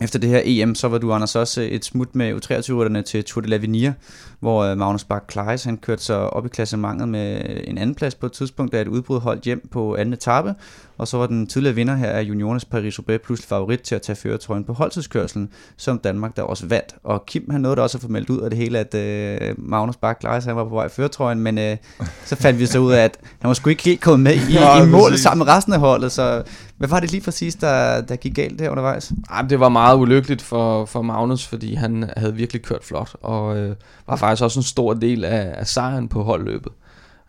efter 0.00 0.18
det 0.18 0.28
her 0.30 0.40
EM, 0.44 0.74
så 0.74 0.88
var 0.88 0.98
du, 0.98 1.12
Anders, 1.12 1.36
også 1.36 1.68
et 1.70 1.84
smut 1.84 2.14
med 2.14 2.32
U23-rytterne 2.32 3.02
til 3.02 3.24
Tour 3.24 3.42
de 3.42 3.56
l'Avenir, 3.56 3.92
hvor 4.40 4.62
øh, 4.62 4.78
Magnus 4.78 5.04
Bak 5.04 5.24
Kleis, 5.28 5.64
han 5.64 5.76
kørte 5.76 6.02
sig 6.02 6.18
op 6.18 6.46
i 6.46 6.48
klassementet 6.48 7.08
med 7.08 7.40
en 7.64 7.78
anden 7.78 7.94
plads 7.94 8.14
på 8.14 8.26
et 8.26 8.32
tidspunkt, 8.32 8.72
da 8.72 8.80
et 8.80 8.88
udbrud 8.88 9.20
holdt 9.20 9.42
hjem 9.42 9.68
på 9.70 9.96
anden 9.96 10.12
etape, 10.12 10.54
og 11.00 11.08
så 11.08 11.16
var 11.16 11.26
den 11.26 11.46
tidligere 11.46 11.74
vinder 11.74 11.94
her 11.94 12.08
af 12.10 12.22
juniorernes 12.22 12.64
Paris-Roubaix 12.64 13.18
pludselig 13.18 13.48
favorit 13.48 13.80
til 13.80 13.94
at 13.94 14.02
tage 14.02 14.16
føretrøjen 14.16 14.64
på 14.64 14.72
holdtidskørselen, 14.72 15.48
som 15.76 15.98
Danmark 15.98 16.36
der 16.36 16.42
også 16.42 16.66
vandt. 16.66 16.94
Og 17.04 17.26
Kim, 17.26 17.50
han 17.50 17.60
nåede 17.60 17.76
da 17.76 17.82
også 17.82 17.98
at 17.98 18.02
få 18.02 18.08
meldt 18.08 18.30
ud 18.30 18.40
af 18.40 18.50
det 18.50 18.58
hele, 18.58 18.78
at 18.78 18.94
øh, 18.94 19.54
Magnus 19.58 19.96
Bach 19.96 20.20
Kleis, 20.20 20.44
han 20.44 20.56
var 20.56 20.64
på 20.64 20.74
vej 20.74 20.86
i 20.86 20.88
føretrøjen, 20.88 21.40
men 21.40 21.58
øh, 21.58 21.76
så 22.24 22.36
fandt 22.36 22.58
vi 22.60 22.66
så 22.66 22.78
ud 22.78 22.92
af, 22.92 23.04
at 23.04 23.18
han 23.40 23.48
var 23.48 23.54
sgu 23.54 23.70
ikke 23.70 23.82
helt 23.82 24.00
kommet 24.00 24.20
med 24.20 24.34
i, 24.34 24.82
i 24.82 24.90
målet 24.90 25.20
sammen 25.20 25.46
med 25.46 25.54
resten 25.54 25.72
af 25.72 25.80
holdet, 25.80 26.12
så 26.12 26.42
hvad 26.78 26.88
var 26.88 27.00
det 27.00 27.10
lige 27.10 27.20
præcis, 27.20 27.54
der, 27.54 28.00
der 28.00 28.16
gik 28.16 28.34
galt 28.34 28.58
der 28.58 28.70
undervejs? 28.70 29.12
Ej, 29.30 29.42
det 29.42 29.60
var 29.60 29.68
meget 29.68 29.98
ulykkeligt 29.98 30.42
for, 30.42 30.84
for 30.84 31.02
Magnus, 31.02 31.46
fordi 31.46 31.74
han 31.74 32.10
havde 32.16 32.34
virkelig 32.34 32.62
kørt 32.62 32.84
flot, 32.84 33.16
og 33.22 33.56
øh, 33.58 33.76
var 34.06 34.16
faktisk 34.16 34.42
også 34.42 34.58
en 34.58 34.64
stor 34.64 34.94
del 34.94 35.24
af, 35.24 35.54
af 35.56 35.66
sejren 35.66 36.08
på 36.08 36.22
holdløbet. 36.22 36.72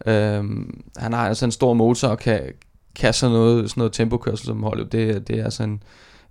Øhm, 0.05 0.81
han 0.97 1.13
har 1.13 1.27
altså 1.27 1.45
en 1.45 1.51
stor 1.51 1.73
motor 1.73 2.07
og 2.07 2.19
kan, 2.19 2.41
kan 2.95 3.13
sådan 3.13 3.33
noget, 3.33 3.69
sådan 3.69 3.81
noget 3.81 3.93
tempokørsel 3.93 4.45
som 4.45 4.63
holdløb. 4.63 4.91
Det, 4.91 5.27
det 5.27 5.39
er 5.39 5.43
altså 5.43 5.63
en, 5.63 5.83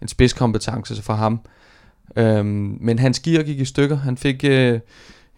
en 0.03 0.09
spidskompetence 0.09 1.03
for 1.03 1.13
ham. 1.13 1.41
Øhm, 2.17 2.79
men 2.81 2.99
hans 2.99 3.21
gear 3.21 3.43
gik 3.43 3.61
i 3.61 3.65
stykker. 3.65 3.97
Han 3.97 4.17
fik 4.17 4.45
øh, 4.45 4.81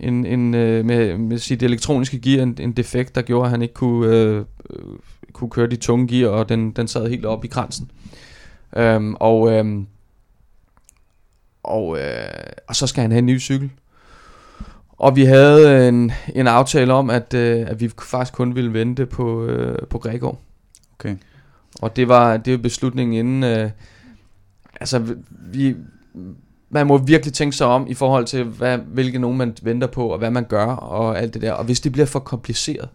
en, 0.00 0.26
en, 0.26 0.54
øh, 0.54 0.84
med, 0.84 1.18
med 1.18 1.38
sit 1.38 1.62
elektroniske 1.62 2.20
gear 2.20 2.42
en, 2.42 2.56
en 2.60 2.72
defekt, 2.72 3.14
der 3.14 3.22
gjorde, 3.22 3.44
at 3.44 3.50
han 3.50 3.62
ikke 3.62 3.74
kunne, 3.74 4.16
øh, 4.16 4.36
øh 4.70 4.84
kunne 5.32 5.50
køre 5.50 5.66
de 5.66 5.76
tunge 5.76 6.08
gear, 6.08 6.30
og 6.30 6.48
den, 6.48 6.70
den 6.70 6.88
sad 6.88 7.08
helt 7.08 7.26
op 7.26 7.44
i 7.44 7.48
kransen. 7.48 7.90
Øhm, 8.76 9.14
og, 9.20 9.52
øh, 9.52 9.64
og, 11.62 11.98
øh, 11.98 12.52
og 12.68 12.76
så 12.76 12.86
skal 12.86 13.02
han 13.02 13.10
have 13.10 13.18
en 13.18 13.26
ny 13.26 13.40
cykel. 13.40 13.70
Og 14.90 15.16
vi 15.16 15.24
havde 15.24 15.88
en, 15.88 16.12
en 16.34 16.46
aftale 16.46 16.92
om, 16.92 17.10
at, 17.10 17.34
øh, 17.34 17.66
at 17.68 17.80
vi 17.80 17.90
faktisk 18.02 18.34
kun 18.34 18.54
ville 18.54 18.72
vente 18.72 19.06
på, 19.06 19.44
øh, 19.44 19.86
på 19.90 19.98
Gregor. 19.98 20.38
Okay. 21.04 21.16
Og 21.82 21.96
det 21.96 22.08
var, 22.08 22.36
det 22.36 22.52
var 22.52 22.58
beslutningen 22.58 23.26
inden... 23.26 23.44
Øh, 23.44 23.70
altså, 24.80 25.14
vi, 25.30 25.76
man 26.70 26.86
må 26.86 26.98
virkelig 26.98 27.34
tænke 27.34 27.56
sig 27.56 27.66
om 27.66 27.86
i 27.88 27.94
forhold 27.94 28.26
til, 28.26 28.44
hvad, 28.44 28.78
hvilke 28.78 29.18
nogen 29.18 29.38
man 29.38 29.56
venter 29.62 29.86
på, 29.86 30.08
og 30.08 30.18
hvad 30.18 30.30
man 30.30 30.44
gør, 30.44 30.66
og 30.66 31.18
alt 31.18 31.34
det 31.34 31.42
der. 31.42 31.52
Og 31.52 31.64
hvis 31.64 31.80
det 31.80 31.92
bliver 31.92 32.06
for 32.06 32.18
kompliceret, 32.18 32.88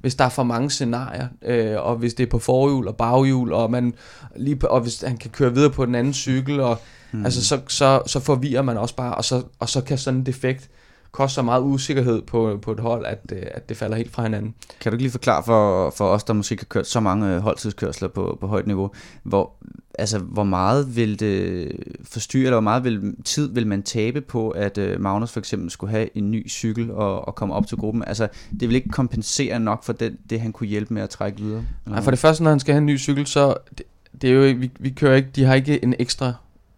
hvis 0.00 0.14
der 0.14 0.24
er 0.24 0.28
for 0.28 0.42
mange 0.42 0.70
scenarier, 0.70 1.28
øh, 1.42 1.76
og 1.78 1.96
hvis 1.96 2.14
det 2.14 2.26
er 2.26 2.30
på 2.30 2.38
forhjul 2.38 2.88
og 2.88 2.96
baghjul, 2.96 3.52
og, 3.52 3.70
man 3.70 3.94
lige 4.36 4.70
og 4.70 4.80
hvis 4.80 5.00
han 5.00 5.16
kan 5.16 5.30
køre 5.30 5.54
videre 5.54 5.70
på 5.70 5.86
den 5.86 5.94
anden 5.94 6.14
cykel, 6.14 6.60
og, 6.60 6.78
hmm. 7.10 7.24
altså, 7.24 7.44
så, 7.44 7.60
så, 7.68 8.02
så 8.06 8.20
forvirrer 8.20 8.62
man 8.62 8.78
også 8.78 8.96
bare, 8.96 9.14
og 9.14 9.24
så, 9.24 9.42
og 9.58 9.68
så 9.68 9.80
kan 9.80 9.98
sådan 9.98 10.20
en 10.20 10.26
defekt 10.26 10.70
koster 11.12 11.34
så 11.34 11.42
meget 11.42 11.62
usikkerhed 11.62 12.22
på, 12.22 12.58
på 12.62 12.72
et 12.72 12.80
hold, 12.80 13.06
at, 13.06 13.20
øh, 13.32 13.42
at 13.50 13.68
det 13.68 13.76
falder 13.76 13.96
helt 13.96 14.10
fra 14.10 14.22
hinanden. 14.22 14.54
Kan 14.80 14.92
du 14.92 14.94
ikke 14.94 15.02
lige 15.02 15.12
forklare 15.12 15.42
for, 15.44 15.90
for 15.90 16.08
os, 16.08 16.24
der 16.24 16.32
måske 16.32 16.56
har 16.58 16.64
kørt 16.64 16.86
så 16.86 17.00
mange 17.00 17.34
øh, 17.34 17.40
holdtidskørsler 17.40 18.08
på, 18.08 18.38
på 18.40 18.46
højt 18.46 18.66
niveau, 18.66 18.90
hvor, 19.22 19.52
altså, 19.98 20.18
hvor 20.18 20.44
meget 20.44 20.96
vil 20.96 21.20
det 21.20 21.72
forstyrre, 22.04 22.44
eller 22.44 22.54
hvor 22.54 22.60
meget 22.60 22.84
vil, 22.84 23.14
tid 23.24 23.54
vil 23.54 23.66
man 23.66 23.82
tabe 23.82 24.20
på, 24.20 24.50
at 24.50 24.78
uh, 24.78 25.00
Magnus 25.00 25.32
for 25.32 25.40
eksempel 25.40 25.70
skulle 25.70 25.90
have 25.90 26.16
en 26.16 26.30
ny 26.30 26.50
cykel 26.50 26.90
og, 26.90 27.28
og 27.28 27.34
komme 27.34 27.54
op 27.54 27.66
til 27.66 27.78
gruppen? 27.78 28.04
Altså, 28.06 28.28
det 28.60 28.68
vil 28.68 28.74
ikke 28.74 28.88
kompensere 28.88 29.60
nok 29.60 29.84
for 29.84 29.92
det, 29.92 30.16
det 30.30 30.40
han 30.40 30.52
kunne 30.52 30.68
hjælpe 30.68 30.94
med 30.94 31.02
at 31.02 31.10
trække 31.10 31.40
videre? 31.40 31.64
Nej, 31.86 32.00
for 32.00 32.10
det 32.10 32.20
første, 32.20 32.42
når 32.42 32.50
han 32.50 32.60
skal 32.60 32.72
have 32.72 32.80
en 32.80 32.86
ny 32.86 32.98
cykel, 32.98 33.26
så 33.26 33.54
det, 33.78 33.86
det 34.22 34.30
er 34.30 34.34
jo, 34.34 34.40
vi, 34.40 34.70
vi 34.80 34.90
kører 34.90 35.16
ikke, 35.16 35.28
de 35.36 35.44
har 35.44 35.54
ikke 35.54 35.84
en 35.84 35.94
ekstra 35.98 36.32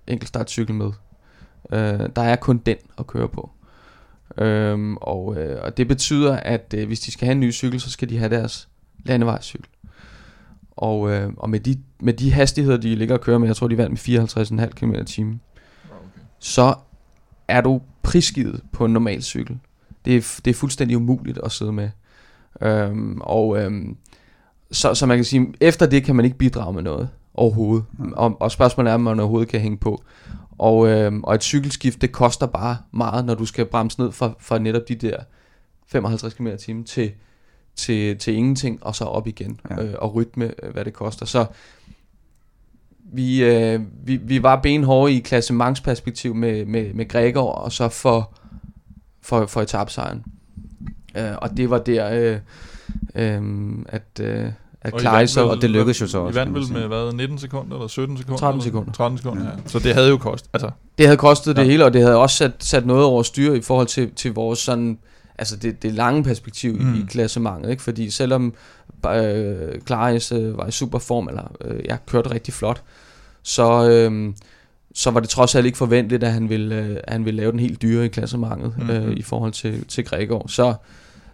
enkeltstartcykel 0.07 0.75
med. 0.75 0.87
Uh, 1.73 1.79
der 2.17 2.23
er 2.23 2.37
kun 2.37 2.59
den 2.59 2.77
at 2.99 3.07
køre 3.07 3.29
på. 3.29 3.51
Øhm, 4.39 4.97
og, 4.97 5.37
øh, 5.37 5.63
og 5.63 5.77
det 5.77 5.89
betyder, 5.89 6.37
at 6.37 6.75
øh, 6.77 6.87
hvis 6.87 7.01
de 7.01 7.13
skal 7.13 7.27
have 7.27 7.33
en 7.33 7.41
ny 7.41 7.53
cykel, 7.53 7.81
så 7.81 7.91
skal 7.91 8.09
de 8.09 8.19
have 8.19 8.31
deres 8.31 8.69
landevejscykel. 9.05 9.69
Og, 10.71 11.11
øh, 11.11 11.33
og 11.37 11.51
med, 11.51 11.61
de, 11.61 11.77
med 12.01 12.13
de 12.13 12.33
hastigheder, 12.33 12.77
de 12.77 12.95
ligger 12.95 13.15
og 13.15 13.21
kører 13.21 13.39
med, 13.39 13.49
jeg 13.49 13.57
tror, 13.57 13.69
de 13.69 13.79
vandt 13.79 14.09
med 14.09 14.67
54,5 14.67 14.71
km 14.71 14.95
i 14.95 15.05
timen, 15.05 15.41
okay. 15.91 16.21
så 16.39 16.75
er 17.49 17.61
du 17.61 17.81
prisgivet 18.03 18.63
på 18.73 18.85
en 18.85 18.93
normal 18.93 19.23
cykel. 19.23 19.59
Det 20.05 20.17
er, 20.17 20.41
det 20.45 20.51
er 20.51 20.55
fuldstændig 20.55 20.97
umuligt 20.97 21.39
at 21.45 21.53
sidde 21.53 21.73
med. 21.73 21.91
Øhm, 22.61 23.21
og 23.21 23.59
øhm, 23.59 23.97
så, 24.71 24.95
så 24.95 25.07
man 25.07 25.17
kan 25.17 25.25
sige, 25.25 25.55
efter 25.61 25.87
det 25.87 26.05
kan 26.05 26.17
man 26.17 26.25
ikke 26.25 26.39
bidrage 26.39 26.73
med 26.73 26.83
noget 26.83 27.09
overhovedet. 27.35 27.85
Og, 28.13 28.37
og 28.41 28.51
spørgsmålet 28.51 28.91
er, 28.91 28.95
om 28.95 29.01
man 29.01 29.21
overhovedet 29.21 29.49
kan 29.49 29.61
hænge 29.61 29.79
på. 29.79 30.03
Og, 30.59 30.89
øh, 30.89 31.13
og 31.23 31.35
et 31.35 31.43
cykelskift, 31.43 32.03
det 32.03 32.13
koster 32.13 32.47
bare 32.47 32.77
meget, 32.93 33.25
når 33.25 33.35
du 33.35 33.47
skal 33.47 33.67
bremse 33.67 34.01
ned 34.01 34.13
fra, 34.13 34.33
fra 34.39 34.59
netop 34.59 34.83
de 34.89 34.95
der 34.95 35.17
55 35.87 36.35
km 36.35 36.47
t 36.47 36.87
til, 36.87 37.13
til, 37.77 38.19
til 38.19 38.35
ingenting, 38.35 38.79
og 38.83 38.95
så 38.95 39.05
op 39.05 39.27
igen, 39.27 39.61
ja. 39.71 39.83
øh, 39.83 39.95
og 39.99 40.15
rytme, 40.15 40.53
øh, 40.63 40.73
hvad 40.73 40.85
det 40.85 40.93
koster. 40.93 41.27
Så 41.27 41.47
vi, 43.13 43.45
øh, 43.45 43.81
vi, 44.05 44.17
vi 44.17 44.43
var 44.43 44.61
benhårde 44.61 45.13
i 45.13 45.21
klassementsperspektiv 45.21 46.35
med, 46.35 46.65
med, 46.65 46.95
med 46.95 47.09
Gregor, 47.09 47.53
og 47.53 47.73
så 47.73 47.89
for, 47.89 48.35
for, 49.23 49.47
for 49.47 49.63
etapsejren. 49.63 50.25
Øh, 51.17 51.33
og 51.37 51.57
det 51.57 51.71
var 51.71 51.79
der, 51.79 52.11
øh, 52.11 52.39
øh, 53.15 53.73
at... 53.89 54.21
Øh, 54.21 54.53
at 54.85 54.95
klare 54.95 55.27
sig, 55.27 55.43
og 55.43 55.63
det 55.63 55.71
lykkedes 55.71 56.01
jo 56.01 56.07
så 56.07 56.19
også. 56.19 56.39
I 56.39 56.41
vandt 56.41 56.55
vel 56.55 56.73
med 56.73 56.87
hvad, 56.87 57.13
19 57.13 57.39
sekunder 57.39 57.77
eller 57.77 57.89
17 57.89 58.19
sekunder? 58.19 58.39
13 58.39 58.63
sekunder. 58.63 58.93
13 58.93 59.19
sekunder, 59.19 59.45
ja. 59.45 59.51
ja. 59.51 59.57
Så 59.67 59.79
det 59.79 59.95
havde 59.95 60.09
jo 60.09 60.17
kostet. 60.17 60.51
Altså. 60.53 60.71
Det 60.99 61.07
havde 61.07 61.17
kostet 61.17 61.57
ja. 61.57 61.61
det 61.61 61.71
hele, 61.71 61.85
og 61.85 61.93
det 61.93 62.03
havde 62.03 62.17
også 62.17 62.37
sat, 62.37 62.53
sat 62.59 62.87
noget 62.87 63.05
over 63.05 63.23
styr 63.23 63.55
i 63.55 63.61
forhold 63.61 63.87
til, 63.87 64.11
til 64.15 64.35
vores 64.35 64.59
sådan, 64.59 64.99
altså 65.39 65.57
det, 65.57 65.83
det 65.83 65.93
lange 65.93 66.25
perspektiv 66.25 66.75
mm. 66.75 66.95
i, 66.95 67.05
klassementet, 67.09 67.71
ikke? 67.71 67.83
Fordi 67.83 68.11
selvom 68.11 68.55
øh, 69.15 69.81
Klaris 69.87 70.33
øh, 70.33 70.59
var 70.59 70.67
i 70.67 70.71
super 70.71 70.99
form, 70.99 71.29
eller 71.29 71.53
øh, 71.65 71.85
jeg 71.85 71.99
kørte 72.07 72.31
rigtig 72.31 72.55
flot, 72.55 72.83
så, 73.43 73.89
øh, 73.89 74.35
så 74.95 75.11
var 75.11 75.21
det 75.21 75.29
trods 75.29 75.55
alt 75.55 75.67
ikke 75.67 75.79
forventeligt, 75.79 76.25
at 76.25 76.33
han 76.33 76.49
ville, 76.49 76.77
øh, 76.77 76.97
at 77.05 77.13
han 77.13 77.25
ville 77.25 77.41
lave 77.41 77.53
den 77.53 77.61
helt 77.61 77.83
dyre 77.83 78.05
i 78.05 78.09
klassementet 78.09 78.75
mm. 78.79 78.91
øh, 78.91 79.17
i 79.17 79.23
forhold 79.23 79.53
til, 79.53 79.85
til 79.85 80.05
Gregor. 80.05 80.47
Så, 80.49 80.75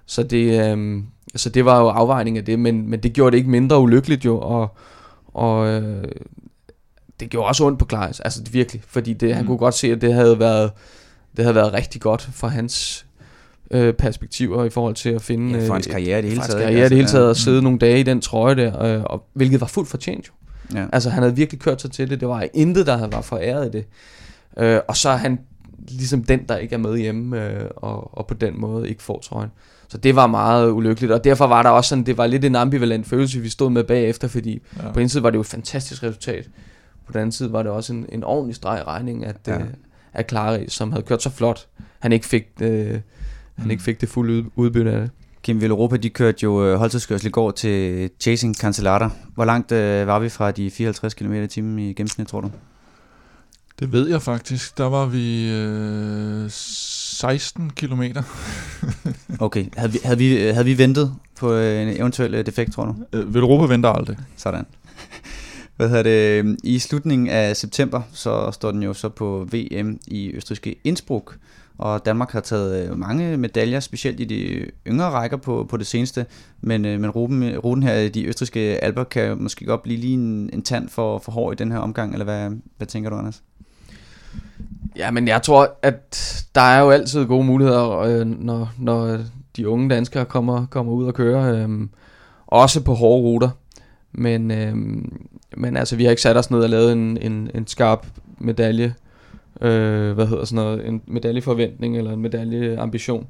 så 0.07 0.23
det... 0.23 0.73
Øh, 0.77 1.03
så 1.37 1.49
det 1.49 1.65
var 1.65 1.81
jo 1.81 1.89
afvejning 1.89 2.39
af 2.39 2.45
det, 2.45 2.59
men, 2.59 2.91
men 2.91 3.01
det 3.01 3.13
gjorde 3.13 3.31
det 3.31 3.39
ikke 3.39 3.51
mindre 3.51 3.81
ulykkeligt 3.81 4.25
jo, 4.25 4.39
og, 4.39 4.77
og 5.27 5.69
øh, 5.69 6.05
det 7.21 7.31
gjorde 7.31 7.49
også 7.49 7.65
ondt 7.65 7.79
på 7.79 7.85
Klaas, 7.85 8.21
altså 8.21 8.43
det 8.43 8.55
virkelig, 8.55 8.83
fordi 8.87 9.13
det, 9.13 9.29
mm. 9.29 9.35
han 9.35 9.47
kunne 9.47 9.59
godt 9.59 9.75
se, 9.75 9.93
at 9.93 10.01
det 10.01 10.15
havde 10.15 10.39
været, 10.39 10.71
det 11.37 11.45
havde 11.45 11.55
været 11.55 11.73
rigtig 11.73 12.01
godt 12.01 12.29
for 12.33 12.49
hans 12.49 13.07
øh, 13.71 13.95
perspektiver 13.95 14.65
i 14.65 14.71
forhold 14.71 14.95
til 14.95 15.09
at 15.09 15.23
finde... 15.23 15.59
Ja, 15.59 15.69
for 15.69 15.73
hans 15.73 15.87
øh, 15.87 15.93
karriere 15.93 16.19
i 16.19 16.23
det 16.23 16.31
hele 16.31 16.43
taget. 16.43 16.63
karriere 16.63 16.87
i 16.87 16.89
det 16.89 16.97
hele 16.97 17.09
taget, 17.09 17.31
at 17.31 17.37
sidde 17.37 17.61
mm. 17.61 17.65
nogle 17.65 17.79
dage 17.79 18.01
i 18.01 18.03
den 18.03 18.21
trøje 18.21 18.55
der, 18.55 18.83
øh, 18.83 19.03
og, 19.05 19.25
hvilket 19.33 19.61
var 19.61 19.67
fuldt 19.67 19.89
fortjent 19.89 20.29
jo. 20.29 20.33
Ja. 20.79 20.87
Altså 20.93 21.11
han 21.11 21.23
havde 21.23 21.37
virkelig 21.37 21.61
kørt 21.61 21.83
sig 21.83 21.91
til 21.91 22.11
det, 22.11 22.21
det 22.21 22.29
var 22.29 22.47
intet, 22.55 22.87
der 22.87 23.07
var 23.07 23.21
foræret 23.21 23.67
i 23.67 23.71
det. 23.71 23.87
Øh, 24.59 24.81
og 24.89 24.97
så 24.97 25.09
er 25.09 25.17
han 25.17 25.39
ligesom 25.89 26.25
den, 26.25 26.41
der 26.49 26.57
ikke 26.57 26.75
er 26.75 26.79
med 26.79 26.99
hjemme, 26.99 27.45
øh, 27.45 27.65
og, 27.77 28.19
og 28.19 28.27
på 28.27 28.35
den 28.35 28.61
måde 28.61 28.89
ikke 28.89 29.03
får 29.03 29.21
trøjen. 29.21 29.51
Så 29.91 29.99
det 29.99 30.17
var 30.17 30.27
meget 30.27 30.71
ulykkeligt, 30.71 31.13
og 31.13 31.25
derfor 31.25 31.47
var 31.47 31.63
der 31.63 31.71
også 31.71 31.89
sådan, 31.89 32.07
det 32.07 32.19
var 32.19 32.27
lidt 32.27 32.45
en 32.45 32.57
ambivalent 32.57 33.07
følelse, 33.07 33.41
vi 33.41 33.49
stod 33.49 33.71
med 33.71 33.85
bagefter, 33.85 34.29
fordi 34.29 34.63
ja. 34.83 34.93
på 34.93 35.01
en 35.01 35.09
side 35.09 35.23
var 35.23 35.31
det 35.31 35.37
jo 35.37 35.41
et 35.41 35.47
fantastisk 35.47 36.03
resultat. 36.03 36.49
På 37.07 37.13
den 37.13 37.21
anden 37.21 37.33
side 37.33 37.53
var 37.53 37.63
det 37.63 37.73
også 37.73 37.93
en, 37.93 38.07
en 38.09 38.25
ordentlig 38.25 38.57
streg 38.57 38.87
regning, 38.87 39.25
at, 39.25 39.37
ja. 39.47 39.59
øh, 39.59 39.67
at 40.13 40.27
Klare, 40.27 40.69
som 40.69 40.93
havde 40.93 41.05
kørt 41.05 41.23
så 41.23 41.31
flot, 41.31 41.67
han 41.99 42.13
ikke 42.13 42.27
fik, 42.27 42.43
øh, 42.61 42.91
han 42.91 43.03
mm. 43.57 43.71
ikke 43.71 43.83
fik 43.83 44.01
det 44.01 44.09
fulde 44.09 44.45
udbytte 44.57 44.93
af 44.93 45.01
det. 45.01 45.11
Kim 45.43 45.61
Villeuropa, 45.61 45.97
de 45.97 46.11
kørte 46.11 46.39
jo 46.43 46.65
øh, 46.65 46.79
holdtidskørsel 46.79 47.27
i 47.27 47.31
går 47.31 47.51
til 47.51 48.11
Chasing 48.21 48.55
Cancellata. 48.57 49.09
Hvor 49.35 49.45
langt 49.45 49.73
øh, 49.73 50.07
var 50.07 50.19
vi 50.19 50.29
fra 50.29 50.51
de 50.51 50.71
54 50.71 51.15
km 51.15 51.33
i 51.33 51.47
timen 51.47 51.79
i 51.79 51.93
gennemsnit, 51.93 52.29
tror 52.29 52.41
du? 52.41 52.51
Det 53.81 53.93
ved 53.93 54.09
jeg 54.09 54.23
faktisk. 54.23 54.79
Der 54.79 54.85
var 54.85 55.07
vi 55.07 55.51
øh, 55.53 56.51
16 57.21 57.71
kilometer. 57.71 58.23
okay, 59.47 59.67
havde 59.77 59.93
vi, 59.93 59.99
havde, 60.05 60.19
vi, 60.19 60.37
havde 60.37 60.65
vi 60.65 60.79
ventet 60.79 61.15
på 61.39 61.57
en 61.57 61.89
eventuel 61.89 62.47
defekt, 62.47 62.73
tror 62.73 62.85
du? 62.85 62.95
Øh, 63.13 63.35
Villeuropa 63.35 63.73
venter 63.73 63.89
aldrig. 63.89 64.17
Sådan. 64.37 64.67
Hvad 65.77 65.89
hedder 65.89 66.03
det? 66.03 66.57
I 66.65 66.79
slutningen 66.79 67.29
af 67.29 67.57
september, 67.57 68.03
så 68.13 68.51
står 68.51 68.71
den 68.71 68.83
jo 68.83 68.93
så 68.93 69.09
på 69.09 69.49
VM 69.53 69.99
i 70.07 70.31
østriske 70.35 70.77
Innsbruck, 70.85 71.39
og 71.79 72.05
Danmark 72.05 72.33
har 72.33 72.41
taget 72.41 72.91
øh, 72.91 72.99
mange 72.99 73.37
medaljer, 73.37 73.81
specielt 73.81 74.21
i 74.21 74.25
de 74.25 74.71
yngre 74.87 75.11
rækker 75.11 75.37
på, 75.37 75.67
på 75.71 75.77
det 75.77 75.87
seneste, 75.87 76.27
men, 76.61 76.85
øh, 76.85 77.01
men 77.01 77.11
ruten, 77.11 77.59
ruten 77.59 77.83
her, 77.83 78.09
de 78.09 78.25
østriske 78.25 78.61
alber, 78.61 79.05
kan 79.05 79.43
måske 79.43 79.65
godt 79.65 79.83
blive 79.83 79.99
lige 79.99 80.15
en, 80.15 80.51
en 80.53 80.63
tand 80.63 80.89
for, 80.89 81.19
for 81.19 81.33
hård 81.33 81.53
i 81.53 81.57
den 81.57 81.73
her 81.73 81.79
omgang, 81.79 82.13
eller 82.13 82.25
hvad, 82.25 82.51
hvad 82.77 82.87
tænker 82.87 83.11
du, 83.11 83.17
Anders? 83.17 83.43
Ja, 84.97 85.11
men 85.11 85.29
jeg 85.29 85.43
tror, 85.43 85.79
at 85.83 86.45
der 86.55 86.61
er 86.61 86.81
jo 86.81 86.91
altid 86.91 87.27
gode 87.27 87.45
muligheder, 87.45 87.99
øh, 87.99 88.27
når, 88.27 88.73
når 88.79 89.19
de 89.57 89.69
unge 89.69 89.91
danskere 89.91 90.25
kommer, 90.25 90.67
kommer 90.67 90.93
ud 90.93 91.07
og 91.07 91.15
kører, 91.15 91.69
øh, 91.69 91.69
også 92.47 92.81
på 92.81 92.95
hårde 92.95 93.23
ruter. 93.23 93.51
Men, 94.13 94.51
øh, 94.51 94.77
men 95.57 95.77
altså, 95.77 95.97
vi 95.97 96.05
har 96.05 96.11
ikke 96.11 96.23
sat 96.23 96.37
os 96.37 96.51
ned 96.51 96.61
og 96.61 96.71
lavet 96.71 96.93
en, 96.93 97.19
en, 97.21 97.51
en 97.55 97.67
skarp 97.67 98.07
medalje, 98.39 98.95
øh, 99.61 100.13
hvad 100.13 100.27
hedder 100.27 100.45
sådan 100.45 100.65
noget, 100.65 100.89
en 100.89 101.03
medaljeforventning 101.07 101.99
eller 101.99 102.13
en 102.13 102.21
medaljeambition 102.21 103.27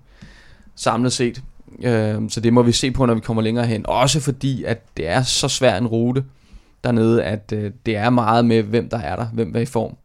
samlet 0.76 1.12
set. 1.12 1.42
Øh, 1.82 2.20
så 2.28 2.40
det 2.40 2.52
må 2.52 2.62
vi 2.62 2.72
se 2.72 2.90
på, 2.90 3.06
når 3.06 3.14
vi 3.14 3.20
kommer 3.20 3.42
længere 3.42 3.66
hen. 3.66 3.86
Også 3.88 4.20
fordi, 4.20 4.64
at 4.64 4.82
det 4.96 5.08
er 5.08 5.22
så 5.22 5.48
svær 5.48 5.78
en 5.78 5.86
rute 5.86 6.24
dernede, 6.84 7.24
at 7.24 7.52
øh, 7.56 7.70
det 7.86 7.96
er 7.96 8.10
meget 8.10 8.44
med, 8.44 8.62
hvem 8.62 8.88
der 8.88 8.98
er 8.98 9.16
der, 9.16 9.26
hvem 9.26 9.56
er 9.56 9.60
i 9.60 9.66
form. 9.66 9.96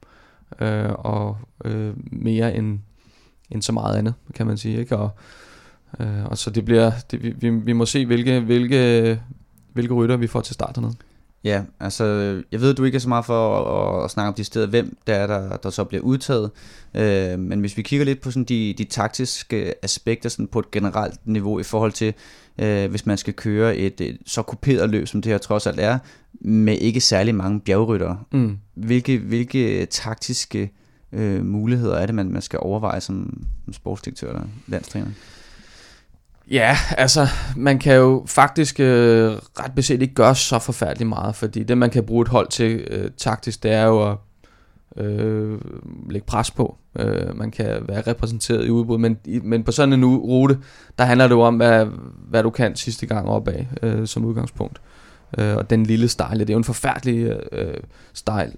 Øh, 0.62 0.90
og 0.90 1.38
øh, 1.66 1.94
mere 2.12 2.56
end, 2.56 2.80
end 3.52 3.62
så 3.62 3.72
meget 3.72 3.98
andet, 3.98 4.14
kan 4.34 4.48
man 4.48 4.58
sige. 4.58 4.80
Ikke? 4.80 4.98
Og, 4.98 5.10
øh, 6.00 6.26
og 6.26 6.38
så 6.38 6.50
det 6.50 6.66
bliver, 6.66 6.92
det, 7.12 7.42
vi, 7.42 7.50
vi 7.50 7.74
må 7.74 7.86
se, 7.86 8.06
hvilke, 8.06 8.40
hvilke, 8.40 9.22
hvilke 9.74 9.94
rytter 9.94 10.18
vi 10.18 10.28
får 10.28 10.42
til 10.42 10.54
start 10.54 10.76
hernede. 10.76 10.96
Ja, 11.46 11.64
altså, 11.80 12.06
jeg 12.52 12.62
ved, 12.62 12.74
du 12.74 12.84
ikke 12.84 12.96
er 12.96 13.00
så 13.00 13.10
meget 13.10 13.26
for 13.26 13.58
at, 13.58 13.98
at, 13.98 14.06
at 14.06 14.12
snakke 14.12 14.28
om 14.28 14.34
de 14.34 14.44
steder, 14.44 14.68
hvem 14.68 14.98
det 15.08 15.16
er, 15.16 15.28
der, 15.28 15.58
der 15.58 15.70
så 15.70 15.84
bliver 15.84 16.04
udtaget. 16.04 16.52
Øh, 16.94 17.40
men 17.40 17.60
hvis 17.60 17.78
vi 17.78 17.82
kigger 17.82 18.06
lidt 18.06 18.22
på 18.22 18.32
sådan 18.32 18.44
de, 18.44 18.76
de 18.78 18.84
taktiske 18.84 19.74
aspekter 19.84 20.30
sådan 20.30 20.48
på 20.48 20.60
et 20.60 20.72
generelt 20.72 21.20
niveau 21.26 21.60
i 21.60 21.64
forhold 21.64 21.92
til, 21.92 22.14
øh, 22.58 22.90
hvis 22.90 23.06
man 23.06 23.18
skal 23.18 23.34
køre 23.34 23.78
et, 23.78 24.02
et 24.02 24.18
så 24.26 24.42
kuperet 24.42 24.90
løb, 24.90 25.08
som 25.08 25.22
det 25.22 25.32
her 25.32 25.38
trods 25.38 25.68
alt 25.68 25.80
er, 25.80 26.00
med 26.34 26.78
ikke 26.78 27.02
særlig 27.02 27.36
mange 27.36 27.60
bjergryttere. 27.60 28.20
Mm. 28.32 28.58
Hvilke, 28.74 29.18
hvilke 29.18 29.86
taktiske 29.86 30.72
øh, 31.12 31.46
muligheder 31.46 31.96
er 31.96 32.06
det, 32.06 32.16
man, 32.16 32.32
man 32.32 32.42
skal 32.42 32.60
overveje 32.62 33.02
som, 33.02 33.44
som 33.66 33.74
sportsdirektør 33.74 34.30
eller 34.30 34.48
landstræner? 34.68 35.08
Ja, 36.52 36.78
altså, 36.98 37.28
man 37.56 37.80
kan 37.80 37.96
jo 37.96 38.24
faktisk 38.28 38.80
øh, 38.80 39.32
ret 39.60 39.76
beset 39.76 40.02
ikke 40.02 40.14
gøre 40.14 40.36
så 40.36 40.60
forfærdeligt 40.60 41.10
meget, 41.10 41.36
fordi 41.36 41.64
det, 41.64 41.78
man 41.78 41.90
kan 41.90 42.04
bruge 42.04 42.22
et 42.22 42.28
hold 42.28 42.48
til 42.48 42.88
øh, 42.90 43.12
taktisk, 43.18 43.64
det 43.64 43.72
er 43.72 43.84
jo 43.84 44.12
at 44.12 44.18
øh, 45.06 45.60
lægge 46.10 46.26
pres 46.26 46.52
på. 46.52 46.78
Øh, 47.00 47.38
man 47.38 47.52
kan 47.52 47.80
være 47.88 48.02
repræsenteret 48.02 48.66
i 48.66 48.70
udbud, 48.70 48.98
men, 48.98 49.18
men 49.44 49.64
på 49.64 49.72
sådan 49.72 49.94
en 49.94 50.06
rute, 50.06 50.60
der 50.98 51.04
handler 51.04 51.28
det 51.28 51.36
jo 51.36 51.42
om, 51.42 51.56
hvad, 51.56 51.86
hvad 52.30 52.44
du 52.44 52.50
kan 52.50 52.76
sidste 52.76 53.06
gang 53.06 53.28
opad 53.28 53.66
øh, 53.82 54.08
som 54.08 54.26
udgangspunkt. 54.26 54.82
Øh, 55.38 55.56
og 55.56 55.70
den 55.70 55.86
lille 55.86 56.08
stejle, 56.08 56.40
det 56.40 56.50
er 56.50 56.54
jo 56.54 56.58
en 56.58 56.64
forfærdelig 56.64 57.40
øh, 57.52 57.78
stejl 58.14 58.52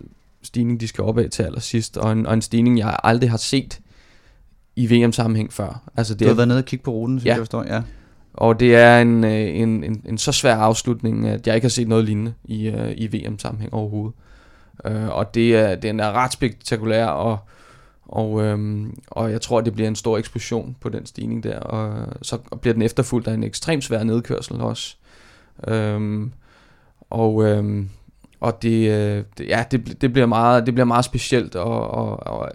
stigning, 0.43 0.79
de 0.79 0.87
skal 0.87 1.03
opad 1.03 1.29
til 1.29 1.43
allersidst, 1.43 1.97
og 1.97 2.11
en, 2.11 2.25
og 2.25 2.33
en 2.33 2.41
stigning, 2.41 2.79
jeg 2.79 2.97
aldrig 3.03 3.29
har 3.29 3.37
set 3.37 3.79
i 4.77 4.85
VM-sammenhæng 4.85 5.53
før. 5.53 5.81
Altså, 5.97 6.13
det 6.13 6.19
du 6.19 6.25
har 6.25 6.31
er, 6.31 6.35
været 6.35 6.47
nede 6.47 6.59
og 6.59 6.65
kigge 6.65 6.83
på 6.83 6.91
ruten, 6.91 7.19
så 7.19 7.25
ja. 7.25 7.31
jeg 7.31 7.37
forstår. 7.37 7.63
Ja. 7.63 7.81
Og 8.33 8.59
det 8.59 8.75
er 8.75 9.01
en, 9.01 9.23
øh, 9.23 9.31
en, 9.31 9.83
en, 9.83 10.01
en 10.05 10.17
så 10.17 10.31
svær 10.31 10.55
afslutning, 10.55 11.27
at 11.27 11.47
jeg 11.47 11.55
ikke 11.55 11.65
har 11.65 11.69
set 11.69 11.87
noget 11.87 12.05
lignende 12.05 12.33
i, 12.45 12.69
uh, 12.69 12.91
i 12.91 13.07
VM-sammenhæng 13.07 13.73
overhovedet. 13.73 14.15
Uh, 14.89 15.09
og 15.09 15.33
det 15.33 15.55
er, 15.55 15.75
den 15.75 15.99
er 15.99 16.11
ret 16.11 16.33
spektakulær, 16.33 17.05
og, 17.05 17.37
og, 18.05 18.31
um, 18.31 18.97
og 19.07 19.31
jeg 19.31 19.41
tror, 19.41 19.61
det 19.61 19.73
bliver 19.73 19.87
en 19.87 19.95
stor 19.95 20.17
eksplosion 20.17 20.75
på 20.81 20.89
den 20.89 21.05
stigning 21.05 21.43
der. 21.43 21.59
Og 21.59 22.07
så 22.21 22.37
bliver 22.37 22.73
den 22.73 22.81
efterfulgt 22.81 23.27
af 23.27 23.33
en 23.33 23.43
ekstremt 23.43 23.83
svær 23.83 24.03
nedkørsel 24.03 24.61
også. 24.61 24.95
Um, 25.71 26.33
og, 27.09 27.35
um, 27.35 27.89
og 28.39 28.61
det, 28.61 28.91
øh, 28.91 29.23
det, 29.37 29.47
ja, 29.47 29.63
det, 29.71 30.01
det, 30.01 30.13
bliver 30.13 30.25
meget, 30.25 30.65
det 30.65 30.73
bliver 30.73 30.85
meget 30.85 31.05
specielt 31.05 31.55
og, 31.55 31.91
og, 31.91 32.27
og 32.27 32.51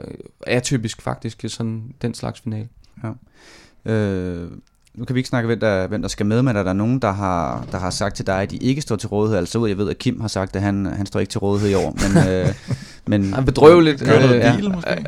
atypisk 0.47 1.03
faktisk, 1.03 1.45
sådan 1.47 1.95
den 2.03 2.15
slags 2.15 2.41
finale. 2.41 2.69
Ja. 3.05 3.93
Øh, 3.93 4.51
nu 4.95 5.05
kan 5.05 5.15
vi 5.15 5.19
ikke 5.19 5.29
snakke, 5.29 5.47
hvem 5.47 5.61
der, 5.61 5.87
hvem 5.87 6.03
der 6.03 6.09
skal 6.09 6.27
med, 6.27 6.43
men 6.43 6.57
er 6.57 6.63
der 6.63 6.73
nogen, 6.73 6.99
der 6.99 7.13
har, 7.13 7.67
der 7.73 7.79
har 7.79 7.91
sagt 7.91 8.17
til 8.17 8.27
dig, 8.27 8.43
at 8.43 8.51
de 8.51 8.57
ikke 8.57 8.81
står 8.81 8.97
til 8.97 9.09
rådighed? 9.09 9.39
Altså 9.39 9.67
jeg 9.67 9.79
ved, 9.79 9.91
at 9.91 9.99
Kim 9.99 10.21
har 10.21 10.29
sagt, 10.29 10.57
at 10.57 10.63
han, 10.63 10.87
han 10.87 11.07
står 11.07 11.21
ikke 11.21 11.31
til 11.31 11.41
rådighed 11.41 11.71
i 11.71 11.75
år, 11.75 11.97
men... 12.09 12.29
øh, 12.29 12.55
men 13.07 13.35
han 13.35 13.45
bedrøveligt. 13.45 14.07
Noget 14.07 14.35
øh, 14.35 14.55
bil, 14.55 14.65
ja. 14.65 14.69
måske? 14.69 15.05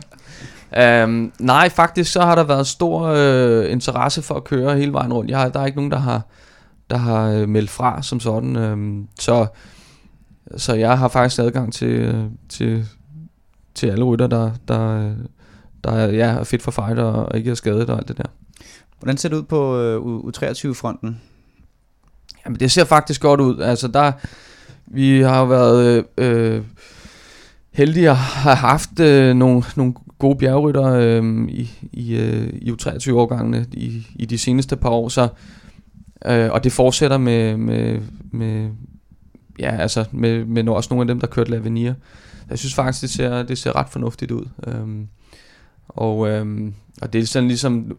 Øhm, 0.76 1.32
nej, 1.38 1.68
faktisk 1.68 2.12
så 2.12 2.20
har 2.20 2.34
der 2.34 2.44
været 2.44 2.66
stor 2.66 3.02
øh, 3.02 3.72
interesse 3.72 4.22
for 4.22 4.34
at 4.34 4.44
køre 4.44 4.76
hele 4.76 4.92
vejen 4.92 5.12
rundt. 5.12 5.30
Jeg 5.30 5.38
har, 5.38 5.48
der 5.48 5.60
er 5.60 5.66
ikke 5.66 5.78
nogen, 5.78 5.90
der 5.90 5.98
har, 5.98 6.22
der 6.90 6.96
har 6.96 7.30
øh, 7.30 7.48
meldt 7.48 7.70
fra 7.70 8.02
som 8.02 8.20
sådan. 8.20 8.56
Øh, 8.56 9.04
så 9.20 9.46
så 10.56 10.74
jeg 10.74 10.98
har 10.98 11.08
faktisk 11.08 11.40
adgang 11.40 11.72
til, 11.72 12.24
til, 12.48 12.86
til 13.74 13.86
alle 13.86 14.04
rytter, 14.04 14.26
der, 14.26 14.50
der, 14.68 15.12
der 15.84 16.06
ja, 16.06 16.26
er 16.26 16.44
fedt 16.44 16.62
for 16.62 16.70
fight 16.70 16.98
og 16.98 17.36
ikke 17.38 17.50
er 17.50 17.54
skadet 17.54 17.90
og 17.90 17.98
alt 17.98 18.08
det 18.08 18.18
der. 18.18 18.24
Hvordan 18.98 19.16
ser 19.16 19.28
det 19.28 19.36
ud 19.36 19.42
på 19.42 19.96
uh, 19.98 20.28
U23-fronten? 20.28 21.20
Jamen 22.44 22.60
det 22.60 22.70
ser 22.70 22.84
faktisk 22.84 23.20
godt 23.20 23.40
ud. 23.40 23.60
Altså 23.60 23.88
der, 23.88 24.12
vi 24.86 25.20
har 25.20 25.40
jo 25.40 25.46
været 25.46 26.04
øh, 26.18 26.62
heldige 27.70 28.10
at 28.10 28.16
have 28.16 28.56
haft 28.56 29.00
øh, 29.00 29.36
nogle, 29.36 29.62
nogle 29.76 29.94
gode 30.18 30.38
bjergrytter 30.38 30.92
øh, 30.92 31.48
i, 31.48 31.70
i, 31.92 32.16
øh, 32.16 32.48
i 32.52 32.70
U23-årgangene 32.70 33.66
i, 33.72 34.06
i 34.14 34.24
de 34.24 34.38
seneste 34.38 34.76
par 34.76 34.90
år, 34.90 35.08
så 35.08 35.28
øh, 36.26 36.50
og 36.52 36.64
det 36.64 36.72
fortsætter 36.72 37.18
med, 37.18 37.56
med, 37.56 38.00
med, 38.32 38.70
ja, 39.58 39.76
altså 39.76 40.04
med, 40.12 40.44
med 40.44 40.68
også 40.68 40.94
nogle 40.94 41.02
af 41.02 41.08
dem, 41.08 41.20
der 41.20 41.26
kørte 41.26 41.50
Lavinia. 41.50 41.94
Jeg 42.50 42.58
synes 42.58 42.74
faktisk, 42.74 43.02
det 43.02 43.10
ser, 43.10 43.42
det 43.42 43.58
ser 43.58 43.76
ret 43.76 43.88
fornuftigt 43.88 44.30
ud. 44.30 44.46
Øhm, 44.66 45.08
og, 45.88 46.28
øhm, 46.28 46.74
og 47.02 47.12
det 47.12 47.20
er 47.20 47.26
sådan 47.26 47.48
ligesom, 47.48 47.98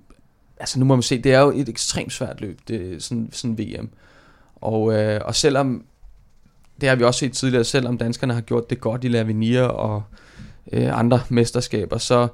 altså 0.59 0.79
nu 0.79 0.85
må 0.85 0.95
man 0.95 1.03
se, 1.03 1.21
det 1.21 1.33
er 1.33 1.39
jo 1.39 1.51
et 1.55 1.69
ekstremt 1.69 2.13
svært 2.13 2.41
løb, 2.41 2.59
det 2.67 2.93
er 2.93 2.99
sådan, 2.99 3.29
sådan 3.31 3.57
VM. 3.57 3.89
Og, 4.55 4.93
øh, 4.93 5.21
og 5.25 5.35
selvom, 5.35 5.85
det 6.81 6.89
har 6.89 6.95
vi 6.95 7.03
også 7.03 7.19
set 7.19 7.33
tidligere, 7.33 7.63
selvom 7.63 7.97
danskerne 7.97 8.33
har 8.33 8.41
gjort 8.41 8.69
det 8.69 8.81
godt 8.81 9.03
i 9.03 9.07
Lavinia 9.07 9.63
og 9.63 10.03
øh, 10.71 10.99
andre 10.99 11.21
mesterskaber, 11.29 11.97
så, 11.97 12.27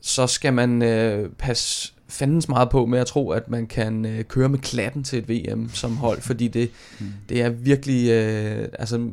så 0.00 0.26
skal 0.26 0.52
man 0.52 0.82
øh, 0.82 1.30
passe 1.30 1.92
fandens 2.12 2.48
meget 2.48 2.70
på 2.70 2.86
med 2.86 2.98
at 2.98 3.06
tro, 3.06 3.30
at 3.30 3.50
man 3.50 3.66
kan 3.66 4.04
øh, 4.04 4.24
køre 4.24 4.48
med 4.48 4.58
klatten 4.58 5.04
til 5.04 5.18
et 5.18 5.28
VM 5.28 5.68
som 5.68 5.96
hold, 5.96 6.20
fordi 6.20 6.48
det, 6.48 6.70
mm. 7.00 7.06
det 7.28 7.42
er 7.42 7.48
virkelig, 7.48 8.10
øh, 8.10 8.68
altså, 8.78 9.08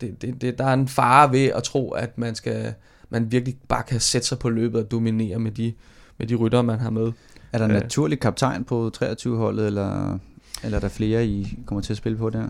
det, 0.00 0.22
det, 0.22 0.42
det, 0.42 0.58
der 0.58 0.64
er 0.64 0.74
en 0.74 0.88
fare 0.88 1.32
ved 1.32 1.46
at 1.46 1.62
tro, 1.62 1.90
at 1.90 2.18
man 2.18 2.34
skal, 2.34 2.74
man 3.10 3.32
virkelig 3.32 3.56
bare 3.68 3.82
kan 3.82 4.00
sætte 4.00 4.26
sig 4.26 4.38
på 4.38 4.48
løbet 4.48 4.84
og 4.84 4.90
dominere 4.90 5.38
med 5.38 5.50
de, 5.50 5.72
med 6.18 6.26
de 6.26 6.34
rytter, 6.34 6.62
man 6.62 6.78
har 6.78 6.90
med. 6.90 7.12
Er 7.52 7.58
der 7.58 7.64
en 7.64 7.70
øh. 7.70 7.80
naturlig 7.80 8.20
kaptajn 8.20 8.64
på 8.64 8.90
23-holdet, 8.96 9.66
eller, 9.66 10.18
eller 10.64 10.76
er 10.76 10.80
der 10.80 10.88
flere, 10.88 11.26
I 11.26 11.58
kommer 11.66 11.82
til 11.82 11.92
at 11.92 11.96
spille 11.96 12.18
på 12.18 12.30
der? 12.30 12.44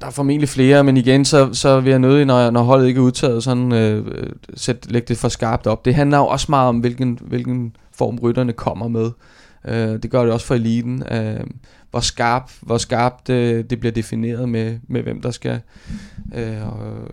Der 0.00 0.06
er 0.06 0.10
formentlig 0.10 0.48
flere, 0.48 0.84
men 0.84 0.96
igen, 0.96 1.24
så, 1.24 1.52
så 1.52 1.80
vil 1.80 1.90
jeg 1.90 1.98
nødig, 1.98 2.24
når, 2.24 2.50
når 2.50 2.62
holdet 2.62 2.86
ikke 2.86 2.98
er 2.98 3.02
udtaget, 3.02 3.42
sådan 3.42 3.72
øh, 3.72 4.30
sæt, 4.54 4.90
lægge 4.90 5.06
det 5.08 5.18
for 5.18 5.28
skarpt 5.28 5.66
op. 5.66 5.84
Det 5.84 5.94
handler 5.94 6.18
jo 6.18 6.26
også 6.26 6.46
meget 6.48 6.68
om, 6.68 6.78
hvilken, 6.78 7.18
hvilken 7.22 7.76
form 7.94 8.18
rytterne 8.18 8.52
kommer 8.52 8.88
med. 8.88 9.10
Øh, 9.64 10.02
det 10.02 10.10
gør 10.10 10.22
det 10.22 10.32
også 10.32 10.46
for 10.46 10.54
eliten. 10.54 11.02
Øh, 11.12 11.40
hvor 11.90 12.00
skarp, 12.00 12.50
hvor 12.60 12.78
skarpt 12.78 13.28
øh, 13.28 13.64
det 13.70 13.80
bliver 13.80 13.92
defineret 13.92 14.48
med, 14.48 14.78
med 14.88 15.02
hvem 15.02 15.22
der 15.22 15.30
skal... 15.30 15.60
Øh, 16.34 16.68
og, 16.68 17.08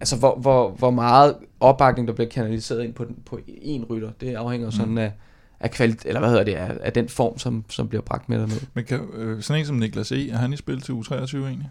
altså 0.00 0.16
hvor, 0.16 0.38
hvor, 0.38 0.70
hvor 0.70 0.90
meget 0.90 1.36
opbakning 1.60 2.08
der 2.08 2.14
bliver 2.14 2.28
kanaliseret 2.28 2.84
ind 2.84 2.94
på, 2.94 3.04
den, 3.04 3.16
på 3.26 3.38
en 3.46 3.84
rytter, 3.84 4.10
det 4.20 4.34
afhænger 4.34 4.66
mm. 4.66 4.72
sådan 4.72 4.98
af, 4.98 5.12
af 5.60 5.70
kvalit 5.70 6.02
eller 6.04 6.20
hvad 6.20 6.30
hedder 6.30 6.44
det, 6.44 6.54
af, 6.54 6.78
af 6.80 6.92
den 6.92 7.08
form, 7.08 7.38
som, 7.38 7.64
som 7.68 7.88
bliver 7.88 8.02
bragt 8.02 8.28
med 8.28 8.38
dernede. 8.38 8.60
Men 8.74 8.84
kan, 8.84 9.00
øh, 9.14 9.42
sådan 9.42 9.60
en 9.60 9.66
som 9.66 9.76
Niklas 9.76 10.12
E., 10.12 10.30
er 10.30 10.36
han 10.36 10.52
i 10.52 10.56
spil 10.56 10.80
til 10.80 10.92
U23 10.92 11.36
egentlig? 11.36 11.70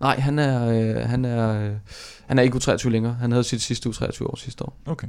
Nej, 0.00 0.18
han 0.20 0.38
er, 0.38 0.68
øh, 0.68 1.08
han 1.08 1.24
er, 1.24 1.62
øh, 1.62 1.72
han 2.26 2.38
er 2.38 2.42
ikke 2.42 2.56
U23 2.56 2.88
længere. 2.88 3.14
Han 3.14 3.32
havde 3.32 3.44
sit 3.44 3.62
sidste 3.62 3.88
U23 3.88 4.26
år 4.26 4.36
sidste 4.36 4.64
år. 4.64 4.76
Okay. 4.86 5.08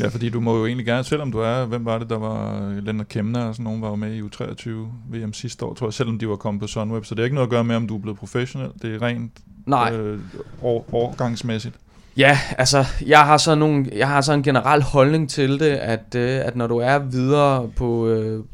Ja, 0.00 0.08
fordi 0.08 0.28
du 0.30 0.40
må 0.40 0.58
jo 0.58 0.66
egentlig 0.66 0.86
gerne, 0.86 1.04
selvom 1.04 1.32
du 1.32 1.38
er, 1.38 1.64
hvem 1.64 1.84
var 1.84 1.98
det, 1.98 2.10
der 2.10 2.18
var 2.18 2.70
Lennart 2.80 3.08
Kemner 3.08 3.44
og 3.44 3.54
sådan 3.54 3.64
nogen, 3.64 3.82
var 3.82 3.88
jo 3.88 3.94
med 3.94 4.14
i 4.14 4.20
U23 4.20 4.70
VM 5.10 5.32
sidste 5.32 5.64
år, 5.64 5.74
tror 5.74 5.86
jeg, 5.86 5.94
selvom 5.94 6.18
de 6.18 6.28
var 6.28 6.36
kommet 6.36 6.60
på 6.60 6.66
Sunweb, 6.66 7.04
så 7.04 7.14
det 7.14 7.20
er 7.20 7.24
ikke 7.24 7.34
noget 7.34 7.46
at 7.46 7.50
gøre 7.50 7.64
med, 7.64 7.76
om 7.76 7.88
du 7.88 7.96
er 7.96 8.00
blevet 8.00 8.18
professionel, 8.18 8.70
det 8.82 8.94
er 8.94 9.02
rent 9.02 9.32
Nej. 9.66 9.92
Øh, 9.92 10.20
år, 10.62 10.88
årgangsmæssigt. 10.92 11.74
Ja, 12.16 12.38
altså, 12.58 12.84
jeg 13.06 13.26
har 13.26 13.36
så 13.36 13.54
nogle, 13.54 13.86
jeg 13.96 14.08
har 14.08 14.20
så 14.20 14.32
en 14.32 14.42
generel 14.42 14.82
holdning 14.82 15.30
til 15.30 15.60
det, 15.60 15.70
at, 15.70 16.14
øh, 16.16 16.40
at 16.44 16.56
når 16.56 16.66
du 16.66 16.78
er 16.78 16.98
videre 16.98 17.68
på, 17.76 18.08
øh, 18.08 18.44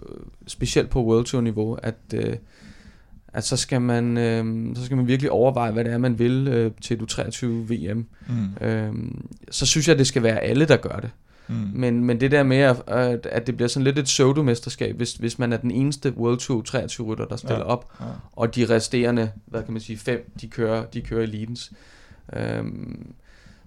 specielt 0.46 0.90
på 0.90 1.04
World 1.04 1.24
Tour 1.24 1.40
niveau, 1.40 1.74
at, 1.82 1.94
øh, 2.14 2.36
at 3.32 3.44
så 3.44 3.56
skal 3.56 3.80
man, 3.80 4.18
øh, 4.18 4.76
så 4.76 4.84
skal 4.84 4.96
man 4.96 5.06
virkelig 5.06 5.30
overveje, 5.30 5.72
hvad 5.72 5.84
det 5.84 5.92
er, 5.92 5.98
man 5.98 6.18
vil 6.18 6.48
øh, 6.48 6.70
til 6.80 7.00
du 7.00 7.06
23 7.06 7.68
VM. 7.68 8.06
Mm. 8.28 8.66
Øh, 8.66 8.92
så 9.50 9.66
synes 9.66 9.88
jeg, 9.88 9.98
det 9.98 10.06
skal 10.06 10.22
være 10.22 10.38
alle, 10.38 10.64
der 10.64 10.76
gør 10.76 10.96
det. 10.96 11.10
Mm. 11.48 11.54
Men, 11.72 12.04
men 12.04 12.20
det 12.20 12.30
der 12.30 12.42
med, 12.42 12.56
at, 12.86 13.26
at 13.26 13.46
det 13.46 13.56
bliver 13.56 13.68
sådan 13.68 13.84
lidt 13.84 13.98
et 13.98 14.04
pseudo-mesterskab, 14.04 14.96
hvis, 14.96 15.14
hvis 15.14 15.38
man 15.38 15.52
er 15.52 15.56
den 15.56 15.70
eneste 15.70 16.14
World 16.16 16.38
Tour 16.38 16.62
23 16.62 17.06
rytter, 17.06 17.24
der 17.24 17.36
stiller 17.36 17.58
ja. 17.58 17.64
op, 17.64 17.92
ja. 18.00 18.06
og 18.32 18.54
de 18.54 18.66
resterende, 18.74 19.30
hvad 19.46 19.62
kan 19.62 19.72
man 19.72 19.82
sige, 19.82 19.98
fem, 19.98 20.32
de 20.40 20.48
kører, 20.48 20.84
de 20.84 21.00
kører 21.00 21.22
elitens. 21.22 21.72
Øhm, 22.36 23.12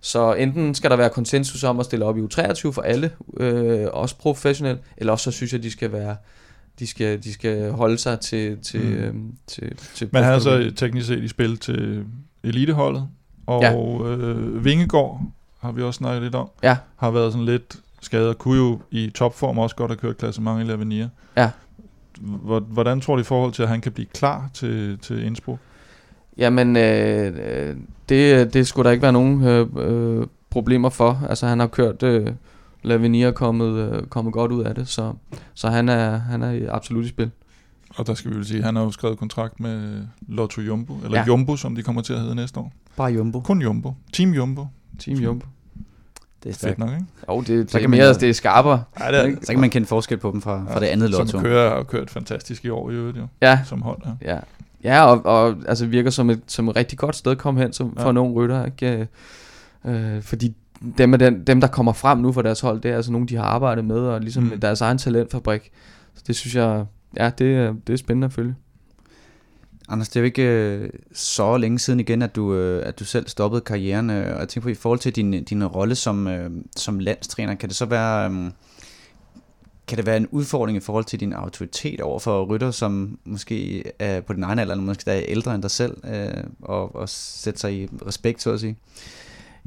så 0.02 0.34
enten 0.34 0.76
skal 0.76 0.90
der 0.90 0.98
være 0.98 1.10
konsensus 1.10 1.64
om 1.64 1.80
at 1.80 1.86
stille 1.86 2.06
op 2.06 2.18
i 2.18 2.22
U23 2.22 2.72
for 2.72 2.82
alle, 2.82 3.12
øh, 3.38 3.88
også 3.94 4.18
professionelt, 4.18 4.80
eller 4.98 5.14
også 5.14 5.24
så 5.24 5.32
synes 5.32 5.54
jeg, 5.54 5.64
de 5.64 5.72
skal 5.72 5.92
være 5.92 6.16
de 6.80 6.88
skal, 6.88 7.24
de 7.24 7.34
skal 7.34 7.72
holde 7.72 7.98
sig 7.98 8.20
til, 8.20 8.58
til, 8.58 8.82
mm. 8.82 8.94
øhm, 8.94 9.36
til, 9.48 9.78
til 9.96 10.10
Man 10.12 10.24
har 10.24 10.40
så 10.40 10.72
teknisk 10.76 11.08
set 11.08 11.24
i 11.24 11.28
spil 11.28 11.58
til 11.58 12.06
eliteholdet, 12.44 13.08
og 13.46 13.62
ja. 13.62 14.16
øh, 14.16 14.66
Vingegård 14.66 15.22
har 15.66 15.72
vi 15.72 15.82
også 15.82 15.98
snakket 15.98 16.24
lidt 16.24 16.36
om, 16.36 16.50
ja. 16.64 16.78
har 16.96 17.12
været 17.12 17.32
sådan 17.32 17.46
lidt 17.46 17.76
skadet, 18.02 18.38
kunne 18.38 18.58
jo 18.58 18.80
i 18.92 19.12
topform 19.16 19.58
også 19.58 19.76
godt 19.76 19.92
have 19.92 19.98
kørt 19.98 20.18
klasse 20.18 20.42
mange 20.42 20.64
i 20.64 20.68
Lavinia. 20.68 21.10
Ja. 21.38 21.50
Hvordan 22.62 23.02
tror 23.02 23.16
du 23.16 23.22
i 23.22 23.24
forhold 23.24 23.54
til, 23.54 23.64
at 23.64 23.70
han 23.70 23.82
kan 23.82 23.92
blive 23.92 24.08
klar 24.14 24.50
til, 24.54 25.00
til 25.00 25.26
Innsbruck? 25.26 25.60
Jamen, 26.38 26.78
øh, 26.78 27.34
øh, 27.36 27.76
det, 28.10 28.54
det 28.54 28.68
skulle 28.68 28.86
der 28.86 28.92
ikke 28.92 29.04
være 29.04 29.14
nogen 29.14 29.44
øh, 29.44 29.68
øh, 29.78 30.28
problemer 30.50 30.90
for. 30.90 31.22
Altså, 31.30 31.48
han 31.48 31.60
har 31.60 31.68
kørt... 31.68 32.04
Øh, 32.04 32.32
Lavinia 32.86 33.32
kommet, 33.32 33.76
øh, 33.76 34.04
kommet 34.04 34.34
godt 34.34 34.52
ud 34.52 34.64
af 34.64 34.76
det, 34.76 34.88
så, 34.88 35.14
så 35.54 35.70
han, 35.70 35.90
er, 35.90 36.18
han 36.18 36.42
er 36.42 36.72
absolut 36.74 37.06
i 37.06 37.08
spil. 37.08 37.32
Og 37.98 38.08
der 38.08 38.14
skal 38.14 38.32
vi 38.32 38.38
jo 38.38 38.44
sige, 38.44 38.58
at 38.58 38.66
han 38.66 38.76
har 38.76 38.84
jo 38.84 38.92
skrevet 38.92 39.18
kontrakt 39.18 39.60
med 39.60 40.06
Lotto 40.28 40.62
Jumbo, 40.62 40.98
eller 41.04 41.18
ja. 41.18 41.26
Jumbo, 41.28 41.56
som 41.56 41.76
de 41.76 41.84
kommer 41.84 42.02
til 42.02 42.14
at 42.14 42.20
hedde 42.20 42.36
næste 42.36 42.60
år. 42.60 42.74
Bare 42.98 43.12
Jumbo. 43.12 43.40
Kun 43.40 43.62
Jumbo. 43.62 43.94
Team 44.14 44.34
Jumbo. 44.34 44.68
Team 45.00 45.18
Jumbo. 45.18 45.46
Det 46.46 46.64
er 46.64 46.68
fedt 46.68 46.80
nok, 46.80 46.90
ikke? 46.90 47.06
Jo, 47.30 47.40
det, 47.40 47.48
det, 47.48 47.72
så 47.72 47.80
kan 47.80 47.90
mere, 47.90 48.14
det 48.14 48.30
er 48.30 48.34
skarpere. 48.34 48.84
Ja, 49.00 49.12
det 49.12 49.20
er, 49.20 49.36
så 49.42 49.52
kan 49.52 49.62
man 49.62 49.70
kende 49.70 49.88
forskel 49.88 50.18
på 50.18 50.32
dem 50.32 50.42
fra, 50.42 50.64
ja, 50.68 50.76
fra 50.76 50.80
det 50.80 50.86
andet 50.86 51.10
lotto. 51.10 51.28
Som 51.28 51.42
kører, 51.42 51.76
har 51.76 51.84
kørt 51.84 52.10
fantastisk 52.10 52.66
i 52.66 52.70
år 52.70 52.92
i 52.92 52.94
øvrigt, 52.94 53.18
jo. 53.18 53.28
Ja. 53.42 53.60
Som 53.66 53.82
hold, 53.82 54.02
ja. 54.06 54.32
Ja, 54.34 54.40
ja 54.84 55.06
og, 55.06 55.26
og 55.26 55.56
altså 55.68 55.86
virker 55.86 56.10
som 56.10 56.30
et, 56.30 56.42
som 56.48 56.70
et 56.70 56.76
rigtig 56.76 56.98
godt 56.98 57.16
sted 57.16 57.32
at 57.32 57.38
komme 57.38 57.62
hen 57.62 57.74
som, 57.74 57.94
ja. 57.98 58.04
for 58.04 58.20
ung 58.20 58.36
rytter, 58.36 58.66
ikke? 58.66 59.08
Øh, 59.86 60.22
fordi 60.22 60.56
dem, 60.98 61.14
er 61.14 61.18
den, 61.18 61.44
dem, 61.44 61.62
der 61.62 61.68
kommer 61.68 61.94
frem 61.94 62.18
nu 62.18 62.32
for 62.32 62.42
deres 62.42 62.60
hold, 62.60 62.82
det 62.82 62.92
er 62.92 62.96
altså 62.96 63.12
nogen, 63.12 63.28
de 63.28 63.36
har 63.36 63.44
arbejdet 63.44 63.86
med, 63.86 64.00
og 64.00 64.22
ligesom 64.22 64.44
mm. 64.44 64.60
deres 64.60 64.82
egen 64.82 64.98
talentfabrik. 64.98 65.72
Så 66.16 66.24
det 66.28 66.36
synes 66.36 66.56
jeg, 66.56 66.86
ja, 67.18 67.26
det, 67.26 67.76
det 67.88 67.94
er 67.94 67.98
spændende 67.98 68.26
at 68.26 68.34
følge. 68.34 68.56
Anders, 69.90 70.10
det 70.10 70.16
er 70.16 70.22
jo 70.22 70.26
ikke 70.26 70.44
øh, 70.44 70.90
så 71.14 71.58
længe 71.58 71.80
siden 71.80 72.00
igen, 72.00 72.22
at 72.22 72.36
du, 72.36 72.54
øh, 72.54 72.88
at 72.88 73.00
du 73.00 73.06
selv 73.06 73.28
stoppede 73.28 73.62
karrieren, 73.62 74.10
øh, 74.10 74.34
og 74.34 74.40
jeg 74.40 74.50
tænker 74.50 74.66
på, 74.66 74.70
i 74.70 74.74
forhold 74.74 75.00
til 75.00 75.16
din, 75.16 75.44
din 75.44 75.66
rolle 75.66 75.96
som, 75.96 76.28
øh, 76.28 76.52
som 76.78 77.00
landstræner, 77.00 77.56
kan 77.56 77.70
det 77.70 77.78
så 77.78 77.86
være... 77.86 78.32
Øh, 78.32 78.52
kan 79.88 79.98
det 79.98 80.06
være 80.06 80.18
en 80.18 80.28
udfordring 80.32 80.78
i 80.78 80.82
forhold 80.82 81.04
til 81.04 81.20
din 81.20 81.34
autoritet 81.34 82.02
over 82.02 82.20
for 82.20 82.46
rytter, 82.46 82.72
som 82.72 83.20
måske 83.26 83.84
er 84.00 84.22
på 84.22 84.34
din 84.34 84.44
egen 84.44 84.60
alder, 84.60 84.74
eller 84.74 84.86
måske 84.86 85.12
er 85.12 85.24
ældre 85.28 85.56
end 85.56 85.62
dig 85.62 85.72
selv, 85.72 85.98
øh, 86.14 86.44
og, 86.62 86.96
og 86.96 87.10
sætte 87.10 87.60
sig 87.60 87.74
i 87.74 87.88
respekt, 88.08 88.42
så 88.42 88.52
at 88.52 88.60
sige? 88.60 88.78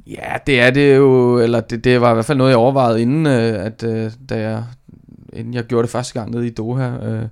Ja, 0.06 0.36
det 0.46 0.60
er 0.60 0.70
det 0.70 0.96
jo, 0.96 1.38
eller 1.38 1.60
det, 1.60 1.84
det 1.84 2.00
var 2.00 2.10
i 2.10 2.14
hvert 2.14 2.24
fald 2.24 2.38
noget, 2.38 2.50
jeg 2.50 2.58
overvejede 2.58 3.02
inden, 3.02 3.26
øh, 3.26 3.64
at 3.66 3.82
øh, 3.82 4.12
da 4.28 4.40
jeg, 4.40 4.64
inden 5.32 5.54
jeg 5.54 5.64
gjorde 5.64 5.82
det 5.82 5.90
første 5.90 6.20
gang 6.20 6.30
nede 6.30 6.46
i 6.46 6.50
Doha, 6.50 6.88
øh, 7.08 7.28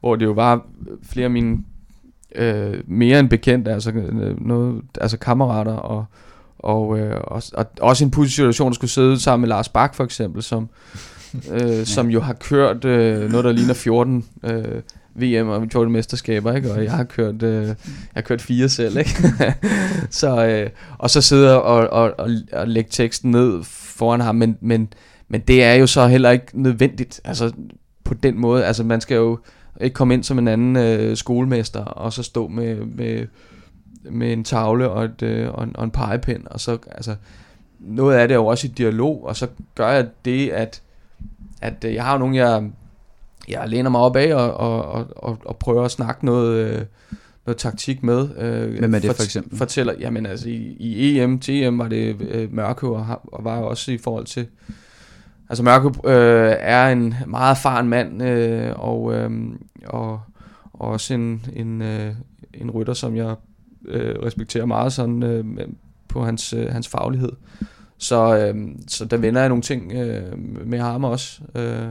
hvor 0.00 0.16
det 0.16 0.24
jo 0.24 0.32
var 0.32 0.54
øh, 0.54 0.96
flere 1.02 1.24
af 1.24 1.30
mine 1.30 1.58
øh, 2.34 2.74
mere 2.86 3.20
end 3.20 3.28
bekendte, 3.28 3.72
altså, 3.72 3.90
øh, 3.90 4.46
noget, 4.46 4.82
altså 5.00 5.18
kammerater, 5.18 5.72
og, 5.72 6.04
og, 6.58 6.98
øh, 6.98 7.20
også, 7.24 7.52
og 7.54 7.66
også 7.80 8.04
en 8.04 8.10
positiv 8.10 8.34
situation, 8.34 8.68
at 8.68 8.74
skulle 8.74 8.90
sidde 8.90 9.20
sammen 9.20 9.40
med 9.40 9.48
Lars 9.48 9.68
Bak 9.68 9.94
for 9.94 10.04
eksempel, 10.04 10.42
som, 10.42 10.68
øh, 11.52 11.86
som 11.86 12.08
jo 12.08 12.20
har 12.20 12.32
kørt 12.32 12.84
øh, 12.84 13.30
noget, 13.30 13.44
der 13.44 13.52
ligner 13.52 13.74
14 13.74 14.24
øh, 14.44 14.82
VM 15.14 15.48
og 15.48 15.66
Jordan 15.74 15.92
mesterskaber, 15.92 16.54
ikke? 16.54 16.72
og 16.72 16.84
jeg 16.84 16.92
har 16.92 17.04
kørt, 17.04 17.42
øh, 17.42 17.66
jeg 17.66 17.76
har 18.14 18.22
kørt 18.22 18.42
fire 18.42 18.68
selv, 18.68 18.96
ikke? 18.98 19.10
så, 20.10 20.46
øh, 20.46 20.70
og 20.98 21.10
så 21.10 21.20
sidder 21.20 21.54
og, 21.54 21.88
og, 21.88 22.14
og, 22.18 22.30
og 22.52 22.68
lægge 22.68 22.90
teksten 22.92 23.30
ned 23.30 23.62
foran 23.62 24.20
ham, 24.20 24.34
men, 24.34 24.56
men, 24.60 24.92
men 25.28 25.40
det 25.40 25.64
er 25.64 25.74
jo 25.74 25.86
så 25.86 26.06
heller 26.06 26.30
ikke 26.30 26.46
nødvendigt, 26.52 27.20
altså 27.24 27.52
på 28.04 28.14
den 28.14 28.40
måde, 28.40 28.64
altså 28.64 28.84
man 28.84 29.00
skal 29.00 29.14
jo 29.14 29.38
ikke 29.80 29.94
komme 29.94 30.14
ind 30.14 30.24
som 30.24 30.38
en 30.38 30.48
anden 30.48 30.76
øh, 30.76 31.16
skolemester, 31.16 31.84
og 31.84 32.12
så 32.12 32.22
stå 32.22 32.48
med, 32.48 32.76
med, 32.76 33.26
med 34.02 34.32
en 34.32 34.44
tavle 34.44 34.90
og, 34.90 35.04
et, 35.04 35.22
øh, 35.22 35.54
og, 35.54 35.64
en, 35.64 35.76
og 35.76 35.84
en 35.84 35.90
pegepind, 35.90 36.46
og 36.46 36.60
så, 36.60 36.78
altså, 36.90 37.14
noget 37.80 38.16
af 38.16 38.28
det 38.28 38.34
er 38.34 38.38
jo 38.38 38.46
også 38.46 38.66
i 38.66 38.70
dialog, 38.70 39.26
og 39.26 39.36
så 39.36 39.46
gør 39.74 39.88
jeg 39.88 40.06
det, 40.24 40.48
at, 40.48 40.82
at 41.60 41.84
øh, 41.84 41.94
jeg 41.94 42.04
har 42.04 42.18
nogle, 42.18 42.36
jeg 42.36 42.70
jeg 43.48 43.68
læner 43.68 43.90
mig 43.90 44.00
op 44.00 44.16
af 44.16 44.34
og, 44.34 44.54
og, 44.54 45.06
og, 45.16 45.38
og 45.44 45.56
prøver 45.56 45.84
at 45.84 45.90
snakke 45.90 46.24
noget, 46.24 46.66
øh, 46.66 46.82
noget 47.46 47.58
taktik 47.58 48.02
med. 48.02 48.28
Øh, 48.38 48.78
Hvem 48.78 48.94
er 48.94 48.98
det 48.98 49.16
for 49.16 49.22
eksempel? 49.22 49.58
Fortæller, 49.58 49.94
jamen 50.00 50.26
altså 50.26 50.48
i, 50.48 50.76
i 50.80 51.20
EM, 51.20 51.40
TM 51.40 51.78
var 51.78 51.88
det 51.88 52.20
øh, 52.20 52.54
Mørke 52.54 52.86
og, 52.86 53.20
og 53.24 53.44
var 53.44 53.56
også 53.56 53.92
i 53.92 53.98
forhold 53.98 54.26
til, 54.26 54.46
altså 55.50 55.62
Mørke 55.62 55.88
øh, 56.04 56.56
er 56.58 56.88
en 56.88 57.14
meget 57.26 57.50
erfaren 57.50 57.88
mand 57.88 58.22
øh, 58.22 58.72
og, 58.76 59.14
øh, 59.14 59.30
og, 59.86 60.20
og 60.72 60.88
også 60.88 61.14
en, 61.14 61.46
en, 61.52 61.82
øh, 61.82 62.14
en 62.54 62.70
rytter, 62.70 62.94
som 62.94 63.16
jeg 63.16 63.34
øh, 63.84 64.14
respekterer 64.22 64.66
meget 64.66 64.92
sådan 64.92 65.22
øh, 65.22 65.44
på 66.08 66.24
hans, 66.24 66.52
øh, 66.52 66.72
hans 66.72 66.88
faglighed. 66.88 67.32
Så, 67.98 68.36
øh, 68.38 68.68
så 68.88 69.04
der 69.04 69.16
vender 69.16 69.40
jeg 69.40 69.48
nogle 69.48 69.62
ting 69.62 69.92
øh, 69.92 70.38
med 70.66 70.78
ham 70.78 71.04
også. 71.04 71.42
Øh, 71.54 71.88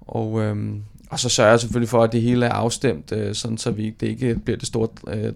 og, 0.00 0.42
øh, 0.42 0.56
og 1.14 1.20
så 1.20 1.28
sørger 1.28 1.50
jeg 1.50 1.60
selvfølgelig 1.60 1.88
for, 1.88 2.02
at 2.02 2.12
det 2.12 2.22
hele 2.22 2.46
er 2.46 2.52
afstemt, 2.52 3.12
øh, 3.12 3.34
sådan 3.34 3.58
så 3.58 3.70
vi 3.70 3.90
det 4.00 4.06
ikke 4.06 4.34
bliver 4.34 4.56
det 4.56 4.66
store 4.66 4.88
øh, 5.08 5.32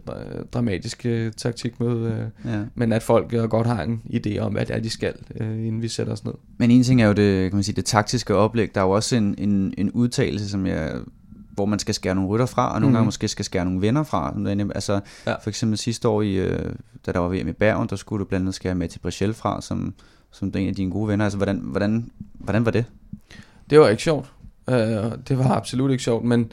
dramatiske 0.52 1.30
taktikmøde, 1.30 2.30
øh, 2.44 2.52
ja. 2.52 2.60
men 2.74 2.92
at 2.92 3.02
folk 3.02 3.32
øh, 3.32 3.44
godt 3.44 3.66
har 3.66 3.82
en 3.82 4.02
idé 4.14 4.38
om, 4.38 4.52
hvad 4.52 4.66
det 4.66 4.76
er, 4.76 4.80
de 4.80 4.90
skal, 4.90 5.14
øh, 5.40 5.66
inden 5.66 5.82
vi 5.82 5.88
sætter 5.88 6.12
os 6.12 6.24
ned. 6.24 6.32
Men 6.58 6.70
en 6.70 6.82
ting 6.82 7.02
er 7.02 7.06
jo 7.06 7.12
det, 7.12 7.50
kan 7.50 7.56
man 7.56 7.62
sige, 7.62 7.76
det 7.76 7.84
taktiske 7.84 8.34
oplæg. 8.34 8.74
Der 8.74 8.80
er 8.80 8.84
jo 8.84 8.90
også 8.90 9.16
en, 9.16 9.34
en, 9.38 9.74
en 9.78 9.90
udtalelse, 9.90 10.50
som 10.50 10.66
jeg 10.66 10.92
hvor 11.50 11.66
man 11.66 11.78
skal 11.78 11.94
skære 11.94 12.14
nogle 12.14 12.30
rytter 12.30 12.46
fra, 12.46 12.74
og 12.74 12.80
nogle 12.80 12.90
mm. 12.90 12.94
gange 12.94 13.04
måske 13.04 13.28
skal 13.28 13.44
skære 13.44 13.64
nogle 13.64 13.80
venner 13.80 14.02
fra. 14.02 14.34
Altså, 14.74 15.00
ja. 15.26 15.34
For 15.42 15.48
eksempel 15.48 15.78
sidste 15.78 16.08
år, 16.08 16.22
i, 16.22 16.34
øh, 16.34 16.72
da 17.06 17.12
der 17.12 17.18
var 17.18 17.28
VM 17.28 17.48
i 17.48 17.52
Bergen, 17.52 17.88
der 17.88 17.96
skulle 17.96 18.24
du 18.24 18.28
blandt 18.28 18.42
andet 18.42 18.54
skære 18.54 18.74
med 18.74 18.88
til 18.88 18.98
Brichel 18.98 19.34
fra, 19.34 19.60
som, 19.60 19.94
som 20.30 20.52
en 20.56 20.68
af 20.68 20.74
dine 20.74 20.90
gode 20.90 21.08
venner. 21.08 21.24
Altså, 21.24 21.36
hvordan, 21.36 21.60
hvordan, 21.62 22.10
hvordan 22.34 22.64
var 22.64 22.70
det? 22.70 22.84
Det 23.70 23.80
var 23.80 23.88
ikke 23.88 24.02
sjovt. 24.02 24.32
Øh, 24.68 25.12
det 25.28 25.38
var 25.38 25.56
absolut 25.56 25.90
ikke 25.90 26.04
sjovt, 26.04 26.24
men 26.24 26.52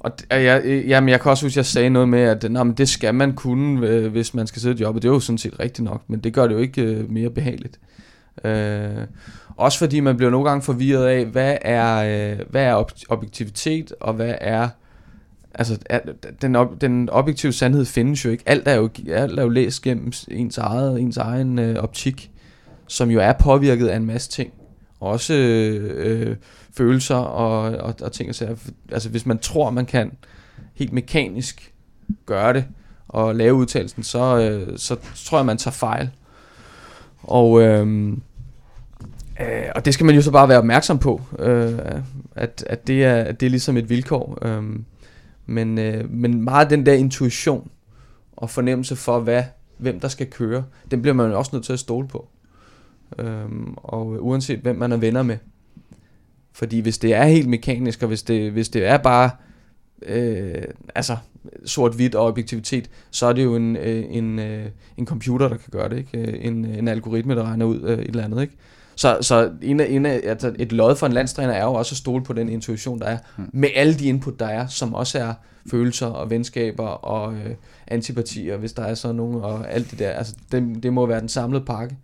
og 0.00 0.12
jeg, 0.30 0.84
jamen, 0.86 1.08
jeg 1.08 1.20
kan 1.20 1.30
også 1.30 1.46
huske, 1.46 1.52
at 1.52 1.56
jeg 1.56 1.66
sagde 1.66 1.90
noget 1.90 2.08
med, 2.08 2.20
at 2.20 2.50
nej, 2.50 2.62
men 2.62 2.74
det 2.74 2.88
skal 2.88 3.14
man 3.14 3.32
kunne, 3.32 3.88
øh, 3.88 4.10
hvis 4.10 4.34
man 4.34 4.46
skal 4.46 4.62
sidde 4.62 4.74
et 4.74 4.80
job, 4.80 4.94
det 4.94 5.04
er 5.04 5.08
jo 5.08 5.20
sådan 5.20 5.38
set 5.38 5.60
rigtigt 5.60 5.84
nok, 5.84 6.02
men 6.08 6.20
det 6.20 6.34
gør 6.34 6.46
det 6.46 6.54
jo 6.54 6.58
ikke 6.58 6.82
øh, 6.82 7.10
mere 7.10 7.30
behageligt. 7.30 7.80
Øh, 8.44 9.06
også 9.56 9.78
fordi 9.78 10.00
man 10.00 10.16
bliver 10.16 10.30
nogle 10.30 10.48
gange 10.48 10.62
forvirret 10.62 11.06
af, 11.06 11.26
hvad 11.26 11.56
er, 11.62 11.96
øh, 12.32 12.38
hvad 12.50 12.64
er 12.64 12.84
objektivitet, 13.08 13.92
og 14.00 14.14
hvad 14.14 14.34
er... 14.40 14.68
Altså, 15.54 15.78
den, 16.42 16.56
ob- 16.56 16.78
den 16.80 17.08
objektive 17.10 17.52
sandhed 17.52 17.84
findes 17.84 18.24
jo 18.24 18.30
ikke. 18.30 18.42
Alt 18.46 18.68
er 18.68 18.74
jo, 18.74 18.88
alt 19.08 19.38
er 19.38 19.42
jo 19.42 19.48
læst 19.48 19.82
gennem 19.82 20.12
ens, 20.28 20.58
eget, 20.58 21.00
ens 21.00 21.16
egen 21.16 21.58
øh, 21.58 21.82
optik, 21.82 22.30
som 22.86 23.10
jo 23.10 23.20
er 23.20 23.32
påvirket 23.32 23.88
af 23.88 23.96
en 23.96 24.06
masse 24.06 24.30
ting. 24.30 24.52
Også... 25.00 25.34
Øh, 25.34 26.36
følelser 26.76 27.16
og, 27.16 27.62
og, 27.62 27.94
og 28.02 28.12
ting 28.12 28.28
og 28.28 28.34
sager. 28.34 28.56
Altså 28.92 29.08
hvis 29.08 29.26
man 29.26 29.38
tror, 29.38 29.70
man 29.70 29.86
kan 29.86 30.12
helt 30.74 30.92
mekanisk 30.92 31.74
gøre 32.26 32.52
det 32.52 32.64
og 33.08 33.34
lave 33.34 33.54
udtalelsen, 33.54 34.02
så, 34.02 34.38
øh, 34.38 34.78
så 34.78 34.96
tror 35.14 35.38
jeg, 35.38 35.46
man 35.46 35.58
tager 35.58 35.72
fejl. 35.72 36.10
Og, 37.22 37.62
øh, 37.62 38.08
øh, 39.40 39.64
og 39.74 39.84
det 39.84 39.94
skal 39.94 40.06
man 40.06 40.14
jo 40.14 40.22
så 40.22 40.30
bare 40.30 40.48
være 40.48 40.58
opmærksom 40.58 40.98
på, 40.98 41.20
øh, 41.38 41.78
at, 42.34 42.64
at, 42.66 42.86
det 42.86 43.04
er, 43.04 43.14
at 43.14 43.40
det 43.40 43.46
er 43.46 43.50
ligesom 43.50 43.76
et 43.76 43.90
vilkår. 43.90 44.38
Øh, 44.42 44.62
men, 45.46 45.78
øh, 45.78 46.10
men 46.10 46.42
meget 46.42 46.70
den 46.70 46.86
der 46.86 46.92
intuition 46.92 47.70
og 48.36 48.50
fornemmelse 48.50 48.96
for, 48.96 49.20
hvad, 49.20 49.44
hvem 49.78 50.00
der 50.00 50.08
skal 50.08 50.26
køre, 50.26 50.64
den 50.90 51.02
bliver 51.02 51.14
man 51.14 51.30
jo 51.30 51.38
også 51.38 51.50
nødt 51.52 51.64
til 51.64 51.72
at 51.72 51.78
stole 51.78 52.08
på. 52.08 52.28
Øhm, 53.18 53.74
og 53.76 54.06
uanset 54.06 54.58
hvem 54.58 54.76
man 54.76 54.92
er 54.92 54.96
venner 54.96 55.22
med. 55.22 55.36
Fordi 56.52 56.80
hvis 56.80 56.98
det 56.98 57.14
er 57.14 57.24
helt 57.24 57.48
mekanisk, 57.48 58.02
og 58.02 58.08
hvis 58.08 58.22
det, 58.22 58.52
hvis 58.52 58.68
det 58.68 58.86
er 58.86 58.96
bare 58.96 59.30
øh, 60.02 60.62
altså 60.94 61.16
sort-hvidt 61.64 62.14
og 62.14 62.26
objektivitet, 62.26 62.90
så 63.10 63.26
er 63.26 63.32
det 63.32 63.44
jo 63.44 63.56
en, 63.56 63.76
øh, 63.76 64.04
en, 64.08 64.38
øh, 64.38 64.66
en 64.96 65.06
computer, 65.06 65.48
der 65.48 65.56
kan 65.56 65.68
gøre 65.70 65.88
det. 65.88 65.98
Ikke? 65.98 66.18
Øh, 66.18 66.46
en, 66.46 66.64
en 66.64 66.88
algoritme, 66.88 67.34
der 67.34 67.42
regner 67.42 67.66
ud 67.66 67.82
øh, 67.82 67.98
et 67.98 68.08
eller 68.08 68.24
andet. 68.24 68.42
Ikke? 68.42 68.54
Så, 68.96 69.18
så 69.20 69.50
en 69.62 69.80
af, 69.80 69.86
en 69.90 70.06
af, 70.06 70.20
altså 70.24 70.54
et 70.58 70.72
lod 70.72 70.96
for 70.96 71.06
en 71.06 71.12
landstræner 71.12 71.52
er 71.52 71.64
jo 71.64 71.74
også 71.74 71.92
at 71.92 71.96
stole 71.96 72.24
på 72.24 72.32
den 72.32 72.48
intuition, 72.48 72.98
der 72.98 73.06
er, 73.06 73.18
hmm. 73.36 73.50
med 73.52 73.68
alle 73.74 73.94
de 73.94 74.06
input, 74.06 74.40
der 74.40 74.46
er, 74.46 74.66
som 74.66 74.94
også 74.94 75.18
er 75.18 75.34
følelser 75.70 76.06
og 76.06 76.30
venskaber 76.30 76.86
og 76.86 77.34
øh, 77.34 77.54
antipatier, 77.86 78.56
hvis 78.56 78.72
der 78.72 78.82
er 78.82 78.94
sådan 78.94 79.16
nogle, 79.16 79.42
og 79.42 79.72
alt 79.72 79.90
det 79.90 79.98
der. 79.98 80.10
Altså, 80.10 80.34
det, 80.52 80.82
det 80.82 80.92
må 80.92 81.06
være 81.06 81.20
den 81.20 81.28
samlede 81.28 81.64
pakke. 81.64 81.96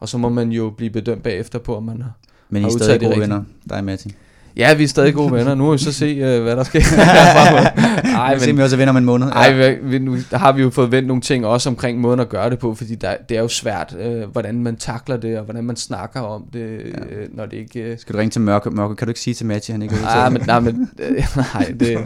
Og 0.00 0.08
så 0.08 0.18
må 0.18 0.28
man 0.28 0.52
jo 0.52 0.70
blive 0.70 0.90
bedømt 0.90 1.22
bagefter 1.22 1.58
på, 1.58 1.76
om 1.76 1.82
man 1.82 2.02
har 2.02 2.12
Men 2.54 2.62
I 2.62 2.64
har 2.64 2.70
er 2.70 2.78
stadig 2.78 3.00
gode 3.00 3.20
venner, 3.20 3.42
dig 3.68 3.78
og 3.78 3.84
Matti. 3.84 4.14
Ja, 4.56 4.74
vi 4.74 4.84
er 4.84 4.88
stadig 4.88 5.14
gode 5.14 5.32
venner. 5.32 5.54
Nu 5.54 5.64
må 5.64 5.72
vi 5.72 5.78
så 5.78 5.92
se, 5.92 6.06
øh, 6.06 6.42
hvad 6.42 6.56
der 6.56 6.64
sker. 6.64 6.80
Ej, 6.84 8.12
Ej, 8.14 8.34
men... 8.34 8.46
men, 8.46 8.56
vi 8.56 8.62
også 8.62 8.76
er 8.76 8.78
venner 8.78 8.90
om 8.90 8.96
en 8.96 9.04
måned. 9.04 9.26
ej, 9.26 9.52
vi, 9.52 9.76
vi, 9.82 9.98
nu 9.98 10.16
har 10.32 10.52
vi 10.52 10.62
jo 10.62 10.70
fået 10.70 10.92
vendt 10.92 11.08
nogle 11.08 11.20
ting 11.20 11.46
også 11.46 11.68
omkring 11.68 12.00
måden 12.00 12.20
at 12.20 12.28
gøre 12.28 12.50
det 12.50 12.58
på, 12.58 12.74
fordi 12.74 12.94
der, 12.94 13.16
det 13.28 13.36
er 13.36 13.40
jo 13.40 13.48
svært, 13.48 13.96
øh, 14.00 14.30
hvordan 14.30 14.62
man 14.62 14.76
takler 14.76 15.16
det, 15.16 15.38
og 15.38 15.44
hvordan 15.44 15.64
man 15.64 15.76
snakker 15.76 16.20
om 16.20 16.44
det, 16.52 16.60
øh, 16.60 17.28
når 17.32 17.46
det 17.46 17.56
ikke... 17.56 17.80
Øh, 17.80 17.98
Skal 17.98 18.12
du 18.12 18.18
ringe 18.18 18.30
til 18.30 18.40
Mørke? 18.40 18.70
Mørke, 18.70 18.96
kan 18.96 19.06
du 19.06 19.10
ikke 19.10 19.20
sige 19.20 19.34
til 19.34 19.46
Matti, 19.46 19.72
at 19.72 19.74
han 19.74 19.82
ikke 19.82 19.94
er 19.94 20.06
Ah, 20.06 20.32
men, 20.32 20.42
nej, 20.46 20.60
men, 20.60 20.88
øh, 20.98 21.26
nej 21.54 21.74
det, 21.80 21.98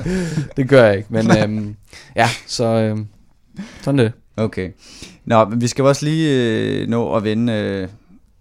det 0.57 0.69
gør 0.69 0.85
jeg 0.85 0.97
ikke. 0.97 1.09
Men 1.11 1.39
øhm, 1.39 1.77
ja, 2.17 2.29
så 2.47 2.65
øhm, 2.65 3.07
sådan 3.83 3.99
det. 3.99 4.13
Okay. 4.37 4.71
Nå, 5.25 5.45
vi 5.45 5.67
skal 5.67 5.85
også 5.85 6.05
lige 6.05 6.53
øh, 6.83 6.89
nå 6.89 7.15
at 7.15 7.25
vinde 7.25 7.53
øh, 7.53 7.89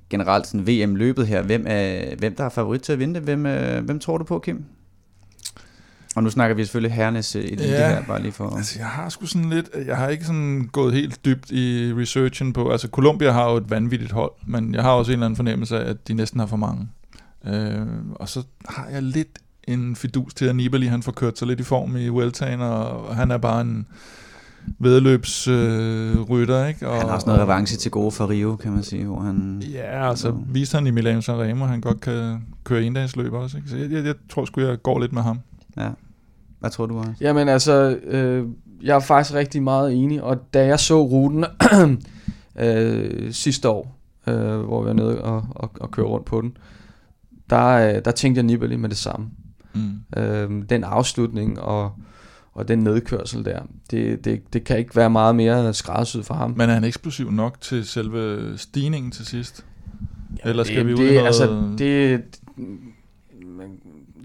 generelt 0.09 0.47
sådan 0.47 0.67
VM-løbet 0.67 1.27
her. 1.27 1.41
Hvem, 1.41 1.65
er, 1.67 2.15
hvem 2.15 2.35
der 2.35 2.43
er 2.43 2.49
favorit 2.49 2.81
til 2.81 2.93
at 2.93 2.99
vinde 2.99 3.13
det? 3.13 3.23
Hvem, 3.23 3.45
øh, 3.45 3.85
hvem 3.85 3.99
tror 3.99 4.17
du 4.17 4.23
på, 4.23 4.39
Kim? 4.39 4.65
Og 6.15 6.23
nu 6.23 6.29
snakker 6.29 6.55
vi 6.55 6.63
selvfølgelig 6.65 6.91
herrenes 6.95 7.35
øh, 7.35 7.43
elite 7.43 7.63
Ja. 7.63 7.89
her, 7.89 8.03
bare 8.03 8.21
lige 8.21 8.31
for... 8.31 8.55
Altså, 8.57 8.79
jeg 8.79 8.87
har 8.87 9.09
sgu 9.09 9.25
sådan 9.25 9.49
lidt... 9.49 9.69
Jeg 9.85 9.97
har 9.97 10.07
ikke 10.07 10.25
sådan 10.25 10.69
gået 10.71 10.93
helt 10.93 11.25
dybt 11.25 11.51
i 11.51 11.93
researchen 11.93 12.53
på... 12.53 12.71
Altså, 12.71 12.87
Colombia 12.87 13.31
har 13.31 13.51
jo 13.51 13.57
et 13.57 13.69
vanvittigt 13.69 14.11
hold, 14.11 14.31
men 14.47 14.73
jeg 14.75 14.83
har 14.83 14.91
også 14.91 15.11
en 15.11 15.13
eller 15.13 15.25
anden 15.25 15.35
fornemmelse 15.35 15.79
af, 15.79 15.89
at 15.89 16.07
de 16.07 16.13
næsten 16.13 16.39
har 16.39 16.47
for 16.47 16.57
mange. 16.57 16.87
Øh, 17.47 17.85
og 18.15 18.29
så 18.29 18.43
har 18.69 18.87
jeg 18.91 19.03
lidt 19.03 19.39
en 19.67 19.95
fidus 19.95 20.33
til, 20.33 20.45
at 20.45 20.55
Nibali 20.55 20.85
han 20.85 21.03
får 21.03 21.11
kørt 21.11 21.37
sig 21.39 21.47
lidt 21.47 21.59
i 21.59 21.63
form 21.63 21.97
i 21.97 22.07
Vueltaen, 22.07 22.61
og 22.61 23.15
han 23.15 23.31
er 23.31 23.37
bare 23.37 23.61
en 23.61 23.87
vedløbsrytter, 24.79 26.61
øh, 26.63 26.69
ikke? 26.69 26.89
Og, 26.89 26.95
Han 26.97 27.07
har 27.07 27.15
også 27.15 27.27
noget 27.27 27.41
revanche 27.41 27.77
til 27.77 27.91
gode 27.91 28.11
for 28.11 28.29
Rio, 28.29 28.55
kan 28.55 28.71
man 28.71 28.83
sige, 28.83 29.05
hvor 29.05 29.19
han... 29.19 29.63
Ja, 29.71 30.09
altså 30.09 30.27
Så- 30.27 30.37
viste 30.47 30.75
han 30.75 30.87
i 30.87 30.91
Milano 30.91 31.21
Sanremo, 31.21 31.63
at 31.63 31.69
han 31.69 31.81
godt 31.81 32.01
kan 32.01 32.41
køre 32.63 32.83
endagsløb 32.83 33.33
også. 33.33 33.57
Ikke? 33.57 33.69
Så 33.69 33.77
jeg, 33.77 33.91
jeg, 33.91 34.05
jeg 34.05 34.15
tror 34.29 34.45
sgu, 34.45 34.61
jeg 34.61 34.81
går 34.83 34.99
lidt 34.99 35.13
med 35.13 35.21
ham. 35.21 35.39
Ja. 35.77 35.89
Hvad 36.59 36.69
tror 36.69 36.85
du, 36.85 36.99
Anders? 36.99 37.21
Jamen 37.21 37.49
altså, 37.49 37.97
øh, 38.03 38.45
jeg 38.83 38.95
er 38.95 38.99
faktisk 38.99 39.35
rigtig 39.35 39.63
meget 39.63 39.93
enig, 39.93 40.23
og 40.23 40.53
da 40.53 40.65
jeg 40.65 40.79
så 40.79 41.03
ruten 41.05 41.45
øh, 42.59 43.31
sidste 43.33 43.69
år, 43.69 43.97
øh, 44.27 44.59
hvor 44.59 44.81
vi 44.81 44.87
var 44.87 44.93
nede 44.93 45.21
og, 45.23 45.45
og, 45.49 45.71
og 45.79 45.91
køre 45.91 46.05
rundt 46.05 46.25
på 46.25 46.41
den, 46.41 46.57
der, 47.49 47.65
øh, 47.95 48.05
der 48.05 48.11
tænkte 48.11 48.39
jeg 48.39 48.45
Nibali 48.45 48.75
med 48.75 48.89
det 48.89 48.97
samme. 48.97 49.27
Mm. 49.73 50.19
Øh, 50.21 50.49
den 50.69 50.83
afslutning 50.83 51.59
og, 51.59 51.91
og 52.57 52.67
den 52.67 52.79
nedkørsel 52.79 53.45
der, 53.45 53.59
det, 53.91 54.25
det, 54.25 54.53
det 54.53 54.63
kan 54.63 54.77
ikke 54.77 54.95
være 54.95 55.09
meget 55.09 55.35
mere 55.35 55.73
skræddersyet 55.73 56.25
for 56.25 56.33
ham. 56.33 56.53
Men 56.57 56.69
er 56.69 56.73
han 56.73 56.83
eksplosiv 56.83 57.31
nok 57.31 57.61
til 57.61 57.85
selve 57.85 58.53
stigningen 58.57 59.11
til 59.11 59.25
sidst? 59.25 59.65
Eller 60.43 60.63
skal 60.63 60.77
det, 60.77 60.87
vi 60.87 60.93
ud 60.93 60.97
det, 60.97 61.13
noget... 61.13 61.25
Altså, 61.25 61.73
det, 61.77 62.23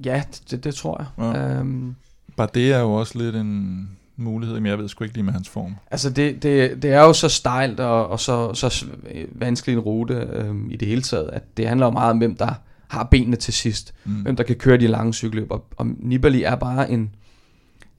ja, 0.04 0.22
det, 0.50 0.64
det 0.64 0.74
tror 0.74 1.06
jeg. 1.18 1.34
Ja. 1.34 1.58
Øhm, 1.58 1.94
Bare 2.36 2.48
det 2.54 2.72
er 2.72 2.78
jo 2.78 2.92
også 2.92 3.18
lidt 3.18 3.36
en 3.36 3.88
mulighed, 4.16 4.60
men 4.60 4.66
jeg 4.66 4.78
ved 4.78 4.88
sgu 4.88 5.04
ikke 5.04 5.16
lige 5.16 5.24
med 5.24 5.32
hans 5.32 5.48
form. 5.48 5.74
altså, 5.90 6.10
det, 6.10 6.42
det, 6.42 6.82
det 6.82 6.92
er 6.92 7.00
jo 7.00 7.12
så 7.12 7.28
stejlt 7.28 7.80
og, 7.80 8.08
og 8.08 8.20
så, 8.20 8.54
så 8.54 8.86
vanskelig 9.32 9.72
en 9.72 9.80
rute 9.80 10.14
øhm, 10.14 10.70
i 10.70 10.76
det 10.76 10.88
hele 10.88 11.02
taget, 11.02 11.30
at 11.32 11.56
det 11.56 11.68
handler 11.68 11.86
jo 11.86 11.90
meget 11.90 12.10
om, 12.10 12.18
hvem 12.18 12.36
der 12.36 12.54
har 12.88 13.04
benene 13.04 13.36
til 13.36 13.54
sidst. 13.54 13.94
Mm. 14.04 14.12
Hvem 14.12 14.36
der 14.36 14.44
kan 14.44 14.56
køre 14.56 14.76
de 14.76 14.86
lange 14.86 15.12
cykelløb. 15.12 15.50
Og, 15.50 15.64
og 15.76 15.86
Nibali 15.86 16.42
er 16.42 16.54
bare 16.54 16.90
en, 16.90 17.14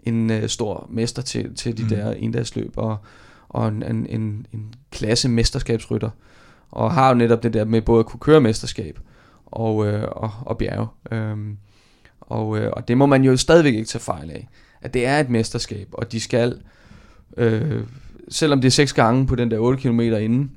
en 0.05 0.29
uh, 0.29 0.47
stor 0.47 0.87
mester 0.91 1.21
til, 1.21 1.55
til 1.55 1.77
de 1.77 1.83
mm. 1.83 1.89
der 1.89 2.11
endagsløb, 2.11 2.73
og, 2.75 2.97
og 3.49 3.67
en, 3.67 3.83
en, 3.83 4.05
en, 4.09 4.45
en 4.53 4.73
klasse 4.91 5.29
mesterskabsrytter. 5.29 6.09
Og 6.71 6.91
har 6.91 7.09
jo 7.09 7.15
netop 7.15 7.43
det 7.43 7.53
der 7.53 7.65
med 7.65 7.81
både 7.81 7.99
at 7.99 8.05
kunne 8.05 8.19
køre 8.19 8.41
mesterskab 8.41 8.99
og, 9.45 9.87
øh, 9.87 10.03
og, 10.11 10.31
og 10.41 10.57
bjerge. 10.57 10.87
Øhm, 11.11 11.57
og, 12.21 12.57
øh, 12.57 12.71
og 12.73 12.87
det 12.87 12.97
må 12.97 13.05
man 13.05 13.23
jo 13.23 13.37
stadigvæk 13.37 13.73
ikke 13.73 13.87
tage 13.87 14.01
fejl 14.01 14.31
af. 14.31 14.49
At 14.81 14.93
det 14.93 15.05
er 15.05 15.19
et 15.19 15.29
mesterskab, 15.29 15.87
og 15.91 16.11
de 16.11 16.19
skal, 16.19 16.61
øh, 17.37 17.83
selvom 18.29 18.61
det 18.61 18.67
er 18.67 18.71
seks 18.71 18.93
gange 18.93 19.27
på 19.27 19.35
den 19.35 19.51
der 19.51 19.59
8 19.59 19.81
km 19.81 19.99
inden, 19.99 20.51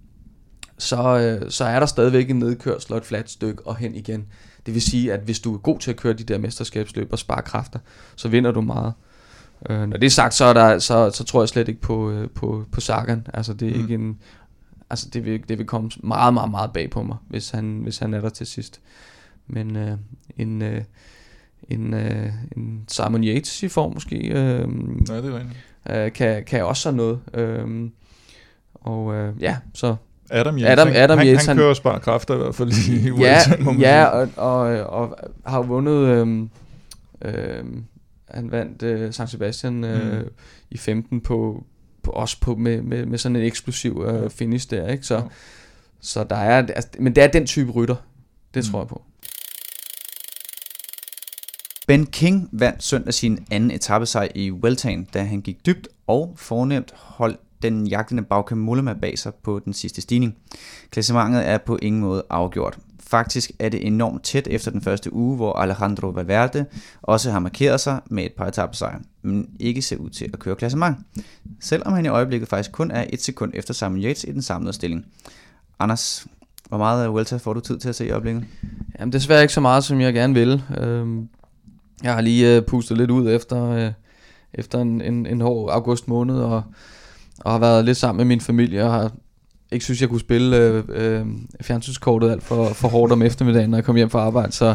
så, 0.79 1.19
øh, 1.19 1.51
så 1.51 1.65
er 1.65 1.79
der 1.79 1.87
stadigvæk 1.87 2.31
en 2.31 2.39
nedkørsel 2.39 2.93
og 2.93 2.99
et 2.99 3.05
fladt 3.05 3.31
stykke 3.31 3.67
og 3.67 3.77
hen 3.77 3.95
igen. 3.95 4.27
Det 4.67 4.75
vil 4.75 4.83
sige, 4.83 5.13
at 5.13 5.21
hvis 5.21 5.41
du 5.41 5.55
er 5.55 5.59
god 5.59 5.79
til 5.79 5.91
at 5.91 5.97
køre 5.97 6.13
de 6.13 6.25
der 6.25 6.39
mesterskabsløb 6.39 7.13
og 7.13 7.19
spare 7.19 7.43
kræfter, 7.43 7.79
så 8.17 8.29
vinder 8.29 8.51
du 8.51 8.61
meget. 8.61 8.93
Øh, 9.71 9.81
når 9.89 9.97
det 9.97 10.07
er 10.07 10.11
sagt, 10.11 10.35
så, 10.35 10.45
er 10.45 10.53
der, 10.53 10.79
så, 10.79 11.11
så 11.11 11.25
tror 11.25 11.43
jeg 11.43 11.49
slet 11.49 11.69
ikke 11.69 11.81
på, 11.81 12.11
øh, 12.11 12.31
på, 12.31 12.65
på 12.73 12.81
Sagan. 12.81 13.27
Altså 13.35 13.55
det 13.55 13.69
er 13.71 13.75
Mm. 13.75 13.81
ikke 13.81 13.95
en, 13.95 14.19
altså 14.91 15.09
det 15.13 15.25
vil, 15.25 15.49
det 15.49 15.59
vil 15.59 15.67
komme 15.67 15.91
meget, 16.03 16.35
meget, 16.35 16.51
meget 16.51 16.73
bag 16.73 16.91
på 16.91 17.03
mig, 17.03 17.17
hvis 17.29 17.51
han, 17.51 17.81
hvis 17.83 17.99
han 17.99 18.15
er 18.15 18.21
der 18.21 18.29
til 18.29 18.47
sidst. 18.47 18.81
Men 19.47 19.77
øh, 19.77 19.93
en, 20.37 20.63
øh, 20.63 20.83
en, 21.69 21.95
øh, 21.95 22.27
en 22.57 22.85
Simon 22.89 23.25
Yates 23.25 23.63
i 23.63 23.69
form 23.69 23.93
måske, 23.95 24.17
øh, 24.17 24.35
Ja, 24.35 25.17
det 25.17 25.33
er 25.33 25.39
rigtigt. 25.39 25.57
øh, 25.91 26.13
kan, 26.13 26.45
kan 26.45 26.65
også 26.65 26.83
sådan 26.83 26.97
noget. 26.97 27.21
Øh, 27.35 27.91
og 28.75 29.15
øh, 29.15 29.43
ja, 29.43 29.57
så 29.75 29.97
Adam 30.31 30.59
Yates, 30.59 30.81
Adam- 30.81 30.93
Adam 30.97 31.19
han, 31.19 31.27
Yates, 31.27 31.41
han, 31.47 31.49
han- 31.49 31.57
kører 31.57 31.69
og 31.71 31.77
sparer 31.77 31.99
kræfter 31.99 32.35
i 32.35 32.39
hvert 32.39 32.55
fald 32.55 32.73
i 32.89 32.97
ja, 33.05 33.11
Vueltaen, 33.17 33.65
må 33.65 33.73
man 33.73 33.81
ja 33.81 34.07
sige. 34.25 34.39
og, 34.41 34.51
og, 34.61 34.87
og 35.01 35.19
har 35.47 35.63
vundet 35.63 35.93
øhm, 36.07 36.51
øhm, 37.23 37.85
han 38.37 38.51
vandt 38.51 38.83
øh, 38.83 39.13
San 39.13 39.29
Sebastian 39.29 39.85
øh, 39.85 40.23
Mm. 40.23 40.29
i 40.71 40.77
15 40.79 41.21
på, 41.21 41.65
på 42.03 42.11
også 42.11 42.41
på 42.41 42.55
med, 42.55 42.83
med, 42.83 43.07
med 43.07 43.19
sådan 43.19 43.37
en 43.37 43.43
eksplosiv 43.43 44.05
øh, 44.09 44.31
finish 44.31 44.71
der, 44.71 44.89
ikke? 44.89 45.05
Så, 45.07 45.15
Ja. 45.15 45.23
så 46.01 46.25
der 46.25 46.37
er 46.37 46.57
altså, 46.67 46.91
men 46.99 47.15
det 47.15 47.25
er 47.25 47.29
den 47.29 47.47
type 47.47 47.71
rytter. 47.73 47.97
Det 48.55 48.65
Mm. 48.67 48.71
tror 48.71 48.81
jeg 48.81 48.89
på. 48.89 49.03
Ben 51.87 52.07
King 52.07 52.49
vandt 52.53 52.83
søndag 52.83 53.15
sin 53.15 53.47
anden 53.51 53.71
etappesejr 53.71 54.29
i 54.35 54.51
Weltagen, 54.53 55.05
da 55.15 55.23
han 55.23 55.41
gik 55.41 55.67
dybt 55.67 55.89
og 56.07 56.35
fornemt 56.37 56.93
holdt 56.97 57.41
den 57.63 57.87
jagtende 57.87 58.23
Bauke 58.23 58.57
Mollema 58.57 58.93
bag 58.93 59.19
sig 59.19 59.35
på 59.35 59.59
den 59.65 59.73
sidste 59.73 60.01
stigning. 60.01 60.37
Klassementet 60.91 61.47
er 61.49 61.59
på 61.59 61.79
ingen 61.83 62.01
måde 62.01 62.25
afgjort. 62.31 62.79
Faktisk 63.07 63.51
er 63.59 63.69
det 63.69 63.87
enormt 63.87 64.25
tæt 64.25 64.49
efter 64.51 64.71
den 64.71 64.83
første 64.83 65.13
uge, 65.13 65.37
hvor 65.37 65.53
Alejandro 65.53 66.09
Valverde 66.09 66.67
også 67.03 67.31
har 67.31 67.39
markeret 67.39 67.81
sig 67.81 68.01
med 68.07 68.25
et 68.25 68.33
par 68.33 68.47
etappesejre, 68.47 69.01
men 69.23 69.49
ikke 69.61 69.83
ser 69.83 69.97
ud 69.97 70.11
til 70.11 70.31
at 70.33 70.39
køre 70.39 70.57
klassement. 70.57 70.97
Selvom 71.61 71.93
han 71.93 72.05
i 72.05 72.09
øjeblikket 72.09 72.49
faktisk 72.49 72.73
kun 72.73 72.91
er 72.91 73.05
et 73.13 73.23
sekund 73.23 73.53
efter 73.55 73.75
Simon 73.75 74.03
Yates 74.03 74.25
i 74.25 74.33
den 74.33 74.43
samlede 74.43 74.73
stilling. 74.73 75.07
Anders, 75.79 76.27
hvor 76.69 76.79
meget 76.79 77.05
af 77.05 77.13
Vuelta 77.13 77.37
får 77.37 77.53
du 77.53 77.61
tid 77.61 77.79
til 77.79 77.89
at 77.89 77.95
se 77.95 78.07
i 78.07 78.11
øjeblikket? 78.11 78.45
Jamen 79.01 79.13
desværre 79.13 79.43
ikke 79.43 79.55
så 79.55 79.61
meget, 79.61 79.85
som 79.85 80.01
jeg 80.01 80.15
gerne 80.15 80.35
vil. 80.35 80.63
Øhm, 80.79 81.29
jeg 82.03 82.15
har 82.15 82.21
lige 82.21 82.57
øh, 82.57 82.63
pustet 82.63 82.97
lidt 82.97 83.11
ud 83.11 83.31
efter, 83.31 83.71
øh, 83.71 83.93
efter 84.55 84.81
en, 84.81 85.01
en, 85.01 85.27
en 85.27 85.41
hård 85.41 85.71
august 85.71 86.09
måned, 86.09 86.39
og, 86.39 86.63
og 87.41 87.53
har 87.53 87.59
været 87.59 87.85
lidt 87.85 87.97
sammen 87.97 88.17
med 88.17 88.25
min 88.25 88.41
familie, 88.41 88.85
og 88.85 88.93
har 88.93 89.13
ikke 89.73 89.85
synes, 89.85 90.01
jeg 90.01 90.09
kunne 90.09 90.21
spille 90.21 90.57
øh, 90.57 90.85
øh, 90.89 91.27
fjernsynskortet 91.61 92.31
alt 92.31 92.43
for, 92.43 92.69
for 92.69 92.89
hårdt 92.89 93.13
om 93.13 93.23
eftermiddagen, 93.23 93.71
når 93.71 93.79
jeg 93.79 93.85
kom 93.85 93.97
hjem 93.97 94.11
fra 94.11 94.21
arbejde. 94.21 94.53
Så, 94.53 94.75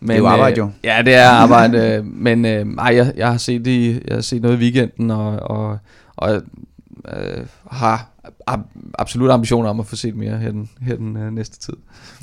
men, 0.00 0.08
Det 0.08 0.14
er 0.14 0.18
jo 0.18 0.26
arbejde, 0.26 0.56
jo. 0.58 0.64
Øh, 0.64 0.70
ja, 0.84 1.02
det 1.04 1.14
er 1.14 1.28
arbejde, 1.28 1.78
øh, 1.78 2.04
men 2.04 2.44
øh, 2.44 2.66
ej, 2.78 2.96
jeg, 2.96 3.12
jeg, 3.16 3.30
har 3.30 3.38
set 3.38 3.64
det 3.64 3.70
i, 3.70 4.00
jeg 4.08 4.14
har 4.16 4.20
set 4.20 4.42
noget 4.42 4.56
i 4.56 4.60
weekenden, 4.60 5.10
og, 5.10 5.30
og, 5.40 5.78
og 6.16 6.34
øh, 7.08 7.46
har 7.70 8.10
ab- 8.50 8.92
absolut 8.98 9.30
ambitioner 9.30 9.70
om 9.70 9.80
at 9.80 9.86
få 9.86 9.96
set 9.96 10.16
mere 10.16 10.38
her 10.38 10.50
den, 10.50 10.70
her 10.80 10.96
den 10.96 11.16
øh, 11.16 11.32
næste 11.32 11.58
tid. 11.58 11.74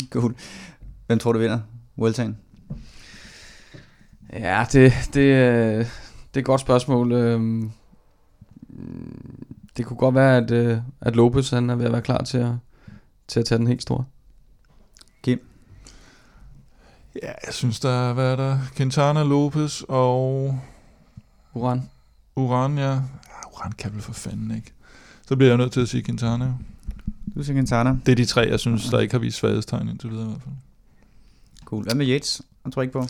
Cool. 0.09 0.35
Hvem 1.07 1.19
tror 1.19 1.31
du 1.31 1.39
vinder 1.39 1.59
Vueltaen? 1.97 2.37
Ja, 4.33 4.65
det, 4.71 4.93
det, 5.13 5.21
øh, 5.21 5.77
det 5.77 5.85
er 6.33 6.39
et 6.39 6.45
godt 6.45 6.61
spørgsmål. 6.61 7.11
Øhm, 7.11 7.71
Det 9.77 9.85
kunne 9.85 9.97
godt 9.97 10.15
være, 10.15 10.37
at, 10.37 10.51
øh, 10.51 10.77
at 11.01 11.15
Lopez 11.15 11.49
han 11.49 11.69
er 11.69 11.75
ved 11.75 11.85
at 11.85 11.91
være 11.91 12.01
klar 12.01 12.23
til 12.23 12.37
at, 12.37 12.51
til 13.27 13.39
at 13.39 13.45
tage 13.45 13.59
den 13.59 13.67
helt 13.67 13.81
store. 13.81 14.05
Ja, 17.21 17.31
jeg 17.45 17.53
synes, 17.53 17.79
der 17.79 17.89
er, 17.89 18.13
hvad 18.13 18.31
er 18.31 18.35
der? 18.35 18.59
Quintana, 18.75 19.23
Lopez 19.23 19.81
og 19.81 20.59
Uran. 21.53 21.89
Uran, 22.35 22.77
ja. 22.77 22.91
ja. 22.91 22.99
Uran 23.53 23.71
kan 23.71 23.93
vel 23.93 24.01
for 24.01 24.13
fanden 24.13 24.55
ikke. 24.55 24.73
Så 25.27 25.35
bliver 25.35 25.49
jeg 25.49 25.57
nødt 25.57 25.71
til 25.71 25.81
at 25.81 25.89
sige 25.89 26.03
Quintana. 26.03 26.53
Du 27.35 27.43
siger 27.43 27.55
Quintana. 27.55 27.97
Det 28.05 28.11
er 28.11 28.15
de 28.15 28.25
tre, 28.25 28.41
jeg 28.41 28.59
synes, 28.59 28.89
der 28.89 28.99
ikke 28.99 29.13
har 29.13 29.19
vist 29.19 29.37
svaghedstegn 29.37 29.89
indtil 29.89 30.09
videre 30.09 30.25
i 30.25 30.29
hvert 30.29 30.41
fald. 30.41 30.55
Cool. 31.65 31.83
Hvad 31.83 31.95
med 31.95 32.07
Yates? 32.07 32.41
Han 32.63 32.71
tror 32.71 32.81
ikke 32.81 32.91
på. 32.91 33.07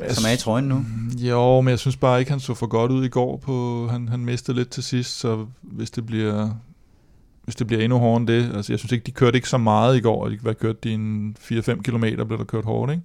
Altså, 0.00 0.20
som 0.20 0.28
er 0.28 0.34
i 0.34 0.36
trøjen 0.36 0.64
nu. 0.64 0.78
Mm, 0.78 1.08
jo, 1.18 1.60
men 1.60 1.70
jeg 1.70 1.78
synes 1.78 1.96
bare 1.96 2.18
ikke, 2.18 2.30
han 2.30 2.40
så 2.40 2.54
for 2.54 2.66
godt 2.66 2.92
ud 2.92 3.04
i 3.04 3.08
går. 3.08 3.36
På, 3.36 3.86
han, 3.90 4.08
han 4.08 4.24
mistede 4.24 4.56
lidt 4.56 4.70
til 4.70 4.82
sidst, 4.82 5.18
så 5.18 5.46
hvis 5.62 5.90
det 5.90 6.06
bliver, 6.06 6.50
hvis 7.44 7.54
det 7.54 7.66
bliver 7.66 7.82
endnu 7.82 7.98
hårdere 7.98 8.16
end 8.16 8.26
det, 8.26 8.56
altså 8.56 8.72
jeg 8.72 8.78
synes 8.78 8.92
ikke, 8.92 9.04
de 9.04 9.10
kørte 9.10 9.36
ikke 9.36 9.48
så 9.48 9.58
meget 9.58 9.96
i 9.96 10.00
går, 10.00 10.28
de 10.28 10.38
hvad 10.42 10.54
kørte 10.54 10.78
de 10.82 10.94
en 10.94 11.36
4-5 11.40 11.82
km, 11.82 12.04
blev 12.26 12.38
der 12.38 12.44
kørt 12.44 12.64
hårdt, 12.64 12.92
ikke? 12.92 13.02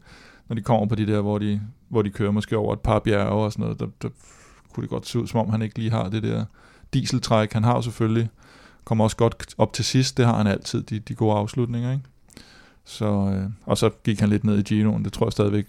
Når 0.48 0.56
de 0.56 0.62
kommer 0.62 0.86
på 0.86 0.96
de 0.96 1.08
der, 1.08 1.22
hvor 1.22 1.38
de, 1.38 1.62
hvor 1.90 2.02
de 2.02 2.10
kører 2.10 2.32
måske 2.32 2.58
over 2.58 2.74
et 2.74 2.80
par 2.80 3.00
bjerge 3.00 3.44
og 3.46 3.52
sådan 3.52 3.64
noget, 3.64 3.80
der, 3.80 3.88
der 4.02 4.10
kunne 4.74 4.82
det 4.82 4.90
godt 4.90 5.08
se 5.08 5.20
ud, 5.20 5.28
som 5.28 5.40
om 5.40 5.50
han 5.50 5.62
ikke 5.62 5.78
lige 5.78 5.92
har 5.92 6.10
det 6.10 6.24
der 6.24 6.46
dieseltræk. 6.94 7.54
Han 7.54 7.64
har 7.64 7.76
jo 7.76 7.82
selvfølgelig, 7.82 8.30
kommer 8.84 9.04
også 9.04 9.18
godt 9.18 9.56
op 9.58 9.74
til 9.74 9.86
sidst, 9.86 10.18
det 10.18 10.26
har 10.26 10.38
han 10.38 10.48
altid, 10.48 10.84
de, 10.84 11.00
de 11.00 11.16
gode 11.16 11.36
afslutninger, 11.36 11.92
ikke? 11.92 12.04
Så, 12.86 13.06
øh, 13.06 13.50
og 13.66 13.78
så 13.78 13.90
gik 14.04 14.20
han 14.20 14.30
lidt 14.30 14.44
ned 14.44 14.58
i 14.58 14.62
Ginoen, 14.62 15.04
det 15.04 15.14
tror 15.14 15.26
jeg 15.26 15.32
stadigvæk 15.32 15.66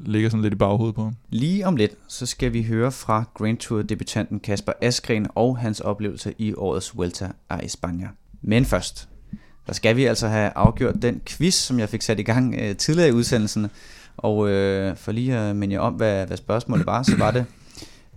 ligger 0.00 0.30
sådan 0.30 0.42
lidt 0.42 0.54
i 0.54 0.56
baghovedet 0.56 0.94
på 0.94 1.02
ham. 1.02 1.16
Lige 1.30 1.66
om 1.66 1.76
lidt, 1.76 1.92
så 2.08 2.26
skal 2.26 2.52
vi 2.52 2.62
høre 2.62 2.92
fra 2.92 3.24
Grand 3.34 3.58
Tour 3.58 3.82
debutanten 3.82 4.40
Kasper 4.40 4.72
Askren 4.80 5.26
og 5.34 5.58
hans 5.58 5.80
oplevelse 5.80 6.34
i 6.38 6.54
årets 6.54 6.96
Vuelta 6.96 7.28
a 7.50 7.56
España. 7.56 8.08
Men 8.42 8.64
først, 8.64 9.08
der 9.66 9.72
skal 9.72 9.96
vi 9.96 10.04
altså 10.04 10.28
have 10.28 10.50
afgjort 10.54 11.02
den 11.02 11.20
quiz, 11.26 11.54
som 11.54 11.78
jeg 11.78 11.88
fik 11.88 12.02
sat 12.02 12.18
i 12.18 12.22
gang 12.22 12.54
øh, 12.58 12.76
tidligere 12.76 13.08
i 13.08 13.12
udsendelsen. 13.12 13.66
Og 14.16 14.48
øh, 14.48 14.96
for 14.96 15.12
lige 15.12 15.36
at 15.36 15.56
minde 15.56 15.74
jer 15.74 15.80
om, 15.80 15.94
hvad, 15.94 16.26
hvad 16.26 16.36
spørgsmålet 16.36 16.86
var, 16.86 17.02
så 17.02 17.16
var 17.16 17.30
det, 17.30 17.46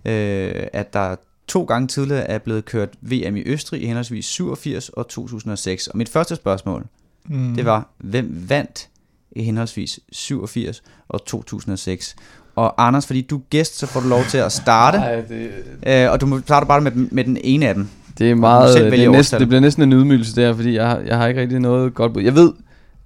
øh, 0.04 0.66
at 0.72 0.92
der 0.92 1.16
to 1.48 1.64
gange 1.64 1.88
tidligere 1.88 2.24
er 2.24 2.38
blevet 2.38 2.64
kørt 2.64 2.88
VM 3.00 3.36
i 3.36 3.42
Østrig 3.46 3.82
i 3.82 3.86
henholdsvis 3.86 4.26
87 4.26 4.88
og 4.88 5.08
2006. 5.08 5.86
Og 5.86 5.98
mit 5.98 6.08
første 6.08 6.36
spørgsmål, 6.36 6.86
mm. 7.24 7.54
det 7.54 7.64
var, 7.64 7.88
hvem 7.98 8.44
vandt 8.48 8.88
i 9.36 9.42
henholdsvis 9.42 10.00
87 10.12 10.82
og 11.08 11.24
2006. 11.26 12.16
Og 12.56 12.86
Anders, 12.86 13.06
fordi 13.06 13.20
du 13.20 13.36
er 13.36 13.40
gæst, 13.50 13.78
så 13.78 13.86
får 13.86 14.00
du 14.00 14.08
lov 14.08 14.24
til 14.24 14.38
at 14.38 14.52
starte. 14.52 14.98
Nej, 14.98 15.14
det, 15.14 15.50
Øh, 15.86 16.10
og 16.12 16.20
du 16.20 16.26
må 16.26 16.40
starte 16.40 16.66
bare 16.66 16.80
med, 16.80 16.90
med 16.92 17.24
den 17.24 17.38
ene 17.44 17.68
af 17.68 17.74
dem. 17.74 17.88
det 18.18 18.30
er 18.30 18.34
meget, 18.34 18.74
det, 18.92 19.04
er 19.04 19.10
næsten, 19.10 19.40
det 19.40 19.48
bliver 19.48 19.60
næsten 19.60 19.82
en 19.82 19.92
ydmygelse 19.92 20.36
der, 20.36 20.54
fordi 20.54 20.74
jeg, 20.74 20.88
har- 20.88 20.98
jeg 21.06 21.16
har 21.16 21.26
ikke 21.26 21.40
rigtig 21.40 21.60
noget 21.60 21.94
godt 21.94 22.12
bud. 22.14 22.22
Jeg 22.22 22.34
ved, 22.34 22.52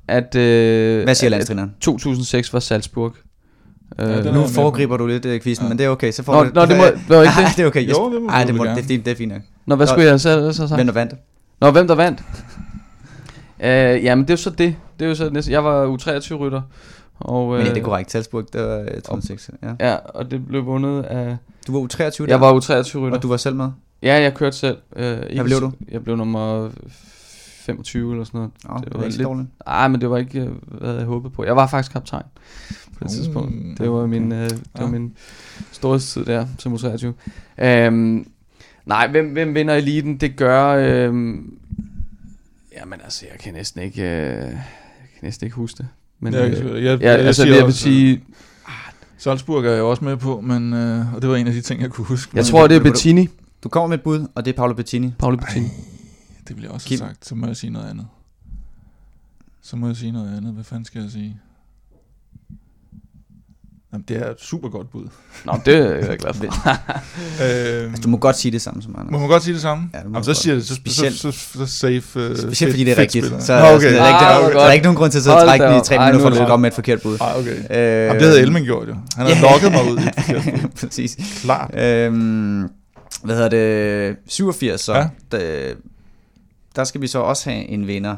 at, 0.08 0.34
øh, 0.36 1.04
Hvad 1.04 1.14
siger 1.14 1.28
at, 1.28 1.30
landstræneren? 1.30 1.74
2006 1.80 2.52
var 2.52 2.60
Salzburg. 2.60 3.12
Øh, 3.98 4.06
er 4.10 4.32
Nu 4.32 4.46
foregriber 4.46 4.96
du 4.96 5.06
lidt 5.06 5.24
uh, 5.26 5.40
quizzen, 5.42 5.64
Ja. 5.64 5.68
men 5.68 5.78
det 5.78 5.86
er 5.86 5.90
okay. 5.90 6.12
Så 6.12 6.22
får 6.22 6.32
Nå, 6.32 6.44
du, 6.44 6.50
nå, 6.54 6.66
det 6.66 6.76
må- 6.76 6.84
det 7.08 7.16
var 7.16 7.22
ikke 7.22 7.34
det. 7.38 7.56
det 7.56 7.62
er 7.62 7.66
okay. 7.66 7.90
Jo, 7.90 8.14
det 8.14 8.22
må 8.22 8.28
Ej, 8.28 8.44
det, 8.44 8.54
må, 8.54 8.64
det, 8.64 8.88
det, 8.88 9.04
det 9.04 9.10
er 9.10 9.16
fint 9.16 9.32
nok. 9.32 9.42
Nå, 9.66 9.74
hvad 9.76 9.86
skulle 9.86 10.04
jeg 10.06 10.20
så, 10.20 10.52
så 10.52 10.68
sagt? 10.68 10.78
Hvem 10.78 10.86
der 10.86 10.92
vandt? 10.94 11.14
Nå, 11.60 11.70
hvem 11.70 11.86
der 11.88 11.94
vandt? 11.94 12.22
Øh, 13.62 14.04
jamen, 14.04 14.22
det 14.24 14.30
er 14.30 14.34
jo 14.34 14.36
så 14.36 14.50
det. 14.50 14.76
Det 14.98 15.04
er 15.04 15.08
jo 15.08 15.14
så 15.14 15.30
næste. 15.30 15.52
Jeg 15.52 15.64
var 15.64 15.86
U23-rytter. 15.96 16.62
Og, 17.18 17.48
Men 17.50 17.60
ja, 17.60 17.68
øh, 17.68 17.74
det 17.74 17.80
er 17.80 17.84
korrekt. 17.84 18.10
Salzburg, 18.10 18.52
det 18.52 18.60
var 18.60 18.78
øh, 18.80 18.86
2006. 19.00 19.50
Ja. 19.62 19.88
Ja, 19.90 19.96
og 19.96 20.30
det 20.30 20.46
blev 20.46 20.66
vundet 20.66 21.02
af... 21.02 21.36
Du 21.66 21.72
var 21.72 21.80
U23 21.80 22.04
der, 22.18 22.24
Jeg 22.28 22.40
var 22.40 22.52
U23-rytter. 22.60 23.16
og 23.16 23.22
du 23.22 23.28
var 23.28 23.36
selv 23.36 23.56
med? 23.56 23.68
Ja, 24.02 24.20
jeg 24.22 24.34
kørte 24.34 24.56
selv. 24.56 24.76
Øh, 24.96 25.18
ikke 25.30 25.44
blev 25.44 25.60
du? 25.60 25.72
Jeg 25.90 26.04
blev 26.04 26.16
nummer 26.16 26.70
25 27.66 28.12
eller 28.12 28.24
sådan 28.24 28.38
noget. 28.38 28.52
Nå, 28.68 28.74
det 28.76 28.84
Det 28.84 28.92
var 28.94 28.98
var 28.98 29.04
ikke 29.06 29.16
lidt- 29.16 29.26
dårligt. 29.26 29.48
Nej, 29.66 29.88
men 29.88 30.00
det 30.00 30.10
var 30.10 30.16
ikke, 30.16 30.40
øh, 30.40 30.48
hvad 30.80 30.94
jeg 30.94 31.04
håbede 31.04 31.32
på. 31.34 31.44
Jeg 31.44 31.56
var 31.56 31.66
faktisk 31.66 31.92
kaptajn 31.92 32.22
på 32.98 33.04
et 33.04 33.10
Uh, 33.10 33.16
tidspunkt. 33.16 33.78
Det 33.78 33.90
var 33.90 34.06
min, 34.06 34.32
øh, 34.32 34.50
det 34.50 34.60
var 34.78 34.86
min 34.86 35.14
storhedstid 35.72 36.24
der 36.24 36.46
som 36.58 36.74
U23. 36.74 37.06
Øhm, 37.64 38.26
nej, 38.86 39.08
hvem, 39.10 39.26
hvem 39.32 39.54
vinder 39.54 39.74
eliten? 39.74 40.16
Det 40.16 40.36
gør... 40.36 40.66
øhm, 40.68 41.54
jamen 42.82 43.00
altså, 43.04 43.26
jeg 43.30 43.38
kan 43.38 43.54
næsten 43.54 43.82
ikke... 43.82 44.02
Øh, 44.02 44.08
jeg 44.36 44.48
kan 45.14 45.22
næsten 45.22 45.46
ikke 45.46 45.56
huske 45.56 45.78
det. 45.78 45.88
Men, 46.20 46.34
jeg, 46.34 46.50
øh, 46.50 46.74
jeg, 46.74 46.82
jeg, 46.82 47.00
ja, 47.00 47.08
altså, 47.08 47.42
jeg, 47.42 47.50
jeg 47.50 47.56
vil 47.56 47.64
også, 47.64 47.78
sige... 47.78 48.14
øh, 48.14 48.20
Salzburg 49.18 49.64
er 49.64 49.70
jeg 49.70 49.82
også 49.82 50.04
med 50.04 50.16
på, 50.16 50.40
men, 50.40 50.72
øh, 50.72 51.14
og 51.14 51.22
det 51.22 51.30
var 51.30 51.36
en 51.36 51.46
af 51.46 51.52
de 51.52 51.60
ting, 51.60 51.82
jeg 51.82 51.90
kunne 51.90 52.04
huske. 52.04 52.30
Jeg 52.34 52.38
men 52.38 52.44
tror, 52.44 52.66
det 52.66 52.76
er 52.76 52.80
Bettini. 52.80 53.28
Du 53.64 53.68
kommer 53.68 53.86
med 53.86 53.98
et 53.98 54.02
bud, 54.02 54.26
og 54.34 54.44
det 54.44 54.52
er 54.52 54.56
Paolo 54.56 54.74
Bettini. 54.74 55.12
Paolo 55.18 55.36
Bettini. 55.36 55.66
Det 56.48 56.56
vil 56.56 56.62
jeg 56.62 56.70
også 56.70 56.88
Kim. 56.88 56.98
sagt. 56.98 57.26
Så 57.26 57.34
må 57.34 57.46
jeg 57.46 57.56
sige 57.56 57.70
noget 57.70 57.90
andet. 57.90 58.06
Så 59.62 59.76
må 59.76 59.86
jeg 59.86 59.96
sige 59.96 60.12
noget 60.12 60.36
andet. 60.36 60.52
Hvad 60.52 60.64
fanden 60.64 60.84
skal 60.84 61.02
jeg 61.02 61.10
sige? 61.10 61.40
Jamen, 63.92 64.04
det 64.08 64.16
er 64.16 64.30
et 64.30 64.40
super 64.40 64.68
godt 64.68 64.90
bud. 64.90 65.04
Nå, 65.44 65.58
det 65.66 65.74
er 65.76 66.08
jeg 66.10 66.18
glad 66.18 66.34
for. 66.34 66.44
Øh, 67.42 67.82
Altså, 67.90 68.02
du 68.02 68.08
må 68.08 68.16
godt 68.16 68.36
sige 68.38 68.52
det 68.52 68.62
samme 68.62 68.82
som 68.82 68.94
Anders. 68.98 69.10
må 69.12 69.18
man 69.18 69.28
godt 69.28 69.42
sige 69.42 69.54
det 69.54 69.62
samme? 69.62 69.90
Ja, 69.94 69.98
Jamen, 69.98 70.24
så 70.24 70.34
siger 70.34 70.54
det. 70.54 70.66
Så, 70.66 70.74
Specielt- 70.74 71.18
så, 71.18 71.30
så, 71.30 71.58
så 71.58 71.66
safe. 71.66 72.30
Uh, 72.30 72.36
Specielt 72.36 72.72
fordi 72.72 72.84
det 72.84 72.92
er 72.92 72.98
rigtigt. 72.98 73.26
Så, 73.26 73.58
Nå, 73.58 73.64
okay. 73.66 73.74
okay. 73.76 73.94
der, 73.94 74.02
er 74.02 74.08
ikke, 74.08 74.18
Ah, 74.26 74.34
der, 74.44 74.50
hvor 74.50 74.60
der, 74.60 74.66
er 74.66 74.72
ikke 74.72 74.84
nogen 74.84 74.96
grund 74.96 75.10
til 75.10 75.18
at 75.18 75.22
sidde 75.22 75.36
og 75.36 75.46
trække 75.46 75.66
den 75.66 75.76
i 75.76 75.84
tre 75.84 75.94
Ej, 75.96 76.06
minutter, 76.06 76.28
nu 76.30 76.34
for 76.34 76.40
er 76.40 76.44
du 76.46 76.50
komme 76.50 76.62
med 76.62 76.70
et 76.70 76.74
forkert 76.74 77.02
bud. 77.02 77.16
Ah, 77.20 77.38
okay. 77.38 77.50
Øh, 77.50 77.66
Jamen, 77.70 78.14
det 78.20 78.22
havde 78.28 78.40
Elming 78.40 78.66
gjort 78.66 78.88
jo. 78.88 78.94
Han 79.16 79.26
havde 79.26 79.38
Ja. 79.46 79.52
lukket 79.52 79.72
mig 79.72 79.92
ud 79.92 79.98
i 79.98 80.02
et 80.02 80.14
forkert 80.24 80.60
bud. 80.62 80.68
Præcis. 80.88 81.16
Klart. 81.42 81.74
Øhm, 81.78 82.68
hvad 83.24 83.34
hedder 83.36 83.48
det? 83.48 84.16
87 84.26 84.80
så. 84.80 84.94
Ja. 84.94 85.08
Der, 85.32 85.74
der 86.76 86.84
skal 86.84 87.00
vi 87.00 87.06
så 87.06 87.18
også 87.18 87.50
have 87.50 87.64
en 87.68 87.86
vinder. 87.86 88.16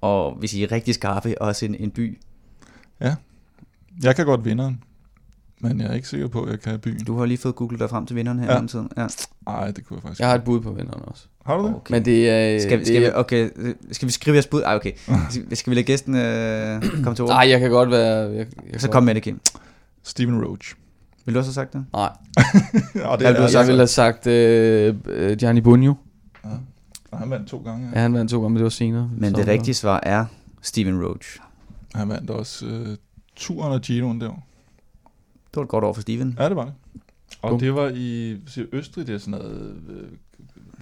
Og 0.00 0.36
hvis 0.38 0.54
I 0.54 0.62
er 0.62 0.72
rigtig 0.72 0.94
skarpe, 0.94 1.42
også 1.42 1.64
en, 1.66 1.74
en 1.78 1.90
by. 1.90 2.18
Jeg 4.02 4.16
kan 4.16 4.26
godt 4.26 4.44
vinderen. 4.44 4.82
Men 5.62 5.80
jeg 5.80 5.88
er 5.90 5.94
ikke 5.94 6.08
sikker 6.08 6.28
på, 6.28 6.42
at 6.42 6.50
jeg 6.50 6.60
kan 6.60 6.78
byen. 6.78 7.04
Du 7.04 7.18
har 7.18 7.26
lige 7.26 7.38
fået 7.38 7.54
googlet 7.54 7.80
dig 7.80 7.90
frem 7.90 8.06
til 8.06 8.16
vinderen 8.16 8.38
her 8.38 8.46
Ja. 8.52 8.60
ja. 8.60 8.66
tiden. 8.66 8.88
Ja. 8.96 9.06
Nej, 9.46 9.70
det 9.70 9.86
kunne 9.86 9.94
jeg 9.96 10.02
faktisk 10.02 10.20
Jeg 10.20 10.28
har 10.28 10.34
et 10.34 10.44
bud 10.44 10.60
på 10.60 10.70
vinderen 10.72 11.02
også. 11.06 11.24
Har 11.46 11.56
du 11.56 11.66
det? 11.66 11.74
Okay. 11.74 11.94
Men 11.94 12.04
det 12.04 12.30
er... 12.30 12.60
Skal, 12.60 12.78
det 12.78 12.86
skal, 12.86 13.00
vi, 13.00 13.06
er- 13.06 13.14
okay, 13.14 13.48
øh, 13.56 13.74
skal 13.92 14.06
vi 14.08 14.12
skrive 14.12 14.34
jeres 14.34 14.46
bud? 14.46 14.62
Ej, 14.62 14.74
okay. 14.74 14.92
Skal, 15.52 15.70
vi 15.70 15.74
lade 15.74 15.84
gæsten 15.86 16.14
øh, 16.14 16.82
komme 16.82 17.14
til 17.14 17.22
ord? 17.22 17.28
Nej, 17.28 17.48
jeg 17.48 17.60
kan 17.60 17.70
godt 17.70 17.90
være... 17.90 18.16
Jeg, 18.30 18.46
jeg 18.72 18.80
Så 18.80 18.88
kom 18.90 19.02
med 19.02 19.14
det, 19.14 19.22
Kim. 19.22 19.40
Steven 20.02 20.44
Roach. 20.44 20.74
Vil 21.24 21.34
du 21.34 21.38
også 21.38 21.48
have 21.48 21.54
sagt 21.54 21.72
det? 21.72 21.84
Nej, 21.92 22.08
Ja, 22.94 23.16
det 23.28 23.36
du 23.36 23.42
er, 23.42 23.46
så 23.46 23.58
jeg 23.58 23.66
ville 23.66 23.80
have 23.80 23.86
sagt 23.86 24.26
øh, 24.26 24.94
øh, 25.06 25.36
Gianni 25.36 25.60
Bugno. 25.60 25.94
Ja. 26.44 26.48
Og 27.10 27.18
Han 27.18 27.30
vandt 27.30 27.48
to 27.48 27.58
gange. 27.64 27.88
Ja, 27.94 28.00
han 28.00 28.14
vandt 28.14 28.30
to 28.30 28.36
gange, 28.40 28.50
men 28.50 28.56
det 28.56 28.62
var 28.64 28.68
senere. 28.70 29.10
Men 29.16 29.34
det 29.34 29.46
rigtige 29.46 29.74
svar 29.74 30.00
er 30.02 30.24
Steven 30.62 31.04
Roach. 31.04 31.38
Han 31.94 32.08
vandt 32.08 32.30
også 32.30 32.66
øh, 32.66 32.96
turen 33.36 33.72
og 33.72 33.80
Giroen 33.80 34.20
der. 34.20 34.42
Det 35.50 35.56
var 35.56 35.62
et 35.62 35.68
godt 35.68 35.84
år 35.84 35.92
for 35.92 36.00
Steven. 36.00 36.36
Ja, 36.38 36.48
det 36.48 36.56
var 36.56 36.64
det. 36.64 36.72
Og 37.42 37.50
Bum. 37.50 37.58
det 37.60 37.74
var 37.74 37.90
i 37.94 38.36
siger 38.46 38.66
Østrig, 38.72 39.06
det 39.06 39.14
er 39.14 39.18
sådan 39.18 39.30
noget... 39.32 39.74
Øh, 39.88 39.96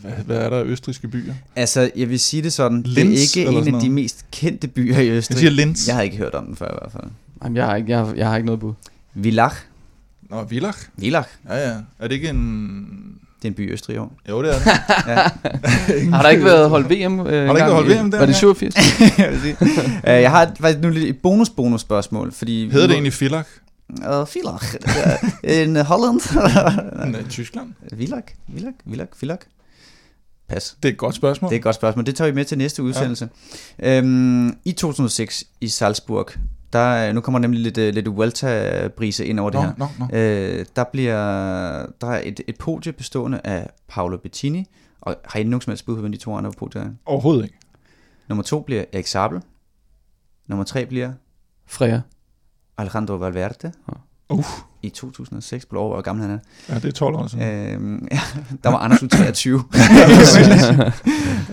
hvad, 0.03 0.13
hvad 0.27 0.37
er 0.37 0.51
der 0.51 0.63
østriske 0.65 1.09
byer? 1.09 1.35
Altså, 1.57 1.91
jeg 1.97 2.09
vil 2.11 2.21
sige 2.21 2.43
det 2.43 2.53
sådan. 2.53 2.83
Linz 2.83 3.33
det 3.35 3.43
er 3.43 3.47
ikke 3.47 3.59
en 3.69 3.75
af 3.77 3.81
de 3.83 3.91
mest 3.91 4.25
kendte 4.31 4.69
byer 4.69 4.99
i 4.99 5.07
Jeg 5.07 5.15
Østrig. 5.15 5.39
siger 5.39 5.51
Linz. 5.51 5.87
Jeg 5.89 5.95
har 5.97 6.03
ikke 6.03 6.17
hørt 6.17 6.35
om 6.35 6.47
den 6.47 6.57
før 6.57 6.67
i 6.67 6.75
hvert 6.81 6.93
fald. 6.93 7.05
Jamen, 7.45 7.57
jeg 7.57 7.67
har 7.67 7.77
ikke, 7.77 7.91
jeg, 7.91 7.99
har- 7.99 8.15
jeg 8.15 8.29
har 8.29 8.37
ikke 8.37 8.47
noget 8.47 8.61
bud. 8.61 8.73
Villach. 9.15 9.57
Nå, 10.31 10.43
Villach. 10.45 10.79
Villach. 10.97 11.29
Ja, 11.49 11.69
ja. 11.69 11.75
Er 11.99 12.09
det 12.09 12.13
ikke 12.15 12.29
en... 12.29 13.15
Det 13.43 13.45
er 13.45 13.49
en 13.49 13.55
by 13.55 13.69
i 13.69 13.73
Østrig 13.73 14.01
år. 14.01 14.13
Jo, 14.29 14.43
det 14.43 14.51
er 14.55 14.59
det. 14.59 14.67
Ja. 15.09 15.15
Har 16.17 16.23
der 16.23 16.29
ikke 16.29 16.45
været 16.45 16.71
holdt 16.71 16.91
VM? 16.91 17.21
Øh, 17.21 17.27
har 17.27 17.31
ikke 17.31 17.65
været 17.65 17.75
holdt 17.75 17.89
VM 17.89 18.11
der 18.11 18.19
Var 18.19 18.27
det 18.27 18.35
engang? 18.35 18.35
87? 18.59 18.75
jeg. 19.19 19.57
Øh, 20.17 20.23
jeg 20.23 20.31
har 20.31 20.53
faktisk 20.61 20.81
nu 20.83 20.89
lidt 20.89 21.05
et 21.05 21.19
bonus-bonus 21.19 21.81
spørgsmål, 21.81 22.33
fordi... 22.33 22.71
Hedder 22.71 22.87
det 22.87 22.95
egentlig 22.95 23.13
Villach? 23.21 23.49
Uh, 23.91 24.35
Villach. 24.35 24.75
In 25.45 25.77
Holland. 25.77 26.21
Nej, 27.13 27.23
Tyskland. 27.29 27.73
Villach. 27.93 28.27
Villach. 28.49 28.77
Villach. 28.85 29.11
Villach. 29.21 29.43
Pas. 30.49 30.77
Det 30.83 30.89
er 30.89 30.93
et 30.93 30.99
godt 30.99 31.15
spørgsmål. 31.15 31.49
Det 31.51 31.55
er 31.55 31.59
et 31.59 31.63
godt 31.63 31.75
spørgsmål. 31.77 32.07
Det 32.07 32.17
tager 32.17 32.31
vi 32.31 32.35
med 32.35 32.45
til 32.45 32.59
næste 32.59 32.83
udsendelse. 32.83 33.29
Ja. 33.79 33.99
Øhm, 33.99 34.59
I 34.65 34.73
2006 34.73 35.45
i 35.61 35.69
Salzburg, 35.69 36.29
der, 36.73 37.13
nu 37.13 37.21
kommer 37.21 37.39
nemlig 37.39 37.61
lidt, 37.61 37.79
øh, 37.79 37.95
lidt 37.95 38.07
Vuelta-brise 38.09 39.27
ind 39.27 39.41
over 39.41 39.51
det 39.51 39.61
Nå, 39.61 39.67
her. 39.67 39.73
nå, 39.79 39.87
nå. 39.99 40.17
Øh, 40.17 40.67
der 40.77 40.85
bliver 40.85 41.17
der 42.01 42.07
er 42.07 42.23
et, 42.25 42.41
et 42.47 42.59
podie 42.59 42.93
bestående 42.93 43.41
af 43.45 43.71
Paolo 43.89 44.17
Bettini, 44.17 44.65
og 45.01 45.17
har 45.25 45.41
I 45.41 45.43
nogen 45.43 45.61
som 45.61 45.71
helst 45.71 45.87
bud 45.87 45.95
på, 45.95 46.01
hvem 46.01 46.13
de 46.13 46.19
to 46.19 46.35
andre 46.37 46.51
på 46.51 46.57
podiet 46.59 46.85
er? 46.85 46.91
Overhovedet 47.07 47.45
ikke. 47.45 47.59
Nummer 48.29 48.43
to 48.43 48.61
bliver 48.61 48.85
Erik 48.93 49.07
Sabel. 49.07 49.41
Nummer 50.47 50.65
tre 50.65 50.87
bliver 50.87 51.13
Freja. 51.67 52.01
Alejandro 52.79 53.15
Valverde. 53.15 53.73
Uh. 54.29 54.45
I 54.83 54.89
2006, 54.89 55.67
på 55.67 55.75
hvor 55.77 56.01
gammel 56.01 56.23
han 56.23 56.35
er. 56.35 56.39
Ja, 56.69 56.75
det 56.75 56.85
er 56.85 56.93
12 56.93 57.17
år 57.17 57.27
siden. 57.27 57.45
Øhm, 57.45 58.09
ja, 58.11 58.21
der 58.65 58.71
var 58.71 58.79
Anders 58.79 59.03
U23. 59.03 59.49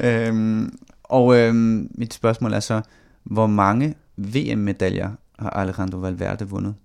øhm, 0.07 0.77
og 1.03 1.35
øhm, 1.37 1.89
mit 1.95 2.13
spørgsmål 2.13 2.53
er 2.53 2.59
så, 2.59 2.81
hvor 3.23 3.47
mange 3.47 3.95
VM-medaljer 4.17 5.09
har 5.39 5.49
Alejandro 5.49 5.97
Valverde 5.97 6.49
vundet? 6.49 6.75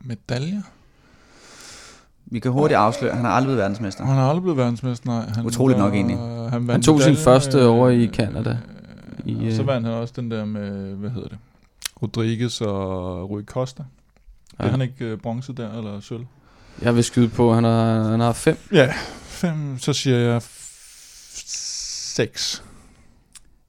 Medaljer? 0.00 0.60
Vi 2.26 2.38
kan 2.38 2.50
hurtigt 2.50 2.78
afsløre, 2.78 3.10
at 3.10 3.16
han 3.16 3.24
har 3.24 3.32
aldrig 3.32 3.48
været 3.48 3.58
verdensmester. 3.58 4.04
Han 4.04 4.16
har 4.16 4.28
aldrig 4.28 4.42
blevet 4.42 4.58
verdensmester, 4.58 5.06
nej. 5.06 5.26
Han 5.34 5.46
Utroligt 5.46 5.78
nok 5.78 5.94
egentlig. 5.94 6.18
Han, 6.50 6.68
Han 6.68 6.82
tog 6.82 7.00
sin 7.00 7.16
første 7.16 7.66
over 7.66 7.88
i 7.88 8.06
Canada. 8.06 8.58
I, 9.24 9.32
I, 9.32 9.48
og 9.48 9.52
så 9.52 9.62
øh, 9.62 9.68
vandt 9.68 9.86
han 9.86 9.96
også 9.96 10.14
den 10.16 10.30
der 10.30 10.44
med, 10.44 10.94
hvad 10.94 11.10
hedder 11.10 11.28
det, 11.28 11.38
Rodriguez 12.02 12.60
og 12.60 13.30
Rui 13.30 13.42
Costa. 13.44 13.82
Ja. 14.58 14.64
Ja. 14.64 14.68
Er 14.68 14.70
han 14.70 14.80
ikke 14.80 15.04
øh, 15.04 15.18
bronze 15.18 15.52
der, 15.52 15.78
eller 15.78 16.00
sølv? 16.00 16.24
Jeg 16.82 16.94
vil 16.96 17.04
skyde 17.04 17.28
på, 17.28 17.48
at 17.48 17.54
han 17.54 17.64
har, 17.64 18.02
han 18.10 18.20
har 18.20 18.32
fem. 18.32 18.58
Ja, 18.72 18.92
fem, 19.22 19.78
så 19.78 19.92
siger 19.92 20.18
jeg 20.18 20.36
f- 20.36 21.42
seks. 22.14 22.62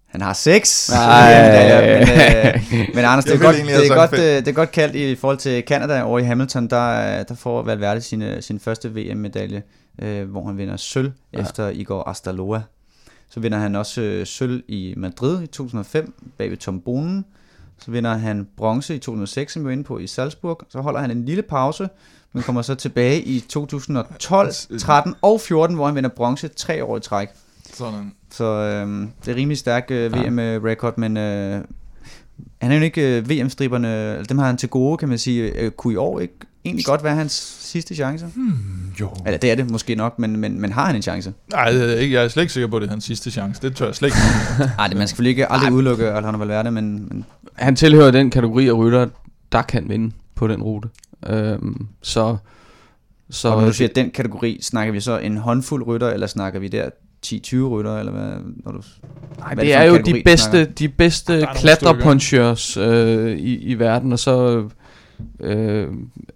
Han 0.05 0.21
har 0.21 0.33
seks. 0.33 0.89
Nej. 0.91 1.31
VM-medaljer, 1.33 2.61
men, 2.71 2.79
øh, 2.81 2.87
men 2.95 3.05
Anders, 3.05 3.25
det 3.25 3.33
er, 3.33 3.39
godt, 3.39 3.55
det, 3.55 3.91
er 3.91 3.95
godt, 3.95 4.13
øh, 4.13 4.19
det 4.19 4.47
er 4.47 4.51
godt 4.51 4.71
kaldt 4.71 4.95
i 4.95 5.15
forhold 5.15 5.37
til 5.37 5.63
Canada 5.67 6.01
over 6.03 6.19
i 6.19 6.23
Hamilton, 6.23 6.67
der, 6.69 7.23
der 7.23 7.35
får 7.35 7.61
Valverde 7.63 8.01
sin, 8.01 8.23
sin 8.41 8.59
første 8.59 8.89
VM-medalje, 8.95 9.63
øh, 10.01 10.29
hvor 10.29 10.45
han 10.47 10.57
vinder 10.57 10.77
sølv 10.77 11.11
ja. 11.33 11.41
efter 11.41 11.69
Igor 11.69 12.09
Astaloa. 12.09 12.61
Så 13.29 13.39
vinder 13.39 13.57
han 13.57 13.75
også 13.75 14.01
øh, 14.01 14.25
sølv 14.25 14.63
i 14.67 14.93
Madrid 14.97 15.43
i 15.43 15.47
2005 15.47 16.13
bag 16.37 16.49
ved 16.49 16.57
Tom 16.57 16.81
Bonen. 16.81 17.25
Så 17.79 17.91
vinder 17.91 18.13
han 18.13 18.47
bronze 18.57 18.95
i 18.95 18.99
2006, 18.99 19.53
som 19.53 19.61
vi 19.61 19.65
var 19.65 19.71
inde 19.71 19.83
på, 19.83 19.99
i 19.99 20.07
Salzburg. 20.07 20.59
Så 20.69 20.81
holder 20.81 20.99
han 20.99 21.11
en 21.11 21.25
lille 21.25 21.41
pause, 21.41 21.89
men 22.33 22.43
kommer 22.43 22.61
så 22.61 22.75
tilbage 22.75 23.21
i 23.21 23.39
2012, 23.39 24.79
13 24.79 25.15
og 25.21 25.41
14, 25.41 25.75
hvor 25.75 25.85
han 25.85 25.95
vinder 25.95 26.09
bronze 26.09 26.47
tre 26.47 26.83
år 26.83 26.97
i 26.97 26.99
træk. 26.99 27.27
Sådan. 27.73 28.11
Så 28.31 28.43
øh, 28.45 29.07
det 29.25 29.31
er 29.31 29.35
rimelig 29.35 29.57
stærk 29.57 29.91
øh, 29.91 30.13
VM-record, 30.13 30.97
men 30.97 31.17
øh, 31.17 31.61
han 32.61 32.71
er 32.71 32.75
jo 32.75 32.83
ikke 32.83 33.17
øh, 33.17 33.29
VM-striberne, 33.29 34.23
dem 34.23 34.37
har 34.37 34.45
han 34.45 34.57
til 34.57 34.69
gode, 34.69 34.97
kan 34.97 35.09
man 35.09 35.17
sige. 35.17 35.43
Øh, 35.43 35.71
kunne 35.71 35.93
i 35.93 35.97
år 35.97 36.19
ikke 36.19 36.35
egentlig 36.65 36.85
godt 36.85 37.03
være 37.03 37.15
hans 37.15 37.57
sidste 37.59 37.95
chance? 37.95 38.25
Hmm, 38.25 38.53
jo. 38.99 39.09
Eller 39.25 39.37
det 39.37 39.51
er 39.51 39.55
det 39.55 39.71
måske 39.71 39.95
nok, 39.95 40.19
men, 40.19 40.37
men, 40.37 40.61
men 40.61 40.71
har 40.71 40.85
han 40.85 40.95
en 40.95 41.01
chance? 41.01 41.33
Nej, 41.51 41.69
er 41.69 41.71
jeg 42.01 42.23
er 42.23 42.27
slet 42.27 42.43
ikke 42.43 42.53
sikker 42.53 42.67
på, 42.67 42.75
at 42.75 42.81
det 42.81 42.87
er 42.87 42.91
hans 42.91 43.03
sidste 43.03 43.31
chance. 43.31 43.61
Det 43.61 43.75
tør 43.75 43.85
jeg 43.85 43.95
slet 43.95 44.07
ikke. 44.07 44.17
Nej, 44.77 44.87
det 44.87 44.97
man 44.97 45.07
skal 45.07 45.07
selvfølgelig 45.07 45.29
ikke 45.29 45.51
aldrig 45.51 45.73
udelukke 45.73 46.07
Alejandro 46.07 46.39
Valverde, 46.39 46.71
men, 46.71 46.91
men 46.93 47.25
Han 47.53 47.75
tilhører 47.75 48.11
den 48.11 48.29
kategori 48.29 48.67
af 48.67 48.73
rytter, 48.73 49.07
der 49.51 49.61
kan 49.61 49.89
vinde 49.89 50.11
på 50.35 50.47
den 50.47 50.63
rute. 50.63 50.89
Øhm, 51.27 51.87
så 52.01 52.37
så 53.29 53.49
og 53.49 53.61
når 53.61 53.67
du 53.67 53.73
siger 53.73 53.87
den 53.87 54.11
kategori, 54.11 54.59
snakker 54.61 54.93
vi 54.93 54.99
så 54.99 55.17
en 55.17 55.37
håndfuld 55.37 55.87
rytter, 55.87 56.09
eller 56.09 56.27
snakker 56.27 56.59
vi 56.59 56.67
der 56.67 56.89
10-20 57.25 57.55
rytter, 57.55 57.97
eller 57.97 58.11
hvad? 58.11 58.31
Når 58.65 58.71
du, 58.71 58.81
Nej, 59.39 59.53
hvad 59.53 59.65
det 59.65 59.73
er 59.73 59.81
en 59.81 59.87
jo 59.87 59.95
kategori, 59.95 60.19
de 60.19 60.23
bedste, 60.23 60.65
de 60.65 60.89
bedste 60.89 61.33
er 61.33 61.53
klatrepunchers 61.53 62.77
øh, 62.77 63.37
i, 63.37 63.57
i 63.57 63.79
verden, 63.79 64.13
og 64.13 64.19
så 64.19 64.57
øh, 64.57 64.69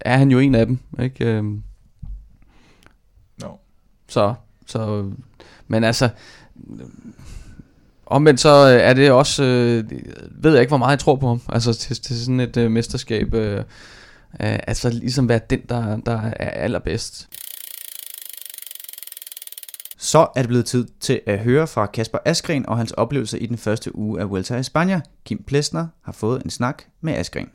er 0.00 0.16
han 0.16 0.30
jo 0.30 0.38
en 0.38 0.54
af 0.54 0.66
dem, 0.66 0.78
ikke? 1.00 1.24
Øh, 1.24 1.44
No. 3.42 3.48
så, 4.08 4.34
så, 4.66 5.10
men 5.68 5.84
altså, 5.84 6.08
omvendt 8.06 8.40
så 8.40 8.48
er 8.48 8.94
det 8.94 9.10
også, 9.10 9.44
øh, 9.44 9.90
ved 10.30 10.52
jeg 10.52 10.60
ikke, 10.60 10.70
hvor 10.70 10.76
meget 10.76 10.90
jeg 10.90 10.98
tror 10.98 11.16
på 11.16 11.28
ham, 11.28 11.40
altså 11.48 11.72
til, 11.72 11.96
til 11.96 12.20
sådan 12.20 12.40
et 12.40 12.56
øh, 12.56 12.70
mesterskab, 12.70 13.34
øh, 13.34 13.58
øh, 13.58 13.64
altså 14.40 14.90
ligesom 14.90 15.28
være 15.28 15.40
den, 15.50 15.60
der, 15.68 15.96
der 15.96 16.20
er 16.36 16.50
allerbedst. 16.50 17.28
Så 19.98 20.18
er 20.36 20.42
det 20.42 20.48
blevet 20.48 20.66
tid 20.66 20.86
til 21.00 21.20
at 21.26 21.38
høre 21.38 21.66
fra 21.66 21.86
Kasper 21.86 22.18
Askren 22.24 22.68
og 22.68 22.76
hans 22.76 22.92
oplevelser 22.92 23.38
i 23.38 23.46
den 23.46 23.58
første 23.58 23.96
uge 23.96 24.20
af 24.20 24.30
Vuelta 24.30 24.56
a 24.56 24.60
España. 24.60 25.00
Kim 25.24 25.42
Plesner 25.42 25.86
har 26.02 26.12
fået 26.12 26.42
en 26.42 26.50
snak 26.50 26.82
med 27.00 27.12
Askren. 27.14 27.48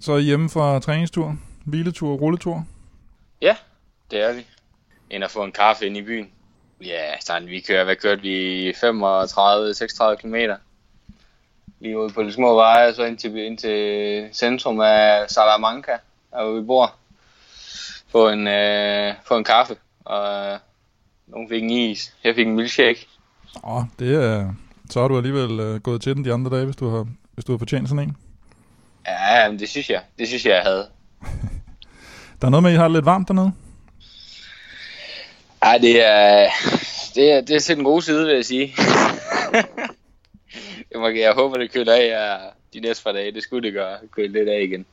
Så 0.00 0.12
er 0.12 0.18
I 0.18 0.22
hjemme 0.22 0.50
fra 0.50 0.80
træningstur, 0.80 1.36
hviletur, 1.64 2.14
rulletur. 2.14 2.66
Ja, 3.42 3.56
det 4.10 4.20
er 4.20 4.32
vi. 4.32 4.46
Ind 5.10 5.24
og 5.24 5.30
få 5.30 5.44
en 5.44 5.52
kaffe 5.52 5.86
ind 5.86 5.96
i 5.96 6.02
byen. 6.02 6.30
Ja, 6.84 7.20
sådan, 7.20 7.48
vi 7.48 7.60
kører, 7.60 7.84
hvad 7.84 7.96
kørte 7.96 8.22
vi? 8.22 8.70
35-36 8.70 10.14
km. 10.14 10.34
Lige 11.80 11.98
ude 11.98 12.12
på 12.12 12.22
de 12.22 12.32
små 12.32 12.54
veje, 12.54 12.94
så 12.94 13.04
ind 13.04 13.18
til, 13.18 13.36
ind 13.36 13.58
til 13.58 14.28
centrum 14.32 14.80
af 14.80 15.30
Salamanca, 15.30 15.92
der 16.30 16.44
hvor 16.44 16.60
vi 16.60 16.66
bor. 16.66 16.94
Få 18.08 18.28
en, 18.28 18.46
øh, 18.46 19.14
få 19.28 19.36
en 19.36 19.44
kaffe, 19.44 19.76
og 20.04 20.52
øh, 20.52 20.58
nogen 21.26 21.48
fik 21.48 21.62
en 21.62 21.70
is. 21.70 22.14
Jeg 22.24 22.34
fik 22.34 22.46
en 22.46 22.54
milkshake. 22.54 23.06
Åh, 23.64 23.82
det 23.98 24.24
er... 24.24 24.54
Så 24.90 25.00
har 25.00 25.08
du 25.08 25.16
alligevel 25.16 25.60
øh, 25.60 25.80
gået 25.80 26.02
til 26.02 26.16
den 26.16 26.24
de 26.24 26.32
andre 26.32 26.50
dage, 26.50 26.64
hvis 26.64 26.76
du 26.76 26.88
har, 26.88 27.06
hvis 27.34 27.44
du 27.44 27.52
har 27.52 27.58
fortjent 27.58 27.88
sådan 27.88 28.08
en. 28.08 28.16
Ja, 29.06 29.48
men 29.50 29.58
det 29.58 29.68
synes 29.68 29.90
jeg. 29.90 30.02
Det 30.18 30.28
synes 30.28 30.46
jeg, 30.46 30.54
jeg 30.54 30.62
havde. 30.62 30.88
Der 32.40 32.46
er 32.46 32.50
noget 32.50 32.62
med, 32.62 32.70
at 32.70 32.74
I 32.74 32.78
har 32.78 32.88
lidt 32.88 33.04
varmt 33.04 33.28
dernede. 33.28 33.52
Ej, 35.62 35.78
det 35.78 36.06
er, 36.06 36.48
det 37.14 37.32
er, 37.32 37.40
det 37.40 37.56
er 37.56 37.60
til 37.60 37.76
den 37.76 37.84
gode 37.84 38.02
side, 38.02 38.26
vil 38.26 38.34
jeg 38.34 38.44
sige. 38.44 38.74
jeg, 40.92 41.00
må, 41.00 41.08
jeg 41.08 41.32
håber, 41.32 41.56
det 41.58 41.72
køler 41.72 41.94
af 41.94 42.06
ja, 42.06 42.36
de 42.74 42.80
næste 42.80 43.04
par 43.04 43.12
dage. 43.12 43.32
Det 43.32 43.42
skulle 43.42 43.66
det 43.66 43.72
gøre. 43.72 43.98
Køle 44.16 44.32
lidt 44.32 44.48
af 44.48 44.60
igen. 44.60 44.86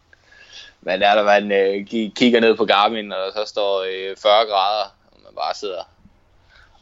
Men 0.82 1.01
der 1.01 1.08
er 1.08 1.16
der, 1.16 1.24
man 1.24 1.51
øh, 1.51 1.86
ki- 1.89 2.14
kigger 2.16 2.39
ned 2.39 2.55
på 2.55 2.66
Garmin, 2.66 3.12
og 3.12 3.18
der 3.18 3.32
så 3.45 3.49
står 3.49 3.82
øh, 3.82 4.16
40 4.22 4.32
grader, 4.45 4.95
og 5.12 5.20
man 5.24 5.34
bare 5.36 5.53
sidder 5.55 5.84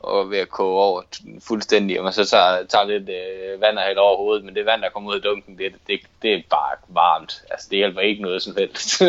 og 0.06 0.22
er 0.22 0.26
ved 0.30 0.38
at 0.38 0.50
koge 0.50 0.82
over 0.82 1.02
fuldstændig, 1.44 2.00
og 2.00 2.04
man 2.04 2.14
så 2.14 2.26
tager, 2.26 2.66
tager 2.70 2.86
lidt 2.86 3.10
øh, 3.10 3.62
vand 3.62 3.78
og 3.78 3.84
hælder 3.84 4.02
over 4.02 4.18
hovedet, 4.18 4.46
men 4.46 4.56
det 4.56 4.66
vand, 4.66 4.82
der 4.82 4.90
kommer 4.90 5.10
ud 5.10 5.16
af 5.16 5.22
dunken, 5.22 5.58
det, 5.58 5.74
det, 5.88 6.00
det 6.22 6.34
er 6.34 6.42
bare 6.50 6.76
varmt. 6.90 7.42
Altså, 7.52 7.68
det 7.70 7.78
hjælper 7.78 8.02
ikke 8.02 8.22
noget 8.22 8.42
som 8.42 8.56
helst. 8.58 9.02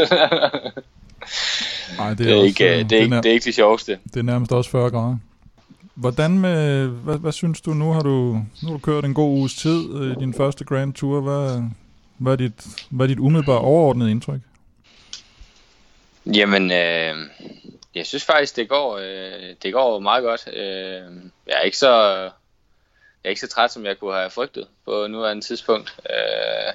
Nej, 1.99 2.15
det, 2.15 2.31
er 2.31 2.43
ikke, 2.43 2.65
øh, 2.65 2.79
øh, 2.79 2.91
det, 2.91 2.99
er 2.99 3.03
ikke, 3.03 3.17
nær- 3.17 3.21
det 3.21 3.29
er 3.29 3.33
ikke 3.33 3.45
det 3.45 3.55
sjoveste. 3.55 3.99
det 4.05 4.17
er 4.17 4.23
nærmest 4.23 4.53
også 4.53 4.71
40 4.71 4.91
grader. 4.91 5.17
Hvordan 5.95 6.39
med, 6.39 6.87
hvad, 6.87 7.19
hvad 7.19 7.33
synes 7.33 7.61
du, 7.61 7.71
nu 7.71 7.93
har 7.93 8.01
du, 8.01 8.11
nu 8.63 8.69
har 8.69 8.73
du 8.73 8.79
kørt 8.79 9.05
en 9.05 9.15
god 9.15 9.31
uges 9.31 9.55
tid 9.55 9.95
øh, 9.95 10.13
i 10.13 10.15
din 10.15 10.35
første 10.35 10.65
Grand 10.65 10.95
Tour. 10.95 11.21
Hvad, 11.21 11.63
hvad, 12.19 12.33
er 12.33 12.37
dit, 12.37 12.67
hvad 12.91 13.07
er 13.07 13.09
dit 13.09 13.19
umiddelbare 13.19 13.59
overordnede 13.59 14.11
indtryk? 14.11 14.41
Jamen, 16.27 16.71
øh, 16.71 17.15
jeg 17.97 18.07
synes 18.07 18.25
faktisk, 18.25 18.57
det 18.57 18.69
går, 18.69 18.99
øh, 18.99 19.55
det 19.63 19.73
går 19.73 19.99
meget 19.99 20.23
godt. 20.25 20.49
Øh, 20.57 21.03
jeg, 21.47 21.55
er 21.55 21.61
ikke 21.61 21.79
så, 21.79 22.13
jeg 23.25 23.25
er 23.25 23.29
ikke 23.29 23.41
så 23.41 23.49
træt, 23.49 23.73
som 23.73 23.85
jeg 23.85 23.99
kunne 23.99 24.15
have 24.15 24.31
frygtet 24.31 24.67
på 24.85 25.07
nuværende 25.11 25.45
tidspunkt. 25.45 25.97
Øh, 26.11 26.73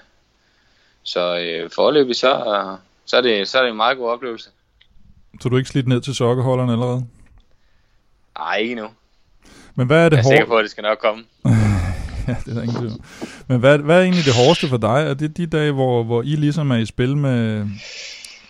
så 1.03 1.39
øh, 1.39 1.69
forløbig, 1.76 2.15
så, 2.15 2.32
så, 3.05 3.17
er 3.17 3.22
det, 3.22 3.47
så 3.47 3.57
er 3.57 3.61
det 3.61 3.69
en 3.69 3.78
meget 3.78 3.97
god 3.97 4.09
oplevelse. 4.09 4.49
Så 5.41 5.49
du 5.49 5.55
er 5.55 5.59
ikke 5.59 5.69
slidt 5.69 5.88
ned 5.88 6.01
til 6.01 6.15
sokkerholderen 6.15 6.69
allerede? 6.69 7.05
Nej, 8.38 8.57
ikke 8.57 8.76
nu. 8.76 8.88
Men 9.76 9.88
hvad 9.88 10.05
er 10.05 10.09
det 10.09 10.17
Jeg 10.17 10.19
er 10.19 10.24
sikker 10.24 10.38
hårdt? 10.38 10.49
på, 10.49 10.57
at 10.57 10.63
det 10.63 10.72
skal 10.72 10.82
nok 10.84 10.97
komme. 10.97 11.24
Ja, 12.28 12.36
det 12.45 12.47
er 12.47 12.53
der 12.53 12.61
ingen 12.61 12.78
tvivl. 12.78 12.91
Men 13.47 13.59
hvad, 13.59 13.78
hvad 13.78 13.97
er 13.97 14.01
egentlig 14.01 14.26
det 14.26 14.34
hårdeste 14.36 14.67
for 14.67 14.78
dig? 14.78 15.03
Er 15.09 15.13
det 15.13 15.38
de 15.38 15.45
dage, 15.45 15.72
hvor, 15.72 16.03
hvor 16.03 16.22
I 16.22 16.36
ligesom 16.36 16.72
er 16.72 16.76
i 16.76 16.86
spil 16.86 17.17
med, 17.17 17.67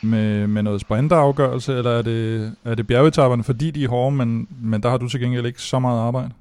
med, 0.01 0.47
med 0.47 0.63
noget 0.63 0.81
sprinterafgørelse, 0.81 1.77
eller 1.77 1.97
er 1.97 2.01
det, 2.01 2.55
er 2.65 2.75
det 2.75 2.87
bjergetapperne, 2.87 3.43
fordi 3.43 3.71
de 3.71 3.83
er 3.83 3.87
hårde, 3.87 4.15
men, 4.15 4.47
men 4.61 4.83
der 4.83 4.89
har 4.89 4.97
du 4.97 5.09
til 5.09 5.19
gengæld 5.19 5.45
ikke 5.45 5.61
så 5.61 5.79
meget 5.79 5.99
arbejde? 5.99 6.31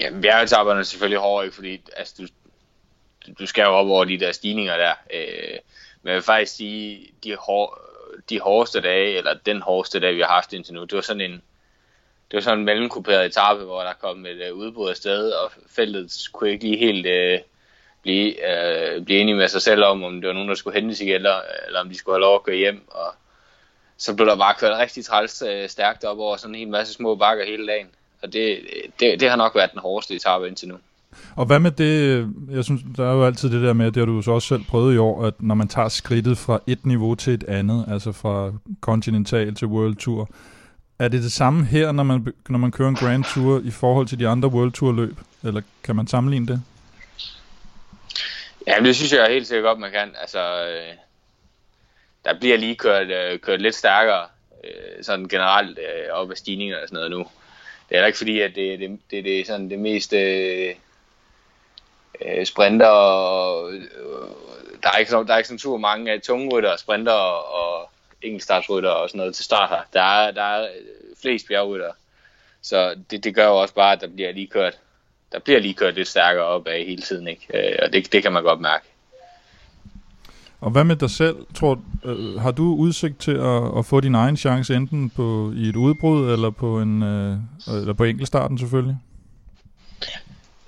Ja, 0.00 0.10
bjergetapperne 0.22 0.80
er 0.80 0.84
selvfølgelig 0.84 1.18
hårde, 1.18 1.44
ikke? 1.44 1.54
fordi 1.54 1.80
altså, 1.96 2.14
du, 2.18 2.26
du 3.38 3.46
skal 3.46 3.62
jo 3.62 3.68
op 3.68 3.86
over 3.86 4.04
de 4.04 4.20
der 4.20 4.32
stigninger 4.32 4.76
der. 4.76 4.94
Øh, 5.14 5.58
men 6.02 6.08
jeg 6.08 6.14
vil 6.14 6.22
faktisk 6.22 6.56
sige, 6.56 7.08
de, 7.24 7.36
hår, 7.36 7.78
de 8.30 8.40
hårdeste 8.40 8.80
dage, 8.80 9.18
eller 9.18 9.34
den 9.46 9.62
hårdeste 9.62 10.00
dag, 10.00 10.14
vi 10.14 10.20
har 10.20 10.34
haft 10.34 10.52
indtil 10.52 10.74
nu, 10.74 10.84
det 10.84 10.94
var 10.94 11.00
sådan 11.00 11.20
en, 11.20 11.42
det 12.30 12.36
var 12.36 12.40
sådan 12.40 12.58
en 12.58 12.64
mellemkuperet 12.64 13.26
etape, 13.26 13.64
hvor 13.64 13.82
der 13.82 13.92
kom 13.92 14.26
et 14.26 14.48
øh, 14.48 14.54
udbrud 14.54 14.90
af 14.90 14.96
sted, 14.96 15.30
og 15.30 15.52
feltet 15.70 16.12
kunne 16.32 16.50
ikke 16.50 16.64
lige 16.64 16.78
helt 16.78 17.06
øh, 17.06 17.38
blive, 18.02 18.34
øh, 18.50 19.04
blive 19.04 19.20
enige 19.20 19.34
med 19.34 19.48
sig 19.48 19.62
selv 19.62 19.84
om, 19.84 20.04
om 20.04 20.20
det 20.20 20.28
var 20.28 20.34
nogen, 20.34 20.48
der 20.48 20.54
skulle 20.54 20.80
hentes 20.80 21.00
igen, 21.00 21.14
eller, 21.14 21.36
eller 21.66 21.80
om 21.80 21.88
de 21.88 21.98
skulle 21.98 22.14
have 22.14 22.20
lov 22.20 22.34
at 22.34 22.42
køre 22.42 22.56
hjem. 22.56 22.88
Og 22.90 23.14
så 23.96 24.14
blev 24.14 24.26
der 24.26 24.36
bare 24.36 24.54
kørt 24.60 24.78
rigtig 24.78 25.04
træls 25.04 25.42
øh, 25.48 25.68
stærkt 25.68 26.04
op 26.04 26.18
over 26.18 26.36
sådan 26.36 26.54
en 26.54 26.58
hel 26.58 26.68
masse 26.68 26.94
små 26.94 27.14
bakker 27.14 27.44
hele 27.44 27.66
dagen. 27.66 27.86
Og 28.22 28.32
det, 28.32 28.58
det, 29.00 29.20
det 29.20 29.30
har 29.30 29.36
nok 29.36 29.54
været 29.54 29.72
den 29.72 29.80
hårdeste 29.80 30.14
etape 30.14 30.48
indtil 30.48 30.68
nu. 30.68 30.76
Og 31.36 31.46
hvad 31.46 31.58
med 31.58 31.70
det, 31.70 32.28
jeg 32.50 32.64
synes, 32.64 32.82
der 32.96 33.10
er 33.10 33.14
jo 33.14 33.24
altid 33.24 33.50
det 33.50 33.62
der 33.62 33.72
med, 33.72 33.86
det 33.86 33.96
har 33.96 34.06
du 34.06 34.14
jo 34.14 34.22
så 34.22 34.30
også 34.30 34.48
selv 34.48 34.64
prøvet 34.64 34.94
i 34.94 34.98
år, 34.98 35.24
at 35.26 35.34
når 35.38 35.54
man 35.54 35.68
tager 35.68 35.88
skridtet 35.88 36.38
fra 36.38 36.60
et 36.66 36.86
niveau 36.86 37.14
til 37.14 37.34
et 37.34 37.44
andet, 37.44 37.84
altså 37.88 38.12
fra 38.12 38.52
Continental 38.80 39.54
til 39.54 39.68
World 39.68 39.96
Tour, 39.96 40.28
er 40.98 41.08
det 41.08 41.22
det 41.22 41.32
samme 41.32 41.64
her, 41.64 41.92
når 41.92 42.02
man, 42.02 42.26
når 42.48 42.58
man 42.58 42.70
kører 42.70 42.88
en 42.88 42.94
Grand 42.94 43.24
Tour 43.24 43.60
i 43.64 43.70
forhold 43.70 44.06
til 44.06 44.18
de 44.18 44.28
andre 44.28 44.48
World 44.48 44.72
Tour 44.72 44.92
løb? 44.92 45.18
Eller 45.44 45.60
kan 45.84 45.96
man 45.96 46.06
sammenligne 46.06 46.46
det? 46.46 46.62
Ja, 48.66 48.76
men 48.76 48.84
det 48.84 48.96
synes 48.96 49.12
jeg 49.12 49.28
helt 49.28 49.46
sikkert 49.46 49.64
godt, 49.64 49.78
man 49.78 49.90
kan. 49.92 50.14
Altså, 50.20 50.66
øh, 50.66 50.94
der 52.24 52.38
bliver 52.38 52.56
lige 52.56 52.76
kørt, 52.76 53.10
øh, 53.10 53.38
kørt 53.38 53.60
lidt 53.62 53.74
stærkere, 53.74 54.26
øh, 54.64 55.04
sådan 55.04 55.28
generelt 55.28 55.78
øh, 55.78 56.12
op 56.12 56.30
ad 56.30 56.36
stigninger 56.36 56.76
og 56.82 56.88
sådan 56.88 56.94
noget 56.96 57.10
nu. 57.10 57.26
Det 57.90 57.98
er 57.98 58.06
ikke 58.06 58.18
fordi, 58.18 58.40
at 58.40 58.54
det, 58.54 58.78
det, 58.80 59.00
det, 59.10 59.24
det 59.24 59.40
er 59.40 59.44
sådan 59.44 59.70
det 59.70 59.78
mest 59.78 60.12
øh, 60.12 60.74
øh, 62.26 62.46
sprinter 62.46 62.86
og 62.86 63.72
øh, 63.72 63.80
der 64.82 64.90
er 64.90 64.98
ikke, 64.98 65.10
så- 65.10 65.22
der 65.22 65.32
er 65.34 65.38
ikke 65.38 65.48
sådan 65.48 65.58
super 65.58 65.78
mange 65.78 66.10
øh, 66.10 66.14
af 66.16 66.22
tunge 66.22 66.50
rytter, 66.56 66.76
sprinter 66.76 67.12
og, 67.12 67.54
og 67.54 67.90
enkeltstartsrytter 68.22 68.90
og 68.90 69.08
sådan 69.08 69.18
noget 69.18 69.34
til 69.34 69.44
start 69.44 69.68
her. 69.70 69.80
Der 69.92 70.02
er, 70.02 70.30
der 70.30 70.42
er 70.42 70.62
øh, 70.62 71.16
flest 71.22 71.46
bjergrytter. 71.48 71.92
Så 72.62 72.94
det, 73.10 73.24
det 73.24 73.34
gør 73.34 73.46
jo 73.46 73.56
også 73.60 73.74
bare, 73.74 73.92
at 73.92 74.00
der 74.00 74.06
bliver 74.06 74.32
lige 74.32 74.46
kørt 74.46 74.78
der 75.32 75.38
bliver 75.38 75.60
lige 75.60 75.74
kørt 75.74 75.94
lidt 75.94 76.08
stærkere 76.08 76.44
op 76.44 76.66
af 76.66 76.84
hele 76.84 77.02
tiden, 77.02 77.28
ikke? 77.28 77.46
Øh, 77.54 77.78
og 77.82 77.92
det, 77.92 78.12
det 78.12 78.22
kan 78.22 78.32
man 78.32 78.42
godt 78.42 78.60
mærke. 78.60 78.84
Og 80.60 80.70
hvad 80.70 80.84
med 80.84 80.96
dig 80.96 81.10
selv? 81.10 81.36
Tror, 81.54 81.80
øh, 82.04 82.40
har 82.40 82.50
du 82.50 82.74
udsigt 82.74 83.20
til 83.20 83.36
at, 83.36 83.78
at 83.78 83.86
få 83.86 84.00
din 84.00 84.14
egen 84.14 84.36
chance 84.36 84.74
enten 84.74 85.10
på, 85.10 85.52
i 85.56 85.68
et 85.68 85.76
udbrud 85.76 86.32
eller 86.32 86.50
på 86.50 86.80
en 86.80 87.02
øh, 87.02 87.36
eller 87.80 87.92
på 87.92 88.04
enkeltstarten 88.04 88.58
selvfølgelig? 88.58 88.96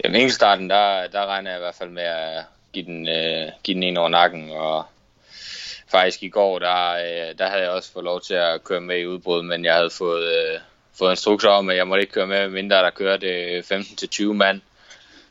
Jamen, 0.05 0.17
enkeltstarten, 0.17 0.71
der, 0.71 1.07
der 1.13 1.27
regner 1.27 1.51
jeg 1.51 1.59
i 1.59 1.63
hvert 1.63 1.75
fald 1.75 1.91
med 1.91 2.03
at 2.03 2.45
give 2.73 2.85
den, 2.85 3.09
øh, 3.09 3.53
give 3.63 3.75
den 3.75 3.83
en 3.83 3.97
over 3.97 4.09
nakken, 4.09 4.51
og 4.51 4.85
faktisk 5.91 6.23
i 6.23 6.29
går, 6.29 6.59
der, 6.59 6.93
øh, 6.93 7.39
der 7.39 7.49
havde 7.49 7.63
jeg 7.63 7.71
også 7.71 7.93
fået 7.93 8.05
lov 8.05 8.21
til 8.21 8.35
at 8.35 8.65
køre 8.65 8.81
med 8.81 8.99
i 8.99 9.07
udbrud, 9.07 9.43
men 9.43 9.65
jeg 9.65 9.75
havde 9.75 9.91
fået, 9.91 10.25
øh, 10.25 10.61
fået 10.99 11.13
instrukser 11.13 11.49
om, 11.49 11.71
at 11.71 11.77
jeg 11.77 11.87
måtte 11.87 12.03
ikke 12.03 12.13
køre 12.13 12.27
med, 12.27 12.49
mindre 12.49 12.77
der 12.77 12.91
kørte 12.91 13.27
øh, 13.27 13.65
15-20 13.73 14.25
mand. 14.25 14.61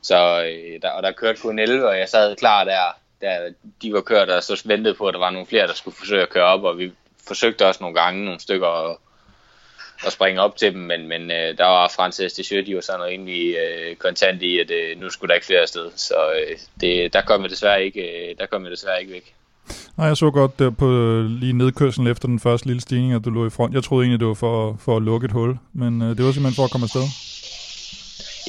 Så, 0.01 0.43
øh, 0.43 0.82
der, 0.82 0.89
og 0.89 1.03
der 1.03 1.11
kørte 1.11 1.41
kun 1.41 1.59
11, 1.59 1.88
og 1.88 1.99
jeg 1.99 2.09
sad 2.09 2.36
klar 2.36 2.64
der, 2.64 2.95
der 3.22 3.53
de 3.82 3.93
var 3.93 4.01
kørt, 4.01 4.30
og 4.30 4.43
så 4.43 4.61
ventede 4.66 4.93
på, 4.93 5.07
at 5.07 5.14
der 5.14 5.20
var 5.20 5.30
nogle 5.30 5.47
flere, 5.47 5.68
der 5.68 5.74
skulle 5.74 5.97
forsøge 5.97 6.22
at 6.22 6.30
køre 6.30 6.43
op, 6.43 6.64
og 6.64 6.78
vi 6.78 6.91
forsøgte 7.28 7.68
også 7.68 7.84
nogle 7.84 8.01
gange 8.01 8.26
nogle 8.26 8.39
stykker 8.39 8.68
at, 8.68 8.97
at 10.05 10.11
springe 10.11 10.41
op 10.41 10.57
til 10.57 10.74
dem, 10.74 10.82
men, 10.82 11.07
men 11.07 11.32
øh, 11.32 11.57
der 11.57 11.66
var 11.66 11.88
Francis 11.88 12.34
de 12.34 12.66
de 12.66 12.76
var 12.76 12.82
sådan 12.82 13.05
rimelig 13.05 13.55
øh, 13.55 13.95
kontant 13.95 14.41
i, 14.41 14.59
at 14.59 14.72
øh, 14.72 14.99
nu 14.99 15.09
skulle 15.09 15.30
der 15.30 15.36
ikke 15.36 15.45
flere 15.45 15.61
afsted, 15.61 15.91
så 15.95 16.34
øh, 16.34 16.57
det, 16.82 17.14
der 17.14 17.22
kom 17.22 17.41
jeg 17.41 17.49
desværre 17.49 17.86
ikke, 17.86 18.30
øh, 18.30 18.36
der 18.39 18.45
kom 18.45 18.64
jeg 18.64 18.72
desværre 18.72 19.01
ikke 19.01 19.14
væk. 19.14 19.34
Nej, 19.97 20.07
jeg 20.07 20.18
så 20.18 20.32
godt 20.32 20.59
der 20.59 20.70
på 20.70 20.91
øh, 20.91 21.26
lige 21.26 21.53
nedkørslen 21.53 22.07
efter 22.07 22.28
den 22.28 22.39
første 22.39 22.68
lille 22.68 22.82
stigning, 22.82 23.14
at 23.14 23.26
du 23.26 23.30
lå 23.30 23.47
i 23.47 23.49
front. 23.49 23.74
Jeg 23.74 23.84
troede 23.84 24.03
egentlig, 24.03 24.20
det 24.20 24.28
var 24.28 24.34
for, 24.34 24.78
for 24.80 24.97
at 24.97 25.03
lukke 25.03 25.26
et 25.26 25.32
hul, 25.32 25.57
men 25.74 26.01
øh, 26.01 26.18
det 26.18 26.26
var 26.26 26.32
simpelthen 26.32 26.55
for 26.55 26.64
at 26.64 26.72
komme 26.72 26.86
afsted. 26.86 27.05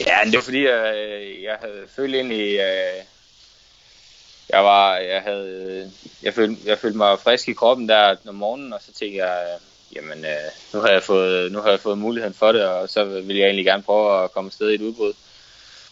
Ja, 0.07 0.17
det 0.25 0.35
var 0.35 0.43
fordi, 0.43 0.59
øh, 0.59 1.43
jeg 1.43 1.57
havde 1.61 1.83
følt 1.97 2.15
egentlig, 2.15 2.59
øh, 2.59 3.05
jeg 4.51 4.65
var, 4.65 4.97
jeg 4.97 5.23
havde, 5.23 5.91
jeg 6.23 6.35
følte, 6.35 6.63
jeg 6.67 6.79
følte 6.79 6.97
mig 6.97 7.19
frisk 7.19 7.49
i 7.49 7.53
kroppen 7.53 7.89
der 7.89 8.17
om 8.29 8.35
morgenen, 8.35 8.73
og 8.73 8.81
så 8.83 8.93
tænkte 8.93 9.19
jeg, 9.19 9.47
øh, 9.55 9.61
jamen, 9.97 10.25
øh, 10.25 10.51
nu 10.75 10.81
har 10.81 10.89
jeg 10.89 11.03
fået, 11.03 11.53
nu 11.53 11.61
har 11.61 11.71
jeg 11.71 11.81
fået 11.81 11.99
muligheden 11.99 12.35
for 12.35 12.53
det, 12.53 12.65
og 12.65 12.89
så 12.89 13.05
vil 13.05 13.37
jeg 13.37 13.47
egentlig 13.47 13.65
gerne 13.65 13.83
prøve 13.83 14.25
at 14.25 14.33
komme 14.33 14.49
afsted 14.49 14.71
i 14.71 14.75
et 14.75 14.81
udbrud. 14.81 15.13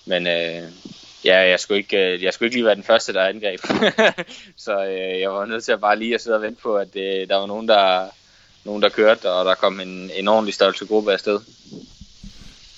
Men 0.04 0.26
øh, 0.26 0.62
ja, 1.24 1.48
jeg 1.50 1.60
skulle, 1.60 1.78
ikke, 1.78 1.96
øh, 1.96 2.22
jeg 2.22 2.32
skulle 2.32 2.46
ikke 2.46 2.56
lige 2.56 2.64
være 2.64 2.74
den 2.74 2.82
første, 2.82 3.12
der 3.12 3.26
angreb. 3.26 3.60
så 4.64 4.84
øh, 4.84 5.20
jeg 5.20 5.30
var 5.30 5.44
nødt 5.44 5.64
til 5.64 5.72
at 5.72 5.80
bare 5.80 5.98
lige 5.98 6.14
at 6.14 6.20
sidde 6.20 6.36
og 6.36 6.42
vente 6.42 6.62
på, 6.62 6.76
at 6.76 6.96
øh, 6.96 7.28
der 7.28 7.36
var 7.36 7.46
nogen, 7.46 7.68
der, 7.68 8.06
nogen, 8.64 8.82
der 8.82 8.88
kørte, 8.88 9.30
og 9.30 9.44
der 9.44 9.54
kom 9.54 9.80
en, 9.80 10.10
en 10.16 10.28
ordentlig 10.28 10.54
størrelse 10.54 10.86
gruppe 10.86 11.12
afsted. 11.12 11.40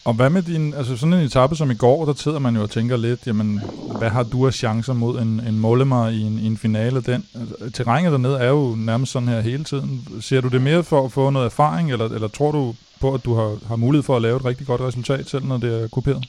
Og 0.05 0.14
hvad 0.14 0.30
med 0.30 0.42
din, 0.42 0.74
altså 0.74 0.97
sådan 0.97 1.12
en 1.12 1.20
etape 1.24 1.57
som 1.57 1.70
i 1.70 1.74
går, 1.74 2.05
der 2.05 2.14
sidder 2.14 2.38
man 2.38 2.57
jo 2.57 2.62
og 2.62 2.70
tænker 2.70 2.97
lidt, 2.97 3.26
jamen, 3.26 3.61
hvad 3.99 4.09
har 4.09 4.22
du 4.22 4.47
af 4.47 4.55
chancer 4.55 4.92
mod 4.92 5.20
en, 5.20 5.40
en 5.49 5.59
målemar 5.59 6.09
i 6.09 6.20
en, 6.20 6.38
i 6.38 6.47
en 6.47 6.59
finale? 6.59 7.01
Den, 7.01 7.26
altså, 7.34 7.70
terrænet 7.70 8.12
dernede 8.12 8.38
er 8.38 8.49
jo 8.49 8.74
nærmest 8.78 9.12
sådan 9.12 9.28
her 9.28 9.40
hele 9.40 9.64
tiden. 9.64 10.07
Ser 10.20 10.40
du 10.40 10.49
det 10.49 10.62
mere 10.62 10.84
for 10.84 11.05
at 11.05 11.12
få 11.12 11.30
noget 11.30 11.47
erfaring, 11.47 11.92
eller, 11.92 12.05
eller 12.05 12.28
tror 12.28 12.53
du 12.53 12.74
på, 13.01 13.14
at 13.14 13.24
du 13.24 13.34
har, 13.34 13.59
har 13.68 13.76
mulighed 13.76 14.03
for 14.03 14.16
at 14.16 14.22
lave 14.22 14.36
et 14.36 14.45
rigtig 14.45 14.66
godt 14.66 14.80
resultat, 14.80 15.28
selv 15.28 15.45
når 15.45 15.59
det 15.59 15.82
er 15.82 15.88
kuperet? 15.88 16.24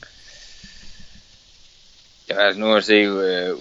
Ja, 2.30 2.46
altså 2.46 2.60
nu 2.60 2.66
har 2.66 2.74
jeg 2.74 2.84
set, 2.84 3.08
øh, 3.08 3.58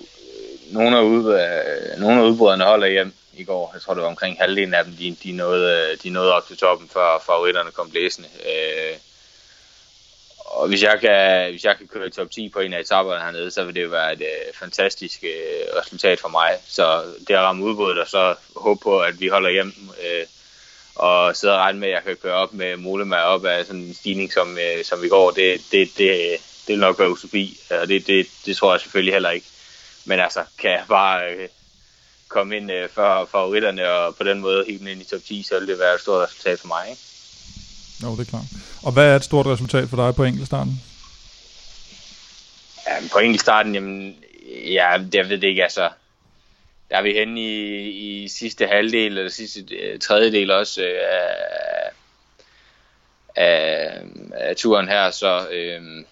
nogle 0.73 0.99
af, 0.99 1.03
ud, 1.03 1.35
øh, 1.35 2.01
nogle 2.01 2.21
af 2.21 2.25
udbryderne 2.25 2.65
holder 2.65 2.87
hjem 2.87 3.13
i 3.37 3.45
går. 3.45 3.71
Jeg 3.75 3.83
tror, 3.83 3.95
det 3.95 4.03
var 4.03 4.09
omkring 4.09 4.39
halvdelen 4.41 4.75
af 4.75 4.85
dem, 4.85 4.95
de, 4.97 5.17
de, 5.23 5.33
nåede, 5.33 5.91
øh, 5.93 5.99
de 6.03 6.11
nåede 6.11 6.35
op 6.35 6.47
til 6.47 6.57
toppen, 6.57 6.89
før 6.89 7.23
favoritterne 7.27 7.71
kom 7.71 7.91
blæsende. 7.91 8.29
Øh, 8.47 8.97
og 10.39 10.69
hvis 10.69 10.83
jeg, 10.83 11.01
kan, 11.01 11.51
hvis 11.51 11.65
jeg 11.65 11.77
kan 11.79 11.89
køre 11.89 12.11
top 12.11 12.31
10 12.31 12.49
på 12.49 12.61
en 12.61 12.73
af 12.73 12.81
etaperne 12.81 13.25
hernede, 13.25 13.51
så 13.51 13.65
vil 13.65 13.75
det 13.75 13.91
være 13.91 14.13
et 14.13 14.21
øh, 14.21 14.55
fantastisk 14.55 15.25
øh, 15.25 15.81
resultat 15.81 16.21
for 16.21 16.29
mig. 16.29 16.59
Så 16.67 17.03
det 17.29 17.35
at 17.35 17.41
ramme 17.41 17.65
udbuddet 17.65 17.99
og 17.99 18.09
så 18.09 18.35
håbe 18.57 18.81
på, 18.83 19.01
at 19.01 19.21
vi 19.21 19.29
holder 19.29 19.51
hjem 19.51 19.75
øh, 20.05 20.27
og 20.95 21.37
sidder 21.37 21.55
og 21.55 21.61
regne 21.61 21.79
med, 21.79 21.89
at 21.89 21.95
jeg 21.95 22.03
kan 22.03 22.17
køre 22.17 22.35
op 22.35 22.53
med 22.53 22.77
Molema 22.77 23.17
op 23.17 23.45
af 23.45 23.67
sådan 23.67 23.81
en 23.81 23.95
stigning, 23.95 24.33
som, 24.33 24.59
øh, 24.59 24.85
som 24.85 25.03
vi 25.03 25.09
går, 25.09 25.31
det, 25.31 25.61
det, 25.73 25.89
det, 25.99 26.41
det 26.67 26.73
vil 26.73 26.79
nok 26.79 26.99
være 26.99 27.11
utopi, 27.11 27.61
og 27.71 27.89
det, 27.89 28.07
det, 28.07 28.27
det 28.47 28.57
tror 28.57 28.73
jeg 28.73 28.81
selvfølgelig 28.81 29.15
heller 29.15 29.31
ikke. 29.31 29.47
Men 30.05 30.21
altså, 30.21 30.45
kan 30.59 30.71
jeg 30.71 30.85
bare 30.89 31.31
øh, 31.31 31.49
komme 32.29 32.57
ind 32.57 32.73
øh, 32.73 32.89
for 32.89 33.29
favoritterne 33.33 33.91
og 33.91 34.17
på 34.17 34.25
den 34.25 34.41
måde 34.41 34.65
helt 34.69 34.89
ind 34.89 35.03
i 35.03 35.05
top 35.05 35.21
10, 35.29 35.43
så 35.43 35.59
vil 35.59 35.69
det 35.69 35.79
være 35.79 35.95
et 35.95 36.01
stort 36.01 36.29
resultat 36.29 36.61
for 36.61 36.67
mig. 36.67 36.91
Ikke? 36.91 37.03
Jo, 38.03 38.13
det 38.13 38.21
er 38.21 38.31
klart. 38.31 38.45
Og 38.83 38.93
hvad 38.93 39.07
er 39.13 39.17
et 39.17 39.25
stort 39.25 39.47
resultat 39.47 39.89
for 39.89 39.97
dig 39.97 40.15
på 40.15 40.25
enkeltstarten? 40.25 40.83
Ja, 42.87 43.09
på 43.13 43.19
enkeltstarten, 43.19 43.75
jamen, 43.75 44.17
ja, 44.49 44.91
jeg 45.15 45.29
ved 45.29 45.39
det 45.39 45.49
ikke, 45.49 45.63
altså. 45.63 45.91
Der 46.91 46.97
er 46.97 47.03
vi 47.03 47.13
henne 47.13 47.41
i, 47.41 48.25
i 48.25 48.29
sidste 48.29 48.67
halvdel, 48.67 49.19
eller 49.19 49.31
sidste 49.31 49.61
uh, 49.61 49.99
tredjedel 50.01 50.51
også 50.51 50.81
uh, 50.81 50.87
af, 51.11 51.91
af, 53.37 54.01
af 54.35 54.57
turen 54.57 54.89
her, 54.89 55.11
så 55.11 55.47
uh, 55.49 56.05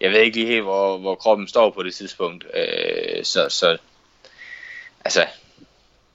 jeg 0.00 0.10
ved 0.10 0.20
ikke 0.20 0.36
lige 0.36 0.46
helt, 0.46 0.62
hvor, 0.62 0.98
hvor 0.98 1.14
kroppen 1.14 1.48
står 1.48 1.70
på 1.70 1.82
det 1.82 1.94
tidspunkt. 1.94 2.44
Uh, 2.44 3.22
så, 3.22 3.46
så 3.48 3.78
altså, 5.04 5.26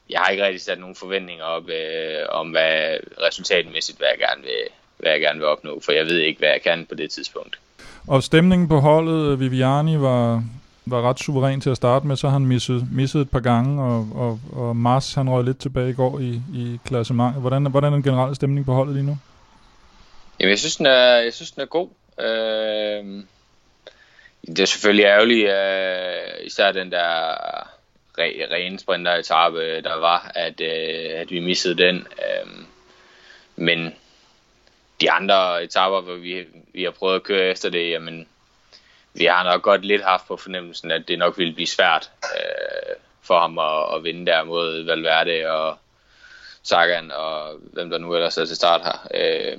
jeg 0.09 0.19
har 0.19 0.29
ikke 0.29 0.45
rigtig 0.45 0.61
sat 0.61 0.79
nogen 0.79 0.95
forventninger 0.95 1.43
op 1.43 1.69
øh, 1.69 2.25
om, 2.29 2.49
hvad 2.49 2.97
resultatmæssigt, 3.21 3.97
hvad 3.97 4.07
jeg, 4.11 4.19
gerne 4.19 4.41
vil, 4.41 4.51
hvad 4.97 5.11
jeg 5.11 5.21
gerne 5.21 5.39
vil 5.39 5.47
opnå, 5.47 5.81
for 5.85 5.91
jeg 5.91 6.05
ved 6.05 6.17
ikke, 6.17 6.39
hvad 6.39 6.49
jeg 6.49 6.61
kan 6.61 6.85
på 6.85 6.95
det 6.95 7.11
tidspunkt. 7.11 7.59
Og 8.07 8.23
stemningen 8.23 8.67
på 8.67 8.79
holdet, 8.79 9.39
Viviani 9.39 10.01
var, 10.01 10.43
var 10.85 11.01
ret 11.09 11.19
suveræn 11.19 11.61
til 11.61 11.69
at 11.69 11.77
starte 11.77 12.07
med, 12.07 12.15
så 12.15 12.29
han 12.29 12.45
misset, 12.45 12.87
misset 12.91 13.21
et 13.21 13.29
par 13.29 13.39
gange, 13.39 13.83
og, 13.83 14.07
og, 14.15 14.39
og 14.51 14.75
Mars 14.75 15.13
han 15.13 15.29
røg 15.29 15.43
lidt 15.43 15.59
tilbage 15.59 15.89
i 15.89 15.93
går 15.93 16.19
i, 16.19 16.41
i 16.55 16.79
klassementet. 16.85 17.41
Hvordan, 17.41 17.65
hvordan 17.65 17.93
er 17.93 17.95
den 17.95 18.03
generelle 18.03 18.35
stemning 18.35 18.65
på 18.65 18.73
holdet 18.73 18.95
lige 18.95 19.05
nu? 19.05 19.17
Jamen, 20.39 20.49
jeg 20.49 20.59
synes, 20.59 20.75
den 20.75 20.85
er, 20.85 21.15
jeg 21.15 21.33
synes, 21.33 21.51
den 21.51 21.61
er 21.61 21.65
god. 21.65 21.89
Øh, 22.19 23.23
det 24.47 24.59
er 24.59 24.65
selvfølgelig 24.65 25.05
ærgerligt, 25.05 25.49
øh, 25.49 26.45
især 26.45 26.71
den 26.71 26.91
der 26.91 27.35
re, 28.17 28.47
rene 28.51 28.79
sprinteretappe, 28.79 29.63
øh, 29.63 29.83
der 29.83 29.95
var, 29.95 30.31
at, 30.35 30.61
øh, 30.61 31.19
at 31.19 31.31
vi 31.31 31.39
missede 31.39 31.77
den. 31.77 31.95
Øh, 31.97 32.51
men 33.55 33.95
de 35.01 35.11
andre 35.11 35.63
etaper, 35.63 36.01
hvor 36.01 36.15
vi, 36.15 36.45
vi 36.73 36.83
har 36.83 36.91
prøvet 36.91 37.15
at 37.15 37.23
køre 37.23 37.49
efter 37.49 37.69
det, 37.69 37.89
jamen, 37.89 38.27
vi 39.13 39.25
har 39.25 39.43
nok 39.43 39.61
godt 39.61 39.85
lidt 39.85 40.03
haft 40.03 40.27
på 40.27 40.37
fornemmelsen, 40.37 40.91
at 40.91 41.07
det 41.07 41.19
nok 41.19 41.37
ville 41.37 41.53
blive 41.53 41.67
svært 41.67 42.11
øh, 42.23 42.95
for 43.21 43.39
ham 43.39 43.59
at, 43.59 43.95
at 43.95 44.03
vinde 44.03 44.25
der 44.31 44.43
mod 44.43 44.85
Valverde 44.85 45.51
og 45.51 45.77
Sagan 46.63 47.11
og 47.11 47.59
hvem 47.73 47.89
der 47.89 47.97
nu 47.97 48.15
ellers 48.15 48.37
er 48.37 48.45
til 48.45 48.55
start 48.55 48.81
her. 48.81 49.07
Øh, 49.13 49.57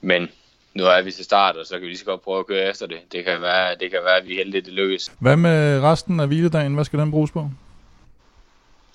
men 0.00 0.30
nu 0.76 0.84
er 0.84 1.02
vi 1.02 1.12
til 1.12 1.24
start, 1.24 1.56
og 1.56 1.66
så 1.66 1.72
kan 1.72 1.82
vi 1.82 1.86
lige 1.86 1.98
så 1.98 2.04
godt 2.04 2.22
prøve 2.22 2.38
at 2.38 2.46
køre 2.46 2.68
efter 2.70 2.86
det. 2.86 2.98
Det 3.12 3.24
kan 3.24 3.42
være, 3.42 3.74
det 3.80 3.90
kan 3.90 4.00
være 4.04 4.16
at 4.16 4.28
vi 4.28 4.32
er 4.32 4.36
heldige, 4.36 4.60
det 4.60 4.72
lykkes. 4.72 5.12
Hvad 5.18 5.36
med 5.36 5.80
resten 5.82 6.20
af 6.20 6.26
hviledagen? 6.26 6.74
Hvad 6.74 6.84
skal 6.84 6.98
den 6.98 7.10
bruges 7.10 7.30
på? 7.30 7.50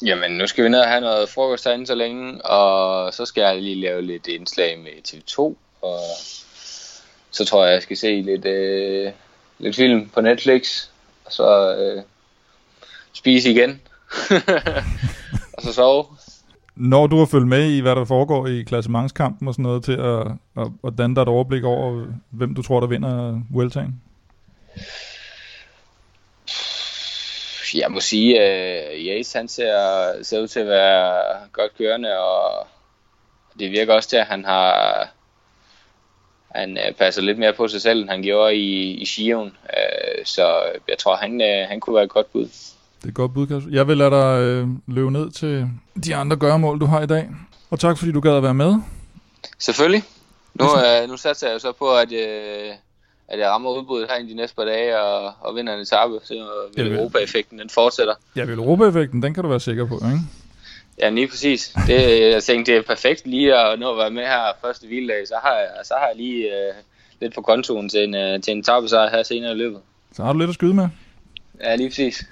Jamen, 0.06 0.32
nu 0.32 0.48
skal 0.48 0.64
vi 0.64 0.70
ned 0.70 0.80
og 0.80 0.88
have 0.88 1.02
noget 1.02 1.30
frokost 1.30 1.66
herinde 1.66 1.88
så 1.88 1.96
længe, 1.96 2.46
og 2.46 3.14
så 3.14 3.26
skal 3.26 3.42
jeg 3.42 3.62
lige 3.62 3.82
lave 3.82 4.02
lidt 4.02 4.28
indslag 4.28 4.80
med 4.80 4.92
TV2, 5.08 5.40
og 5.82 6.00
så 7.32 7.46
tror 7.46 7.66
jeg, 7.66 7.74
jeg 7.74 7.82
skal 7.82 7.98
se 7.98 8.22
lidt, 8.22 8.46
øh, 8.46 9.12
lidt 9.60 9.76
film 9.76 10.10
på 10.10 10.22
Netflix, 10.22 10.88
og 11.26 11.34
så 11.34 11.76
øh, 11.76 12.04
spise 13.14 13.52
igen, 13.52 13.82
og 15.54 15.64
så 15.64 15.74
sove 15.74 16.06
når 16.76 17.08
du 17.08 17.18
har 17.18 17.26
følt 17.26 17.48
med 17.48 17.72
i, 17.72 17.80
hvad 17.80 17.96
der 17.96 18.06
foregår 18.06 18.48
i 18.48 18.62
klassementskampen 18.62 19.48
og 19.48 19.54
sådan 19.54 19.64
noget, 19.64 19.84
til 19.84 19.92
at, 19.92 20.28
at, 20.58 20.72
at 20.88 20.94
danne 20.98 21.16
dig 21.16 21.22
et 21.22 21.28
overblik 21.28 21.64
over, 21.64 22.06
hvem 22.30 22.56
du 22.56 22.62
tror, 22.62 22.80
der 22.80 22.88
vinder 22.88 23.42
Vueltaen? 23.50 24.02
Jeg 27.74 27.92
må 27.92 28.00
sige, 28.00 28.42
at 28.42 29.00
uh, 29.00 29.06
Jace 29.06 29.38
han 29.38 29.48
ser, 29.48 30.24
ser 30.24 30.42
ud 30.42 30.48
til 30.48 30.60
at 30.60 30.68
være 30.68 31.24
godt 31.52 31.78
kørende, 31.78 32.20
og 32.20 32.68
det 33.60 33.72
virker 33.72 33.94
også 33.94 34.10
til, 34.10 34.18
at 34.18 34.26
han 34.26 34.46
har 34.46 35.08
han 36.56 36.78
øh, 36.78 36.94
passer 36.94 37.22
lidt 37.22 37.38
mere 37.38 37.54
på 37.54 37.68
sig 37.68 37.82
selv, 37.82 38.02
end 38.02 38.10
han 38.10 38.22
gjorde 38.22 38.56
i, 38.56 38.92
i 38.94 39.06
Shion. 39.06 39.48
Uh, 39.48 39.54
øh, 39.78 40.26
så 40.26 40.64
jeg 40.88 40.98
tror, 40.98 41.16
han, 41.16 41.42
uh, 41.42 41.70
han 41.70 41.80
kunne 41.80 41.96
være 41.96 42.04
et 42.04 42.10
godt 42.10 42.32
bud. 42.32 42.48
Det 43.02 43.08
er 43.08 43.10
et 43.10 43.16
godt 43.16 43.34
bud, 43.34 43.48
Kasper. 43.48 43.72
Jeg 43.72 43.88
vil 43.88 43.98
lade 43.98 44.12
dig 44.12 44.42
øh, 44.42 44.68
løbe 44.88 45.12
ned 45.12 45.32
til 45.32 45.68
de 46.06 46.16
andre 46.16 46.36
gøremål, 46.38 46.80
du 46.80 46.86
har 46.86 47.02
i 47.02 47.08
dag. 47.08 47.30
Og 47.70 47.80
tak, 47.80 47.98
fordi 47.98 48.12
du 48.12 48.20
gad 48.20 48.36
at 48.36 48.44
være 48.44 48.54
med. 48.54 48.76
Selvfølgelig. 49.60 50.04
Nu, 50.54 50.66
øh, 50.66 51.10
nu 51.10 51.18
satser 51.18 51.48
jeg 51.48 51.54
jo 51.54 51.60
så 51.60 51.72
på, 51.72 51.96
at, 51.96 52.12
øh, 52.12 52.72
at 53.28 53.40
jeg 53.40 53.50
rammer 53.50 53.70
udbuddet 53.70 54.10
her 54.10 54.18
i 54.18 54.28
de 54.28 54.34
næste 54.34 54.56
par 54.56 54.66
dage 54.66 55.02
og, 55.02 55.34
og 55.40 55.56
vinder 55.56 55.74
en 55.74 55.80
etape, 55.80 56.20
så 56.24 56.34
vil 56.76 56.92
Europa-effekten 56.92 57.60
den 57.60 57.70
fortsætter. 57.70 58.14
Ja, 58.36 58.44
vil 58.44 58.58
Europa-effekten, 58.58 59.24
den 59.24 59.34
kan 59.34 59.44
du 59.44 59.50
være 59.50 59.60
sikker 59.60 59.88
på, 59.88 59.96
ikke? 59.96 60.20
Ja, 61.00 61.10
lige 61.10 61.28
præcis. 61.28 61.74
Det, 61.88 62.32
jeg 62.32 62.44
tænkte, 62.44 62.72
det 62.72 62.80
er 62.80 62.84
perfekt 62.84 63.28
lige 63.28 63.56
at 63.56 63.80
nå 63.80 63.92
at 63.92 63.98
være 63.98 64.12
med 64.12 64.24
her 64.24 64.44
første 64.62 64.88
hviledag, 64.88 65.28
så 65.28 65.36
har 65.44 65.56
jeg, 65.56 65.70
så 65.84 65.94
har 66.00 66.08
jeg 66.08 66.16
lige 66.16 66.46
øh, 66.46 66.74
lidt 67.22 67.36
på 67.36 67.42
kontoen 67.42 67.90
til 67.90 68.04
en, 68.04 68.16
øh, 68.16 68.42
til 68.42 68.52
en 68.52 68.64
så 68.64 69.10
her 69.12 69.24
senere 69.24 69.52
i 69.52 69.56
løbet. 69.56 69.80
Så 70.14 70.24
har 70.24 70.34
du 70.34 70.40
lidt 70.40 70.50
at 70.50 70.56
skyde 70.56 70.74
med. 70.74 70.88
Ja, 71.64 71.76
lige 71.76 71.90
præcis. 71.90 72.24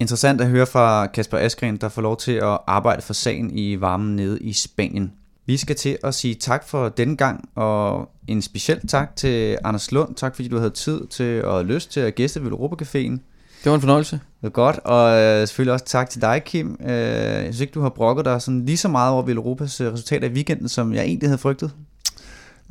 Interessant 0.00 0.40
at 0.40 0.48
høre 0.48 0.66
fra 0.66 1.06
Kasper 1.06 1.38
Askren, 1.38 1.76
der 1.76 1.88
får 1.88 2.02
lov 2.02 2.16
til 2.16 2.32
at 2.32 2.58
arbejde 2.66 3.02
for 3.02 3.12
sagen 3.12 3.50
i 3.58 3.80
varmen 3.80 4.16
nede 4.16 4.38
i 4.40 4.52
Spanien. 4.52 5.12
Vi 5.46 5.56
skal 5.56 5.76
til 5.76 5.98
at 6.04 6.14
sige 6.14 6.34
tak 6.34 6.68
for 6.68 6.88
denne 6.88 7.16
gang, 7.16 7.48
og 7.54 8.08
en 8.28 8.42
speciel 8.42 8.86
tak 8.88 9.16
til 9.16 9.58
Anders 9.64 9.92
Lund. 9.92 10.14
Tak 10.14 10.34
fordi 10.34 10.48
du 10.48 10.58
havde 10.58 10.70
tid 10.70 11.06
til 11.06 11.44
og 11.44 11.64
lyst 11.64 11.92
til 11.92 12.00
at 12.00 12.14
gæste 12.14 12.44
ved 12.44 12.50
Europa 12.50 12.84
Caféen. 12.84 13.18
Det 13.64 13.66
var 13.66 13.74
en 13.74 13.80
fornøjelse. 13.80 14.16
Det 14.16 14.42
var 14.42 14.48
godt, 14.48 14.78
og 14.84 15.20
øh, 15.20 15.48
selvfølgelig 15.48 15.72
også 15.72 15.84
tak 15.84 16.10
til 16.10 16.20
dig, 16.20 16.42
Kim. 16.44 16.76
Øh, 16.80 16.90
jeg 16.90 17.42
synes 17.42 17.60
ikke, 17.60 17.72
du 17.72 17.80
har 17.80 17.88
brokket 17.88 18.24
dig 18.24 18.42
sådan 18.42 18.66
lige 18.66 18.76
så 18.76 18.88
meget 18.88 19.12
over 19.12 19.28
Europas 19.28 19.80
øh, 19.80 19.92
resultater 19.92 20.28
i 20.28 20.32
weekenden, 20.32 20.68
som 20.68 20.94
jeg 20.94 21.04
egentlig 21.04 21.28
havde 21.28 21.38
frygtet. 21.38 21.70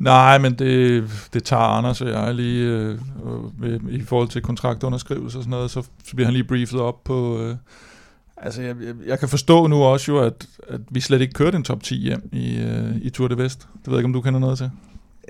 Nej, 0.00 0.38
men 0.38 0.54
det, 0.54 1.04
det 1.32 1.44
tager 1.44 1.62
Anders 1.62 2.00
og 2.00 2.08
jeg 2.08 2.34
lige 2.34 2.66
øh, 2.66 2.98
øh, 3.62 3.80
i 3.90 4.02
forhold 4.02 4.28
til 4.28 4.42
kontraktunderskrivelse 4.42 5.38
og 5.38 5.42
sådan 5.42 5.50
noget, 5.50 5.70
så, 5.70 5.82
så 6.04 6.14
bliver 6.14 6.26
han 6.26 6.34
lige 6.34 6.44
briefet 6.44 6.80
op 6.80 7.04
på... 7.04 7.40
Øh, 7.40 7.56
altså, 8.36 8.62
jeg, 8.62 8.76
jeg, 8.86 8.94
jeg 9.06 9.18
kan 9.18 9.28
forstå 9.28 9.66
nu 9.66 9.82
også 9.82 10.12
jo, 10.12 10.18
at, 10.18 10.46
at 10.68 10.80
vi 10.90 11.00
slet 11.00 11.20
ikke 11.20 11.34
kørte 11.34 11.56
en 11.56 11.64
top 11.64 11.82
10 11.82 11.94
hjem 11.94 12.28
i, 12.32 12.58
øh, 12.58 12.96
i 13.02 13.10
Tour 13.10 13.28
de 13.28 13.38
Vest. 13.38 13.60
Det 13.60 13.86
ved 13.86 13.94
jeg 13.94 13.98
ikke, 13.98 14.06
om 14.06 14.12
du 14.12 14.20
kender 14.20 14.40
noget 14.40 14.58
til. 14.58 14.70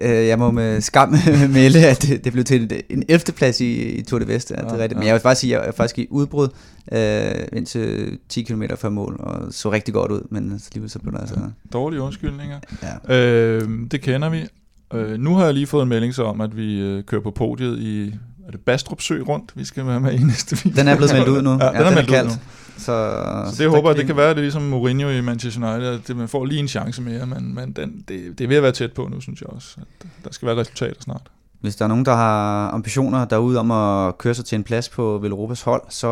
Øh, 0.01 0.27
jeg 0.27 0.39
må 0.39 0.51
med 0.51 0.81
skam 0.81 1.15
melde, 1.53 1.87
at 1.87 2.03
det, 2.03 2.25
det 2.25 2.33
blev 2.33 2.45
til 2.45 2.83
en 2.91 3.03
11. 3.09 3.33
plads 3.37 3.61
i, 3.61 3.83
i 3.83 4.03
Tour 4.03 4.19
de 4.19 4.29
Vest. 4.29 4.51
Ja, 4.51 4.57
det 4.57 4.73
er 4.73 4.79
rigtigt. 4.79 4.99
Men 4.99 5.07
jeg 5.07 5.15
vil 5.15 5.21
faktisk 5.21 5.41
sige, 5.41 5.57
at 5.57 5.61
jeg 5.63 5.69
er 5.69 5.73
faktisk 5.73 5.99
i 5.99 6.07
udbrud 6.11 6.49
øh, 6.93 7.59
indtil 7.59 8.19
10 8.29 8.43
km 8.43 8.63
fra 8.79 8.91
mål, 8.91 9.17
og 9.19 9.53
så 9.53 9.73
rigtig 9.73 9.95
godt 9.95 10.13
ud, 10.13 10.21
men 10.31 10.53
alligevel 10.53 10.91
så 10.91 10.99
blev 10.99 11.13
det 11.13 11.21
altså... 11.21 11.35
Ja, 11.35 11.47
dårlige 11.73 12.03
undskyldninger. 12.03 12.61
Ja. 13.09 13.17
Øh, 13.17 13.69
det 13.91 14.01
kender 14.01 14.29
vi. 14.29 14.47
Øh, 14.95 15.19
nu 15.19 15.35
har 15.35 15.45
jeg 15.45 15.55
lige 15.55 15.67
fået 15.67 15.83
en 15.83 15.89
melding 15.89 16.15
så 16.15 16.25
om, 16.25 16.41
at 16.41 16.57
vi 16.57 16.81
øh, 16.81 17.05
kører 17.05 17.23
på 17.23 17.31
podiet 17.31 17.79
i 17.79 18.15
er 18.47 18.51
det 18.51 18.61
Bastrup 18.61 19.01
Sø 19.01 19.23
rundt, 19.29 19.53
vi 19.55 19.65
skal 19.65 19.87
være 19.87 20.01
med 20.01 20.13
i 20.13 20.23
næste 20.23 20.57
video. 20.65 20.77
Den 20.81 20.89
er 20.89 20.97
blevet 20.97 21.13
meldt 21.13 21.29
ud 21.29 21.43
nu. 21.43 21.51
Ja, 21.61 21.65
ja 21.65 21.79
den, 21.79 21.87
er 21.87 21.95
meldt 21.95 22.11
ud 22.11 22.25
nu. 22.25 22.31
Så, 22.77 22.85
så 22.85 23.45
det 23.51 23.57
så 23.57 23.69
håber 23.69 23.91
jeg, 23.91 23.97
det 23.97 24.07
kan 24.07 24.17
være, 24.17 24.31
det 24.31 24.37
er 24.37 24.41
ligesom 24.41 24.63
Mourinho 24.63 25.09
i 25.09 25.21
Manchester 25.21 25.73
United, 25.73 25.95
at 25.95 26.09
det, 26.09 26.17
man 26.17 26.29
får 26.29 26.45
lige 26.45 26.61
en 26.61 26.69
chance 26.69 27.03
mere, 27.03 27.27
men, 27.27 27.55
men 27.55 27.73
den, 27.73 28.05
det, 28.09 28.39
det 28.39 28.45
er 28.45 28.49
ved 28.49 28.57
at 28.57 28.63
være 28.63 28.73
tæt 28.73 28.93
på 28.93 29.09
nu, 29.13 29.21
synes 29.21 29.41
jeg 29.41 29.51
også. 29.51 29.77
At 29.81 30.07
der 30.25 30.33
skal 30.33 30.47
være 30.47 30.57
resultater 30.57 31.01
snart. 31.01 31.23
Hvis 31.61 31.77
der 31.77 31.85
er 31.85 31.89
nogen, 31.89 32.05
der 32.05 32.15
har 32.15 32.71
ambitioner 32.71 33.25
derude 33.25 33.59
om 33.59 33.71
at 33.71 34.19
køre 34.19 34.35
sig 34.35 34.45
til 34.45 34.57
en 34.57 34.65
plads 34.65 34.89
på 34.89 35.19
Velropas 35.19 35.63
hold, 35.63 35.83
så 35.89 36.09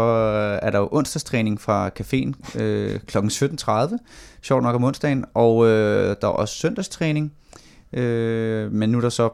er 0.63 0.71
der 0.71 0.79
jo 0.79 0.89
onsdagstræning 0.93 1.61
fra 1.61 1.91
caféen 2.01 2.61
øh, 2.61 3.01
kl. 3.07 3.19
17.30, 3.19 3.97
sjovt 4.43 4.63
nok 4.63 4.75
om 4.75 4.85
onsdagen, 4.85 5.25
og 5.35 5.67
øh, 5.67 6.17
der 6.21 6.29
er 6.29 6.33
også 6.33 6.55
søndagstræning, 6.55 7.33
øh, 7.93 8.73
men 8.73 8.91
nu 8.91 8.99
er 8.99 9.03
der 9.03 9.09
så 9.09 9.31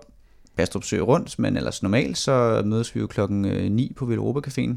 Bastrup 0.56 0.84
Sø 0.84 1.00
rundt, 1.00 1.38
men 1.38 1.56
ellers 1.56 1.82
normalt, 1.82 2.18
så 2.18 2.62
mødes 2.64 2.94
vi 2.94 3.00
jo 3.00 3.06
klokken 3.06 3.42
9 3.72 3.92
på 3.96 4.06
Velropa 4.06 4.40
Caféen. 4.48 4.76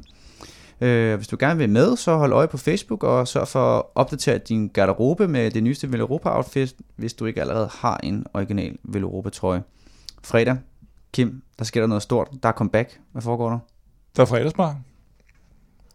Øh, 0.81 1.15
hvis 1.15 1.27
du 1.27 1.37
gerne 1.39 1.57
vil 1.57 1.69
med, 1.69 1.97
så 1.97 2.15
hold 2.15 2.33
øje 2.33 2.47
på 2.47 2.57
Facebook 2.57 3.03
og 3.03 3.27
sørg 3.27 3.47
for 3.47 3.77
at 3.77 3.83
opdatere 3.95 4.37
din 4.37 4.67
garderobe 4.67 5.27
med 5.27 5.51
det 5.51 5.63
nyeste 5.63 5.91
Velropa 5.91 6.29
outfit, 6.29 6.75
hvis 6.95 7.13
du 7.13 7.25
ikke 7.25 7.41
allerede 7.41 7.69
har 7.73 7.99
en 8.03 8.25
original 8.33 8.77
Velropa 8.83 9.29
trøje. 9.29 9.63
Fredag, 10.23 10.57
Kim, 11.13 11.41
der 11.59 11.65
sker 11.65 11.81
der 11.81 11.87
noget 11.87 12.03
stort. 12.03 12.27
Der 12.43 12.49
er 12.49 12.53
comeback. 12.53 12.99
Hvad 13.11 13.21
foregår 13.21 13.49
der? 13.49 13.59
Der 14.15 14.21
er 14.21 14.25
fredagsbar. 14.25 14.77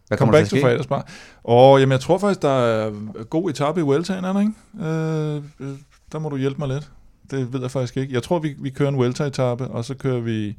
Hvad 0.07 0.17
kommer 0.17 0.33
Comeback 0.33 0.49
til, 0.49 0.57
til 0.57 0.65
fredagsbar. 0.65 1.07
Og 1.43 1.79
jamen, 1.79 1.91
jeg 1.91 1.99
tror 1.99 2.17
faktisk, 2.17 2.41
der 2.41 2.49
er 2.49 3.23
god 3.23 3.49
etape 3.49 3.79
i 3.79 3.83
Vueltaen, 3.83 4.25
er 4.25 4.33
der 4.33 4.39
ikke? 4.39 4.53
Øh, 4.79 5.73
der 6.11 6.19
må 6.19 6.29
du 6.29 6.37
hjælpe 6.37 6.59
mig 6.59 6.67
lidt. 6.67 6.91
Det 7.31 7.53
ved 7.53 7.61
jeg 7.61 7.71
faktisk 7.71 7.97
ikke. 7.97 8.13
Jeg 8.13 8.23
tror, 8.23 8.39
vi, 8.39 8.55
vi 8.59 8.69
kører 8.69 8.89
en 8.89 8.97
Vuelta-etape, 8.97 9.67
og 9.67 9.85
så 9.85 9.93
kører 9.93 10.19
vi 10.19 10.57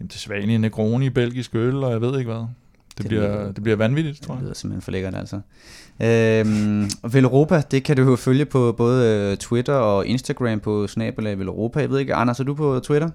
jamen, 0.00 0.08
til 0.08 0.20
Svanien, 0.20 0.60
Negroni, 0.60 1.10
belgisk 1.10 1.54
øl, 1.54 1.74
og 1.74 1.92
jeg 1.92 2.00
ved 2.00 2.18
ikke 2.18 2.30
hvad. 2.30 2.40
Det, 2.40 2.98
det, 2.98 3.08
bliver, 3.08 3.52
det 3.52 3.62
bliver 3.62 3.76
vanvittigt, 3.76 4.22
tror 4.22 4.34
jeg. 4.34 4.38
Det 4.38 4.44
lyder 4.44 4.54
simpelthen 4.54 4.82
for 4.82 4.90
lækkert, 4.90 5.14
altså. 5.14 5.40
Øhm, 6.00 6.90
Velropa, 7.12 7.62
det 7.70 7.84
kan 7.84 7.96
du 7.96 8.02
jo 8.02 8.16
følge 8.16 8.44
på 8.44 8.72
både 8.72 9.32
uh, 9.32 9.38
Twitter 9.38 9.74
og 9.74 10.06
Instagram 10.06 10.60
på 10.60 10.86
snabelag 10.86 11.38
Velropa. 11.38 11.80
Jeg 11.80 11.90
ved 11.90 11.98
ikke, 11.98 12.14
Anders, 12.14 12.40
er 12.40 12.44
du 12.44 12.54
på 12.54 12.80
Twitter? 12.80 13.10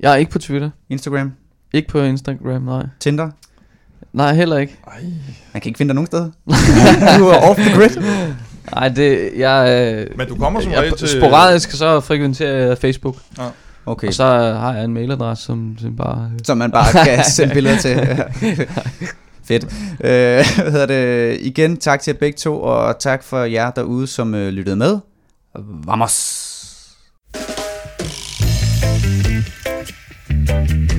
Jeg 0.00 0.12
er 0.12 0.16
ikke 0.16 0.30
på 0.30 0.38
Twitter. 0.38 0.70
Instagram? 0.88 1.32
Ikke 1.72 1.88
på 1.88 1.98
Instagram, 2.00 2.62
nej. 2.62 2.86
Tinder? 3.00 3.30
Nej, 4.12 4.34
heller 4.34 4.58
ikke. 4.58 4.78
Ej. 4.86 5.02
Man 5.52 5.60
kan 5.62 5.68
ikke 5.68 5.78
finde 5.78 5.88
dig 5.88 5.94
nogen 5.94 6.06
steder. 6.06 6.30
du 7.18 7.24
er 7.26 7.50
off 7.50 7.60
the 7.60 7.74
grid. 7.74 8.34
Nej, 8.74 8.88
det, 8.88 9.30
jeg... 9.36 9.94
Øh, 9.94 10.18
Men 10.18 10.28
du 10.28 10.34
kommer 10.34 10.60
som 10.60 10.72
regel 10.72 10.96
til... 10.96 11.08
Sporadisk, 11.08 11.70
så 11.70 12.00
frekventerer 12.00 12.66
jeg 12.66 12.78
Facebook. 12.78 13.16
Ja. 13.38 13.48
Okay. 13.86 14.08
Og 14.08 14.14
så 14.14 14.24
har 14.34 14.74
jeg 14.74 14.84
en 14.84 14.94
mailadresse, 14.94 15.44
som, 15.44 15.76
som 15.80 15.96
bare... 15.96 16.30
Øh. 16.34 16.40
Som 16.44 16.58
man 16.58 16.70
bare 16.70 17.04
kan 17.04 17.24
sende 17.36 17.54
billeder 17.54 17.78
til. 17.78 17.96
Fedt. 19.48 19.64
Øh, 20.00 20.44
hvad 20.62 20.70
hedder 20.72 20.86
det? 20.86 21.38
Igen, 21.40 21.76
tak 21.76 22.00
til 22.00 22.12
jer 22.12 22.18
begge 22.18 22.36
to, 22.36 22.62
og 22.62 22.98
tak 22.98 23.22
for 23.22 23.44
jer 23.44 23.70
derude, 23.70 24.06
som 24.06 24.34
øh, 24.34 24.48
lyttede 24.48 24.76
med. 24.76 24.98
Vamos! 25.84 26.46
thank 30.46 30.90
you 30.90 30.95